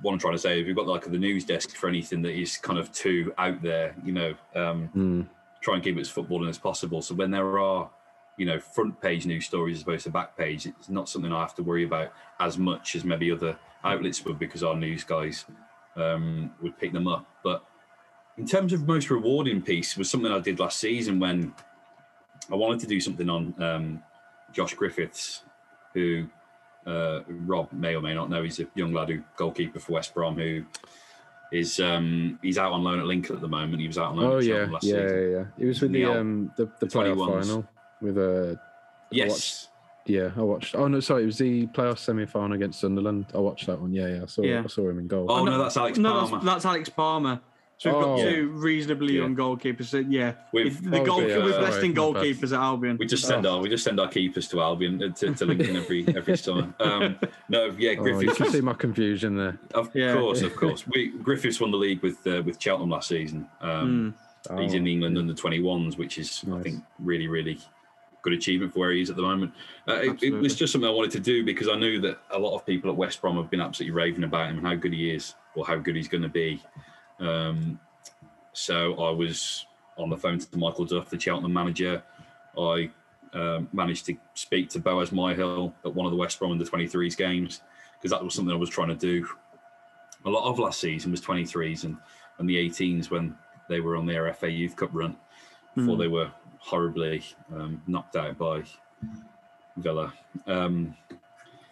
what 0.03 0.13
I'm 0.13 0.19
trying 0.19 0.35
to 0.35 0.39
say 0.39 0.61
if 0.61 0.67
you've 0.67 0.77
got 0.77 0.87
like 0.87 1.05
the 1.05 1.19
news 1.19 1.45
desk 1.45 1.77
for 1.77 1.89
anything 1.89 2.23
that 2.23 2.33
is 2.33 2.57
kind 2.57 2.79
of 2.79 2.93
too 2.93 3.33
out 3.39 3.63
there. 3.63 3.95
You 4.05 4.13
know, 4.13 4.35
um, 4.55 4.91
Mm, 4.95 5.29
try 5.61 5.75
and 5.75 5.85
keep 5.85 5.97
it 5.97 6.01
as 6.01 6.11
footballing 6.11 6.49
as 6.49 6.59
possible. 6.59 7.03
So 7.03 7.15
when 7.15 7.31
there 7.31 7.59
are, 7.59 7.91
you 8.37 8.47
know, 8.47 8.59
front 8.61 9.01
page 9.01 9.27
news 9.27 9.47
stories 9.47 9.79
as 9.79 9.83
opposed 9.83 10.05
to 10.05 10.11
back 10.11 10.37
page, 10.37 10.67
it's 10.67 10.89
not 10.89 11.09
something 11.09 11.33
I 11.33 11.41
have 11.41 11.55
to 11.57 11.63
worry 11.63 11.85
about 11.85 12.13
as 12.39 12.59
much 12.59 12.95
as 12.97 13.05
maybe 13.05 13.33
other 13.33 13.57
outlets 13.85 14.25
would 14.25 14.39
because 14.39 14.63
our 14.63 14.77
news 14.77 15.05
guys 15.05 15.45
um, 15.97 16.53
would 16.63 16.79
pick 16.79 16.93
them 16.93 17.09
up. 17.09 17.27
But 17.43 17.65
in 18.37 18.47
terms 18.47 18.73
of 18.73 18.87
most 18.87 19.11
rewarding 19.11 19.63
piece 19.63 19.97
was 19.97 20.11
something 20.11 20.31
I 20.31 20.39
did 20.41 20.59
last 20.61 20.79
season 20.79 21.19
when 21.19 21.55
I 22.51 22.55
wanted 22.55 22.81
to 22.81 22.87
do 22.87 23.01
something 23.01 23.31
on 23.31 23.55
um, 23.63 24.03
Josh 24.53 24.75
Griffiths, 24.75 25.43
who 25.95 26.29
uh, 26.87 27.21
Rob 27.29 27.73
may 27.73 27.95
or 27.95 28.01
may 28.03 28.15
not 28.15 28.31
know. 28.31 28.43
He's 28.43 28.61
a 28.61 28.67
young 28.75 28.93
lad 28.93 29.09
who 29.09 29.23
goalkeeper 29.37 29.79
for 29.81 29.93
West 29.93 30.15
Brom 30.15 30.37
who 30.37 30.65
is 31.53 31.79
um, 31.81 32.39
he's 32.43 32.59
out 32.59 32.73
on 32.73 32.83
loan 32.83 32.99
at 33.01 33.07
Lincoln 33.07 33.37
at 33.37 33.41
the 33.43 33.49
moment. 33.49 33.81
He 33.81 33.87
was 33.87 33.99
out 33.99 34.13
on 34.13 34.17
loan 34.17 34.33
oh 34.33 34.39
at 34.39 34.45
yeah, 34.45 34.67
last 34.71 34.85
yeah, 34.85 34.93
season. 34.95 35.09
yeah, 35.09 35.39
yeah. 35.39 35.45
It 35.59 35.67
was 35.67 35.81
with 35.83 35.93
The 35.93 36.03
the 36.03 36.09
old- 36.09 36.17
um 36.17 36.53
the, 36.57 36.65
the 36.67 36.73
the 36.81 36.87
playoff 36.87 37.17
21s. 37.17 37.41
final 37.47 37.69
with 38.01 38.19
uh 38.19 38.61
Yes. 39.11 39.69
Yeah, 40.07 40.31
I 40.37 40.41
watched. 40.43 40.77
Oh 40.77 40.87
no, 40.87 41.01
sorry, 41.01 41.25
it 41.25 41.27
was 41.27 41.39
the 41.39 41.67
playoff 41.69 41.99
semi-final 41.99 42.53
against 42.55 42.79
Sunderland. 42.81 43.27
I 43.35 43.39
watched 43.39 43.67
that 43.67 43.81
one. 43.81 43.93
Yeah, 43.93 44.07
yeah, 44.07 44.23
I 44.23 44.27
saw. 44.27 44.43
Yeah. 44.43 44.63
I 44.65 44.69
saw 44.69 44.89
him 44.89 45.01
in 45.01 45.09
goal. 45.09 45.27
Oh, 45.29 45.45
no, 45.45 45.51
no, 45.53 45.59
that's 45.59 45.77
Alex 45.77 45.99
no, 45.99 46.13
Palmer. 46.13 46.31
that's, 46.31 46.45
that's 46.45 46.65
Alex 46.65 46.89
Palmer. 46.89 47.41
So 47.79 47.93
we've 47.93 48.03
got 48.03 48.19
Oh. 48.21 48.31
two 48.31 48.49
reasonably 48.55 49.15
Yeah. 49.15 49.23
young 49.23 49.37
goalkeepers. 49.37 49.85
So 49.85 49.99
yeah, 49.99 50.33
We've- 50.53 50.71
the 50.71 51.01
Oh, 51.01 51.05
goal, 51.05 51.21
yeah, 51.21 51.45
we've 51.45 51.53
sorry, 51.53 51.67
blessed 51.67 51.83
in 51.85 51.95
goalkeepers 51.95 52.53
at 52.57 52.61
Albion. 52.61 52.97
We 52.99 53.07
just 53.07 53.25
send 53.27 53.45
our 53.47 53.61
we 53.61 53.69
just 53.69 53.85
send 53.85 54.01
our 54.01 54.09
keepers 54.09 54.49
to 54.49 54.61
Albion 54.63 55.03
uh, 55.03 55.09
to, 55.11 55.35
to 55.35 55.45
Lincoln 55.45 55.77
every 55.77 56.07
every 56.09 56.37
summer. 56.47 56.75
Um, 56.81 57.19
no, 57.51 57.67
yeah, 57.79 57.91
Oh, 57.91 57.93
you 58.07 58.15
Griffiths. 58.15 58.39
can 58.39 58.51
see 58.51 58.61
my 58.63 58.73
confusion 58.73 59.37
there. 59.37 59.59
of 59.75 59.91
Yeah. 59.95 60.15
course, 60.15 60.41
of 60.41 60.57
course. 60.63 60.87
We 60.87 61.09
Griffiths 61.09 61.61
won 61.61 61.71
the 61.71 61.77
league 61.77 62.03
with 62.03 62.27
uh, 62.27 62.43
with 62.47 62.61
Cheltenham 62.61 62.91
last 62.91 63.09
season. 63.09 63.47
Um. 63.61 64.15
He's 64.61 64.75
Oh, 64.75 64.77
in 64.77 64.87
England 64.87 65.19
under 65.19 65.35
21s, 65.35 65.99
which 65.99 66.19
is 66.19 66.45
I 66.53 66.61
think 66.63 66.85
really 67.01 67.27
really 67.27 67.59
good 68.23 68.33
achievement 68.33 68.73
for 68.73 68.79
where 68.79 68.93
he 68.93 69.01
is 69.01 69.11
at 69.11 69.17
the 69.17 69.23
moment. 69.23 69.53
Uh, 69.89 69.95
it, 70.03 70.23
it 70.23 70.31
was 70.31 70.55
just 70.55 70.73
something 70.73 70.89
I 70.89 70.93
wanted 70.93 71.11
to 71.13 71.21
do 71.21 71.45
because 71.45 71.67
I 71.69 71.75
knew 71.77 72.01
that 72.03 72.19
a 72.31 72.39
lot 72.39 72.55
of 72.55 72.65
people 72.65 72.89
at 72.89 72.97
West 72.97 73.21
Brom 73.21 73.37
have 73.39 73.51
been 73.51 73.61
absolutely 73.61 73.95
raving 73.95 74.23
about 74.23 74.49
him 74.51 74.59
and 74.59 74.67
how 74.67 74.75
good 74.77 74.93
he 74.93 75.11
is 75.11 75.35
or 75.57 75.67
how 75.67 75.75
good 75.77 75.97
he's 75.97 76.07
going 76.09 76.23
to 76.23 76.29
be. 76.29 76.63
Um, 77.21 77.79
so 78.53 78.95
I 78.95 79.11
was 79.11 79.67
on 79.97 80.11
the 80.11 80.17
phone 80.17 80.39
to 80.39 80.59
Michael 80.59 80.85
Duff, 80.85 81.11
the 81.11 81.19
Cheltenham 81.19 81.53
manager. 81.53 82.03
I 82.59 82.91
um, 83.33 83.69
managed 83.73 84.07
to 84.07 84.17
speak 84.35 84.71
to 84.71 84.79
Boaz 84.79 85.11
Myhill 85.11 85.73
at 85.85 85.95
one 85.95 86.07
of 86.07 86.13
the 86.13 86.19
West 86.19 86.39
Brom 86.39 86.53
under 86.53 86.65
23s 86.65 87.17
games 87.17 87.61
because 87.99 88.11
that 88.11 88.23
was 88.23 88.35
something 88.35 88.55
I 88.55 88.59
was 88.59 88.71
trying 88.71 88.89
to 88.89 88.95
do. 88.95 89.27
A 90.25 90.31
lot 90.31 90.49
of 90.51 90.59
last 90.59 90.81
season 90.81 91.11
was 91.11 91.21
23s 91.21 91.85
and, 91.85 91.97
and 92.39 92.49
the 92.49 92.57
18s 92.57 93.11
when 93.11 93.37
they 93.69 93.81
were 93.81 93.97
on 93.97 94.07
their 94.07 94.33
FA 94.35 94.51
Youth 94.51 94.77
Cup 94.77 94.91
run 94.93 95.17
before 95.75 95.97
Mm. 95.97 95.99
they 95.99 96.09
were 96.09 96.31
horribly 96.59 97.23
um, 97.55 97.83
knocked 97.87 98.17
out 98.17 98.39
by 98.39 98.63
Villa. 99.77 100.13
Um, 100.47 100.97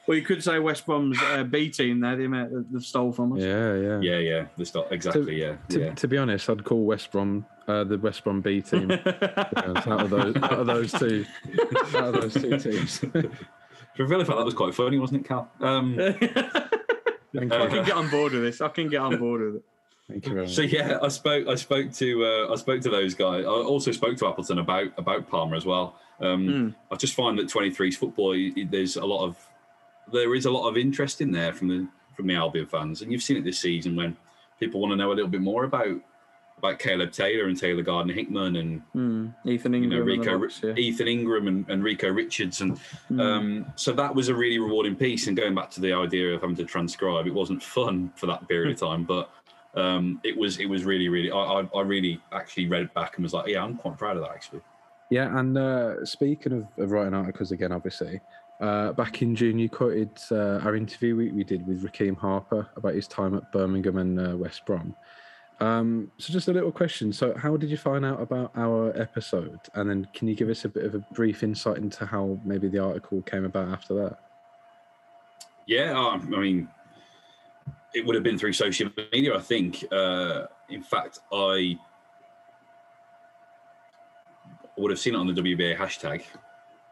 Well, 0.07 0.19
you 0.19 0.23
could 0.25 0.45
say 0.45 0.59
West 0.59 0.85
Brom's 0.85 1.19
uh, 1.23 1.45
B 1.45 1.71
team 1.71 2.01
there, 2.01 2.15
the 2.17 2.25
amount 2.27 2.53
that 2.53 2.67
they've 2.71 2.83
stole 2.85 3.11
from 3.13 3.33
us. 3.33 3.41
Yeah, 3.43 3.75
yeah. 3.75 4.01
yeah, 4.01 4.19
yeah, 4.19 4.47
the 4.59 4.67
start 4.67 4.89
exactly. 4.91 5.41
yeah, 5.41 5.57
To, 5.71 5.81
yeah. 5.81 5.95
to 5.95 6.07
be 6.09 6.19
honest, 6.19 6.49
I'd 6.51 6.63
call 6.65 6.85
West 6.85 7.11
Brom 7.11 7.47
uh, 7.67 7.85
the 7.85 7.97
West 7.97 8.23
Brom 8.25 8.43
B 8.43 8.61
team. 8.61 8.89
to 8.89 8.99
be 8.99 9.63
honest, 9.63 9.89
out 9.89 10.01
of 10.03 10.11
those, 10.11 10.37
out 10.37 10.53
of 10.53 10.67
those 10.67 10.93
two, 10.93 11.25
out 11.95 12.15
of 12.15 12.21
those 12.21 12.35
two 12.35 12.59
teams. 12.71 12.99
For 12.99 14.03
a 14.03 14.07
Villa 14.07 14.25
fan, 14.27 14.37
that 14.37 14.45
was 14.45 14.53
quite 14.55 14.75
funny, 14.75 14.99
wasn't 14.99 15.23
it, 15.25 15.29
Cal? 15.29 15.51
Um, 15.61 15.97
I 15.99 17.67
can 17.67 17.85
get 17.85 17.93
on 17.93 18.09
board 18.11 18.33
with 18.33 18.43
this. 18.43 18.61
I 18.61 18.69
can 18.69 18.89
get 18.89 19.01
on 19.01 19.17
board 19.19 19.41
with 19.41 19.57
it. 19.57 19.63
Thank 20.09 20.27
you 20.27 20.35
very 20.35 20.49
So 20.49 20.63
yeah, 20.63 20.99
I 21.03 21.09
spoke. 21.09 21.49
I 21.49 21.55
spoke 21.55 21.93
to. 21.95 22.25
Uh, 22.25 22.53
I 22.53 22.57
spoke 22.57 22.83
to 22.83 22.91
those 22.91 23.15
guys. 23.15 23.45
I 23.45 23.49
also 23.49 23.91
spoke 23.93 24.17
to 24.19 24.29
Appleton 24.29 24.59
about 24.59 24.89
about 24.99 25.29
Palmer 25.29 25.57
as 25.57 25.65
well. 25.65 25.97
Um, 26.21 26.47
Mm. 26.47 26.75
I 26.93 26.97
just 26.97 27.15
find 27.15 27.39
that 27.39 27.49
23s 27.49 27.95
football. 27.97 28.31
y- 28.31 28.53
y- 28.57 28.69
There's 28.71 28.97
a 28.97 29.05
lot 29.05 29.25
of 29.25 29.37
there 30.13 30.35
is 30.35 30.47
a 30.47 30.51
lot 30.51 30.69
of 30.69 30.77
interest 30.77 31.21
in 31.21 31.31
there 31.31 31.53
from 31.53 31.69
the 31.69 31.87
from 32.15 32.27
the 32.29 32.35
Albion 32.35 32.67
fans, 32.67 33.03
and 33.03 33.11
you've 33.11 33.23
seen 33.23 33.37
it 33.37 33.45
this 33.45 33.59
season 33.59 33.97
when 33.97 34.17
people 34.61 34.81
want 34.81 34.93
to 34.93 34.97
know 34.97 35.11
a 35.13 35.15
little 35.15 35.31
bit 35.31 35.41
more 35.41 35.65
about 35.65 35.97
about 36.59 36.79
Caleb 36.79 37.11
Taylor 37.11 37.47
and 37.49 37.59
Taylor 37.59 37.83
Gardner 37.83 38.15
Hickman 38.15 38.57
and 38.57 38.83
Mm. 38.95 39.35
Ethan 39.45 39.75
you 39.75 39.81
know 39.89 39.97
Ingram. 39.99 40.09
and 40.09 40.25
Rico 40.25 40.39
likes, 40.39 40.61
yeah. 40.63 40.75
Ethan 40.77 41.09
Ingram 41.09 41.49
and, 41.49 41.69
and 41.69 41.83
Rico 41.83 42.09
Richards 42.11 42.61
and 42.61 42.79
Mm. 43.11 43.21
um, 43.21 43.67
so 43.75 43.93
that 43.93 44.15
was 44.15 44.29
a 44.29 44.35
really 44.35 44.59
rewarding 44.59 44.95
piece. 44.95 45.27
And 45.27 45.37
going 45.37 45.55
back 45.55 45.71
to 45.73 45.81
the 45.81 45.93
idea 45.93 46.33
of 46.35 46.41
having 46.43 46.57
to 46.57 46.65
transcribe, 46.65 47.27
it 47.27 47.35
wasn't 47.35 47.63
fun 47.63 48.13
for 48.17 48.27
that 48.27 48.47
period 48.49 48.73
of 48.73 48.79
time, 48.79 49.03
but 49.05 49.31
um, 49.75 50.21
it 50.23 50.37
was 50.37 50.61
it 50.61 50.67
was 50.67 50.85
really 50.85 51.09
really. 51.09 51.33
I, 51.33 51.37
I, 51.37 51.69
I 51.75 51.81
really 51.83 52.21
actually 52.33 52.69
read 52.69 52.83
it 52.83 52.95
back 52.95 53.17
and 53.17 53.25
was 53.25 53.33
like, 53.35 53.49
yeah, 53.49 53.65
I'm 53.65 53.77
quite 53.77 53.99
proud 53.99 54.17
of 54.17 54.23
that 54.23 54.31
actually. 54.31 54.61
Yeah, 55.11 55.37
and 55.39 55.59
uh, 55.59 56.05
speaking 56.07 56.53
of, 56.53 56.67
of 56.79 56.93
writing 56.93 57.13
articles 57.15 57.51
again, 57.51 57.73
obviously, 57.73 58.21
uh, 58.61 58.93
back 58.93 59.23
in 59.23 59.35
June 59.35 59.59
you 59.59 59.69
quoted 59.69 60.11
uh, 60.31 60.59
our 60.65 60.77
interview 60.77 61.17
we, 61.17 61.31
we 61.31 61.45
did 61.45 61.67
with 61.67 61.83
Rekeem 61.83 62.17
Harper 62.17 62.69
about 62.77 62.95
his 62.95 63.09
time 63.09 63.35
at 63.35 63.51
Birmingham 63.53 63.99
and 63.99 64.21
uh, 64.21 64.37
West 64.37 64.65
Brom. 64.67 64.95
Um, 65.61 66.11
so 66.19 66.33
just 66.33 66.49
a 66.49 66.53
little 66.53 66.73
question. 66.73 67.13
So 67.13 67.37
how 67.37 67.57
did 67.57 67.71
you 67.71 67.77
find 67.77 68.05
out 68.05 68.21
about 68.21 68.53
our 68.57 68.97
episode? 69.01 69.61
And 69.75 69.89
then 69.89 70.09
can 70.15 70.29
you 70.29 70.35
give 70.35 70.49
us 70.49 70.65
a 70.65 70.69
bit 70.69 70.85
of 70.85 70.95
a 70.95 70.99
brief 71.15 71.43
insight 71.43 71.79
into 71.79 72.07
how 72.07 72.39
maybe 72.45 72.69
the 72.69 72.81
article 72.81 73.23
came 73.23 73.45
about 73.45 73.69
after 73.69 73.95
that? 73.95 74.19
Yeah, 75.67 75.99
um, 75.99 76.33
I 76.35 76.41
mean, 76.41 76.69
it 77.95 78.05
would 78.05 78.15
have 78.15 78.25
been 78.25 78.37
through 78.37 78.53
social 78.53 78.91
media, 79.13 79.37
I 79.37 79.41
think. 79.41 79.85
Uh, 79.91 80.47
in 80.69 80.83
fact, 80.83 81.21
I 81.33 81.79
would 84.77 84.91
have 84.91 84.99
seen 84.99 85.15
it 85.15 85.19
on 85.19 85.27
the 85.27 85.41
WBA 85.41 85.77
hashtag, 85.77 86.23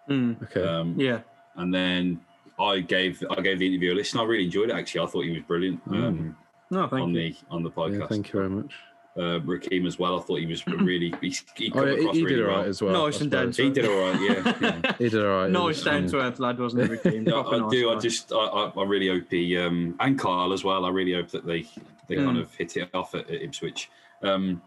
Mm. 0.09 0.43
Okay. 0.43 0.65
um, 0.67 0.99
Yeah. 0.99 1.21
And 1.57 1.73
then 1.73 2.21
I 2.61 2.81
gave 2.81 3.23
I 3.31 3.41
gave 3.41 3.59
the 3.59 3.67
interview 3.67 3.93
a 3.93 3.95
listen. 3.95 4.21
I 4.21 4.25
really 4.25 4.45
enjoyed 4.45 4.71
it. 4.71 4.75
Actually, 4.77 5.03
I 5.03 5.07
thought 5.07 5.25
he 5.25 5.31
was 5.31 5.43
brilliant 5.43 5.81
um, 5.91 6.37
No, 6.71 6.87
thank 6.89 7.03
on 7.03 7.15
you. 7.15 7.33
the 7.33 7.37
on 7.51 7.63
the 7.63 7.71
podcast. 7.71 8.01
yeah, 8.01 8.07
thank 8.07 8.33
you 8.33 8.39
very 8.41 8.51
much. 8.51 8.73
uh, 9.17 9.39
Rekeem 9.45 9.87
as 9.87 9.99
well. 9.99 10.19
I 10.19 10.23
thought 10.23 10.39
he 10.41 10.47
was 10.47 10.67
really 10.67 11.13
he, 11.21 11.35
he 11.55 11.71
Oh, 11.75 11.79
come 11.81 11.89
yeah, 11.89 11.95
he, 11.97 12.01
he 12.01 12.23
really 12.23 12.37
did 12.37 12.43
all 12.45 12.49
well. 12.49 12.57
right 12.59 12.69
as 12.69 12.81
well. 12.83 13.05
Nice 13.07 13.19
I 13.19 13.21
and 13.23 13.31
down 13.31 13.53
suppose. 13.53 13.57
to 13.57 13.63
He 13.65 13.71
did 13.71 13.85
all 13.87 14.13
right, 14.13 14.21
yeah. 14.21 14.57
yeah. 14.85 14.93
He 14.99 15.09
did 15.11 15.25
all 15.25 15.31
right. 15.43 15.51
Nice 15.51 15.63
was, 15.77 15.83
down 15.83 15.97
um, 16.05 16.09
to 16.09 16.17
earth 16.21 16.39
lad, 16.41 16.59
wasn't 16.59 16.83
he, 16.91 16.97
Rekeem? 16.97 17.23
No, 17.27 17.43
Proper 17.43 17.57
I 17.57 17.59
nice 17.61 17.71
do. 17.71 17.91
I 17.91 17.99
just, 17.99 18.33
I, 18.33 18.37
I, 18.37 18.73
I 18.77 18.85
really 18.85 19.09
hope 19.09 19.25
he 19.31 19.59
um, 19.59 19.97
and 20.01 20.19
Kyle 20.19 20.53
as 20.55 20.65
well. 20.65 20.85
I 20.87 20.89
really 20.91 21.13
hope 21.13 21.29
that 21.33 21.45
they 21.47 21.63
they 22.09 22.17
kind 22.17 22.37
Mm. 22.37 22.41
of 22.41 22.55
hit 22.55 22.77
it 22.79 22.89
off 22.95 23.15
at, 23.15 23.29
at 23.31 23.43
Ipswich. 23.43 23.91
Um, 24.23 24.63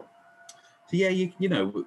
so 0.88 0.96
yeah, 0.96 1.08
you 1.08 1.32
you 1.40 1.48
know, 1.48 1.84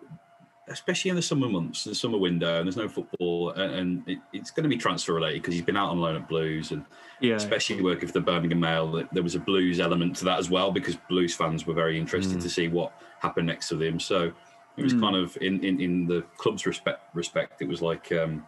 especially 0.70 1.10
in 1.10 1.16
the 1.16 1.22
summer 1.22 1.50
months, 1.50 1.84
the 1.84 1.96
summer 1.96 2.18
window, 2.18 2.58
and 2.58 2.66
there's 2.68 2.78
no 2.78 2.88
football, 2.88 3.52
and, 3.52 3.74
and 3.74 4.08
it, 4.10 4.20
it's 4.34 4.52
going 4.52 4.64
to 4.64 4.70
be 4.70 4.78
transfer 4.78 5.14
related 5.14 5.42
because 5.42 5.54
he's 5.54 5.64
been 5.64 5.78
out 5.78 5.90
on 5.90 6.00
loan 6.00 6.16
at 6.16 6.28
Blues, 6.28 6.72
and 6.72 6.86
Yeah. 7.20 7.36
especially 7.36 7.82
working 7.82 8.08
for 8.08 8.14
the 8.14 8.22
Birmingham 8.22 8.60
Mail, 8.60 9.04
there 9.12 9.24
was 9.24 9.36
a 9.36 9.40
Blues 9.40 9.80
element 9.80 10.16
to 10.18 10.26
that 10.26 10.40
as 10.40 10.50
well 10.50 10.72
because 10.72 10.96
Blues 11.10 11.36
fans 11.36 11.66
were 11.66 11.74
very 11.74 12.00
interested 12.00 12.38
Mm. 12.40 12.42
to 12.44 12.50
see 12.50 12.68
what 12.68 12.94
happened 13.20 13.48
next 13.48 13.70
to 13.70 13.82
him. 13.82 14.00
So 14.00 14.32
it 14.78 14.84
was 14.84 14.94
Mm. 14.94 15.02
kind 15.02 15.16
of 15.16 15.38
in, 15.42 15.64
in 15.64 15.82
in 15.82 16.08
the 16.08 16.22
club's 16.38 16.66
respect 16.66 17.02
respect, 17.14 17.62
it 17.62 17.68
was 17.68 17.82
like 17.82 18.12
um, 18.12 18.46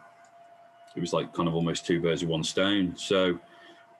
it 0.95 0.99
was 0.99 1.13
like 1.13 1.33
kind 1.33 1.47
of 1.47 1.55
almost 1.55 1.85
two 1.85 2.01
birds 2.01 2.21
with 2.21 2.29
one 2.29 2.43
stone. 2.43 2.95
So 2.95 3.39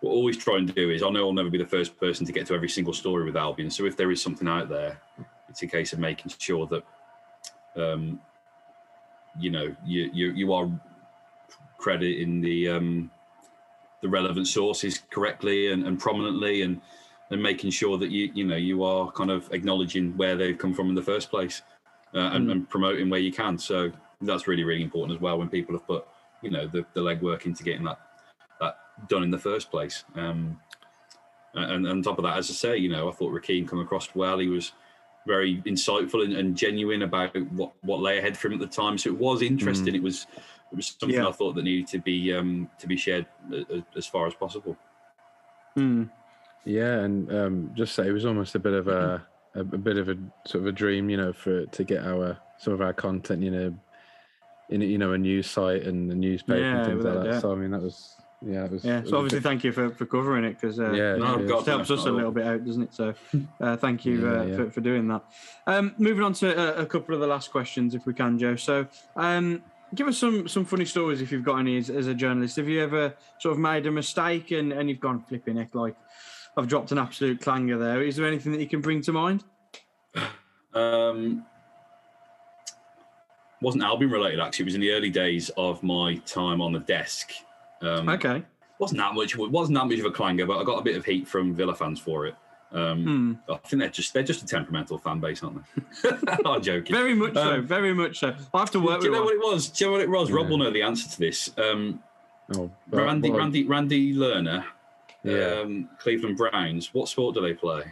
what 0.02 0.12
I 0.12 0.14
always 0.14 0.38
try 0.38 0.58
and 0.58 0.74
do 0.74 0.90
is 0.92 1.04
I 1.04 1.10
know 1.10 1.28
I'll 1.28 1.34
never 1.34 1.50
be 1.50 1.58
the 1.58 1.66
first 1.66 1.98
person 2.00 2.26
to 2.26 2.32
get 2.32 2.46
to 2.48 2.54
every 2.54 2.70
single 2.70 2.94
story 2.94 3.24
with 3.26 3.36
Albion. 3.38 3.70
So 3.70 3.86
if 3.86 3.96
there 3.98 4.12
is 4.12 4.22
something 4.22 4.48
out 4.48 4.68
there, 4.70 5.00
it's 5.50 5.62
a 5.64 5.68
case 5.68 5.94
of 5.94 6.00
making 6.00 6.32
sure 6.38 6.66
that 6.68 6.84
um, 7.76 8.20
you 9.40 9.52
know 9.52 9.76
you 9.86 10.10
you 10.14 10.32
you 10.34 10.54
are 10.54 10.70
crediting 11.78 12.42
the 12.42 12.70
um, 12.70 13.12
the 14.02 14.10
relevant 14.10 14.48
sources 14.48 15.02
correctly 15.12 15.72
and, 15.72 15.86
and 15.86 16.00
prominently 16.00 16.62
and 16.64 16.82
and 17.32 17.42
making 17.42 17.72
sure 17.72 17.98
that 17.98 18.12
you 18.12 18.32
you 18.34 18.44
know 18.46 18.56
you 18.56 18.84
are 18.84 19.12
kind 19.12 19.32
of 19.32 19.52
acknowledging 19.54 20.16
where 20.18 20.36
they've 20.36 20.58
come 20.58 20.74
from 20.74 20.90
in 20.90 20.96
the 20.96 21.02
first 21.02 21.30
place 21.30 21.62
uh, 22.14 22.32
and, 22.34 22.48
Mm. 22.48 22.52
and 22.52 22.70
promoting 22.70 23.10
where 23.10 23.20
you 23.22 23.32
can. 23.32 23.58
So 23.58 23.92
that's 24.22 24.48
really 24.48 24.64
really 24.64 24.84
important 24.84 25.18
as 25.18 25.22
well 25.22 25.38
when 25.40 25.50
people 25.50 25.76
have 25.76 25.88
put 25.88 26.06
you 26.42 26.52
know 26.52 26.68
the, 26.68 26.86
the 26.94 27.02
legwork 27.02 27.46
into 27.46 27.64
getting 27.64 27.84
that 27.86 28.00
that 28.60 28.78
done 29.10 29.24
in 29.24 29.32
the 29.32 29.40
first 29.40 29.72
place. 29.72 30.04
Um 30.16 30.60
and, 31.54 31.72
and 31.72 31.88
on 31.88 32.02
top 32.02 32.18
of 32.18 32.24
that 32.24 32.38
as 32.38 32.50
i 32.50 32.54
say 32.54 32.78
you 32.78 32.88
know 32.88 33.10
i 33.10 33.12
thought 33.12 33.34
Rekeem 33.34 33.68
come 33.68 33.80
across 33.80 34.14
well. 34.16 34.40
He 34.40 34.48
was 34.48 34.72
very 35.28 35.62
insightful 35.68 36.24
and, 36.24 36.34
and 36.34 36.56
genuine 36.58 37.04
about 37.04 37.36
what 37.52 37.72
what 37.82 38.00
lay 38.00 38.18
ahead 38.18 38.36
for 38.36 38.48
him 38.48 38.54
at 38.54 38.60
the 38.60 38.68
time 38.68 38.98
so 38.98 39.10
it 39.10 39.18
was 39.18 39.42
interesting 39.42 39.94
it 39.94 40.02
was 40.02 40.26
it 40.72 40.76
was 40.76 40.96
something 41.00 41.20
Yeah. 41.20 41.28
i 41.28 41.32
thought 41.32 41.54
that 41.56 41.64
needed 41.64 41.88
to 41.88 42.00
be 42.00 42.34
um 42.34 42.70
to 42.80 42.88
be 42.88 42.98
shared 42.98 43.26
a- 43.52 43.78
a- 43.78 43.86
as 43.96 44.06
far 44.08 44.26
as 44.28 44.34
possible 44.34 44.76
Mm. 45.78 46.10
Yeah, 46.66 47.00
and 47.00 47.32
um, 47.34 47.72
just 47.76 47.96
say 47.96 48.08
it 48.08 48.12
was 48.12 48.26
almost 48.26 48.56
a 48.56 48.60
bit 48.60 48.74
of 48.74 48.88
a, 48.90 49.26
a, 49.56 49.62
a 49.62 49.64
bit 49.64 49.98
of 49.98 50.10
a 50.10 50.18
sort 50.46 50.64
of 50.64 50.68
a 50.68 50.72
dream, 50.72 51.10
you 51.10 51.16
know, 51.18 51.32
for 51.34 51.66
to 51.66 51.84
get 51.86 52.04
our 52.06 52.38
some 52.60 52.74
of 52.74 52.82
our 52.82 52.92
content, 52.94 53.42
you 53.42 53.52
know, 53.52 53.74
in 54.70 54.82
you 54.82 54.98
know 54.98 55.14
a 55.14 55.18
news 55.18 55.50
site 55.50 55.84
and 55.84 56.12
a 56.12 56.16
newspaper 56.16 56.60
Yeah, 56.60 56.78
and 56.84 56.86
things 56.86 57.06
like 57.06 57.24
that. 57.24 57.32
doubt. 57.32 57.42
So 57.42 57.54
I 57.54 57.56
mean, 57.56 57.72
that 57.72 57.82
was 57.82 58.16
yeah, 58.46 58.66
it 58.66 58.72
was. 58.72 58.84
Yeah. 58.84 59.04
So 59.04 59.16
a 59.16 59.18
obviously, 59.18 59.40
bit- 59.40 59.44
thank 59.44 59.64
you 59.64 59.72
for, 59.72 59.92
for 59.92 60.06
covering 60.06 60.44
it 60.46 60.60
because 60.60 60.80
uh, 60.80 60.92
yeah, 60.92 61.16
No, 61.16 61.38
cheers. 61.38 61.50
God, 61.50 61.62
it 61.62 61.72
helps 61.72 61.92
us 61.92 62.06
a 62.06 62.12
little 62.12 62.32
bit 62.32 62.46
out, 62.46 62.66
doesn't 62.66 62.84
it? 62.84 62.94
So 62.94 63.14
uh, 63.60 63.78
thank 63.78 64.06
you 64.06 64.26
Yeah, 64.26 64.40
uh, 64.40 64.44
yeah. 64.44 64.56
For, 64.56 64.72
for 64.72 64.82
doing 64.82 65.08
that. 65.10 65.24
Um, 65.68 65.94
moving 65.98 66.24
on 66.24 66.34
to 66.34 66.80
a, 66.80 66.84
a 66.84 66.86
couple 66.86 67.14
of 67.14 67.22
the 67.22 67.28
last 67.28 67.52
questions, 67.52 67.94
if 67.94 68.06
we 68.06 68.14
can, 68.14 68.40
Joe. 68.40 68.56
So 68.56 68.88
um, 69.16 69.62
give 69.94 70.08
us 70.08 70.18
some 70.18 70.48
some 70.48 70.66
funny 70.66 70.86
stories 70.86 71.22
if 71.22 71.32
you've 71.32 71.44
got 71.44 71.58
any 71.58 71.78
as, 71.78 71.90
as 71.90 72.08
a 72.08 72.14
journalist. 72.14 72.56
Have 72.56 72.68
you 72.68 72.82
ever 72.82 73.14
sort 73.40 73.54
of 73.54 73.60
made 73.60 73.86
a 73.86 73.92
mistake 73.92 74.52
and, 74.52 74.72
and 74.74 74.90
you've 74.90 75.00
gone 75.00 75.22
flipping 75.22 75.58
it 75.58 75.74
like 75.76 75.96
I've 76.58 76.68
dropped 76.68 76.92
an 76.92 76.98
absolute 76.98 77.42
clanger 77.42 77.78
there? 77.78 78.02
Is 78.02 78.16
there 78.16 78.26
anything 78.26 78.52
that 78.54 78.62
you 78.62 78.68
can 78.68 78.82
bring 78.82 79.02
to 79.04 79.12
mind? 79.14 79.44
Um, 80.74 81.46
wasn't 83.62 83.84
Albion 83.84 84.10
related 84.10 84.40
actually. 84.40 84.64
It 84.64 84.68
was 84.68 84.76
in 84.76 84.80
the 84.80 84.92
early 84.92 85.10
days 85.10 85.50
of 85.58 85.84
my 85.84 86.16
time 86.26 86.62
on 86.62 86.72
the 86.72 86.80
desk. 86.80 87.32
Um, 87.82 88.10
Okay. 88.10 88.44
wasn't 88.80 89.00
that 89.00 89.14
much. 89.14 89.36
It 89.38 89.52
wasn't 89.52 89.78
that 89.78 89.86
much 89.88 90.00
of 90.00 90.06
a 90.06 90.12
clanger, 90.12 90.46
but 90.46 90.60
I 90.60 90.64
got 90.64 90.80
a 90.80 90.84
bit 90.84 90.96
of 90.98 91.06
heat 91.06 91.28
from 91.28 91.54
Villa 91.54 91.76
fans 91.76 92.00
for 92.00 92.26
it. 92.28 92.36
Um, 92.74 93.04
Hmm. 93.48 93.52
I 93.52 93.58
think 93.58 93.82
they're 93.82 93.90
just 93.90 94.14
they're 94.14 94.24
just 94.24 94.44
a 94.44 94.46
temperamental 94.46 94.98
fan 94.98 95.20
base, 95.20 95.44
aren't 95.44 95.62
they? 96.04 96.10
I'm 96.46 96.62
joking. 96.62 96.96
Very 96.96 97.14
much 97.14 97.34
so. 97.34 97.56
Um, 97.56 97.68
Very 97.68 97.94
much 97.94 98.20
so. 98.20 98.34
I 98.54 98.60
have 98.60 98.72
to 98.72 98.80
work 98.80 99.02
Do 99.02 99.08
you 99.08 99.12
know 99.12 99.24
one. 99.26 99.26
what 99.26 99.34
it 99.36 99.54
was? 99.54 99.68
Do 99.70 99.84
you 99.84 99.90
know 99.90 99.92
what 99.94 100.02
it 100.02 100.10
was? 100.10 100.32
Rob 100.32 100.50
will 100.50 100.58
know 100.58 100.72
the 100.72 100.82
answer 100.84 101.10
to 101.10 101.20
this. 101.20 101.52
Um, 101.58 102.02
Oh, 102.56 102.70
but 102.90 103.04
Randy, 103.06 103.30
what- 103.30 103.40
Randy, 103.40 103.64
Randy 103.66 104.14
Lerner, 104.14 104.66
Yeah. 105.24 105.62
um, 105.62 105.90
Cleveland 106.00 106.36
Browns. 106.38 106.94
What 106.94 107.08
sport 107.08 107.34
do 107.36 107.42
they 107.42 107.54
play? 107.54 107.84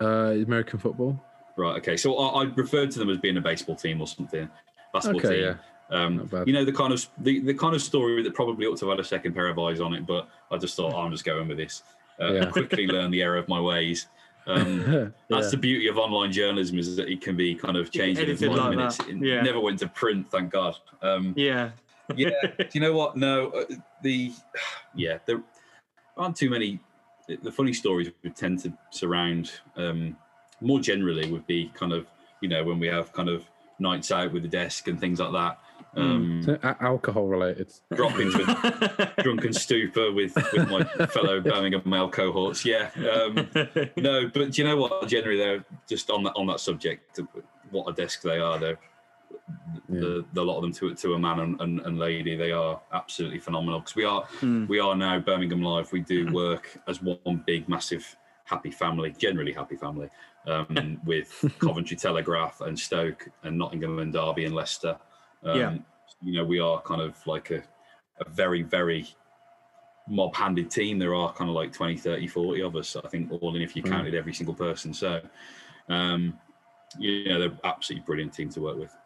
Uh, 0.00 0.30
American 0.46 0.78
football. 0.78 1.20
Right. 1.56 1.76
Okay. 1.78 1.96
So 1.96 2.16
I, 2.18 2.42
I 2.42 2.44
referred 2.44 2.90
to 2.92 2.98
them 3.00 3.10
as 3.10 3.18
being 3.18 3.36
a 3.36 3.40
baseball 3.40 3.74
team 3.74 4.00
or 4.00 4.06
something. 4.06 4.48
Basketball 4.92 5.20
Okay, 5.20 5.36
team. 5.36 5.44
yeah. 5.44 5.54
Um, 5.90 6.28
you 6.46 6.52
know 6.52 6.64
the 6.64 6.72
kind 6.72 6.92
of 6.92 7.06
the, 7.18 7.40
the 7.40 7.54
kind 7.54 7.74
of 7.74 7.80
story 7.80 8.22
that 8.22 8.34
probably 8.34 8.66
ought 8.66 8.76
to 8.78 8.88
have 8.88 8.98
had 8.98 9.04
a 9.04 9.08
second 9.08 9.32
pair 9.34 9.48
of 9.48 9.58
eyes 9.58 9.80
on 9.80 9.94
it, 9.94 10.06
but 10.06 10.28
I 10.50 10.58
just 10.58 10.76
thought 10.76 10.92
oh, 10.94 10.98
I'm 10.98 11.10
just 11.10 11.24
going 11.24 11.48
with 11.48 11.56
this. 11.58 11.82
Uh, 12.20 12.32
Yeah. 12.32 12.46
Quickly 12.50 12.86
learn 12.94 13.10
the 13.10 13.22
error 13.22 13.38
of 13.38 13.48
my 13.48 13.60
ways. 13.60 14.06
Um, 14.46 15.12
that's 15.30 15.50
the 15.50 15.56
beauty 15.56 15.88
of 15.88 15.98
online 15.98 16.32
journalism 16.32 16.78
is 16.78 16.94
that 16.96 17.08
it 17.08 17.20
can 17.20 17.36
be 17.36 17.54
kind 17.54 17.76
of 17.76 17.90
changed 17.90 18.20
in 18.20 18.26
edited 18.30 18.48
five 18.50 18.58
like 18.58 18.70
minutes. 18.76 18.96
that. 18.98 19.08
It 19.08 19.16
Yeah. 19.18 19.42
never 19.42 19.60
went 19.60 19.78
to 19.80 19.88
print, 19.88 20.30
thank 20.30 20.50
God. 20.50 20.76
Um, 21.02 21.32
Yeah. 21.36 21.70
yeah. 22.16 22.30
Do 22.58 22.66
you 22.72 22.80
know 22.80 22.92
what? 22.94 23.16
No, 23.16 23.48
uh, 23.50 23.64
the 24.02 24.32
yeah, 24.94 25.18
there 25.26 25.42
aren't 26.16 26.36
too 26.36 26.50
many. 26.50 26.80
The 27.42 27.52
funny 27.52 27.72
stories 27.74 28.10
would 28.22 28.36
tend 28.36 28.58
to 28.60 28.72
surround 28.90 29.52
um, 29.76 30.16
more 30.60 30.80
generally 30.80 31.30
would 31.30 31.46
be 31.46 31.70
kind 31.74 31.92
of 31.92 32.06
you 32.40 32.48
know 32.48 32.64
when 32.64 32.78
we 32.78 32.86
have 32.88 33.12
kind 33.12 33.28
of 33.28 33.44
nights 33.78 34.10
out 34.10 34.32
with 34.32 34.42
the 34.42 34.48
desk 34.48 34.88
and 34.88 34.98
things 34.98 35.20
like 35.20 35.32
that. 35.32 35.58
Um, 35.96 36.42
So, 36.44 36.58
a- 36.62 36.76
alcohol 36.82 37.26
related. 37.26 37.72
Droppings 37.94 38.36
with 38.36 38.46
drunken 39.22 39.52
stupor 39.52 40.12
with, 40.12 40.34
with 40.52 40.68
my 40.68 40.84
fellow 41.06 41.40
Birmingham 41.50 41.82
Mail 41.84 42.08
cohorts. 42.08 42.64
Yeah. 42.64 42.90
Um, 42.96 43.48
no, 43.96 44.28
but 44.28 44.50
do 44.52 44.62
you 44.62 44.68
know 44.68 44.76
what? 44.76 45.08
Generally, 45.08 45.38
they're 45.38 45.64
just 45.88 46.10
on 46.10 46.22
that 46.24 46.32
on 46.36 46.46
that 46.48 46.60
subject. 46.60 47.18
What 47.70 47.88
a 47.88 47.92
desk 47.92 48.22
they 48.22 48.38
are. 48.38 48.58
They're 48.58 48.78
Yeah. 49.88 50.00
the, 50.00 50.24
the 50.34 50.44
lot 50.44 50.56
of 50.56 50.62
them 50.62 50.72
to 50.74 50.94
to 50.94 51.14
a 51.14 51.18
man 51.18 51.40
and, 51.40 51.60
and, 51.60 51.80
and 51.80 51.98
lady. 51.98 52.36
They 52.36 52.52
are 52.52 52.80
absolutely 52.92 53.38
phenomenal 53.40 53.80
because 53.80 53.96
we 53.96 54.04
are 54.04 54.22
Hmm. 54.40 54.66
we 54.66 54.78
are 54.80 54.94
now 54.94 55.18
Birmingham 55.18 55.62
Live. 55.62 55.90
We 55.92 56.00
do 56.00 56.30
work 56.32 56.78
as 56.86 57.02
one 57.02 57.42
big 57.46 57.68
massive 57.68 58.16
happy 58.44 58.70
family, 58.70 59.14
generally 59.18 59.52
happy 59.52 59.76
family, 59.76 60.08
um, 60.46 61.00
with 61.04 61.44
Coventry 61.58 61.96
Telegraph 61.96 62.60
and 62.62 62.78
Stoke 62.78 63.28
and 63.42 63.58
Nottingham 63.58 63.98
and 63.98 64.12
Derby 64.12 64.44
and 64.46 64.54
Leicester. 64.54 64.96
Um, 65.44 65.58
Yeah. 65.58 65.76
You 66.22 66.32
know, 66.32 66.44
we 66.44 66.58
are 66.58 66.80
kind 66.82 67.00
of 67.00 67.14
like 67.26 67.50
a, 67.50 67.62
a 68.20 68.28
very, 68.28 68.62
very 68.62 69.06
mob 70.08 70.34
handed 70.34 70.70
team. 70.70 70.98
There 70.98 71.14
are 71.14 71.32
kind 71.32 71.48
of 71.48 71.54
like 71.54 71.72
20, 71.72 71.96
30, 71.96 72.26
40 72.26 72.62
of 72.62 72.76
us, 72.76 72.96
I 72.96 73.06
think, 73.08 73.30
all 73.30 73.54
in 73.54 73.62
if 73.62 73.76
you 73.76 73.82
Mm. 73.82 73.90
counted 73.90 74.14
every 74.14 74.32
single 74.34 74.54
person. 74.54 74.92
So, 74.92 75.20
um, 75.88 76.38
you 76.98 77.28
know, 77.28 77.38
they're 77.38 77.58
absolutely 77.64 78.04
brilliant 78.04 78.32
team 78.32 78.48
to 78.50 78.60
work 78.60 78.78
with. 78.78 78.96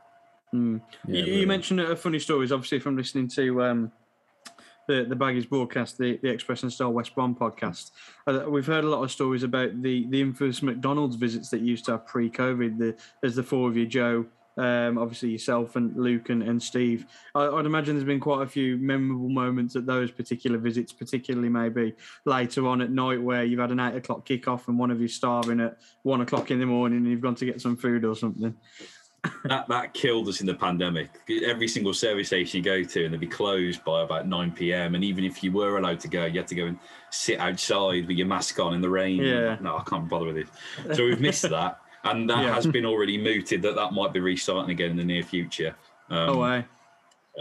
Hmm. 0.52 0.78
Yeah, 1.06 1.16
you, 1.16 1.24
really. 1.24 1.40
you 1.40 1.46
mentioned 1.46 1.80
a 1.80 1.96
funny 1.96 2.18
stories, 2.18 2.52
obviously, 2.52 2.78
from 2.78 2.96
listening 2.96 3.28
to 3.28 3.62
um, 3.62 3.92
the 4.86 5.04
the 5.04 5.16
Baggies 5.16 5.48
broadcast, 5.48 5.98
the, 5.98 6.18
the 6.22 6.28
Express 6.28 6.62
and 6.62 6.72
Star 6.72 6.90
West 6.90 7.14
Brom 7.14 7.34
podcast. 7.34 7.90
Uh, 8.26 8.44
we've 8.48 8.66
heard 8.66 8.84
a 8.84 8.88
lot 8.88 9.02
of 9.02 9.10
stories 9.10 9.42
about 9.42 9.82
the 9.82 10.06
the 10.08 10.20
infamous 10.20 10.62
McDonald's 10.62 11.16
visits 11.16 11.48
that 11.50 11.60
you 11.60 11.68
used 11.68 11.84
to 11.86 11.92
have 11.92 12.06
pre-COVID. 12.06 12.78
The, 12.78 12.96
there's 13.20 13.36
the 13.36 13.42
four 13.42 13.68
of 13.68 13.76
you, 13.76 13.86
Joe, 13.86 14.26
um, 14.56 14.98
obviously 14.98 15.30
yourself 15.30 15.76
and 15.76 15.96
Luke 15.96 16.28
and, 16.28 16.42
and 16.42 16.62
Steve. 16.62 17.06
I, 17.34 17.46
I'd 17.46 17.66
imagine 17.66 17.96
there's 17.96 18.06
been 18.06 18.20
quite 18.20 18.42
a 18.42 18.48
few 18.48 18.76
memorable 18.76 19.28
moments 19.28 19.76
at 19.76 19.86
those 19.86 20.10
particular 20.10 20.58
visits, 20.58 20.92
particularly 20.92 21.48
maybe 21.48 21.94
later 22.24 22.66
on 22.66 22.80
at 22.80 22.90
night 22.90 23.22
where 23.22 23.44
you've 23.44 23.60
had 23.60 23.72
an 23.72 23.80
eight 23.80 23.96
o'clock 23.96 24.26
kickoff 24.26 24.68
and 24.68 24.78
one 24.78 24.90
of 24.90 25.00
you's 25.00 25.14
starving 25.14 25.60
at 25.60 25.78
one 26.02 26.20
o'clock 26.20 26.50
in 26.50 26.60
the 26.60 26.66
morning 26.66 26.98
and 26.98 27.08
you've 27.08 27.20
gone 27.20 27.34
to 27.36 27.46
get 27.46 27.60
some 27.60 27.76
food 27.76 28.04
or 28.04 28.14
something. 28.14 28.54
that 29.44 29.68
that 29.68 29.94
killed 29.94 30.28
us 30.28 30.40
in 30.40 30.46
the 30.46 30.54
pandemic. 30.54 31.10
Every 31.44 31.68
single 31.68 31.94
service 31.94 32.26
station 32.28 32.58
you 32.58 32.64
go 32.64 32.82
to, 32.82 33.04
and 33.04 33.14
they'd 33.14 33.20
be 33.20 33.26
closed 33.26 33.84
by 33.84 34.02
about 34.02 34.26
nine 34.26 34.50
p.m. 34.50 34.94
And 34.94 35.04
even 35.04 35.24
if 35.24 35.44
you 35.44 35.52
were 35.52 35.78
allowed 35.78 36.00
to 36.00 36.08
go, 36.08 36.24
you 36.24 36.40
had 36.40 36.48
to 36.48 36.54
go 36.54 36.66
and 36.66 36.78
sit 37.10 37.38
outside 37.38 38.08
with 38.08 38.16
your 38.16 38.26
mask 38.26 38.58
on 38.58 38.74
in 38.74 38.80
the 38.80 38.90
rain. 38.90 39.22
Yeah. 39.22 39.58
No, 39.60 39.76
I 39.76 39.84
can't 39.84 40.08
bother 40.08 40.26
with 40.26 40.38
it. 40.38 40.48
So 40.94 41.04
we've 41.04 41.20
missed 41.20 41.42
that, 41.50 41.78
and 42.04 42.28
that 42.30 42.44
Yeah. 42.44 42.54
has 42.54 42.66
been 42.66 42.84
already 42.86 43.18
mooted 43.18 43.62
that 43.62 43.74
that 43.76 43.92
might 43.92 44.12
be 44.12 44.20
restarting 44.20 44.70
again 44.70 44.90
in 44.92 44.96
the 44.96 45.04
near 45.04 45.22
future. 45.22 45.74
Um, 46.10 46.28
oh, 46.30 46.42
eh? 46.42 46.62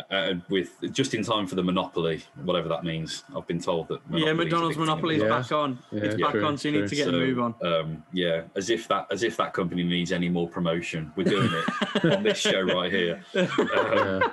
uh, 0.09 0.33
with 0.49 0.71
just 0.93 1.13
in 1.13 1.21
time 1.23 1.45
for 1.45 1.55
the 1.55 1.63
monopoly, 1.63 2.21
whatever 2.45 2.69
that 2.69 2.83
means. 2.85 3.23
I've 3.35 3.45
been 3.47 3.59
told 3.59 3.89
that. 3.89 3.99
Yeah, 4.09 4.31
McDonald's 4.33 4.77
Monopoly 4.77 5.15
is 5.17 5.23
Yeah. 5.23 5.29
back 5.29 5.51
on. 5.51 5.79
Yeah, 5.91 6.03
it's 6.05 6.15
back 6.21 6.31
true, 6.31 6.45
on, 6.45 6.57
so 6.57 6.69
you 6.69 6.73
need 6.73 6.79
true. 6.81 6.87
to 6.89 6.95
get 6.95 7.07
a 7.09 7.11
So, 7.11 7.17
move 7.17 7.39
on. 7.39 7.55
Um, 7.61 8.03
yeah, 8.13 8.43
as 8.55 8.69
if 8.69 8.87
that 8.87 9.07
as 9.11 9.23
if 9.23 9.35
that 9.37 9.53
company 9.53 9.83
needs 9.83 10.11
any 10.13 10.29
more 10.29 10.47
promotion. 10.47 11.11
We're 11.17 11.25
doing 11.25 11.49
it 11.51 12.05
on 12.17 12.23
this 12.23 12.37
show 12.37 12.61
right 12.61 12.91
here. 12.91 13.21
Um, 13.35 13.47
Yeah. 13.59 14.31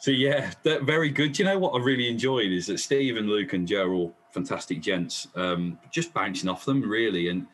so 0.00 0.10
yeah, 0.10 0.50
very 0.64 1.10
good. 1.10 1.32
Do 1.34 1.42
you 1.44 1.48
know 1.48 1.58
what 1.60 1.80
I 1.80 1.84
really 1.84 2.08
enjoyed 2.08 2.50
is 2.50 2.66
that 2.66 2.80
Steve 2.80 3.16
and 3.16 3.28
Luke 3.28 3.52
and 3.52 3.68
Joe 3.68 3.86
are 3.86 3.92
all 3.94 4.16
fantastic 4.32 4.80
gents. 4.80 5.28
Um, 5.36 5.78
just 5.92 6.12
bouncing 6.12 6.48
off 6.48 6.64
them 6.64 6.82
really, 6.82 7.28
and 7.28 7.46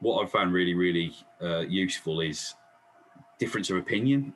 what 0.00 0.22
I've 0.22 0.30
found 0.30 0.52
really 0.52 0.74
really 0.74 1.14
uh, 1.42 1.60
useful 1.60 2.20
is 2.20 2.54
difference 3.38 3.70
of 3.70 3.76
opinion. 3.76 4.34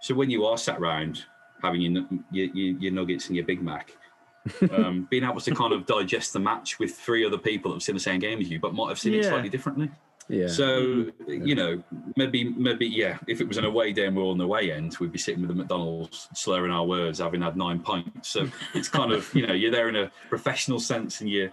So 0.00 0.14
when 0.14 0.30
you 0.30 0.44
are 0.46 0.58
sat 0.58 0.80
round 0.80 1.24
having 1.62 1.80
your, 1.80 2.04
your, 2.30 2.46
your, 2.54 2.92
nuggets 2.92 3.28
and 3.28 3.36
your 3.36 3.46
Big 3.46 3.62
Mac, 3.62 3.96
um, 4.72 5.06
being 5.10 5.22
able 5.22 5.40
to 5.40 5.54
kind 5.54 5.72
of 5.72 5.86
digest 5.86 6.32
the 6.32 6.40
match 6.40 6.78
with 6.78 6.94
three 6.94 7.24
other 7.24 7.38
people 7.38 7.70
that 7.70 7.76
have 7.76 7.82
seen 7.82 7.94
the 7.94 8.00
same 8.00 8.18
game 8.18 8.40
as 8.40 8.50
you, 8.50 8.58
but 8.58 8.74
might 8.74 8.88
have 8.88 8.98
seen 8.98 9.14
it 9.14 9.24
slightly 9.24 9.48
differently. 9.48 9.88
Yeah. 10.28 10.48
So 10.48 11.06
you 11.26 11.54
know, 11.54 11.82
maybe 12.16 12.44
maybe 12.44 12.86
yeah. 12.86 13.18
If 13.26 13.40
it 13.40 13.48
was 13.48 13.58
an 13.58 13.64
away 13.64 13.92
day 13.92 14.06
and 14.06 14.16
we're 14.16 14.24
on 14.24 14.38
the 14.38 14.46
way 14.46 14.72
end, 14.72 14.96
we'd 14.98 15.12
be 15.12 15.18
sitting 15.18 15.40
with 15.40 15.48
the 15.48 15.54
McDonald's, 15.54 16.28
slurring 16.34 16.72
our 16.72 16.84
words, 16.84 17.18
having 17.18 17.42
had 17.42 17.56
nine 17.56 17.80
pints. 17.80 18.28
So 18.28 18.48
it's 18.74 18.88
kind 18.88 19.12
of 19.12 19.32
you 19.34 19.46
know 19.46 19.52
you're 19.52 19.72
there 19.72 19.88
in 19.88 19.96
a 19.96 20.10
professional 20.28 20.80
sense, 20.80 21.20
and 21.20 21.28
you 21.28 21.50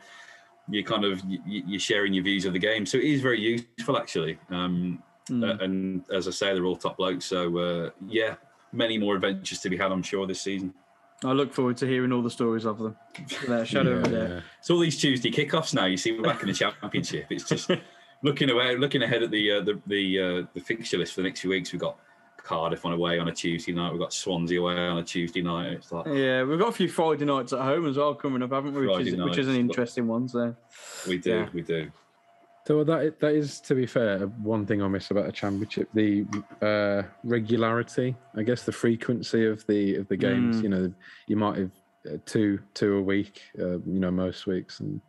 you 0.70 0.84
kind 0.84 1.04
of 1.06 1.22
you, 1.26 1.40
you're 1.46 1.80
sharing 1.80 2.14
your 2.14 2.24
views 2.24 2.46
of 2.46 2.54
the 2.54 2.60
game. 2.60 2.86
So 2.86 2.98
it 2.98 3.04
is 3.06 3.22
very 3.22 3.40
useful 3.40 3.98
actually. 3.98 4.38
Um, 4.50 5.04
Mm. 5.30 5.62
and 5.62 6.04
as 6.12 6.28
I 6.28 6.32
say, 6.32 6.54
they're 6.56 6.66
all 6.66 6.76
top 6.76 6.98
blokes. 6.98 7.24
So 7.26 7.56
uh, 7.60 7.90
yeah, 8.08 8.34
many 8.74 8.98
more 8.98 9.14
adventures 9.14 9.60
to 9.60 9.70
be 9.70 9.78
had, 9.78 9.92
I'm 9.92 10.02
sure, 10.02 10.26
this 10.26 10.42
season. 10.42 10.74
I 11.24 11.34
look 11.34 11.54
forward 11.54 11.78
to 11.78 11.86
hearing 11.86 12.12
all 12.12 12.24
the 12.24 12.32
stories 12.32 12.66
of 12.66 12.80
them. 12.80 12.96
Without 13.42 13.68
shadow 13.68 13.92
of 13.98 14.06
a 14.06 14.10
doubt. 14.10 14.30
yeah. 14.32 14.40
It's 14.58 14.72
all 14.72 14.80
these 14.80 14.98
Tuesday 15.00 15.30
kickoffs 15.30 15.76
now. 15.76 15.86
You 15.86 15.98
see, 15.98 16.14
we're 16.14 16.24
back 16.24 16.42
in 16.42 16.48
the 16.48 16.54
championship. 16.56 17.28
It's 17.30 17.44
just 17.44 17.70
looking 18.24 18.50
away, 18.50 18.76
looking 18.76 19.04
ahead 19.04 19.22
at 19.22 19.30
the 19.30 19.52
uh, 19.52 19.62
the 19.62 19.80
the, 19.86 20.20
uh, 20.20 20.48
the 20.56 20.62
fixture 20.62 20.98
list 20.98 21.14
for 21.14 21.22
the 21.22 21.28
next 21.28 21.42
few 21.42 21.52
weeks. 21.52 21.72
We've 21.72 21.80
got 21.80 22.00
Cardiff 22.50 22.84
on 22.84 22.94
away 22.94 23.20
on 23.20 23.28
a 23.28 23.32
Tuesday 23.32 23.72
night. 23.74 23.92
We've 23.92 24.02
got 24.02 24.12
Swansea 24.12 24.60
away 24.60 24.76
on 24.76 24.98
a 24.98 25.04
Tuesday 25.04 25.44
night. 25.44 25.74
It's 25.74 25.92
like 25.92 26.08
Yeah, 26.08 26.44
we've 26.44 26.58
got 26.58 26.70
a 26.70 26.72
few 26.72 26.90
Friday 26.90 27.24
nights 27.26 27.54
at 27.54 27.60
home 27.60 27.86
as 27.86 27.98
well 27.98 28.16
coming 28.16 28.42
up, 28.42 28.52
haven't 28.52 28.74
we? 28.74 28.88
Which 28.88 28.96
Friday 28.96 29.12
is, 29.12 29.18
which 29.18 29.38
is 29.38 29.48
an 29.48 29.56
interesting 29.56 30.08
one. 30.08 30.28
So 30.28 30.56
we 31.08 31.20
do, 31.20 31.30
Yeah. 31.30 31.50
we 31.54 31.62
do. 31.62 31.92
So 32.66 32.84
that 32.84 33.20
that 33.20 33.36
is, 33.36 33.60
to 33.62 33.76
be 33.76 33.86
fair, 33.86 34.20
one 34.20 34.66
thing 34.66 34.82
I 34.82 34.88
miss 34.88 35.12
about 35.12 35.28
a 35.28 35.32
championship: 35.32 35.90
the 35.94 36.26
uh, 36.64 37.04
regularity. 37.24 38.16
I 38.36 38.42
guess 38.42 38.64
the 38.64 38.72
frequency 38.72 39.46
of 39.46 39.64
the 39.68 39.98
of 39.98 40.08
the 40.08 40.18
games. 40.18 40.58
Mm. 40.58 40.64
You 40.64 40.70
know, 40.70 40.94
you 41.28 41.36
might 41.36 41.58
have 41.58 41.72
uh, 42.08 42.18
two 42.26 42.60
two 42.74 42.98
a 42.98 43.02
week. 43.02 43.42
Uh, 43.60 43.78
you 43.80 44.00
know, 44.00 44.10
most 44.12 44.48
weeks, 44.48 44.80
and. 44.80 45.02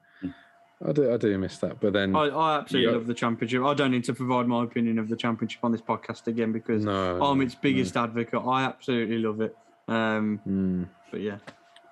I 0.86 0.92
do 0.92 1.12
I 1.12 1.16
do 1.18 1.36
miss 1.38 1.58
that. 1.58 1.78
But 1.80 1.92
then 1.92 2.16
I, 2.16 2.28
I 2.28 2.58
absolutely 2.58 2.90
Yeah. 2.90 2.96
love 2.96 3.06
the 3.06 3.14
championship. 3.14 3.62
I 3.62 3.74
don't 3.74 3.90
need 3.90 4.04
to 4.04 4.14
provide 4.14 4.46
my 4.48 4.64
opinion 4.64 4.98
of 4.98 5.08
the 5.08 5.16
championship 5.16 5.62
on 5.62 5.72
this 5.72 5.82
podcast 5.82 6.26
again 6.26 6.52
because 6.52 6.84
no, 6.84 7.22
I'm 7.22 7.40
its 7.42 7.54
biggest 7.54 7.96
advocate. 7.96 8.40
I 8.46 8.64
absolutely 8.64 9.18
love 9.18 9.40
it. 9.40 9.56
Um. 9.88 10.40
Mm. 10.48 10.88
but 11.10 11.20
yeah, 11.20 11.38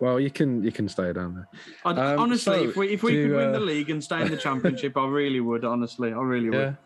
Well, 0.01 0.21
you 0.21 0.31
can 0.31 0.63
you 0.63 0.71
can 0.73 0.89
stay 0.89 1.13
down 1.13 1.35
there. 1.35 1.49
I, 1.85 1.91
Um, 2.15 2.21
honestly, 2.21 2.59
so 2.65 2.69
if 2.71 2.77
we 2.77 2.89
if 2.91 3.03
we 3.03 3.13
do, 3.13 3.29
could 3.29 3.37
win 3.37 3.53
the 3.53 3.59
uh, 3.59 3.61
league 3.61 3.91
and 3.91 4.03
stay 4.03 4.23
in 4.23 4.31
the 4.31 4.37
championship, 4.47 4.97
I 4.97 5.07
really 5.07 5.41
would. 5.41 5.65
Honestly, 5.65 6.13
I 6.13 6.21
really 6.23 6.47
Yeah. 6.57 6.65
would. 6.67 6.77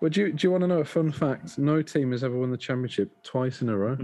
Well, 0.00 0.10
do 0.10 0.20
you, 0.22 0.32
do 0.32 0.46
you 0.46 0.50
want 0.50 0.62
to 0.62 0.66
know 0.66 0.80
a 0.80 0.84
fun 0.84 1.12
fact? 1.12 1.56
No 1.56 1.80
team 1.80 2.10
has 2.12 2.24
ever 2.24 2.36
won 2.36 2.50
the 2.50 2.56
championship 2.58 3.10
twice 3.22 3.62
in 3.62 3.68
a 3.70 3.76
row. 3.78 3.96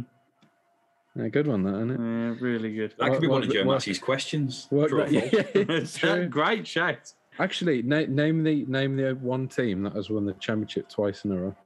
Yeah, 1.17 1.29
good 1.29 1.47
one, 1.47 1.63
that 1.65 1.75
isn't 1.75 1.91
it? 1.91 1.99
Yeah, 1.99 2.35
really 2.41 2.73
good. 2.75 2.95
That 2.99 3.11
could 3.13 3.21
be 3.21 3.27
Work- 3.27 3.33
one 3.33 3.43
of 3.43 3.49
work- 3.49 3.55
Joe 3.57 3.65
work- 3.67 3.79
Masi's 3.81 3.99
questions. 3.99 4.69
Work 4.71 4.89
True 4.91 5.01
or 5.03 5.07
that- 5.11 5.13
yeah, 5.33 5.43
it's. 5.55 5.99
Great 6.31 6.67
shout. 6.67 7.13
Actually, 7.39 7.83
na- 7.83 8.07
name 8.09 8.43
the 8.43 8.65
name 8.67 8.97
the 8.97 9.15
one 9.15 9.49
team 9.49 9.83
that 9.85 9.95
has 9.95 10.11
won 10.11 10.27
the 10.27 10.33
championship 10.35 10.89
twice 10.89 11.25
in 11.25 11.33
a 11.33 11.37
row, 11.37 11.57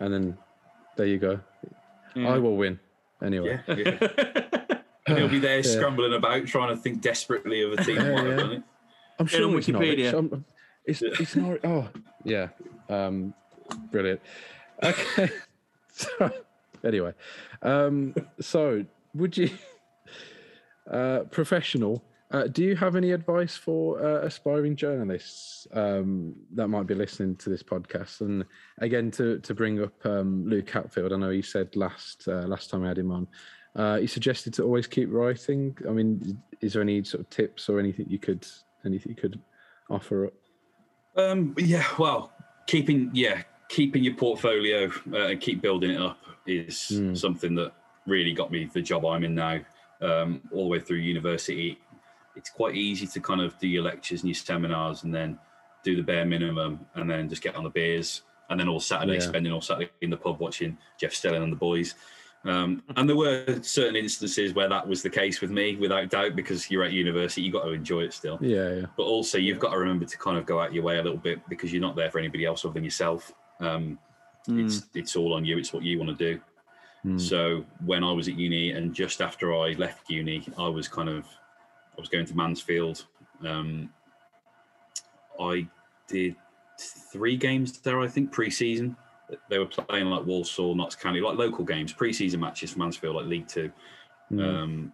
and 0.00 0.12
then 0.12 0.38
there 0.96 1.06
you 1.06 1.18
go. 1.18 1.40
Yeah. 2.14 2.28
I 2.34 2.38
will 2.38 2.56
win 2.56 2.78
anyway. 3.22 3.60
Yeah, 3.68 3.74
yeah. 3.74 4.08
and 5.06 5.18
he'll 5.18 5.28
be 5.28 5.38
there 5.38 5.56
Yeah. 5.56 5.62
scrambling 5.62 6.14
about, 6.14 6.46
trying 6.46 6.74
to 6.74 6.80
think 6.80 7.00
desperately 7.00 7.62
of 7.62 7.72
a 7.72 7.84
team 7.84 7.96
Yeah, 7.96 8.22
yeah. 8.50 8.58
I'm 9.18 9.26
sure 9.26 9.44
on 9.44 9.62
sure 9.62 9.72
Norwich. 9.72 9.98
Wikipedia. 9.98 10.44
It's 10.84 11.02
it's 11.02 11.36
Norwich. 11.36 11.60
Oh 11.64 11.88
yeah, 12.24 12.48
um, 12.88 13.34
brilliant. 13.90 14.20
Okay. 14.82 15.30
so, 15.92 16.30
anyway, 16.84 17.12
um, 17.62 18.14
so 18.40 18.84
would 19.14 19.36
you 19.36 19.50
uh, 20.90 21.20
professional 21.30 22.02
Uh, 22.30 22.46
do 22.46 22.62
you 22.62 22.76
have 22.76 22.94
any 22.94 23.12
advice 23.12 23.56
for 23.56 24.04
uh, 24.04 24.20
aspiring 24.26 24.76
journalists 24.76 25.66
um, 25.72 26.34
that 26.54 26.68
might 26.68 26.86
be 26.86 26.94
listening 26.94 27.34
to 27.36 27.48
this 27.48 27.62
podcast? 27.62 28.20
And 28.20 28.44
again, 28.78 29.10
to 29.12 29.38
to 29.38 29.54
bring 29.54 29.82
up 29.82 29.94
um, 30.04 30.46
Luke 30.46 30.68
Hatfield, 30.68 31.12
I 31.12 31.16
know 31.16 31.30
he 31.30 31.40
said 31.40 31.74
last 31.74 32.28
uh, 32.28 32.46
last 32.46 32.68
time 32.68 32.84
I 32.84 32.88
had 32.88 32.98
him 32.98 33.10
on, 33.12 33.26
uh, 33.76 33.96
he 33.96 34.06
suggested 34.06 34.52
to 34.54 34.62
always 34.62 34.86
keep 34.86 35.08
writing. 35.10 35.74
I 35.88 35.92
mean, 35.92 36.38
is 36.60 36.74
there 36.74 36.82
any 36.82 37.02
sort 37.02 37.22
of 37.22 37.30
tips 37.30 37.68
or 37.70 37.78
anything 37.80 38.06
you 38.10 38.18
could 38.18 38.46
anything 38.84 39.14
you 39.16 39.16
could 39.16 39.40
offer 39.88 40.26
up? 40.26 40.34
Um, 41.16 41.54
yeah, 41.56 41.86
well, 41.98 42.32
keeping 42.66 43.10
yeah 43.14 43.42
keeping 43.70 44.04
your 44.04 44.14
portfolio 44.14 44.90
uh, 45.12 45.28
and 45.28 45.40
keep 45.40 45.62
building 45.62 45.92
it 45.92 46.00
up 46.00 46.18
is 46.46 46.88
Mm. 46.92 47.16
something 47.16 47.54
that 47.54 47.72
really 48.06 48.32
got 48.32 48.50
me 48.50 48.64
the 48.72 48.82
job 48.82 49.06
I'm 49.06 49.24
in 49.24 49.34
now. 49.34 49.60
Um, 50.00 50.42
all 50.52 50.62
the 50.62 50.68
way 50.68 50.78
through 50.78 50.98
university, 50.98 51.76
it's 52.38 52.50
quite 52.50 52.74
easy 52.76 53.06
to 53.06 53.20
kind 53.20 53.40
of 53.40 53.58
do 53.58 53.68
your 53.68 53.82
lectures 53.82 54.20
and 54.22 54.28
your 54.28 54.34
seminars 54.34 55.02
and 55.04 55.14
then 55.14 55.38
do 55.82 55.96
the 55.96 56.02
bare 56.02 56.24
minimum 56.24 56.80
and 56.94 57.10
then 57.10 57.28
just 57.28 57.42
get 57.42 57.54
on 57.56 57.64
the 57.64 57.70
beers 57.70 58.22
and 58.50 58.58
then 58.58 58.68
all 58.68 58.80
Saturday 58.80 59.14
Yeah. 59.14 59.20
spending 59.20 59.52
all 59.52 59.60
Saturday 59.60 59.90
in 60.00 60.10
the 60.10 60.16
pub 60.16 60.40
watching 60.40 60.78
Jeff 60.98 61.12
Stelling 61.12 61.42
and 61.42 61.52
the 61.52 61.56
boys. 61.56 61.94
Um, 62.44 62.82
and 62.96 63.08
there 63.08 63.16
were 63.16 63.44
certain 63.62 63.96
instances 63.96 64.54
where 64.54 64.68
that 64.68 64.86
was 64.86 65.02
the 65.02 65.10
case 65.10 65.40
with 65.40 65.50
me, 65.50 65.76
without 65.76 66.08
doubt, 66.08 66.36
because 66.36 66.70
you're 66.70 66.84
at 66.84 66.92
university, 66.92 67.42
you've 67.42 67.52
got 67.52 67.64
to 67.64 67.72
enjoy 67.72 68.02
it 68.02 68.12
still 68.14 68.38
Yeah, 68.40 68.70
yeah, 68.74 68.86
but 68.96 69.02
also 69.02 69.38
you've 69.38 69.58
got 69.58 69.72
to 69.72 69.78
remember 69.78 70.06
to 70.06 70.18
kind 70.18 70.38
of 70.38 70.46
go 70.46 70.60
out 70.60 70.72
your 70.72 70.84
way 70.84 70.98
a 70.98 71.02
little 71.02 71.18
bit 71.18 71.40
because 71.48 71.72
you're 71.72 71.82
not 71.82 71.96
there 71.96 72.10
for 72.10 72.18
anybody 72.20 72.44
else 72.46 72.64
other 72.64 72.74
than 72.74 72.84
yourself. 72.84 73.32
Um, 73.60 73.98
Mm. 74.48 74.64
It's 74.64 74.86
it's 74.94 75.14
all 75.14 75.34
on 75.34 75.44
you. 75.44 75.58
It's 75.58 75.74
what 75.74 75.82
you 75.82 75.98
want 75.98 76.16
to 76.16 76.32
do. 76.32 76.40
Mm. 77.04 77.20
So 77.20 77.66
when 77.84 78.02
I 78.02 78.10
was 78.12 78.28
at 78.28 78.38
uni 78.38 78.70
and 78.70 78.94
just 78.94 79.20
after 79.20 79.54
I 79.54 79.72
left 79.72 80.08
uni, 80.08 80.42
I 80.56 80.68
was 80.68 80.88
kind 80.88 81.10
of 81.10 81.26
I 81.98 82.00
was 82.00 82.08
going 82.08 82.26
to 82.26 82.36
Mansfield. 82.36 83.04
Um, 83.44 83.90
I 85.38 85.68
did 86.06 86.36
three 86.80 87.36
games 87.36 87.78
there, 87.80 88.00
I 88.00 88.06
think, 88.06 88.30
pre-season. 88.30 88.96
They 89.50 89.58
were 89.58 89.66
playing 89.66 90.06
like 90.06 90.24
Walsall, 90.24 90.74
Notts 90.74 90.94
County, 90.94 91.20
like 91.20 91.36
local 91.36 91.64
games, 91.64 91.92
pre-season 91.92 92.40
matches 92.40 92.72
for 92.72 92.78
Mansfield, 92.78 93.16
like 93.16 93.26
League 93.26 93.48
Two 93.48 93.70
Mm. 94.30 94.62
um, 94.62 94.92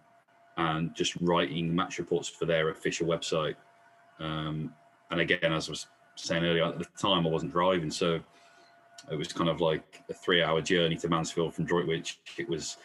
and 0.57 0.95
just 0.95 1.13
writing 1.19 1.75
match 1.75 1.99
reports 1.99 2.29
for 2.29 2.45
their 2.45 2.69
official 2.69 3.05
website. 3.05 3.55
Um, 4.19 4.73
and 5.11 5.19
again, 5.19 5.51
as 5.51 5.67
I 5.67 5.71
was 5.71 5.87
saying 6.15 6.45
earlier, 6.45 6.63
at 6.63 6.79
the 6.79 6.85
time 6.97 7.27
I 7.27 7.29
wasn't 7.29 7.51
driving, 7.51 7.91
so 7.91 8.21
it 9.11 9.15
was 9.15 9.33
kind 9.33 9.49
of 9.49 9.59
like 9.59 10.01
a 10.09 10.13
three-hour 10.13 10.61
journey 10.61 10.95
to 10.95 11.09
Mansfield 11.09 11.53
from 11.53 11.65
Droitwich. 11.65 12.19
It 12.37 12.47
was 12.47 12.77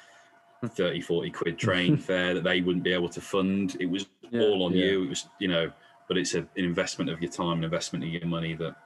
30, 0.69 1.01
40 1.01 1.31
quid 1.31 1.59
train 1.67 1.97
fare 1.97 2.35
that 2.35 2.45
they 2.45 2.61
wouldn't 2.61 2.85
be 2.85 2.93
able 2.93 3.09
to 3.09 3.21
fund. 3.21 3.77
It 3.81 3.87
was 3.87 4.07
Yeah. 4.31 4.43
all 4.43 4.65
on 4.65 4.73
Yeah. 4.73 4.85
you. 4.85 5.03
It 5.05 5.09
was, 5.11 5.29
you 5.39 5.49
know, 5.49 5.73
but 6.09 6.19
it's 6.19 6.35
a, 6.35 6.41
an 6.41 6.49
investment 6.57 7.11
of 7.11 7.21
your 7.23 7.31
time, 7.31 7.59
an 7.59 7.65
investment 7.65 8.05
of 8.05 8.11
your 8.11 8.27
money 8.27 8.55
that 8.55 8.77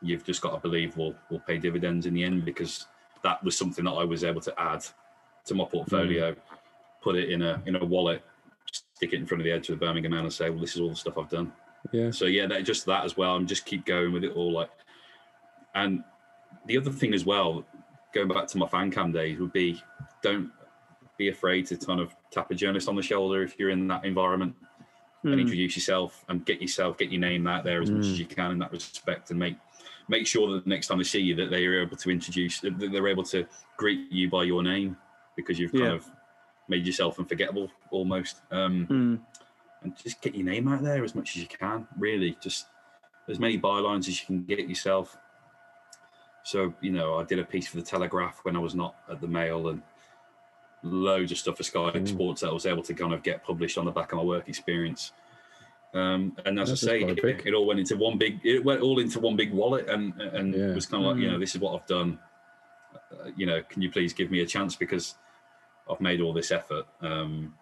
you've 0.00 0.24
just 0.24 0.40
got 0.42 0.52
to 0.54 0.58
believe 0.60 0.96
will 0.96 1.14
will 1.30 1.40
pay 1.40 1.58
dividends 1.58 2.06
in 2.06 2.14
the 2.14 2.22
end 2.22 2.44
because 2.44 2.86
that 3.24 3.42
was 3.42 3.58
something 3.58 3.84
that 3.84 3.90
I 3.92 4.04
was 4.04 4.22
able 4.22 4.40
to 4.42 4.60
add 4.60 4.84
to 5.46 5.54
my 5.54 5.64
portfolio, 5.64 6.32
mm. 6.32 6.36
put 7.02 7.16
it 7.16 7.30
in 7.30 7.42
a 7.42 7.60
in 7.66 7.74
a 7.76 7.84
wallet, 7.84 8.22
stick 8.70 9.12
it 9.12 9.16
in 9.16 9.26
front 9.26 9.40
of 9.40 9.44
the 9.44 9.50
edge 9.52 9.68
of 9.70 9.78
the 9.78 9.84
Birmingham 9.84 10.12
Man 10.12 10.20
and 10.24 10.32
say, 10.32 10.50
well, 10.50 10.60
this 10.60 10.74
is 10.74 10.80
all 10.80 10.90
the 10.90 10.96
stuff 10.96 11.18
I've 11.18 11.28
done. 11.28 11.52
yeah, 11.90 12.10
So 12.12 12.26
yeah, 12.26 12.46
that 12.46 12.64
just 12.64 12.86
that 12.86 13.04
as 13.04 13.16
well. 13.16 13.34
I'm 13.34 13.46
just 13.46 13.64
keep 13.66 13.84
going 13.84 14.12
with 14.12 14.22
it 14.24 14.32
all. 14.36 14.52
Like, 14.52 14.70
and 15.74 16.04
the 16.66 16.76
other 16.78 16.90
thing 16.92 17.12
as 17.14 17.24
well, 17.24 17.64
going 18.14 18.28
back 18.28 18.46
to 18.48 18.58
my 18.58 18.68
fan 18.68 18.90
cam 18.90 19.10
days, 19.10 19.38
would 19.40 19.52
be 19.52 19.82
don't 20.22 20.50
be 21.18 21.28
afraid 21.28 21.66
to 21.66 21.76
kind 21.76 22.00
of 22.00 22.14
tap 22.30 22.50
a 22.50 22.54
journalist 22.54 22.88
on 22.88 22.96
the 22.96 23.02
shoulder 23.02 23.42
if 23.42 23.58
you're 23.58 23.70
in 23.70 23.86
that 23.88 24.04
environment 24.04 24.54
and 25.24 25.34
Mm. 25.34 25.40
introduce 25.40 25.76
yourself 25.76 26.24
and 26.28 26.46
get 26.46 26.62
yourself 26.62 26.96
get 26.96 27.10
your 27.10 27.20
name 27.20 27.46
out 27.48 27.64
there 27.64 27.82
as 27.82 27.90
much 27.90 28.04
Mm. 28.04 28.12
as 28.12 28.18
you 28.20 28.24
can 28.26 28.52
in 28.52 28.58
that 28.60 28.70
respect 28.70 29.30
and 29.30 29.38
make 29.38 29.56
make 30.10 30.26
sure 30.26 30.50
that 30.52 30.64
the 30.64 30.70
next 30.70 30.86
time 30.86 30.96
they 30.98 31.04
see 31.04 31.20
you 31.20 31.34
that 31.34 31.50
they 31.50 31.66
are 31.66 31.82
able 31.82 31.96
to 31.96 32.10
introduce 32.10 32.60
that 32.60 32.78
they're 32.78 33.08
able 33.08 33.24
to 33.24 33.44
greet 33.76 34.10
you 34.10 34.30
by 34.30 34.44
your 34.44 34.62
name 34.62 34.96
because 35.36 35.58
you've 35.58 35.72
kind 35.72 35.84
Yeah. 35.84 35.92
of 35.94 36.06
made 36.68 36.86
yourself 36.86 37.18
unforgettable 37.18 37.70
almost 37.90 38.40
um 38.52 38.86
Mm. 38.86 39.20
and 39.82 39.96
just 39.96 40.22
get 40.22 40.34
your 40.36 40.44
name 40.46 40.68
out 40.68 40.82
there 40.82 41.02
as 41.04 41.14
much 41.14 41.36
as 41.36 41.42
you 41.42 41.48
can. 41.48 41.86
Really, 41.98 42.36
just 42.40 42.68
as 43.28 43.38
many 43.40 43.58
bylines 43.58 44.08
as 44.08 44.20
you 44.20 44.26
can 44.26 44.44
get 44.44 44.60
yourself. 44.68 45.18
So 46.44 46.72
you 46.80 46.90
know, 46.92 47.16
I 47.18 47.24
did 47.24 47.38
a 47.40 47.44
piece 47.44 47.66
for 47.68 47.76
the 47.76 47.82
Telegraph 47.82 48.40
when 48.44 48.54
I 48.56 48.60
was 48.60 48.74
not 48.74 48.94
at 49.10 49.20
the 49.20 49.26
Mail, 49.28 49.68
and 49.68 49.82
loads 50.82 51.32
of 51.32 51.38
stuff 51.38 51.56
for 51.56 51.62
Sky 51.62 51.90
Mm. 51.94 52.08
Sports 52.08 52.40
that 52.42 52.50
I 52.50 52.52
was 52.52 52.66
able 52.66 52.82
to 52.84 52.94
kind 52.94 53.12
of 53.12 53.22
get 53.22 53.42
published 53.44 53.78
on 53.78 53.84
the 53.84 53.90
back 53.90 54.12
of 54.12 54.18
my 54.18 54.24
work 54.24 54.48
experience. 54.48 55.12
Um, 55.94 56.36
and 56.44 56.60
as 56.60 56.68
That's 56.68 56.84
I 56.84 56.86
say, 56.86 57.00
it, 57.02 57.18
it 57.46 57.54
all 57.54 57.66
went 57.66 57.80
into 57.80 57.96
one 57.96 58.18
big. 58.18 58.40
It 58.44 58.64
went 58.64 58.82
all 58.82 58.98
into 58.98 59.20
one 59.20 59.36
big 59.36 59.52
wallet, 59.52 59.88
and 59.88 60.12
and 60.20 60.54
Yeah. 60.54 60.70
it 60.70 60.74
was 60.74 60.86
kind 60.86 61.04
of 61.04 61.12
like, 61.12 61.22
you 61.22 61.30
know, 61.30 61.38
this 61.38 61.54
is 61.54 61.60
what 61.60 61.74
I've 61.80 61.86
done. 61.86 62.18
Uh, 62.94 63.30
you 63.36 63.46
know, 63.46 63.62
can 63.68 63.80
you 63.82 63.90
please 63.90 64.12
give 64.12 64.30
me 64.30 64.40
a 64.40 64.46
chance 64.46 64.76
because 64.76 65.14
I've 65.90 66.00
made 66.00 66.20
all 66.20 66.32
this 66.34 66.50
effort. 66.52 66.86
Um, 67.00 67.54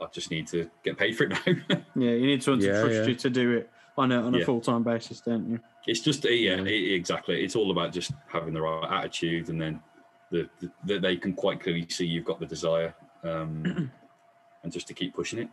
I 0.00 0.06
just 0.12 0.30
need 0.30 0.46
to 0.48 0.68
get 0.84 0.98
paid 0.98 1.16
for 1.16 1.24
it 1.24 1.30
now. 1.30 1.76
Yeah, 1.96 2.10
you 2.10 2.26
need 2.26 2.42
someone 2.42 2.60
to 2.60 2.66
Yeah, 2.66 2.80
trust 2.82 2.94
yeah. 2.96 3.04
you 3.06 3.14
to 3.14 3.30
do 3.30 3.52
it 3.58 3.70
on 3.96 4.10
a 4.12 4.20
on 4.20 4.34
a 4.34 4.38
Yeah. 4.38 4.44
full 4.44 4.60
time 4.60 4.82
basis, 4.82 5.20
don't 5.20 5.48
you? 5.48 5.60
It's 5.86 6.00
just 6.00 6.24
yeah, 6.24 6.56
Yeah. 6.56 6.64
e- 6.64 6.94
exactly. 6.94 7.42
It's 7.44 7.54
all 7.56 7.70
about 7.70 7.92
just 7.92 8.10
having 8.26 8.52
the 8.54 8.60
right 8.60 8.90
attitude, 8.90 9.48
and 9.50 9.60
then 9.60 9.80
the, 10.30 10.48
the, 10.60 10.70
that 10.84 11.02
they 11.02 11.16
can 11.16 11.32
quite 11.32 11.60
clearly 11.60 11.86
see 11.88 12.06
you've 12.06 12.24
got 12.24 12.40
the 12.40 12.46
desire, 12.46 12.94
um, 13.22 13.90
and 14.62 14.72
just 14.72 14.88
to 14.88 14.94
keep 14.94 15.14
pushing 15.14 15.38
it. 15.40 15.48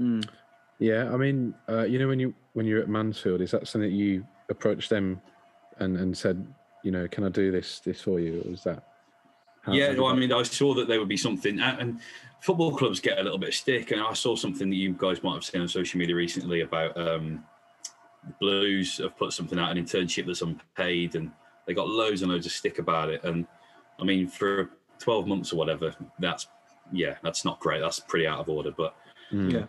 Mm. 0.00 0.28
yeah. 0.78 1.12
I 1.12 1.16
mean, 1.16 1.54
uh, 1.68 1.84
you 1.84 1.98
know, 1.98 2.08
when 2.08 2.18
you 2.18 2.34
when 2.54 2.66
you're 2.66 2.82
at 2.82 2.88
Mansfield, 2.88 3.40
is 3.40 3.50
that 3.52 3.66
something 3.68 3.90
that 3.90 3.96
you 3.96 4.26
approached 4.48 4.90
them 4.90 5.20
and 5.78 5.96
and 5.96 6.16
said, 6.16 6.46
you 6.82 6.90
know, 6.90 7.08
can 7.08 7.24
I 7.24 7.28
do 7.28 7.50
this 7.50 7.80
this 7.80 8.00
for 8.00 8.20
you? 8.20 8.42
Or 8.44 8.50
was 8.50 8.64
that? 8.64 8.82
how- 9.62 9.72
how 9.72 9.78
yeah, 9.78 9.90
did 9.90 9.98
well, 9.98 10.08
I 10.08 10.16
mean, 10.16 10.32
I 10.32 10.42
saw 10.42 10.74
that 10.74 10.88
there 10.88 10.98
would 10.98 11.08
be 11.08 11.16
something, 11.16 11.58
and 11.60 11.80
and 11.80 12.00
football 12.40 12.76
clubs 12.76 13.00
get 13.00 13.18
a 13.18 13.22
little 13.22 13.38
bit 13.38 13.48
of 13.50 13.54
stick, 13.54 13.90
and 13.90 14.00
I 14.02 14.12
saw 14.12 14.36
something 14.36 14.68
that 14.68 14.76
you 14.76 14.94
guys 14.98 15.22
might 15.22 15.34
have 15.34 15.44
seen 15.44 15.62
on 15.62 15.68
social 15.68 15.98
media 15.98 16.14
recently 16.14 16.60
about 16.60 16.96
um, 16.96 17.42
Blues 18.40 18.98
have 18.98 19.16
put 19.16 19.32
something 19.32 19.58
out, 19.58 19.74
an 19.74 19.82
internship 19.82 20.26
that's 20.26 20.42
unpaid, 20.42 21.14
and 21.14 21.30
they 21.66 21.74
got 21.74 21.88
loads 21.88 22.22
and 22.22 22.30
loads 22.30 22.46
of 22.46 22.52
stick 22.52 22.78
about 22.78 23.10
it. 23.10 23.24
And 23.24 23.46
I 24.00 24.04
mean, 24.04 24.26
for 24.28 24.70
12 24.98 25.26
months 25.26 25.52
or 25.52 25.56
whatever, 25.56 25.94
that's 26.18 26.46
yeah, 26.92 27.16
that's 27.22 27.44
not 27.44 27.58
great. 27.60 27.80
That's 27.80 27.98
pretty 28.00 28.26
out 28.26 28.40
of 28.40 28.48
order, 28.48 28.70
but 28.70 28.94
Mm. 29.32 29.52
Yeah. 29.52 29.64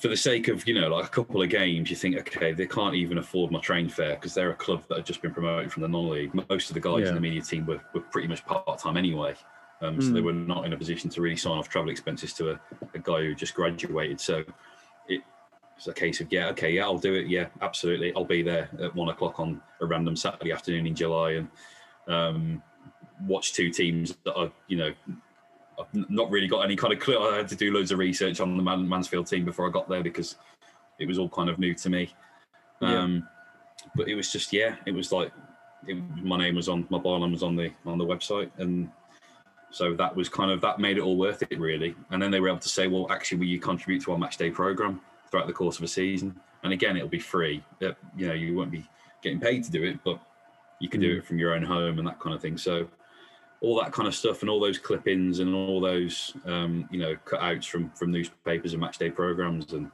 for 0.00 0.08
the 0.08 0.16
sake 0.16 0.46
of 0.48 0.68
you 0.68 0.78
know 0.78 0.88
like 0.88 1.06
a 1.06 1.08
couple 1.08 1.42
of 1.42 1.48
games 1.48 1.90
you 1.90 1.96
think 1.96 2.16
okay 2.16 2.52
they 2.52 2.66
can't 2.66 2.94
even 2.94 3.18
afford 3.18 3.50
my 3.50 3.58
train 3.58 3.88
fare 3.88 4.14
because 4.14 4.32
they're 4.34 4.50
a 4.50 4.54
club 4.54 4.84
that 4.88 4.98
had 4.98 5.06
just 5.06 5.20
been 5.22 5.32
promoted 5.32 5.72
from 5.72 5.82
the 5.82 5.88
non-league 5.88 6.30
most 6.48 6.70
of 6.70 6.74
the 6.74 6.80
guys 6.80 7.00
Yeah. 7.00 7.08
in 7.08 7.14
the 7.16 7.20
media 7.20 7.40
team 7.42 7.66
were, 7.66 7.80
were 7.94 8.02
pretty 8.02 8.28
much 8.28 8.44
part-time 8.44 8.96
anyway 8.98 9.34
um, 9.80 10.00
so 10.00 10.12
they 10.12 10.20
Mm. 10.20 10.24
were 10.24 10.32
not 10.34 10.66
in 10.66 10.72
a 10.74 10.76
position 10.76 11.10
to 11.10 11.20
really 11.22 11.36
sign 11.36 11.58
off 11.58 11.68
travel 11.68 11.90
expenses 11.90 12.32
to 12.34 12.50
a, 12.52 12.60
a 12.94 12.98
guy 12.98 13.22
who 13.22 13.34
just 13.34 13.54
graduated 13.54 14.20
so 14.20 14.44
it, 15.08 15.22
it's 15.76 15.88
a 15.88 15.92
case 15.94 16.20
of 16.20 16.30
yeah 16.30 16.48
okay 16.50 16.70
yeah 16.70 16.84
i'll 16.84 16.98
do 16.98 17.14
it 17.14 17.26
yeah 17.26 17.46
absolutely 17.62 18.12
i'll 18.14 18.24
be 18.24 18.42
there 18.42 18.68
at 18.80 18.94
one 18.94 19.08
o'clock 19.08 19.40
on 19.40 19.60
a 19.80 19.86
random 19.86 20.14
saturday 20.14 20.52
afternoon 20.52 20.86
in 20.86 20.94
july 20.94 21.32
and 21.32 21.48
um, 22.06 22.62
watch 23.26 23.52
two 23.52 23.70
teams 23.70 24.16
that 24.24 24.34
are 24.34 24.50
you 24.68 24.76
know 24.76 24.92
I've 25.78 26.10
not 26.10 26.30
really 26.30 26.48
got 26.48 26.60
any 26.64 26.76
kind 26.76 26.92
of 26.92 26.98
clue. 27.00 27.18
I 27.18 27.36
had 27.38 27.48
to 27.48 27.56
do 27.56 27.72
loads 27.72 27.90
of 27.92 27.98
research 27.98 28.40
on 28.40 28.56
the 28.56 28.62
Man- 28.62 28.88
Mansfield 28.88 29.26
team 29.26 29.44
before 29.44 29.66
I 29.66 29.70
got 29.70 29.88
there 29.88 30.02
because 30.02 30.36
it 30.98 31.06
was 31.08 31.18
all 31.18 31.28
kind 31.28 31.48
of 31.48 31.58
new 31.58 31.74
to 31.74 31.90
me. 31.90 32.14
Yeah. 32.80 32.98
Um, 32.98 33.28
but 33.96 34.08
it 34.08 34.14
was 34.14 34.30
just 34.30 34.52
yeah, 34.52 34.76
it 34.86 34.92
was 34.92 35.12
like 35.12 35.32
it, 35.88 35.94
my 36.22 36.38
name 36.38 36.54
was 36.54 36.68
on 36.68 36.86
my 36.90 36.98
byline 36.98 37.32
was 37.32 37.42
on 37.42 37.56
the 37.56 37.70
on 37.86 37.98
the 37.98 38.04
website, 38.04 38.50
and 38.58 38.90
so 39.70 39.94
that 39.94 40.14
was 40.14 40.28
kind 40.28 40.50
of 40.50 40.60
that 40.60 40.78
made 40.78 40.98
it 40.98 41.00
all 41.02 41.16
worth 41.16 41.42
it 41.42 41.58
really. 41.58 41.94
And 42.10 42.22
then 42.22 42.30
they 42.30 42.40
were 42.40 42.48
able 42.48 42.58
to 42.58 42.68
say, 42.68 42.86
well, 42.88 43.10
actually, 43.10 43.38
will 43.38 43.46
you 43.46 43.58
contribute 43.58 44.02
to 44.04 44.12
our 44.12 44.18
match 44.18 44.36
day 44.36 44.50
program 44.50 45.00
throughout 45.30 45.46
the 45.46 45.52
course 45.52 45.78
of 45.78 45.84
a 45.84 45.88
season? 45.88 46.38
And 46.62 46.72
again, 46.72 46.96
it'll 46.96 47.08
be 47.08 47.18
free. 47.18 47.64
Uh, 47.80 47.92
you 48.16 48.26
know, 48.28 48.34
you 48.34 48.54
won't 48.54 48.70
be 48.70 48.86
getting 49.22 49.40
paid 49.40 49.64
to 49.64 49.70
do 49.70 49.82
it, 49.84 49.98
but 50.04 50.20
you 50.78 50.88
can 50.88 51.00
do 51.00 51.14
Mm. 51.14 51.18
it 51.18 51.24
from 51.24 51.38
your 51.38 51.54
own 51.54 51.62
home 51.62 51.98
and 51.98 52.06
that 52.06 52.20
kind 52.20 52.34
of 52.34 52.42
thing. 52.42 52.58
So 52.58 52.86
all 53.62 53.80
that 53.80 53.92
kind 53.92 54.08
of 54.08 54.14
stuff 54.14 54.42
and 54.42 54.50
all 54.50 54.60
those 54.60 54.78
clippings 54.78 55.38
and 55.38 55.54
all 55.54 55.80
those 55.80 56.34
um, 56.46 56.88
you 56.90 56.98
know 56.98 57.16
cutouts 57.24 57.64
from 57.64 57.90
from 57.90 58.10
newspapers 58.10 58.72
and 58.72 58.80
match 58.80 58.98
day 58.98 59.10
programs 59.10 59.72
and 59.72 59.90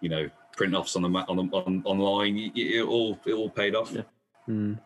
you 0.00 0.08
know 0.08 0.28
print 0.56 0.74
offs 0.74 0.96
on 0.96 1.02
the 1.02 1.08
on 1.08 1.38
on, 1.52 1.82
online 1.84 2.36
it, 2.38 2.52
it 2.56 2.82
all 2.82 3.18
it 3.26 3.34
all 3.34 3.50
paid 3.50 3.74
off 3.74 3.92
Yeah. 3.92 4.02
Mm. 4.48 4.78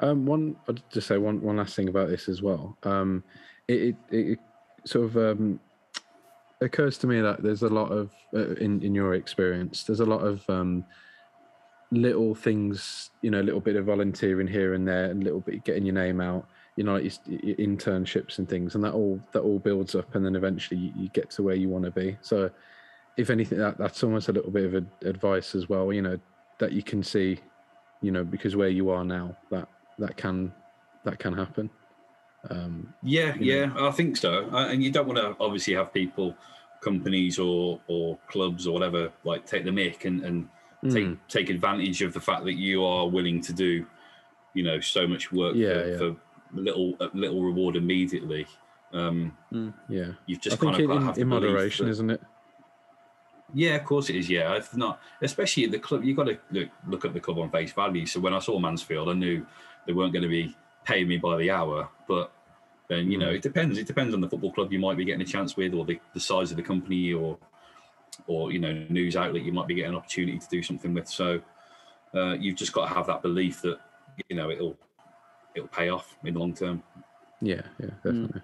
Um, 0.00 0.26
one, 0.26 0.56
I'll 0.68 0.76
just 0.92 1.06
say 1.06 1.16
one, 1.16 1.40
one 1.40 1.56
last 1.56 1.74
thing 1.74 1.88
about 1.88 2.08
this 2.08 2.28
as 2.28 2.42
well. 2.42 2.76
Um, 2.82 3.24
it, 3.66 3.80
it, 3.82 3.96
it 4.10 4.38
sort 4.84 5.06
of 5.06 5.16
um, 5.16 5.60
occurs 6.60 6.98
to 6.98 7.06
me 7.06 7.20
that 7.20 7.42
there's 7.42 7.62
a 7.62 7.68
lot 7.68 7.90
of, 7.90 8.10
uh, 8.34 8.54
in, 8.56 8.82
in 8.82 8.94
your 8.94 9.14
experience, 9.14 9.84
there's 9.84 10.00
a 10.00 10.06
lot 10.06 10.20
of 10.20 10.48
um, 10.50 10.84
little 11.90 12.34
things, 12.34 13.10
you 13.22 13.30
know, 13.30 13.40
a 13.40 13.42
little 13.42 13.60
bit 13.60 13.76
of 13.76 13.86
volunteering 13.86 14.46
here 14.46 14.74
and 14.74 14.86
there, 14.86 15.06
and 15.06 15.22
a 15.22 15.24
little 15.24 15.40
bit 15.40 15.64
getting 15.64 15.86
your 15.86 15.94
name 15.94 16.20
out, 16.20 16.46
you 16.76 16.84
know, 16.84 16.94
like 16.94 17.04
your, 17.26 17.56
internships 17.56 18.38
and 18.38 18.48
things, 18.48 18.74
and 18.74 18.84
that 18.84 18.92
all 18.92 19.20
that 19.32 19.40
all 19.40 19.58
builds 19.58 19.94
up, 19.94 20.14
and 20.14 20.24
then 20.24 20.36
eventually 20.36 20.78
you, 20.78 20.92
you 20.96 21.08
get 21.08 21.30
to 21.30 21.42
where 21.42 21.54
you 21.54 21.68
want 21.68 21.84
to 21.84 21.90
be. 21.90 22.16
So 22.20 22.50
if 23.16 23.30
anything, 23.30 23.58
that, 23.58 23.78
that's 23.78 24.04
almost 24.04 24.28
a 24.28 24.32
little 24.32 24.50
bit 24.50 24.64
of 24.64 24.74
a, 24.74 25.08
advice 25.08 25.54
as 25.54 25.68
well. 25.68 25.92
You 25.92 26.02
know, 26.02 26.18
that 26.58 26.72
you 26.72 26.82
can 26.82 27.02
see, 27.02 27.40
you 28.02 28.12
know, 28.12 28.24
because 28.24 28.56
where 28.56 28.68
you 28.68 28.90
are 28.90 29.04
now, 29.04 29.36
that 29.50 29.68
that 29.98 30.16
can 30.16 30.52
that 31.04 31.18
can 31.18 31.32
happen. 31.32 31.70
Um, 32.50 32.94
yeah, 33.02 33.34
yeah, 33.40 33.72
I 33.76 33.90
think 33.90 34.16
so. 34.16 34.48
And 34.52 34.82
you 34.82 34.92
don't 34.92 35.08
want 35.08 35.18
to 35.18 35.34
obviously 35.42 35.74
have 35.74 35.92
people, 35.92 36.36
companies 36.80 37.38
or 37.38 37.80
or 37.88 38.18
clubs 38.28 38.66
or 38.66 38.72
whatever, 38.72 39.10
like 39.24 39.46
take 39.46 39.64
the 39.64 39.72
mic 39.72 40.04
and 40.04 40.22
and 40.22 40.48
mm. 40.84 40.92
take 40.92 41.28
take 41.28 41.50
advantage 41.50 42.02
of 42.02 42.12
the 42.12 42.20
fact 42.20 42.44
that 42.44 42.54
you 42.54 42.84
are 42.84 43.08
willing 43.08 43.40
to 43.40 43.52
do, 43.52 43.86
you 44.54 44.62
know, 44.62 44.80
so 44.80 45.06
much 45.06 45.32
work 45.32 45.54
yeah, 45.56 45.68
for, 45.72 45.88
yeah. 45.88 45.96
for 45.98 46.16
little 46.56 46.96
little 47.14 47.42
reward 47.42 47.76
immediately. 47.76 48.46
Um, 48.92 49.36
mm. 49.52 49.74
Yeah, 49.88 50.12
you've 50.26 50.40
just 50.40 50.56
I 50.56 50.58
think 50.58 50.72
kind 50.72 50.90
of 50.90 50.96
in, 50.96 51.02
have 51.02 51.18
in 51.18 51.28
moderation, 51.28 51.86
that, 51.86 51.92
isn't 51.92 52.10
it? 52.10 52.20
Yeah, 53.54 53.76
of 53.76 53.84
course 53.84 54.10
it 54.10 54.16
is. 54.16 54.28
Yeah, 54.28 54.56
if 54.56 54.76
not, 54.76 55.00
especially 55.22 55.64
at 55.64 55.70
the 55.70 55.78
club, 55.78 56.04
you've 56.04 56.16
got 56.16 56.24
to 56.24 56.38
look, 56.50 56.68
look 56.86 57.04
at 57.04 57.14
the 57.14 57.20
club 57.20 57.38
on 57.38 57.50
face 57.50 57.72
value. 57.72 58.06
So 58.06 58.20
when 58.20 58.34
I 58.34 58.38
saw 58.38 58.58
Mansfield, 58.58 59.08
I 59.08 59.12
knew 59.12 59.46
they 59.86 59.92
weren't 59.92 60.12
going 60.12 60.22
to 60.22 60.28
be 60.28 60.56
paying 60.84 61.08
me 61.08 61.16
by 61.16 61.36
the 61.36 61.50
hour, 61.50 61.88
but 62.08 62.32
then 62.88 63.10
you 63.10 63.18
know 63.18 63.30
it 63.30 63.42
depends. 63.42 63.78
It 63.78 63.86
depends 63.86 64.14
on 64.14 64.20
the 64.20 64.28
football 64.28 64.52
club 64.52 64.72
you 64.72 64.78
might 64.78 64.96
be 64.96 65.04
getting 65.04 65.22
a 65.22 65.26
chance 65.26 65.56
with, 65.56 65.74
or 65.74 65.84
the, 65.84 66.00
the 66.14 66.20
size 66.20 66.50
of 66.50 66.56
the 66.56 66.62
company, 66.62 67.12
or 67.12 67.38
or 68.26 68.52
you 68.52 68.58
know 68.58 68.72
news 68.88 69.16
outlet 69.16 69.42
you 69.42 69.52
might 69.52 69.66
be 69.66 69.74
getting 69.74 69.90
an 69.90 69.96
opportunity 69.96 70.38
to 70.38 70.48
do 70.48 70.62
something 70.62 70.94
with. 70.94 71.08
So 71.08 71.40
uh, 72.14 72.34
you've 72.34 72.56
just 72.56 72.72
got 72.72 72.88
to 72.88 72.94
have 72.94 73.06
that 73.06 73.22
belief 73.22 73.62
that 73.62 73.78
you 74.28 74.36
know 74.36 74.50
it'll 74.50 74.76
it'll 75.56 75.68
pay 75.68 75.88
off 75.88 76.16
in 76.24 76.34
the 76.34 76.40
long 76.40 76.54
term. 76.54 76.82
Yeah, 77.40 77.62
yeah, 77.80 77.90
definitely. 78.04 78.40
Mm. 78.40 78.42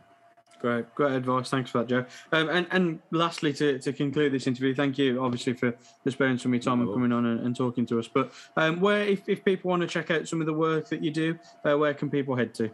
Great, 0.60 0.94
great 0.94 1.12
advice. 1.12 1.50
Thanks 1.50 1.72
for 1.72 1.78
that, 1.78 1.88
Joe. 1.88 2.04
Um, 2.30 2.48
and 2.48 2.66
and 2.70 3.00
lastly, 3.10 3.52
to, 3.54 3.80
to 3.80 3.92
conclude 3.92 4.32
this 4.32 4.46
interview, 4.46 4.74
thank 4.74 4.96
you 4.96 5.22
obviously 5.22 5.54
for, 5.54 5.74
for 6.04 6.10
spending 6.12 6.38
some 6.38 6.52
of 6.52 6.54
your 6.54 6.62
time 6.62 6.80
and 6.80 6.92
coming 6.92 7.10
on 7.10 7.26
and, 7.26 7.40
and 7.40 7.56
talking 7.56 7.84
to 7.86 7.98
us. 7.98 8.06
But 8.06 8.32
um, 8.56 8.80
where, 8.80 9.02
if, 9.02 9.28
if 9.28 9.44
people 9.44 9.70
want 9.70 9.82
to 9.82 9.88
check 9.88 10.12
out 10.12 10.28
some 10.28 10.40
of 10.40 10.46
the 10.46 10.52
work 10.52 10.88
that 10.90 11.02
you 11.02 11.10
do, 11.10 11.36
uh, 11.64 11.76
where 11.76 11.92
can 11.94 12.10
people 12.10 12.36
head 12.36 12.54
to? 12.54 12.70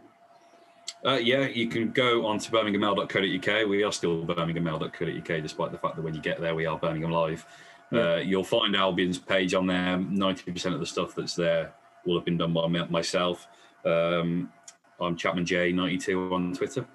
Uh, 1.03 1.13
yeah, 1.13 1.47
you 1.47 1.67
can 1.67 1.91
go 1.91 2.27
on 2.27 2.37
to 2.37 2.51
birminghammail.co.uk. 2.51 3.67
We 3.67 3.83
are 3.83 3.91
still 3.91 4.23
birminghammail.co.uk, 4.23 5.41
despite 5.41 5.71
the 5.71 5.77
fact 5.79 5.95
that 5.95 6.03
when 6.03 6.13
you 6.13 6.21
get 6.21 6.39
there, 6.39 6.53
we 6.53 6.67
are 6.67 6.77
Birmingham 6.77 7.11
Live. 7.11 7.43
Yeah. 7.91 8.13
Uh, 8.13 8.15
you'll 8.17 8.43
find 8.43 8.75
Albion's 8.75 9.17
page 9.17 9.55
on 9.55 9.65
there. 9.65 9.97
90% 9.97 10.73
of 10.73 10.79
the 10.79 10.85
stuff 10.85 11.15
that's 11.15 11.35
there 11.35 11.73
will 12.05 12.15
have 12.15 12.25
been 12.25 12.37
done 12.37 12.53
by 12.53 12.67
myself. 12.67 13.47
Um, 13.85 14.51
I'm 14.99 15.15
Chapman 15.15 15.45
J92 15.45 16.31
on 16.31 16.53
Twitter. 16.53 16.85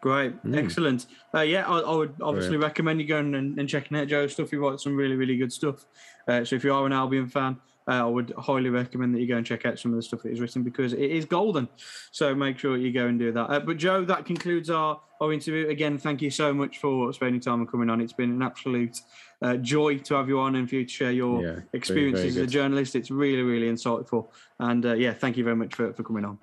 Great, 0.00 0.42
mm. 0.44 0.56
excellent. 0.56 1.06
Uh, 1.34 1.40
yeah, 1.40 1.66
I, 1.66 1.80
I, 1.80 1.94
would 1.94 2.14
obviously 2.20 2.56
recommend 2.56 3.00
you 3.00 3.06
going 3.06 3.34
and, 3.34 3.58
and, 3.58 3.68
checking 3.68 3.96
out 3.96 4.08
Joe's 4.08 4.32
stuff. 4.32 4.50
He 4.50 4.56
writes 4.56 4.84
some 4.84 4.94
really, 4.94 5.16
really 5.16 5.36
good 5.36 5.52
stuff. 5.52 5.86
Uh, 6.28 6.44
so 6.44 6.54
if 6.54 6.64
you 6.64 6.72
are 6.72 6.86
an 6.86 6.92
Albion 6.92 7.28
fan, 7.28 7.56
uh, 7.88 7.92
I 7.92 8.04
would 8.04 8.32
highly 8.38 8.68
recommend 8.68 9.14
that 9.14 9.20
you 9.20 9.28
go 9.28 9.36
and 9.36 9.46
check 9.46 9.64
out 9.64 9.78
some 9.78 9.92
of 9.92 9.96
the 9.96 10.02
stuff 10.02 10.22
that 10.22 10.30
he's 10.30 10.40
written 10.40 10.62
because 10.62 10.92
it 10.92 11.10
is 11.10 11.24
golden. 11.24 11.68
So 12.10 12.34
make 12.34 12.58
sure 12.58 12.76
you 12.76 12.92
go 12.92 13.06
and 13.06 13.18
do 13.18 13.32
that. 13.32 13.50
Uh, 13.50 13.60
but 13.60 13.76
Joe, 13.76 14.04
that 14.04 14.24
concludes 14.24 14.70
our, 14.70 15.00
our 15.20 15.32
interview. 15.32 15.68
Again, 15.68 15.98
thank 15.98 16.20
you 16.20 16.30
so 16.30 16.52
much 16.52 16.78
for 16.78 17.12
spending 17.12 17.40
time 17.40 17.60
and 17.60 17.70
coming 17.70 17.88
on. 17.88 18.00
It's 18.00 18.12
been 18.12 18.30
an 18.30 18.42
absolute 18.42 19.00
uh, 19.42 19.56
joy 19.56 19.98
to 19.98 20.14
have 20.14 20.28
you 20.28 20.40
on 20.40 20.56
and 20.56 20.68
for 20.68 20.76
you 20.76 20.84
to 20.84 20.90
share 20.90 21.12
your 21.12 21.42
yeah, 21.44 21.60
experiences 21.72 22.22
very, 22.22 22.32
very 22.34 22.44
as 22.44 22.48
a 22.48 22.52
journalist. 22.52 22.96
It's 22.96 23.10
really, 23.10 23.42
really 23.42 23.70
insightful. 23.70 24.28
And 24.58 24.84
uh, 24.84 24.94
yeah, 24.94 25.12
thank 25.12 25.36
you 25.36 25.44
very 25.44 25.56
much 25.56 25.74
for, 25.74 25.92
for 25.92 26.02
coming 26.02 26.24
on. 26.24 26.38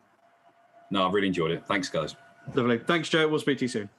No, 0.92 1.08
I've 1.08 1.14
really 1.14 1.28
enjoyed 1.28 1.52
it. 1.52 1.66
Thanks, 1.68 1.90
guys. 1.90 2.16
Lovely. 2.54 2.78
Thanks, 2.78 3.10
Joe. 3.10 3.28
We'll 3.28 3.40
speak 3.40 3.58
to 3.60 3.66
you 3.66 3.70
soon. 3.70 3.90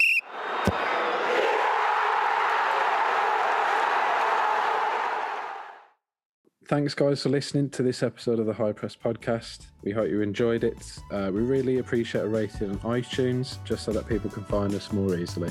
Thanks, 6.66 6.94
guys, 6.94 7.22
for 7.22 7.28
listening 7.28 7.68
to 7.70 7.82
this 7.82 8.02
episode 8.02 8.38
of 8.38 8.46
the 8.46 8.54
High 8.54 8.72
Press 8.72 8.96
podcast. 8.96 9.66
We 9.82 9.92
hope 9.92 10.08
you 10.08 10.22
enjoyed 10.22 10.64
it. 10.64 10.98
Uh, 11.10 11.30
we 11.30 11.42
really 11.42 11.76
appreciate 11.76 12.22
a 12.22 12.28
rating 12.28 12.70
on 12.70 12.78
iTunes 12.78 13.62
just 13.64 13.84
so 13.84 13.92
that 13.92 14.08
people 14.08 14.30
can 14.30 14.44
find 14.44 14.74
us 14.74 14.90
more 14.90 15.14
easily. 15.14 15.50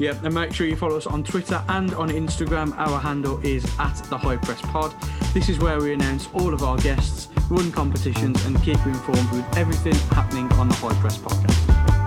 Yeah, 0.00 0.18
and 0.24 0.34
make 0.34 0.52
sure 0.52 0.66
you 0.66 0.74
follow 0.74 0.96
us 0.96 1.06
on 1.06 1.22
Twitter 1.22 1.62
and 1.68 1.94
on 1.94 2.10
Instagram. 2.10 2.76
Our 2.76 2.98
handle 2.98 3.38
is 3.46 3.64
at 3.78 3.94
the 4.10 4.18
High 4.18 4.38
Press 4.38 4.60
Pod. 4.62 4.92
This 5.32 5.48
is 5.48 5.60
where 5.60 5.78
we 5.78 5.92
announce 5.92 6.28
all 6.34 6.52
of 6.52 6.64
our 6.64 6.76
guests, 6.78 7.28
run 7.48 7.70
competitions, 7.70 8.44
and 8.46 8.60
keep 8.64 8.84
you 8.84 8.90
informed 8.90 9.30
with 9.30 9.56
everything 9.56 9.94
happening 10.10 10.50
on 10.54 10.68
the 10.68 10.74
High 10.74 11.00
Press 11.00 11.18
Pod. 11.18 11.99